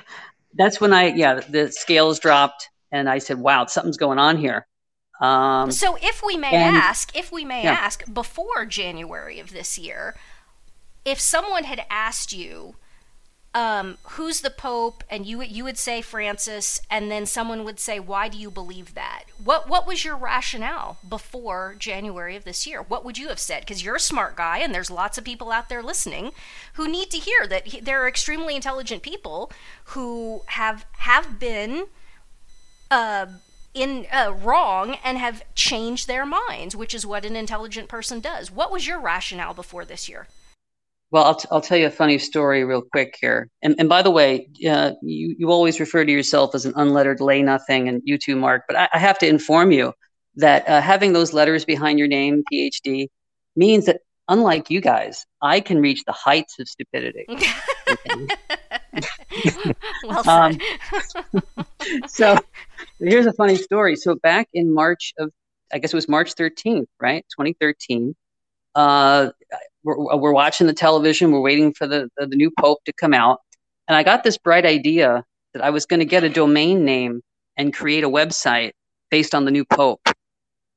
that's 0.53 0.81
when 0.81 0.93
I, 0.93 1.07
yeah, 1.07 1.35
the 1.35 1.71
scales 1.71 2.19
dropped 2.19 2.69
and 2.91 3.09
I 3.09 3.19
said, 3.19 3.39
wow, 3.39 3.65
something's 3.65 3.97
going 3.97 4.19
on 4.19 4.37
here. 4.37 4.67
Um, 5.19 5.71
so, 5.71 5.97
if 6.01 6.23
we 6.25 6.37
may 6.37 6.53
and, 6.53 6.77
ask, 6.77 7.15
if 7.15 7.31
we 7.31 7.43
may 7.43 7.63
yeah. 7.63 7.73
ask, 7.73 8.11
before 8.11 8.65
January 8.65 9.39
of 9.39 9.51
this 9.51 9.77
year, 9.77 10.15
if 11.03 11.19
someone 11.19 11.65
had 11.65 11.85
asked 11.89 12.31
you, 12.31 12.75
um, 13.55 13.97
who's 14.11 14.41
the 14.41 14.51
Pope, 14.51 15.03
and 15.09 15.25
you 15.25 15.41
you 15.41 15.63
would 15.63 15.77
say 15.77 16.01
Francis, 16.01 16.79
and 16.89 17.09
then 17.09 17.25
someone 17.25 17.63
would 17.63 17.79
say, 17.79 17.99
why 17.99 18.29
do 18.29 18.37
you 18.37 18.51
believe 18.51 18.93
that? 18.93 19.23
What 19.43 19.67
what 19.67 19.87
was 19.87 20.05
your 20.05 20.15
rationale 20.15 20.99
before 21.07 21.75
January 21.79 22.35
of 22.35 22.43
this 22.43 22.67
year? 22.67 22.81
What 22.81 23.03
would 23.03 23.17
you 23.17 23.27
have 23.29 23.39
said? 23.39 23.61
Because 23.61 23.83
you're 23.83 23.95
a 23.95 23.99
smart 23.99 24.35
guy, 24.35 24.59
and 24.59 24.73
there's 24.73 24.91
lots 24.91 25.17
of 25.17 25.23
people 25.23 25.51
out 25.51 25.67
there 25.67 25.81
listening 25.81 26.31
who 26.73 26.87
need 26.87 27.09
to 27.09 27.17
hear 27.17 27.47
that 27.47 27.67
he, 27.67 27.79
there 27.79 28.01
are 28.03 28.07
extremely 28.07 28.55
intelligent 28.55 29.01
people 29.01 29.51
who 29.85 30.43
have 30.47 30.85
have 30.99 31.39
been. 31.39 31.87
Uh, 32.91 33.25
in 33.81 34.05
uh, 34.11 34.33
wrong 34.41 34.97
and 35.03 35.17
have 35.17 35.43
changed 35.55 36.07
their 36.07 36.25
minds, 36.25 36.75
which 36.75 36.93
is 36.93 37.05
what 37.05 37.25
an 37.25 37.35
intelligent 37.35 37.87
person 37.87 38.19
does. 38.19 38.51
What 38.51 38.71
was 38.71 38.87
your 38.87 38.99
rationale 38.99 39.53
before 39.53 39.85
this 39.85 40.09
year? 40.09 40.27
Well, 41.11 41.23
I'll, 41.23 41.35
t- 41.35 41.47
I'll 41.51 41.61
tell 41.61 41.77
you 41.77 41.87
a 41.87 41.91
funny 41.91 42.19
story 42.19 42.63
real 42.63 42.83
quick 42.83 43.17
here. 43.19 43.49
And, 43.63 43.75
and 43.79 43.89
by 43.89 44.03
the 44.03 44.11
way, 44.11 44.47
uh, 44.69 44.91
you, 45.01 45.35
you 45.39 45.49
always 45.49 45.79
refer 45.79 46.05
to 46.05 46.11
yourself 46.11 46.53
as 46.53 46.65
an 46.65 46.73
unlettered 46.75 47.19
lay 47.19 47.41
nothing, 47.41 47.87
and 47.87 48.01
you 48.05 48.17
too, 48.17 48.35
Mark. 48.35 48.63
But 48.67 48.77
I, 48.77 48.89
I 48.93 48.99
have 48.99 49.17
to 49.19 49.27
inform 49.27 49.71
you 49.71 49.93
that 50.35 50.69
uh, 50.69 50.81
having 50.81 51.13
those 51.13 51.33
letters 51.33 51.65
behind 51.65 51.97
your 51.97 52.07
name, 52.07 52.43
PhD, 52.53 53.07
means 53.55 53.85
that 53.85 54.01
unlike 54.27 54.69
you 54.69 54.81
guys, 54.81 55.25
I 55.41 55.59
can 55.61 55.81
reach 55.81 56.03
the 56.05 56.11
heights 56.11 56.59
of 56.59 56.69
stupidity. 56.69 57.25
well 60.03 60.23
said. 60.23 60.61
Um, 61.33 61.43
so 62.07 62.37
here's 62.99 63.25
a 63.25 63.33
funny 63.33 63.55
story. 63.55 63.95
So 63.95 64.15
back 64.15 64.47
in 64.53 64.73
March 64.73 65.13
of, 65.17 65.31
I 65.73 65.79
guess 65.79 65.93
it 65.93 65.97
was 65.97 66.09
March 66.09 66.35
13th, 66.35 66.87
right? 66.99 67.25
2013. 67.37 68.15
Uh, 68.75 69.29
we're, 69.83 70.17
we're 70.17 70.33
watching 70.33 70.67
the 70.67 70.73
television. 70.73 71.31
We're 71.31 71.41
waiting 71.41 71.73
for 71.73 71.87
the, 71.87 72.09
the, 72.17 72.27
the 72.27 72.35
new 72.35 72.51
pope 72.59 72.79
to 72.85 72.93
come 72.93 73.13
out, 73.13 73.39
and 73.87 73.95
I 73.95 74.03
got 74.03 74.23
this 74.23 74.37
bright 74.37 74.65
idea 74.65 75.23
that 75.53 75.63
I 75.63 75.69
was 75.69 75.85
going 75.85 75.99
to 75.99 76.05
get 76.05 76.23
a 76.23 76.29
domain 76.29 76.85
name 76.85 77.21
and 77.57 77.73
create 77.73 78.03
a 78.03 78.09
website 78.09 78.71
based 79.09 79.33
on 79.33 79.45
the 79.45 79.51
new 79.51 79.65
pope. 79.65 80.01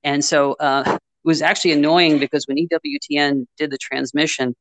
And 0.02 0.24
so 0.24 0.54
uh, 0.54 0.84
it 0.86 1.00
was 1.24 1.42
actually 1.42 1.72
annoying 1.72 2.18
because 2.18 2.46
when 2.46 2.56
EWTN 2.56 3.46
did 3.56 3.70
the 3.70 3.78
transmission, 3.78 4.54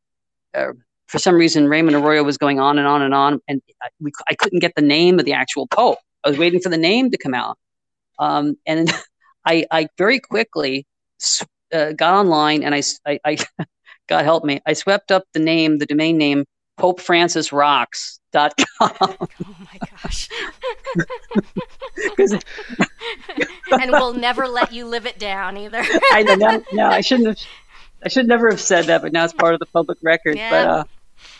uh, 0.54 0.74
for 1.12 1.20
some 1.20 1.36
reason 1.36 1.68
Raymond 1.68 1.96
Arroyo 1.98 2.24
was 2.24 2.38
going 2.38 2.60
on 2.60 2.78
and 2.78 2.88
on 2.88 3.02
and 3.02 3.14
on, 3.14 3.42
and 3.48 3.62
I, 3.84 3.90
we, 4.00 4.12
I 4.30 4.36
couldn't 4.36 4.60
get 4.60 4.74
the 4.76 4.82
name 4.82 5.20
of 5.20 5.26
the 5.26 5.34
actual 5.34 5.68
pope. 5.68 5.98
I 6.24 6.30
was 6.30 6.38
waiting 6.38 6.62
for 6.62 6.70
the 6.70 6.78
name 6.78 7.12
to 7.12 7.18
come 7.18 7.34
out, 7.34 7.58
um, 8.18 8.56
and 8.66 8.90
I, 9.46 9.66
I 9.70 9.88
very 9.98 10.20
quickly 10.20 10.86
uh, 11.74 11.92
got 11.94 12.14
online 12.14 12.64
and 12.64 12.74
I, 12.74 12.82
I, 13.06 13.20
I 13.26 13.38
God 14.08 14.24
help 14.24 14.46
me, 14.46 14.62
I 14.66 14.74
swept 14.74 15.12
up 15.12 15.24
the 15.34 15.40
name, 15.40 15.80
the 15.80 15.86
domain 15.86 16.18
name, 16.18 16.46
PopeFrancisRocks.com. 16.80 18.18
Oh 19.44 19.56
my 19.60 19.78
gosh. 20.04 20.30
and 23.72 23.92
we'll 23.92 24.14
never 24.14 24.48
let 24.48 24.72
you 24.72 24.86
live 24.86 25.06
it 25.06 25.20
down 25.20 25.58
either. 25.58 25.84
I 26.12 26.24
know. 26.24 26.36
No, 26.36 26.64
no, 26.72 26.86
I 26.88 27.02
shouldn't 27.02 27.28
have. 27.28 27.38
I 28.04 28.08
should 28.08 28.28
never 28.28 28.50
have 28.50 28.62
said 28.62 28.86
that, 28.86 29.02
but 29.02 29.12
now 29.12 29.26
it's 29.26 29.34
part 29.34 29.54
of 29.54 29.60
the 29.60 29.66
public 29.66 29.98
record. 30.02 30.38
Yeah. 30.38 30.50
But 30.50 30.68
uh, 30.68 30.84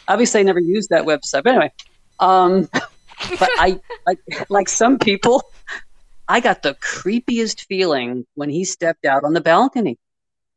obviously, 0.08 0.40
I 0.42 0.44
never 0.44 0.60
used 0.60 0.90
that 0.90 1.06
website. 1.06 1.44
But 1.44 1.48
anyway, 1.48 1.72
um, 2.20 2.70
but 2.74 3.50
I, 3.58 3.80
I, 4.08 4.16
like 4.50 4.70
some 4.70 5.00
people, 5.00 5.44
I 6.28 6.40
got 6.40 6.64
the 6.64 6.76
creepiest 6.76 7.66
feeling 7.66 8.26
when 8.36 8.50
he 8.50 8.66
stepped 8.66 9.06
out 9.06 9.24
on 9.24 9.34
the 9.34 9.42
balcony, 9.42 9.98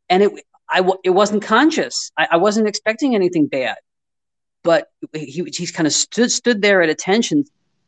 and 0.09 0.23
it 0.23 0.33
I 0.69 0.83
it 1.03 1.11
wasn't 1.11 1.43
conscious. 1.43 2.11
I, 2.17 2.29
I 2.33 2.37
wasn't 2.37 2.69
expecting 2.69 3.15
anything 3.15 3.47
bad, 3.47 3.77
but 4.63 4.91
he 5.13 5.45
he's 5.55 5.71
kind 5.71 5.87
of 5.87 5.93
stood 5.93 6.33
stood 6.33 6.63
there 6.63 6.83
at 6.83 6.89
attention, 6.89 7.45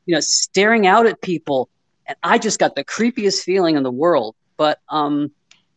you 0.07 0.15
know, 0.15 0.21
staring 0.21 0.87
out 0.87 1.07
at 1.07 1.21
people, 1.21 1.69
and 2.07 2.17
I 2.23 2.39
just 2.39 2.59
got 2.59 2.75
the 2.75 2.85
creepiest 2.85 3.43
feeling 3.43 3.77
in 3.77 3.83
the 3.83 3.91
world. 3.91 4.37
But 4.57 4.79
um, 4.89 5.31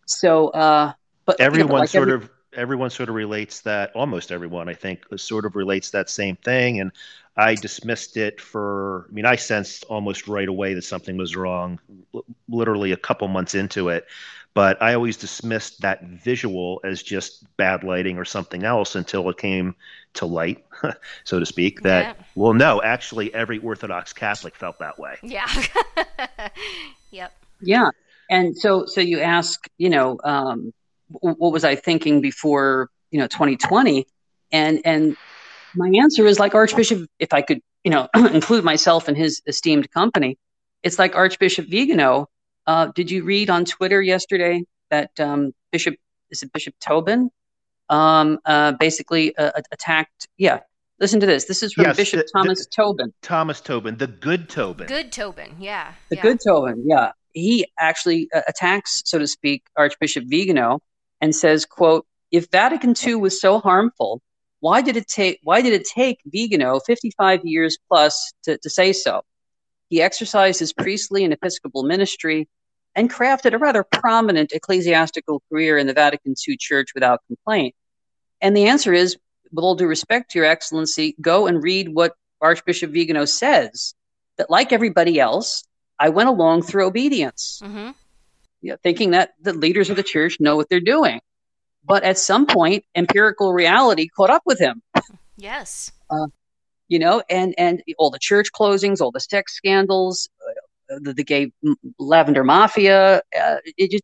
so 0.06 0.50
uh, 0.50 0.94
but 1.26 1.40
everyone 1.40 1.68
you 1.68 1.74
know, 1.74 1.80
like 1.80 1.90
sort 1.90 2.10
every- 2.10 2.26
of 2.26 2.30
everyone 2.54 2.90
sort 2.90 3.10
of 3.10 3.16
relates 3.16 3.62
that 3.62 3.92
almost 3.96 4.32
everyone 4.32 4.70
I 4.70 4.74
think 4.74 5.06
sort 5.18 5.46
of 5.46 5.56
relates 5.56 5.92
that 5.92 6.10
same 6.10 6.36
thing 6.38 6.80
and 6.80 6.92
I 7.38 7.56
dismissed 7.56 8.18
it 8.18 8.42
for 8.42 9.08
I 9.10 9.14
mean 9.14 9.26
I 9.26 9.36
sensed 9.36 9.86
almost 9.86 10.28
right 10.28 10.48
away 10.48 10.74
that 10.74 10.84
something 10.84 11.18
was 11.18 11.36
wrong 11.36 11.80
literally 12.48 12.92
a 12.92 12.98
couple 12.98 13.28
months 13.28 13.56
into 13.56 13.90
it 13.90 14.06
but 14.54 14.82
I 14.82 14.94
always 14.94 15.18
dismissed 15.18 15.82
that 15.82 16.04
visual 16.04 16.82
as 16.84 17.04
just 17.04 17.46
bad 17.58 17.84
lighting 17.84 18.18
or 18.18 18.26
something 18.26 18.64
else 18.64 18.96
until 18.96 19.30
it 19.30 19.38
came 19.38 19.76
to 20.16 20.26
light, 20.26 20.66
so 21.24 21.40
to 21.40 21.46
speak. 21.46 21.82
That 21.84 22.18
yeah. 22.18 22.26
well, 22.36 22.54
no, 22.54 22.82
actually, 22.82 23.34
every 23.34 23.60
Orthodox 23.60 24.12
Catholic 24.12 24.56
felt 24.56 24.80
that 24.80 24.98
way. 24.98 25.16
Yeah. 25.22 25.48
yep. 27.12 27.32
Yeah, 27.62 27.92
and 28.30 28.58
so 28.58 28.86
so 28.86 29.02
you 29.02 29.20
ask, 29.20 29.70
you 29.78 29.90
know, 29.90 30.18
um, 30.24 30.74
what 31.10 31.52
was 31.52 31.64
I 31.64 31.76
thinking 31.76 32.22
before, 32.22 32.90
you 33.12 33.20
know, 33.20 33.28
2020, 33.28 34.06
and 34.52 34.82
and 34.86 35.18
my 35.76 35.90
answer 35.90 36.26
is 36.26 36.40
like 36.40 36.56
Archbishop, 36.56 37.08
if 37.20 37.34
I 37.34 37.42
could, 37.42 37.62
you 37.84 37.92
know, 37.92 38.08
include 38.16 38.64
myself 38.64 39.10
in 39.10 39.16
his 39.16 39.42
esteemed 39.46 39.92
company, 39.92 40.38
it's 40.84 40.98
like 41.00 41.16
Archbishop 41.16 41.68
Vigano 41.68 42.28
uh, 42.70 42.86
did 42.94 43.10
you 43.10 43.24
read 43.24 43.50
on 43.50 43.66
Twitter 43.66 44.00
yesterday 44.00 44.64
that 44.92 45.20
um, 45.20 45.54
Bishop 45.72 45.96
is 46.30 46.44
it 46.44 46.54
Bishop 46.54 46.76
Tobin 46.80 47.32
um, 47.90 48.38
uh, 48.46 48.74
basically 48.74 49.36
uh, 49.38 49.50
attacked? 49.72 50.28
Yeah, 50.38 50.60
listen 51.00 51.20
to 51.20 51.26
this. 51.26 51.46
This 51.46 51.64
is 51.64 51.74
from 51.74 51.86
yes, 51.86 51.98
Bishop 51.98 52.20
the, 52.20 52.30
Thomas 52.32 52.60
the, 52.60 52.72
Tobin. 52.72 53.12
Thomas 53.24 53.60
Tobin, 53.60 53.98
the 53.98 54.06
good 54.06 54.50
Tobin. 54.50 54.86
Good 54.86 55.12
Tobin, 55.12 55.56
yeah. 55.60 55.94
The 56.10 56.18
yeah. 56.18 56.22
good 56.22 56.40
Tobin, 56.46 56.84
yeah. 56.86 57.12
he 57.34 57.66
actually 57.80 58.30
uh, 58.36 58.42
attacks, 58.48 59.02
so 59.06 59.18
to 59.18 59.26
speak, 59.26 59.64
Archbishop 59.76 60.26
Vigano 60.28 60.80
and 61.22 61.36
says, 61.36 61.66
quote, 61.66 62.06
if 62.32 62.50
Vatican 62.52 62.94
II 63.06 63.16
was 63.16 63.42
so 63.42 63.60
harmful, 63.60 64.22
why 64.60 64.82
did 64.82 64.98
it 64.98 65.08
take 65.08 65.40
why 65.44 65.62
did 65.62 65.74
it 65.74 65.86
take 65.86 66.20
Vigano 66.26 66.80
55 66.80 67.42
years 67.44 67.78
plus 67.88 68.34
to, 68.44 68.58
to 68.58 68.70
say 68.70 68.94
so? 68.94 69.22
He 69.90 70.02
exercised 70.02 70.60
his 70.60 70.74
priestly 70.74 71.24
and 71.24 71.34
episcopal 71.34 71.84
ministry 71.84 72.48
and 72.96 73.10
crafted 73.10 73.54
a 73.54 73.58
rather 73.58 73.84
prominent 73.84 74.52
ecclesiastical 74.52 75.42
career 75.50 75.78
in 75.78 75.88
the 75.88 75.94
Vatican 75.94 76.36
II 76.48 76.58
Church 76.58 76.94
without 76.94 77.22
complaint. 77.28 77.76
And 78.42 78.56
the 78.56 78.68
answer 78.68 78.94
is, 78.94 79.18
with 79.52 79.64
all 79.64 79.76
due 79.76 79.88
respect 79.88 80.32
to 80.32 80.40
your 80.40 80.48
excellency, 80.48 81.16
go 81.20 81.48
and 81.48 81.64
read 81.64 81.94
what 81.94 82.14
Archbishop 82.42 82.92
Vigano 82.92 83.26
says. 83.26 83.94
That 84.38 84.50
like 84.50 84.72
everybody 84.72 85.20
else, 85.20 85.64
I 86.00 86.10
went 86.10 86.30
along 86.30 86.62
through 86.62 86.88
obedience, 86.88 87.62
mm-hmm. 87.64 87.92
You 88.62 88.72
know, 88.72 88.78
thinking 88.84 89.12
that 89.12 89.34
the 89.42 89.54
leaders 89.54 89.90
of 89.90 89.96
the 89.96 90.04
church 90.04 90.38
know 90.40 90.56
what 90.56 90.70
they're 90.70 90.80
doing. 90.80 91.22
But 91.84 92.04
at 92.04 92.18
some 92.18 92.46
point, 92.46 92.84
empirical 92.96 93.54
reality 93.54 94.10
caught 94.10 94.30
up 94.30 94.44
with 94.46 94.60
him. 94.60 94.82
Yes. 95.38 95.92
Uh, 96.10 96.28
you 96.88 97.00
know, 97.00 97.24
and 97.30 97.56
and 97.58 97.82
all 97.98 98.10
the 98.10 98.20
church 98.20 98.52
closings, 98.52 99.00
all 99.00 99.12
the 99.12 99.20
sex 99.20 99.56
scandals, 99.56 100.30
uh, 100.92 101.00
the, 101.02 101.14
the, 101.14 101.24
gay 101.24 101.52
lavender 101.98 102.44
mafia. 102.44 103.22
Uh, 103.40 103.58
it 103.78 103.92
just 103.92 104.04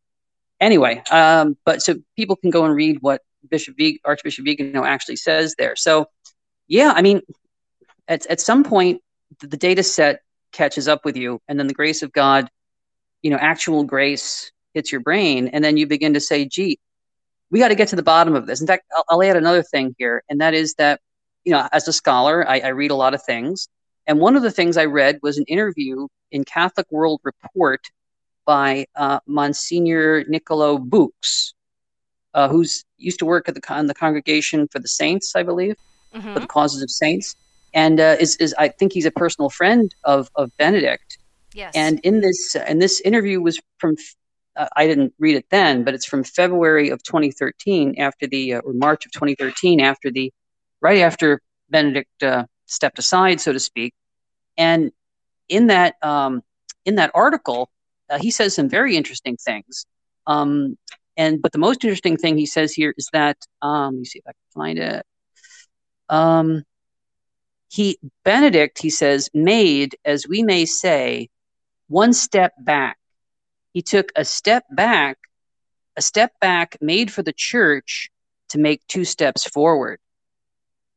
anyway. 0.59 1.03
Um, 1.11 1.57
but 1.65 1.81
so 1.81 1.95
people 2.15 2.35
can 2.35 2.51
go 2.51 2.63
and 2.63 2.75
read 2.75 2.99
what 3.01 3.21
Bishop 3.49 3.75
v, 3.75 3.99
Archbishop 4.05 4.45
Vigano 4.45 4.85
actually 4.85 5.17
says 5.17 5.55
there. 5.57 5.75
So, 5.75 6.07
yeah, 6.67 6.93
I 6.95 7.01
mean, 7.01 7.21
at 8.07 8.25
at 8.27 8.39
some 8.39 8.63
point, 8.63 9.01
the, 9.39 9.47
the 9.47 9.57
data 9.57 9.83
set 9.83 10.21
catches 10.51 10.87
up 10.87 11.03
with 11.03 11.17
you 11.17 11.41
and 11.47 11.59
then 11.59 11.67
the 11.67 11.73
grace 11.73 12.01
of 12.01 12.13
god 12.13 12.49
you 13.25 13.31
know 13.31 13.37
actual 13.37 13.83
grace 13.83 14.51
hits 14.75 14.91
your 14.91 15.01
brain 15.01 15.47
and 15.47 15.63
then 15.63 15.77
you 15.77 15.87
begin 15.87 16.13
to 16.13 16.19
say 16.19 16.45
gee 16.45 16.77
we 17.49 17.57
got 17.57 17.69
to 17.69 17.75
get 17.75 17.87
to 17.87 17.95
the 17.95 18.03
bottom 18.03 18.35
of 18.35 18.45
this 18.45 18.61
in 18.61 18.67
fact 18.67 18.85
I'll, 18.95 19.05
I'll, 19.09 19.23
add 19.23 19.35
another 19.35 19.63
thing 19.63 19.95
here 19.97 20.23
and 20.29 20.39
that 20.41 20.53
is 20.53 20.75
that 20.75 21.01
you 21.43 21.51
know 21.51 21.67
as 21.71 21.87
a 21.87 21.93
scholar 21.93 22.47
I, 22.47 22.59
I 22.59 22.67
read 22.67 22.91
a 22.91 22.95
lot 22.95 23.15
of 23.15 23.23
things 23.23 23.67
and 24.05 24.19
one 24.19 24.35
of 24.35 24.43
the 24.43 24.51
things 24.51 24.77
i 24.77 24.85
read 24.85 25.17
was 25.23 25.39
an 25.39 25.45
interview 25.47 26.07
in 26.31 26.43
catholic 26.43 26.85
world 26.91 27.19
report 27.23 27.81
by 28.45 28.85
uh, 28.95 29.19
Monsignor 29.25 30.23
Niccolo 30.25 30.77
Bux, 30.77 31.55
uh, 32.35 32.47
who's 32.47 32.85
used 32.99 33.17
to 33.17 33.25
work 33.25 33.49
at 33.49 33.55
the, 33.55 33.61
con- 33.61 33.87
the 33.87 33.95
Congregation 33.95 34.67
for 34.67 34.77
the 34.77 34.87
Saints, 34.87 35.35
I 35.35 35.41
believe, 35.41 35.77
mm-hmm. 36.13 36.31
for 36.31 36.39
the 36.41 36.45
causes 36.45 36.83
of 36.83 36.91
saints 36.91 37.35
and 37.75 37.99
uh, 37.99 38.15
is, 38.19 38.35
is 38.37 38.55
I 38.57 38.69
think 38.69 38.93
he's 38.93 39.05
a 39.05 39.11
personal 39.11 39.49
friend 39.51 39.93
of 40.03 40.31
of 40.35 40.49
Benedict. 40.57 41.19
Yes. 41.55 41.71
And 41.73 42.01
in 42.01 42.19
this 42.19 42.53
and 42.55 42.81
this 42.81 42.99
interview 42.99 43.39
was 43.39 43.57
from 43.77 43.95
uh, 44.57 44.67
I 44.75 44.87
didn't 44.87 45.13
read 45.19 45.37
it 45.37 45.45
then, 45.49 45.85
but 45.85 45.93
it's 45.93 46.05
from 46.05 46.25
February 46.25 46.89
of 46.89 47.01
2013 47.03 47.95
after 47.97 48.27
the 48.27 48.55
uh, 48.55 48.59
or 48.59 48.73
March 48.73 49.05
of 49.05 49.13
2013 49.13 49.79
after 49.79 50.11
the 50.11 50.33
right 50.81 50.99
after 50.99 51.39
Benedict 51.69 52.21
uh, 52.21 52.45
stepped 52.65 52.99
aside, 52.99 53.39
so 53.39 53.53
to 53.53 53.59
speak. 53.59 53.93
And 54.57 54.91
in 55.47 55.67
that 55.67 55.95
um, 56.01 56.43
in 56.83 56.95
that 56.95 57.11
article, 57.13 57.69
uh, 58.09 58.19
he 58.19 58.31
says 58.31 58.53
some 58.53 58.67
very 58.67 58.97
interesting 58.97 59.37
things. 59.37 59.85
Um, 60.27 60.77
and 61.15 61.41
but 61.41 61.53
the 61.53 61.57
most 61.57 61.85
interesting 61.85 62.17
thing 62.17 62.37
he 62.37 62.45
says 62.45 62.73
here 62.73 62.93
is 62.97 63.07
that 63.13 63.37
um, 63.61 63.95
let 63.95 63.99
me 63.99 64.05
see 64.05 64.19
if 64.19 64.27
I 64.27 64.31
can 64.31 64.61
find 64.61 64.79
it. 64.79 65.05
Um, 66.09 66.63
he 67.69 67.97
benedict 68.25 68.81
he 68.81 68.89
says 68.89 69.29
made 69.33 69.95
as 70.03 70.27
we 70.27 70.43
may 70.43 70.65
say 70.65 71.29
one 71.87 72.13
step 72.13 72.53
back. 72.59 72.97
He 73.73 73.81
took 73.81 74.11
a 74.15 74.25
step 74.25 74.63
back 74.71 75.17
a 75.97 76.01
step 76.01 76.33
back 76.41 76.77
made 76.81 77.11
for 77.11 77.23
the 77.23 77.33
church 77.33 78.09
to 78.49 78.57
make 78.57 78.85
two 78.87 79.05
steps 79.05 79.45
forward. 79.45 79.99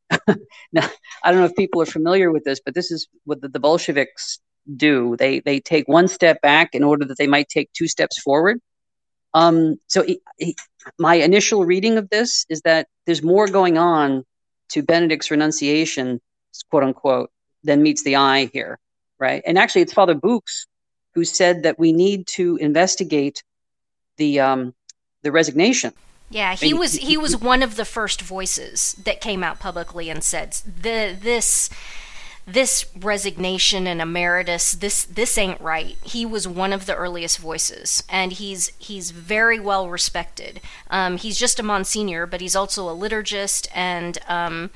Now 0.73 0.87
i 1.23 1.31
don't 1.31 1.39
know 1.39 1.45
if 1.45 1.55
people 1.55 1.81
are 1.81 1.85
familiar 1.85 2.31
with 2.31 2.43
this 2.43 2.59
but 2.63 2.73
this 2.73 2.91
is 2.91 3.07
what 3.25 3.41
the, 3.41 3.59
bolsheviks 3.59 4.39
do. 4.75 5.15
They 5.17 5.39
they 5.39 5.59
take 5.59 5.87
one 5.87 6.07
step 6.07 6.41
back 6.41 6.73
in 6.73 6.83
order 6.83 7.05
that 7.05 7.17
they 7.17 7.27
might 7.27 7.49
take 7.49 7.71
two 7.73 7.87
steps 7.87 8.19
forward. 8.19 8.59
Um, 9.33 9.77
so 9.87 10.03
he, 10.03 10.21
he, 10.37 10.55
my 10.97 11.15
initial 11.15 11.65
reading 11.65 11.97
of 11.97 12.09
this 12.09 12.45
is 12.49 12.61
that 12.61 12.87
there's 13.05 13.23
more 13.23 13.47
going 13.47 13.77
on 13.77 14.23
to 14.69 14.83
benedict's 14.83 15.31
renunciation 15.31 16.19
quote 16.69 16.83
unquote, 16.83 17.31
than 17.63 17.81
meets 17.81 18.03
the 18.03 18.15
eye 18.15 18.49
here, 18.51 18.79
right? 19.19 19.41
And 19.45 19.57
actually, 19.57 19.81
it's 19.81 19.93
Father 19.93 20.15
Bux 20.15 20.65
who 21.19 21.25
said 21.25 21.63
that 21.63 21.77
we 21.77 21.91
need 21.91 22.25
to 22.25 22.55
investigate 22.57 23.43
the 24.15 24.39
um, 24.39 24.73
the 25.21 25.31
resignation. 25.33 25.91
Yeah, 26.29 26.55
he 26.55 26.73
was 26.73 26.93
he 26.93 27.17
was 27.17 27.35
one 27.35 27.61
of 27.61 27.75
the 27.75 27.83
first 27.83 28.21
voices 28.21 28.93
that 29.03 29.19
came 29.19 29.43
out 29.43 29.59
publicly 29.59 30.09
and 30.09 30.23
said 30.23 30.53
the 30.81 31.17
this 31.19 31.69
this 32.47 32.85
resignation 32.95 33.85
and 33.85 34.01
emeritus 34.01 34.71
this 34.71 35.05
this 35.05 35.37
ain't 35.37 35.61
right 35.61 35.97
he 36.03 36.25
was 36.25 36.47
one 36.47 36.73
of 36.73 36.87
the 36.87 36.95
earliest 36.95 37.37
voices 37.37 38.01
and 38.09 38.33
he's 38.33 38.71
he's 38.79 39.11
very 39.11 39.59
well 39.59 39.87
respected 39.87 40.59
um, 40.89 41.17
he's 41.17 41.37
just 41.37 41.59
a 41.59 41.63
monsignor 41.63 42.25
but 42.25 42.41
he's 42.41 42.55
also 42.55 42.89
a 42.89 42.95
liturgist 42.95 43.67
and 43.75 44.17
um, 44.27 44.71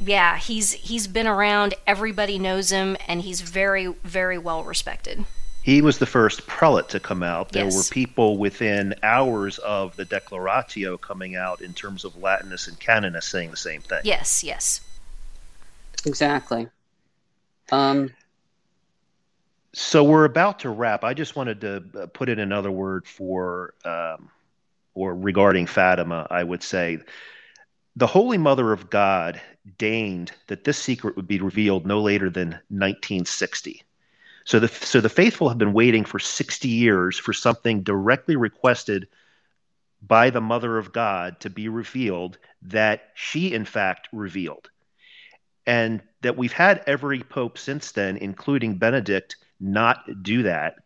yeah, 0.00 0.38
he's 0.38 0.72
he's 0.72 1.06
been 1.06 1.26
around. 1.26 1.74
Everybody 1.86 2.38
knows 2.38 2.70
him, 2.70 2.96
and 3.06 3.22
he's 3.22 3.40
very 3.40 3.86
very 4.04 4.38
well 4.38 4.62
respected. 4.62 5.24
He 5.68 5.82
was 5.82 5.98
the 5.98 6.06
first 6.06 6.46
prelate 6.46 6.88
to 6.88 6.98
come 6.98 7.22
out. 7.22 7.52
There 7.52 7.64
yes. 7.64 7.76
were 7.76 7.92
people 7.92 8.38
within 8.38 8.94
hours 9.02 9.58
of 9.58 9.94
the 9.96 10.06
Declaratio 10.06 10.96
coming 10.96 11.36
out 11.36 11.60
in 11.60 11.74
terms 11.74 12.06
of 12.06 12.16
Latinists 12.16 12.68
and 12.68 12.80
canonists 12.80 13.30
saying 13.30 13.50
the 13.50 13.58
same 13.58 13.82
thing. 13.82 14.00
Yes, 14.02 14.42
yes. 14.42 14.80
Exactly. 16.06 16.68
Um, 17.70 18.14
so 19.74 20.02
we're 20.02 20.24
about 20.24 20.60
to 20.60 20.70
wrap. 20.70 21.04
I 21.04 21.12
just 21.12 21.36
wanted 21.36 21.60
to 21.60 21.84
uh, 22.00 22.06
put 22.06 22.30
in 22.30 22.38
another 22.38 22.70
word 22.70 23.06
for, 23.06 23.74
um, 23.84 24.30
or 24.94 25.14
regarding 25.14 25.66
Fatima, 25.66 26.26
I 26.30 26.44
would 26.44 26.62
say 26.62 27.00
the 27.94 28.06
Holy 28.06 28.38
Mother 28.38 28.72
of 28.72 28.88
God 28.88 29.38
deigned 29.76 30.32
that 30.46 30.64
this 30.64 30.78
secret 30.78 31.14
would 31.16 31.28
be 31.28 31.40
revealed 31.40 31.84
no 31.86 32.00
later 32.00 32.30
than 32.30 32.52
1960. 32.70 33.82
So 34.48 34.58
the 34.58 34.68
so 34.68 35.02
the 35.02 35.10
faithful 35.10 35.50
have 35.50 35.58
been 35.58 35.74
waiting 35.74 36.06
for 36.06 36.18
60 36.18 36.68
years 36.68 37.18
for 37.18 37.34
something 37.34 37.82
directly 37.82 38.34
requested 38.34 39.06
by 40.00 40.30
the 40.30 40.40
Mother 40.40 40.78
of 40.78 40.90
God 40.90 41.38
to 41.40 41.50
be 41.50 41.68
revealed 41.68 42.38
that 42.62 43.10
she 43.14 43.52
in 43.52 43.66
fact 43.66 44.08
revealed. 44.10 44.70
And 45.66 46.00
that 46.22 46.38
we've 46.38 46.54
had 46.54 46.82
every 46.86 47.20
pope 47.20 47.58
since 47.58 47.92
then, 47.92 48.16
including 48.16 48.78
Benedict, 48.78 49.36
not 49.60 50.22
do 50.22 50.44
that. 50.44 50.76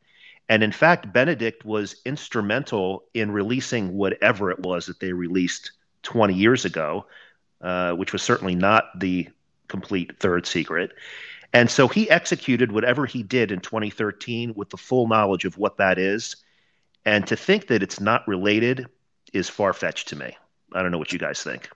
And 0.49 0.65
in 0.65 0.73
fact, 0.73 1.13
Benedict 1.13 1.65
was 1.65 2.03
instrumental 2.05 3.05
in 3.15 3.31
releasing 3.31 3.97
whatever 3.97 4.51
it 4.51 4.59
was 4.59 4.87
that 4.87 4.99
they 4.99 5.13
released 5.13 5.71
20 6.03 6.35
years 6.35 6.65
ago, 6.65 7.07
uh, 7.61 7.93
which 7.93 8.13
was 8.13 8.23
certainly 8.23 8.57
not 8.57 8.99
the 8.99 9.29
complete 9.69 10.19
third 10.19 10.47
secret. 10.47 10.91
And 11.53 11.71
so 11.71 11.87
he 11.87 12.09
executed 12.09 12.73
whatever 12.73 13.05
he 13.05 13.23
did 13.23 13.53
in 13.53 13.61
2013 13.61 14.55
with 14.55 14.71
the 14.71 14.77
full 14.77 15.07
knowledge 15.07 15.45
of 15.45 15.59
what 15.59 15.77
that 15.77 15.99
is. 15.99 16.37
And 17.05 17.27
to 17.27 17.37
think 17.37 17.67
that 17.67 17.83
it's 17.83 18.01
not 18.01 18.27
related 18.27 18.87
is 19.33 19.49
far 19.49 19.73
fetched 19.73 20.09
to 20.09 20.17
me. 20.17 20.37
I 20.73 20.83
don't 20.83 20.91
know 20.91 20.99
what 20.99 21.13
you 21.13 21.19
guys 21.19 21.43
think. 21.43 21.69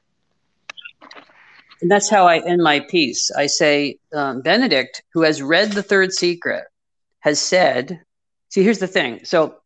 And 1.82 1.90
that's 1.90 2.08
how 2.08 2.26
I 2.26 2.38
end 2.38 2.62
my 2.62 2.80
piece. 2.80 3.30
I 3.30 3.46
say, 3.46 3.98
um, 4.14 4.40
Benedict, 4.40 5.02
who 5.12 5.22
has 5.22 5.42
read 5.42 5.72
the 5.72 5.82
third 5.82 6.12
secret, 6.12 6.64
has 7.20 7.38
said, 7.38 8.00
see, 8.48 8.62
here's 8.62 8.78
the 8.78 8.86
thing. 8.86 9.24
So 9.24 9.56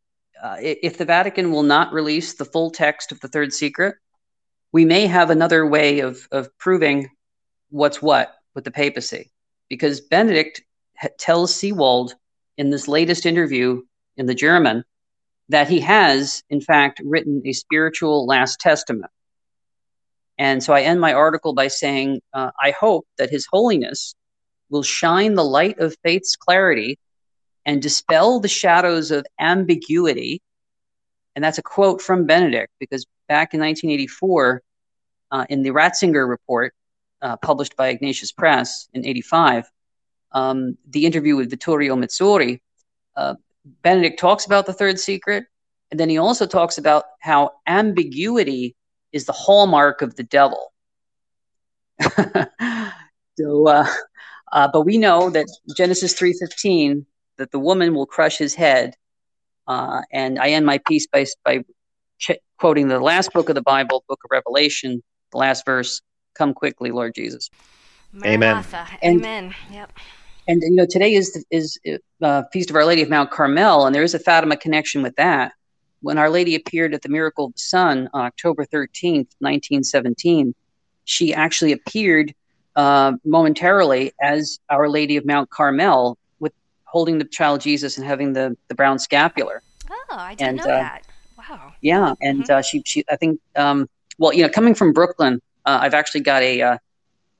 uh, 0.42 0.56
if 0.58 0.98
the 0.98 1.04
Vatican 1.04 1.52
will 1.52 1.62
not 1.62 1.92
release 1.92 2.34
the 2.34 2.44
full 2.44 2.70
text 2.70 3.12
of 3.12 3.20
the 3.20 3.28
third 3.28 3.52
secret, 3.52 3.94
we 4.72 4.84
may 4.84 5.06
have 5.06 5.30
another 5.30 5.64
way 5.66 6.00
of, 6.00 6.26
of 6.32 6.56
proving 6.58 7.10
what's 7.68 8.02
what 8.02 8.34
with 8.54 8.64
the 8.64 8.70
papacy. 8.70 9.30
Because 9.70 10.02
Benedict 10.02 10.60
tells 11.18 11.54
Seewald 11.54 12.12
in 12.58 12.68
this 12.68 12.86
latest 12.86 13.24
interview 13.24 13.80
in 14.18 14.26
the 14.26 14.34
German 14.34 14.84
that 15.48 15.70
he 15.70 15.80
has, 15.80 16.42
in 16.50 16.60
fact, 16.60 17.00
written 17.02 17.40
a 17.46 17.54
spiritual 17.54 18.26
last 18.26 18.60
testament. 18.60 19.10
And 20.36 20.62
so 20.62 20.74
I 20.74 20.82
end 20.82 21.00
my 21.00 21.14
article 21.14 21.54
by 21.54 21.68
saying, 21.68 22.20
uh, 22.34 22.50
I 22.62 22.74
hope 22.78 23.06
that 23.16 23.30
His 23.30 23.46
Holiness 23.50 24.14
will 24.68 24.82
shine 24.82 25.34
the 25.34 25.44
light 25.44 25.78
of 25.78 25.96
faith's 26.04 26.36
clarity 26.36 26.98
and 27.64 27.80
dispel 27.80 28.40
the 28.40 28.48
shadows 28.48 29.10
of 29.10 29.24
ambiguity 29.38 30.42
and 31.34 31.44
that's 31.44 31.58
a 31.58 31.62
quote 31.62 32.02
from 32.02 32.26
Benedict, 32.26 32.72
because 32.78 33.06
back 33.28 33.54
in 33.54 33.60
1984, 33.60 34.62
uh, 35.30 35.46
in 35.48 35.62
the 35.62 35.70
Ratzinger 35.70 36.28
report 36.28 36.74
uh, 37.22 37.36
published 37.36 37.76
by 37.76 37.88
Ignatius 37.88 38.32
Press 38.32 38.88
in 38.94 39.06
85, 39.06 39.70
um, 40.32 40.76
the 40.88 41.06
interview 41.06 41.36
with 41.36 41.50
Vittorio 41.50 41.96
Messori, 41.96 42.60
uh, 43.16 43.34
Benedict 43.82 44.18
talks 44.18 44.46
about 44.46 44.66
the 44.66 44.72
third 44.72 44.98
secret, 44.98 45.44
and 45.90 45.98
then 45.98 46.08
he 46.08 46.18
also 46.18 46.46
talks 46.46 46.78
about 46.78 47.04
how 47.20 47.50
ambiguity 47.66 48.76
is 49.12 49.26
the 49.26 49.32
hallmark 49.32 50.02
of 50.02 50.16
the 50.16 50.22
devil. 50.22 50.72
so, 53.38 53.66
uh, 53.66 53.86
uh, 54.52 54.68
but 54.72 54.82
we 54.82 54.96
know 54.98 55.30
that 55.30 55.46
Genesis 55.76 56.14
three 56.14 56.32
fifteen 56.32 57.06
that 57.36 57.50
the 57.50 57.58
woman 57.58 57.94
will 57.94 58.06
crush 58.06 58.38
his 58.38 58.54
head, 58.54 58.94
uh, 59.66 60.02
and 60.12 60.38
I 60.38 60.50
end 60.50 60.64
my 60.64 60.78
piece 60.86 61.06
by 61.06 61.26
by 61.44 61.64
ch- 62.18 62.38
quoting 62.58 62.88
the 62.88 63.00
last 63.00 63.32
book 63.32 63.48
of 63.48 63.54
the 63.54 63.62
Bible, 63.62 64.04
Book 64.08 64.20
of 64.24 64.30
Revelation, 64.30 65.02
the 65.32 65.38
last 65.38 65.66
verse: 65.66 66.00
"Come 66.34 66.54
quickly, 66.54 66.90
Lord 66.90 67.14
Jesus." 67.14 67.50
Maranatha. 68.12 68.86
Amen. 69.04 69.18
Amen. 69.18 69.54
Yep. 69.72 69.92
And 70.48 70.62
you 70.62 70.72
know, 70.74 70.86
today 70.86 71.14
is 71.14 71.44
is 71.50 71.78
uh, 72.22 72.42
Feast 72.52 72.70
of 72.70 72.76
Our 72.76 72.84
Lady 72.84 73.02
of 73.02 73.08
Mount 73.10 73.30
Carmel, 73.30 73.86
and 73.86 73.94
there 73.94 74.02
is 74.02 74.14
a 74.14 74.18
Fatima 74.18 74.56
connection 74.56 75.02
with 75.02 75.14
that. 75.16 75.52
When 76.02 76.18
Our 76.18 76.30
Lady 76.30 76.54
appeared 76.54 76.94
at 76.94 77.02
the 77.02 77.08
Miracle 77.08 77.46
of 77.46 77.52
the 77.52 77.58
Sun 77.58 78.08
on 78.14 78.22
October 78.24 78.64
thirteenth, 78.64 79.28
nineteen 79.40 79.84
seventeen, 79.84 80.54
she 81.04 81.32
actually 81.34 81.72
appeared 81.72 82.34
uh, 82.74 83.12
momentarily 83.24 84.12
as 84.20 84.58
Our 84.70 84.88
Lady 84.88 85.16
of 85.16 85.26
Mount 85.26 85.50
Carmel, 85.50 86.16
with 86.40 86.52
holding 86.84 87.18
the 87.18 87.24
child 87.26 87.60
Jesus 87.60 87.98
and 87.98 88.06
having 88.06 88.32
the 88.32 88.56
the 88.68 88.74
brown 88.74 88.98
scapular. 88.98 89.62
Oh, 89.90 90.16
I 90.16 90.34
didn't 90.34 90.48
And, 90.48 90.56
know 90.58 90.64
uh, 90.64 90.78
that. 90.78 91.02
Wow. 91.36 91.74
Yeah, 91.80 92.14
and 92.20 92.44
Mhm. 92.44 92.50
uh, 92.50 92.62
she 92.62 92.82
she 92.86 93.04
I 93.10 93.16
think 93.16 93.40
um, 93.56 93.88
well 94.18 94.32
you 94.32 94.42
know 94.42 94.48
coming 94.48 94.74
from 94.74 94.92
Brooklyn, 94.92 95.40
uh, 95.64 95.78
I've 95.82 95.94
actually 95.94 96.22
got 96.22 96.42
a 96.42 96.62
uh, 96.62 96.78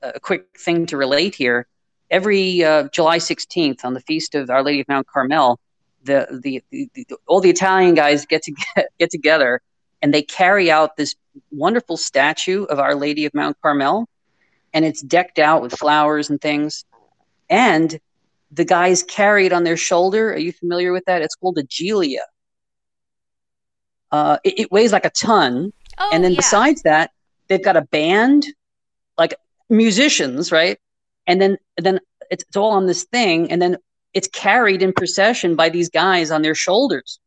a 0.01 0.19
quick 0.19 0.47
thing 0.57 0.85
to 0.87 0.97
relate 0.97 1.35
here. 1.35 1.67
Every 2.09 2.63
uh, 2.63 2.89
July 2.89 3.19
16th 3.19 3.85
on 3.85 3.93
the 3.93 4.01
feast 4.01 4.35
of 4.35 4.49
Our 4.49 4.63
Lady 4.63 4.81
of 4.81 4.87
Mount 4.87 5.07
Carmel, 5.07 5.59
the 6.03 6.27
the, 6.43 6.63
the, 6.71 6.89
the 6.95 7.05
all 7.27 7.39
the 7.41 7.49
Italian 7.49 7.95
guys 7.95 8.25
get 8.25 8.43
to 8.43 8.51
get, 8.51 8.89
get 8.99 9.09
together 9.11 9.61
and 10.01 10.13
they 10.13 10.23
carry 10.23 10.71
out 10.71 10.97
this 10.97 11.15
wonderful 11.51 11.95
statue 11.97 12.63
of 12.65 12.79
Our 12.79 12.95
Lady 12.95 13.25
of 13.25 13.33
Mount 13.33 13.55
Carmel, 13.61 14.07
and 14.73 14.83
it's 14.83 15.01
decked 15.01 15.39
out 15.39 15.61
with 15.61 15.73
flowers 15.77 16.29
and 16.29 16.41
things, 16.41 16.85
and 17.49 17.99
the 18.51 18.65
guys 18.65 19.03
carry 19.03 19.45
it 19.45 19.53
on 19.53 19.63
their 19.63 19.77
shoulder. 19.77 20.33
Are 20.33 20.37
you 20.37 20.51
familiar 20.51 20.91
with 20.91 21.05
that? 21.05 21.21
It's 21.21 21.35
called 21.35 21.57
a 21.57 21.63
giglio. 21.63 22.21
Uh, 24.11 24.37
it, 24.43 24.59
it 24.61 24.71
weighs 24.71 24.91
like 24.91 25.05
a 25.05 25.09
ton, 25.11 25.71
Oh, 25.97 26.09
and 26.11 26.23
then 26.23 26.31
yeah. 26.31 26.37
besides 26.37 26.81
that, 26.83 27.11
they've 27.51 27.63
got 27.63 27.75
a 27.75 27.81
band, 27.81 28.45
like 29.17 29.35
musicians, 29.69 30.51
right? 30.51 30.79
And 31.27 31.41
then 31.41 31.57
then 31.77 31.99
it's, 32.29 32.43
it's 32.47 32.55
all 32.55 32.71
on 32.71 32.87
this 32.87 33.03
thing, 33.03 33.51
and 33.51 33.61
then 33.61 33.77
it's 34.13 34.29
carried 34.29 34.81
in 34.81 34.93
procession 34.93 35.55
by 35.55 35.69
these 35.69 35.89
guys 35.89 36.31
on 36.31 36.41
their 36.41 36.55
shoulders. 36.55 37.19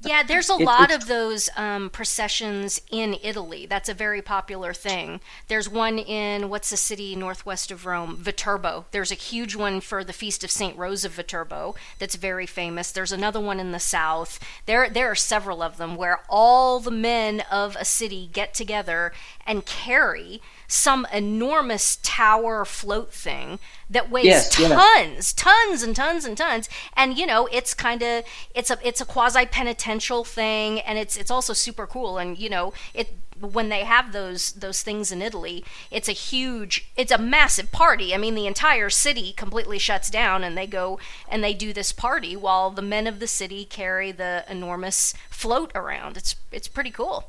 Yeah, 0.00 0.22
there's 0.24 0.50
a 0.50 0.54
It- 0.54 0.64
lot 0.64 0.90
of 0.90 1.06
those 1.06 1.48
um, 1.56 1.90
processions 1.90 2.80
in 2.90 3.16
Italy. 3.22 3.66
That's 3.66 3.88
a 3.88 3.94
very 3.94 4.20
popular 4.20 4.72
thing. 4.74 5.20
There's 5.46 5.68
one 5.68 5.98
in 5.98 6.48
what's 6.48 6.70
the 6.70 6.76
city 6.76 7.14
northwest 7.14 7.70
of 7.70 7.86
Rome, 7.86 8.16
Viterbo. 8.16 8.86
There's 8.90 9.12
a 9.12 9.16
huge 9.16 9.54
one 9.54 9.80
for 9.80 10.02
the 10.02 10.12
Feast 10.12 10.42
of 10.42 10.50
Saint 10.50 10.76
Rose 10.76 11.04
of 11.04 11.12
Viterbo 11.12 11.76
that's 12.00 12.16
very 12.16 12.46
famous. 12.46 12.90
There's 12.90 13.12
another 13.12 13.40
one 13.40 13.60
in 13.60 13.70
the 13.72 13.78
south. 13.78 14.40
There, 14.66 14.88
there 14.90 15.08
are 15.10 15.14
several 15.16 15.62
of 15.62 15.76
them 15.76 15.94
where 15.94 16.20
all 16.28 16.80
the 16.80 16.90
men 16.90 17.42
of 17.50 17.76
a 17.76 17.84
city 17.84 18.28
get 18.32 18.54
together 18.54 19.12
and 19.46 19.64
carry 19.66 20.40
some 20.68 21.06
enormous 21.12 21.98
tower 22.02 22.64
float 22.64 23.12
thing 23.12 23.58
that 23.88 24.10
weighs 24.10 24.24
Yes, 24.24 24.58
yeah. 24.58 24.68
tons, 24.68 25.32
tons 25.32 25.82
and 25.82 25.94
tons 25.94 26.24
and 26.24 26.36
tons. 26.36 26.68
And 26.96 27.16
you 27.16 27.26
know, 27.26 27.48
it's 27.52 27.74
kind 27.74 28.02
of 28.02 28.24
it's 28.54 28.70
a 28.70 28.78
it's 28.86 29.00
a 29.00 29.04
quasi 29.04 29.46
penitential 29.46 30.24
thing, 30.24 30.80
and 30.80 30.98
it's 30.98 31.16
it's 31.16 31.30
also 31.30 31.52
super 31.52 31.86
cool. 31.86 32.18
And 32.18 32.38
you 32.38 32.48
know, 32.48 32.72
it 32.94 33.14
when 33.40 33.68
they 33.68 33.84
have 33.84 34.12
those 34.12 34.52
those 34.52 34.82
things 34.82 35.12
in 35.12 35.20
Italy, 35.22 35.64
it's 35.90 36.08
a 36.08 36.12
huge, 36.12 36.90
it's 36.96 37.12
a 37.12 37.18
massive 37.18 37.70
party. 37.70 38.14
I 38.14 38.18
mean, 38.18 38.34
the 38.34 38.46
entire 38.46 38.90
city 38.90 39.32
completely 39.32 39.78
shuts 39.78 40.10
down, 40.10 40.42
and 40.42 40.56
they 40.56 40.66
go 40.66 40.98
and 41.28 41.44
they 41.44 41.54
do 41.54 41.72
this 41.72 41.92
party 41.92 42.34
while 42.36 42.70
the 42.70 42.82
men 42.82 43.06
of 43.06 43.20
the 43.20 43.26
city 43.26 43.64
carry 43.64 44.10
the 44.10 44.44
enormous 44.48 45.14
float 45.30 45.70
around. 45.74 46.16
It's 46.16 46.36
it's 46.50 46.68
pretty 46.68 46.90
cool. 46.90 47.28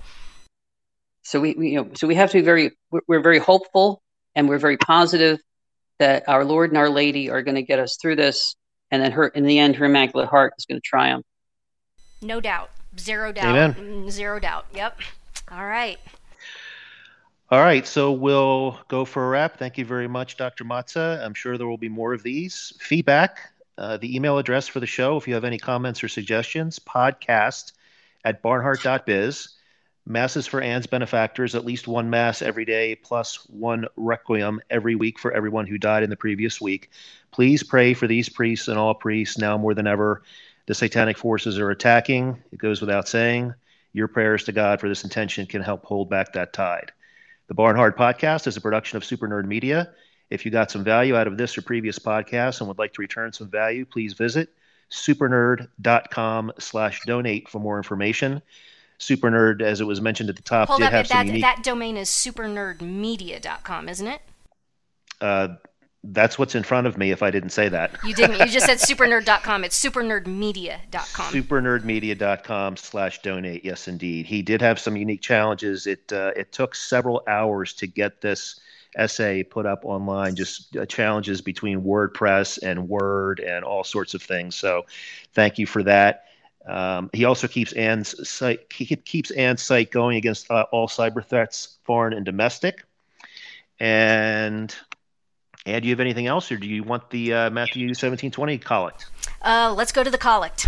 So 1.28 1.42
we, 1.42 1.56
we 1.56 1.72
you 1.72 1.76
know 1.84 1.90
so 1.94 2.08
we 2.08 2.16
have 2.16 2.32
to 2.32 2.38
be 2.38 2.42
very 2.42 2.72
we're, 2.90 3.02
we're 3.06 3.22
very 3.22 3.40
hopeful 3.40 4.02
and 4.34 4.48
we're 4.48 4.60
very 4.60 4.78
positive 4.78 5.40
that 6.00 6.24
our 6.30 6.46
Lord 6.46 6.72
and 6.72 6.78
our 6.78 6.90
Lady 6.90 7.30
are 7.30 7.42
going 7.42 7.56
to 7.56 7.64
get 7.64 7.80
us 7.80 7.98
through 8.02 8.16
this, 8.16 8.56
and 8.92 9.04
then 9.04 9.12
her 9.12 9.28
in 9.28 9.44
the 9.44 9.60
end, 9.60 9.76
her 9.76 9.86
Immaculate 9.86 10.30
Heart 10.30 10.54
is 10.58 10.66
going 10.66 10.80
to 10.80 10.88
triumph. 10.88 11.26
No 12.22 12.40
doubt, 12.40 12.70
zero 12.98 13.34
doubt, 13.34 13.46
Amen. 13.48 13.74
Mm, 13.74 14.10
zero 14.10 14.40
doubt. 14.40 14.68
Yep. 14.74 15.02
All 15.52 15.66
right. 15.66 16.00
All 17.52 17.60
right, 17.60 17.86
so 17.86 18.14
we'll 18.14 18.80
go 18.88 19.04
for 19.04 19.26
a 19.26 19.28
wrap. 19.28 19.58
Thank 19.58 19.78
you 19.78 19.84
very 19.84 20.08
much, 20.08 20.38
Dr. 20.38 20.64
Mazza. 20.64 21.22
I'm 21.22 21.34
sure 21.34 21.58
there 21.58 21.68
will 21.68 21.78
be 21.78 21.90
more 21.90 22.14
of 22.14 22.24
these. 22.24 22.72
Feedback, 22.80 23.40
uh, 23.78 23.98
the 23.98 24.16
email 24.16 24.38
address 24.38 24.70
for 24.70 24.80
the 24.80 24.88
show, 24.88 25.18
if 25.18 25.28
you 25.28 25.34
have 25.34 25.44
any 25.44 25.58
comments 25.58 26.04
or 26.04 26.08
suggestions, 26.08 26.80
podcast 26.80 27.74
at 28.24 28.42
barnhardt.biz. 28.42 29.57
Masses 30.08 30.48
for 30.48 30.62
Ann's 30.62 30.88
benefactors, 30.88 31.54
at 31.54 31.66
least 31.66 31.88
one 31.88 32.10
Mass 32.10 32.42
every 32.42 32.64
day, 32.64 32.96
plus 32.96 33.46
one 33.50 33.86
Requiem 33.98 34.62
every 34.70 34.96
week 34.96 35.20
for 35.20 35.34
everyone 35.34 35.68
who 35.68 35.78
died 35.78 36.04
in 36.04 36.10
the 36.10 36.16
previous 36.16 36.62
week. 36.62 36.92
Please 37.32 37.62
pray 37.62 37.94
for 37.94 38.08
these 38.08 38.30
priests 38.30 38.70
and 38.70 38.78
all 38.78 38.94
priests 38.94 39.38
now 39.38 39.58
more 39.58 39.74
than 39.74 39.86
ever. 39.86 40.24
The 40.66 40.74
satanic 40.74 41.18
forces 41.18 41.60
are 41.60 41.72
attacking. 41.72 42.42
It 42.52 42.60
goes 42.60 42.80
without 42.80 43.08
saying. 43.08 43.54
Your 43.92 44.08
prayers 44.08 44.46
to 44.46 44.54
God 44.54 44.80
for 44.80 44.88
this 44.88 45.04
intention 45.04 45.46
can 45.46 45.62
help 45.62 45.84
hold 45.84 46.10
back 46.10 46.34
that 46.34 46.54
tide. 46.54 46.94
The 47.48 47.56
Barnhardt 47.56 47.98
Podcast 47.98 48.48
is 48.48 48.56
a 48.56 48.62
production 48.62 48.96
of 48.96 49.04
Super 49.04 49.28
Nerd 49.28 49.46
Media. 49.46 49.92
If 50.30 50.46
you 50.46 50.52
got 50.52 50.72
some 50.72 50.84
value 50.84 51.16
out 51.16 51.28
of 51.28 51.38
this 51.38 51.58
or 51.58 51.62
previous 51.62 52.00
podcasts 52.00 52.60
and 52.60 52.68
would 52.68 52.78
like 52.78 52.94
to 52.94 53.02
return 53.02 53.34
some 53.34 53.50
value, 53.50 53.86
please 53.86 54.14
visit 54.14 54.50
supernerd.com 54.90 56.54
slash 56.60 57.02
donate 57.06 57.50
for 57.50 57.60
more 57.60 57.78
information. 57.78 58.42
Super 59.00 59.30
Nerd, 59.30 59.62
as 59.62 59.80
it 59.82 59.86
was 59.86 60.02
mentioned 60.02 60.30
at 60.30 60.36
the 60.36 60.42
top, 60.42 60.70
Hold 60.70 60.80
did 60.80 60.88
up, 60.88 60.92
have 60.94 61.08
some 61.08 61.18
that, 61.18 61.26
unique. 61.28 61.42
that 61.44 61.64
domain 61.64 61.98
is 61.98 62.10
supernerdmedia.com, 62.10 63.90
isn't 63.90 64.08
it? 64.08 64.22
Uh, 65.22 65.50
that's 66.04 66.40
what's 66.40 66.56
in 66.56 66.64
front 66.64 66.88
of 66.88 66.98
me. 66.98 67.12
If 67.12 67.22
I 67.22 67.32
didn't 67.32 67.50
say 67.50 67.70
that, 67.70 67.92
You 68.04 68.14
didn't. 68.14 68.40
You 68.40 68.46
just 68.48 68.66
said 68.66 68.78
supernerd.com. 68.98 69.64
It's 69.64 69.84
supernerdmedia.com. 69.84 71.34
supernerdmedia.com 71.34 72.78
slash 72.78 73.22
donate. 73.22 73.66
Yes, 73.66 73.88
indeed. 73.88 74.26
He 74.26 74.42
did 74.42 74.62
have 74.62 74.80
some 74.80 74.96
unique 74.96 75.22
challenges. 75.22 75.86
It 75.86 76.12
uh, 76.14 76.32
it 76.36 76.52
took 76.52 76.76
several 76.76 77.24
hours 77.28 77.74
to 77.74 77.88
get 77.88 78.22
this 78.22 78.60
essay 78.96 79.44
put 79.44 79.66
up 79.66 79.86
online. 79.86 80.36
Just 80.36 80.76
uh, 80.78 80.86
challenges 80.86 81.42
between 81.42 81.82
WordPress 81.82 82.60
and 82.64 82.88
Word 82.88 83.40
and 83.40 83.66
all 83.66 83.84
sorts 83.84 84.14
of 84.14 84.22
things. 84.22 84.56
So, 84.56 84.86
thank 85.34 85.58
you 85.58 85.66
for 85.68 85.84
that. 85.84 86.27
Um, 86.68 87.10
he 87.14 87.26
also 87.26 87.48
keeps 87.48 87.72
Ann's 87.74 88.30
site 88.30 88.72
he 88.72 88.86
keeps 88.86 89.32
Ann's 89.32 89.62
site 89.62 89.92
going 89.92 90.18
against 90.18 90.52
uh, 90.52 90.66
all 90.72 90.88
cyber 90.88 91.26
threats, 91.26 91.78
foreign 91.84 92.14
and 92.14 92.26
domestic. 92.26 92.84
And 93.80 94.76
and 95.66 95.82
do 95.82 95.88
you 95.88 95.94
have 95.94 96.00
anything 96.00 96.28
else, 96.28 96.52
or 96.52 96.58
do 96.58 96.68
you 96.68 96.84
want 96.84 97.10
the 97.10 97.34
uh, 97.34 97.50
Matthew 97.50 97.94
seventeen 97.94 98.32
twenty 98.32 98.58
collect? 98.58 99.06
Uh, 99.42 99.74
let's 99.76 99.92
go 99.92 100.04
to 100.04 100.10
the 100.10 100.18
collect. 100.18 100.68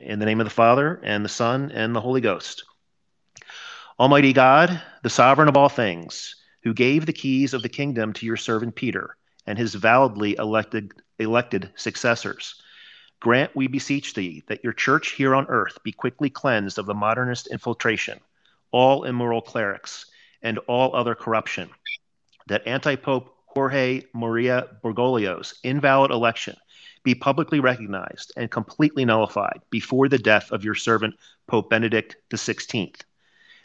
In 0.00 0.18
the 0.18 0.26
name 0.26 0.40
of 0.40 0.46
the 0.46 0.50
Father, 0.50 1.00
and 1.02 1.24
the 1.24 1.28
Son, 1.28 1.70
and 1.72 1.94
the 1.94 2.00
Holy 2.00 2.20
Ghost. 2.20 2.64
Almighty 3.98 4.32
God, 4.32 4.80
the 5.02 5.10
sovereign 5.10 5.48
of 5.48 5.56
all 5.56 5.68
things, 5.68 6.36
who 6.62 6.72
gave 6.72 7.06
the 7.06 7.12
keys 7.12 7.52
of 7.52 7.62
the 7.62 7.68
kingdom 7.68 8.12
to 8.14 8.26
your 8.26 8.36
servant 8.36 8.74
Peter 8.74 9.16
and 9.46 9.58
his 9.58 9.74
validly 9.74 10.36
elected, 10.36 10.92
elected 11.18 11.70
successors, 11.74 12.62
grant, 13.22 13.54
we 13.54 13.68
beseech 13.68 14.14
thee, 14.14 14.42
that 14.48 14.64
your 14.64 14.72
church 14.72 15.12
here 15.12 15.32
on 15.32 15.46
earth 15.48 15.78
be 15.84 15.92
quickly 15.92 16.28
cleansed 16.28 16.76
of 16.76 16.86
the 16.86 16.94
modernist 16.94 17.46
infiltration, 17.52 18.18
all 18.72 19.04
immoral 19.04 19.40
clerics, 19.40 20.06
and 20.42 20.58
all 20.66 20.96
other 20.96 21.14
corruption, 21.14 21.70
that 22.48 22.66
anti 22.66 22.96
Pope 22.96 23.32
Jorge 23.46 24.02
Maria 24.12 24.66
Bergoglio's 24.82 25.54
invalid 25.62 26.10
election 26.10 26.56
be 27.04 27.14
publicly 27.14 27.60
recognized 27.60 28.32
and 28.36 28.50
completely 28.50 29.04
nullified 29.04 29.60
before 29.70 30.08
the 30.08 30.18
death 30.18 30.50
of 30.50 30.64
your 30.64 30.74
servant 30.74 31.14
Pope 31.46 31.70
Benedict 31.70 32.16
XVI, 32.30 32.92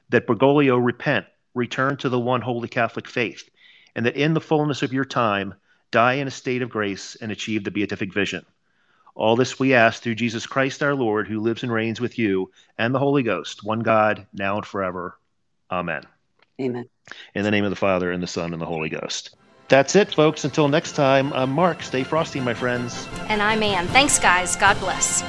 that 0.10 0.28
Bergoglio 0.28 0.78
repent, 0.78 1.26
return 1.56 1.98
to 1.98 2.10
the 2.10 2.20
one 2.20 2.42
holy 2.42 2.68
Catholic 2.68 3.08
faith, 3.08 3.50
and 3.96 4.06
that 4.06 4.16
in 4.16 4.36
the 4.36 4.42
fullness 4.42 4.84
of 4.84 4.94
your 4.94 5.06
time 5.06 5.56
die 5.90 6.14
in 6.14 6.28
a 6.28 6.32
state 6.32 6.62
of 6.62 6.70
grace 6.70 7.16
and 7.16 7.32
achieve 7.32 7.64
the 7.64 7.72
beatific 7.72 8.14
vision. 8.14 8.46
All 9.18 9.36
this 9.36 9.60
we 9.60 9.74
ask 9.74 10.04
through 10.04 10.14
Jesus 10.14 10.46
Christ 10.46 10.84
our 10.84 10.94
Lord, 10.94 11.28
who 11.28 11.40
lives 11.40 11.64
and 11.64 11.72
reigns 11.72 12.00
with 12.00 12.20
you 12.20 12.52
and 12.78 12.94
the 12.94 13.00
Holy 13.00 13.24
Ghost, 13.24 13.64
one 13.64 13.80
God, 13.80 14.28
now 14.32 14.58
and 14.58 14.66
forever. 14.66 15.18
Amen. 15.72 16.04
Amen. 16.62 16.88
In 17.34 17.44
the 17.44 17.50
name 17.50 17.64
of 17.64 17.72
the 17.72 17.76
Father, 17.76 18.12
and 18.12 18.22
the 18.22 18.28
Son, 18.28 18.54
and 18.54 18.62
the 18.62 18.68
Holy 18.68 18.90
Ghost. 18.90 19.36
That's 19.70 19.96
it, 19.96 20.14
folks. 20.14 20.46
Until 20.46 20.68
next 20.68 20.92
time, 20.92 21.34
I'm 21.34 21.52
Mark. 21.52 21.82
Stay 21.82 22.04
frosty, 22.04 22.40
my 22.40 22.54
friends. 22.54 23.08
And 23.28 23.42
I'm 23.42 23.64
Ann. 23.64 23.88
Thanks, 23.88 24.20
guys. 24.20 24.56
God 24.56 24.80
bless. 24.80 25.24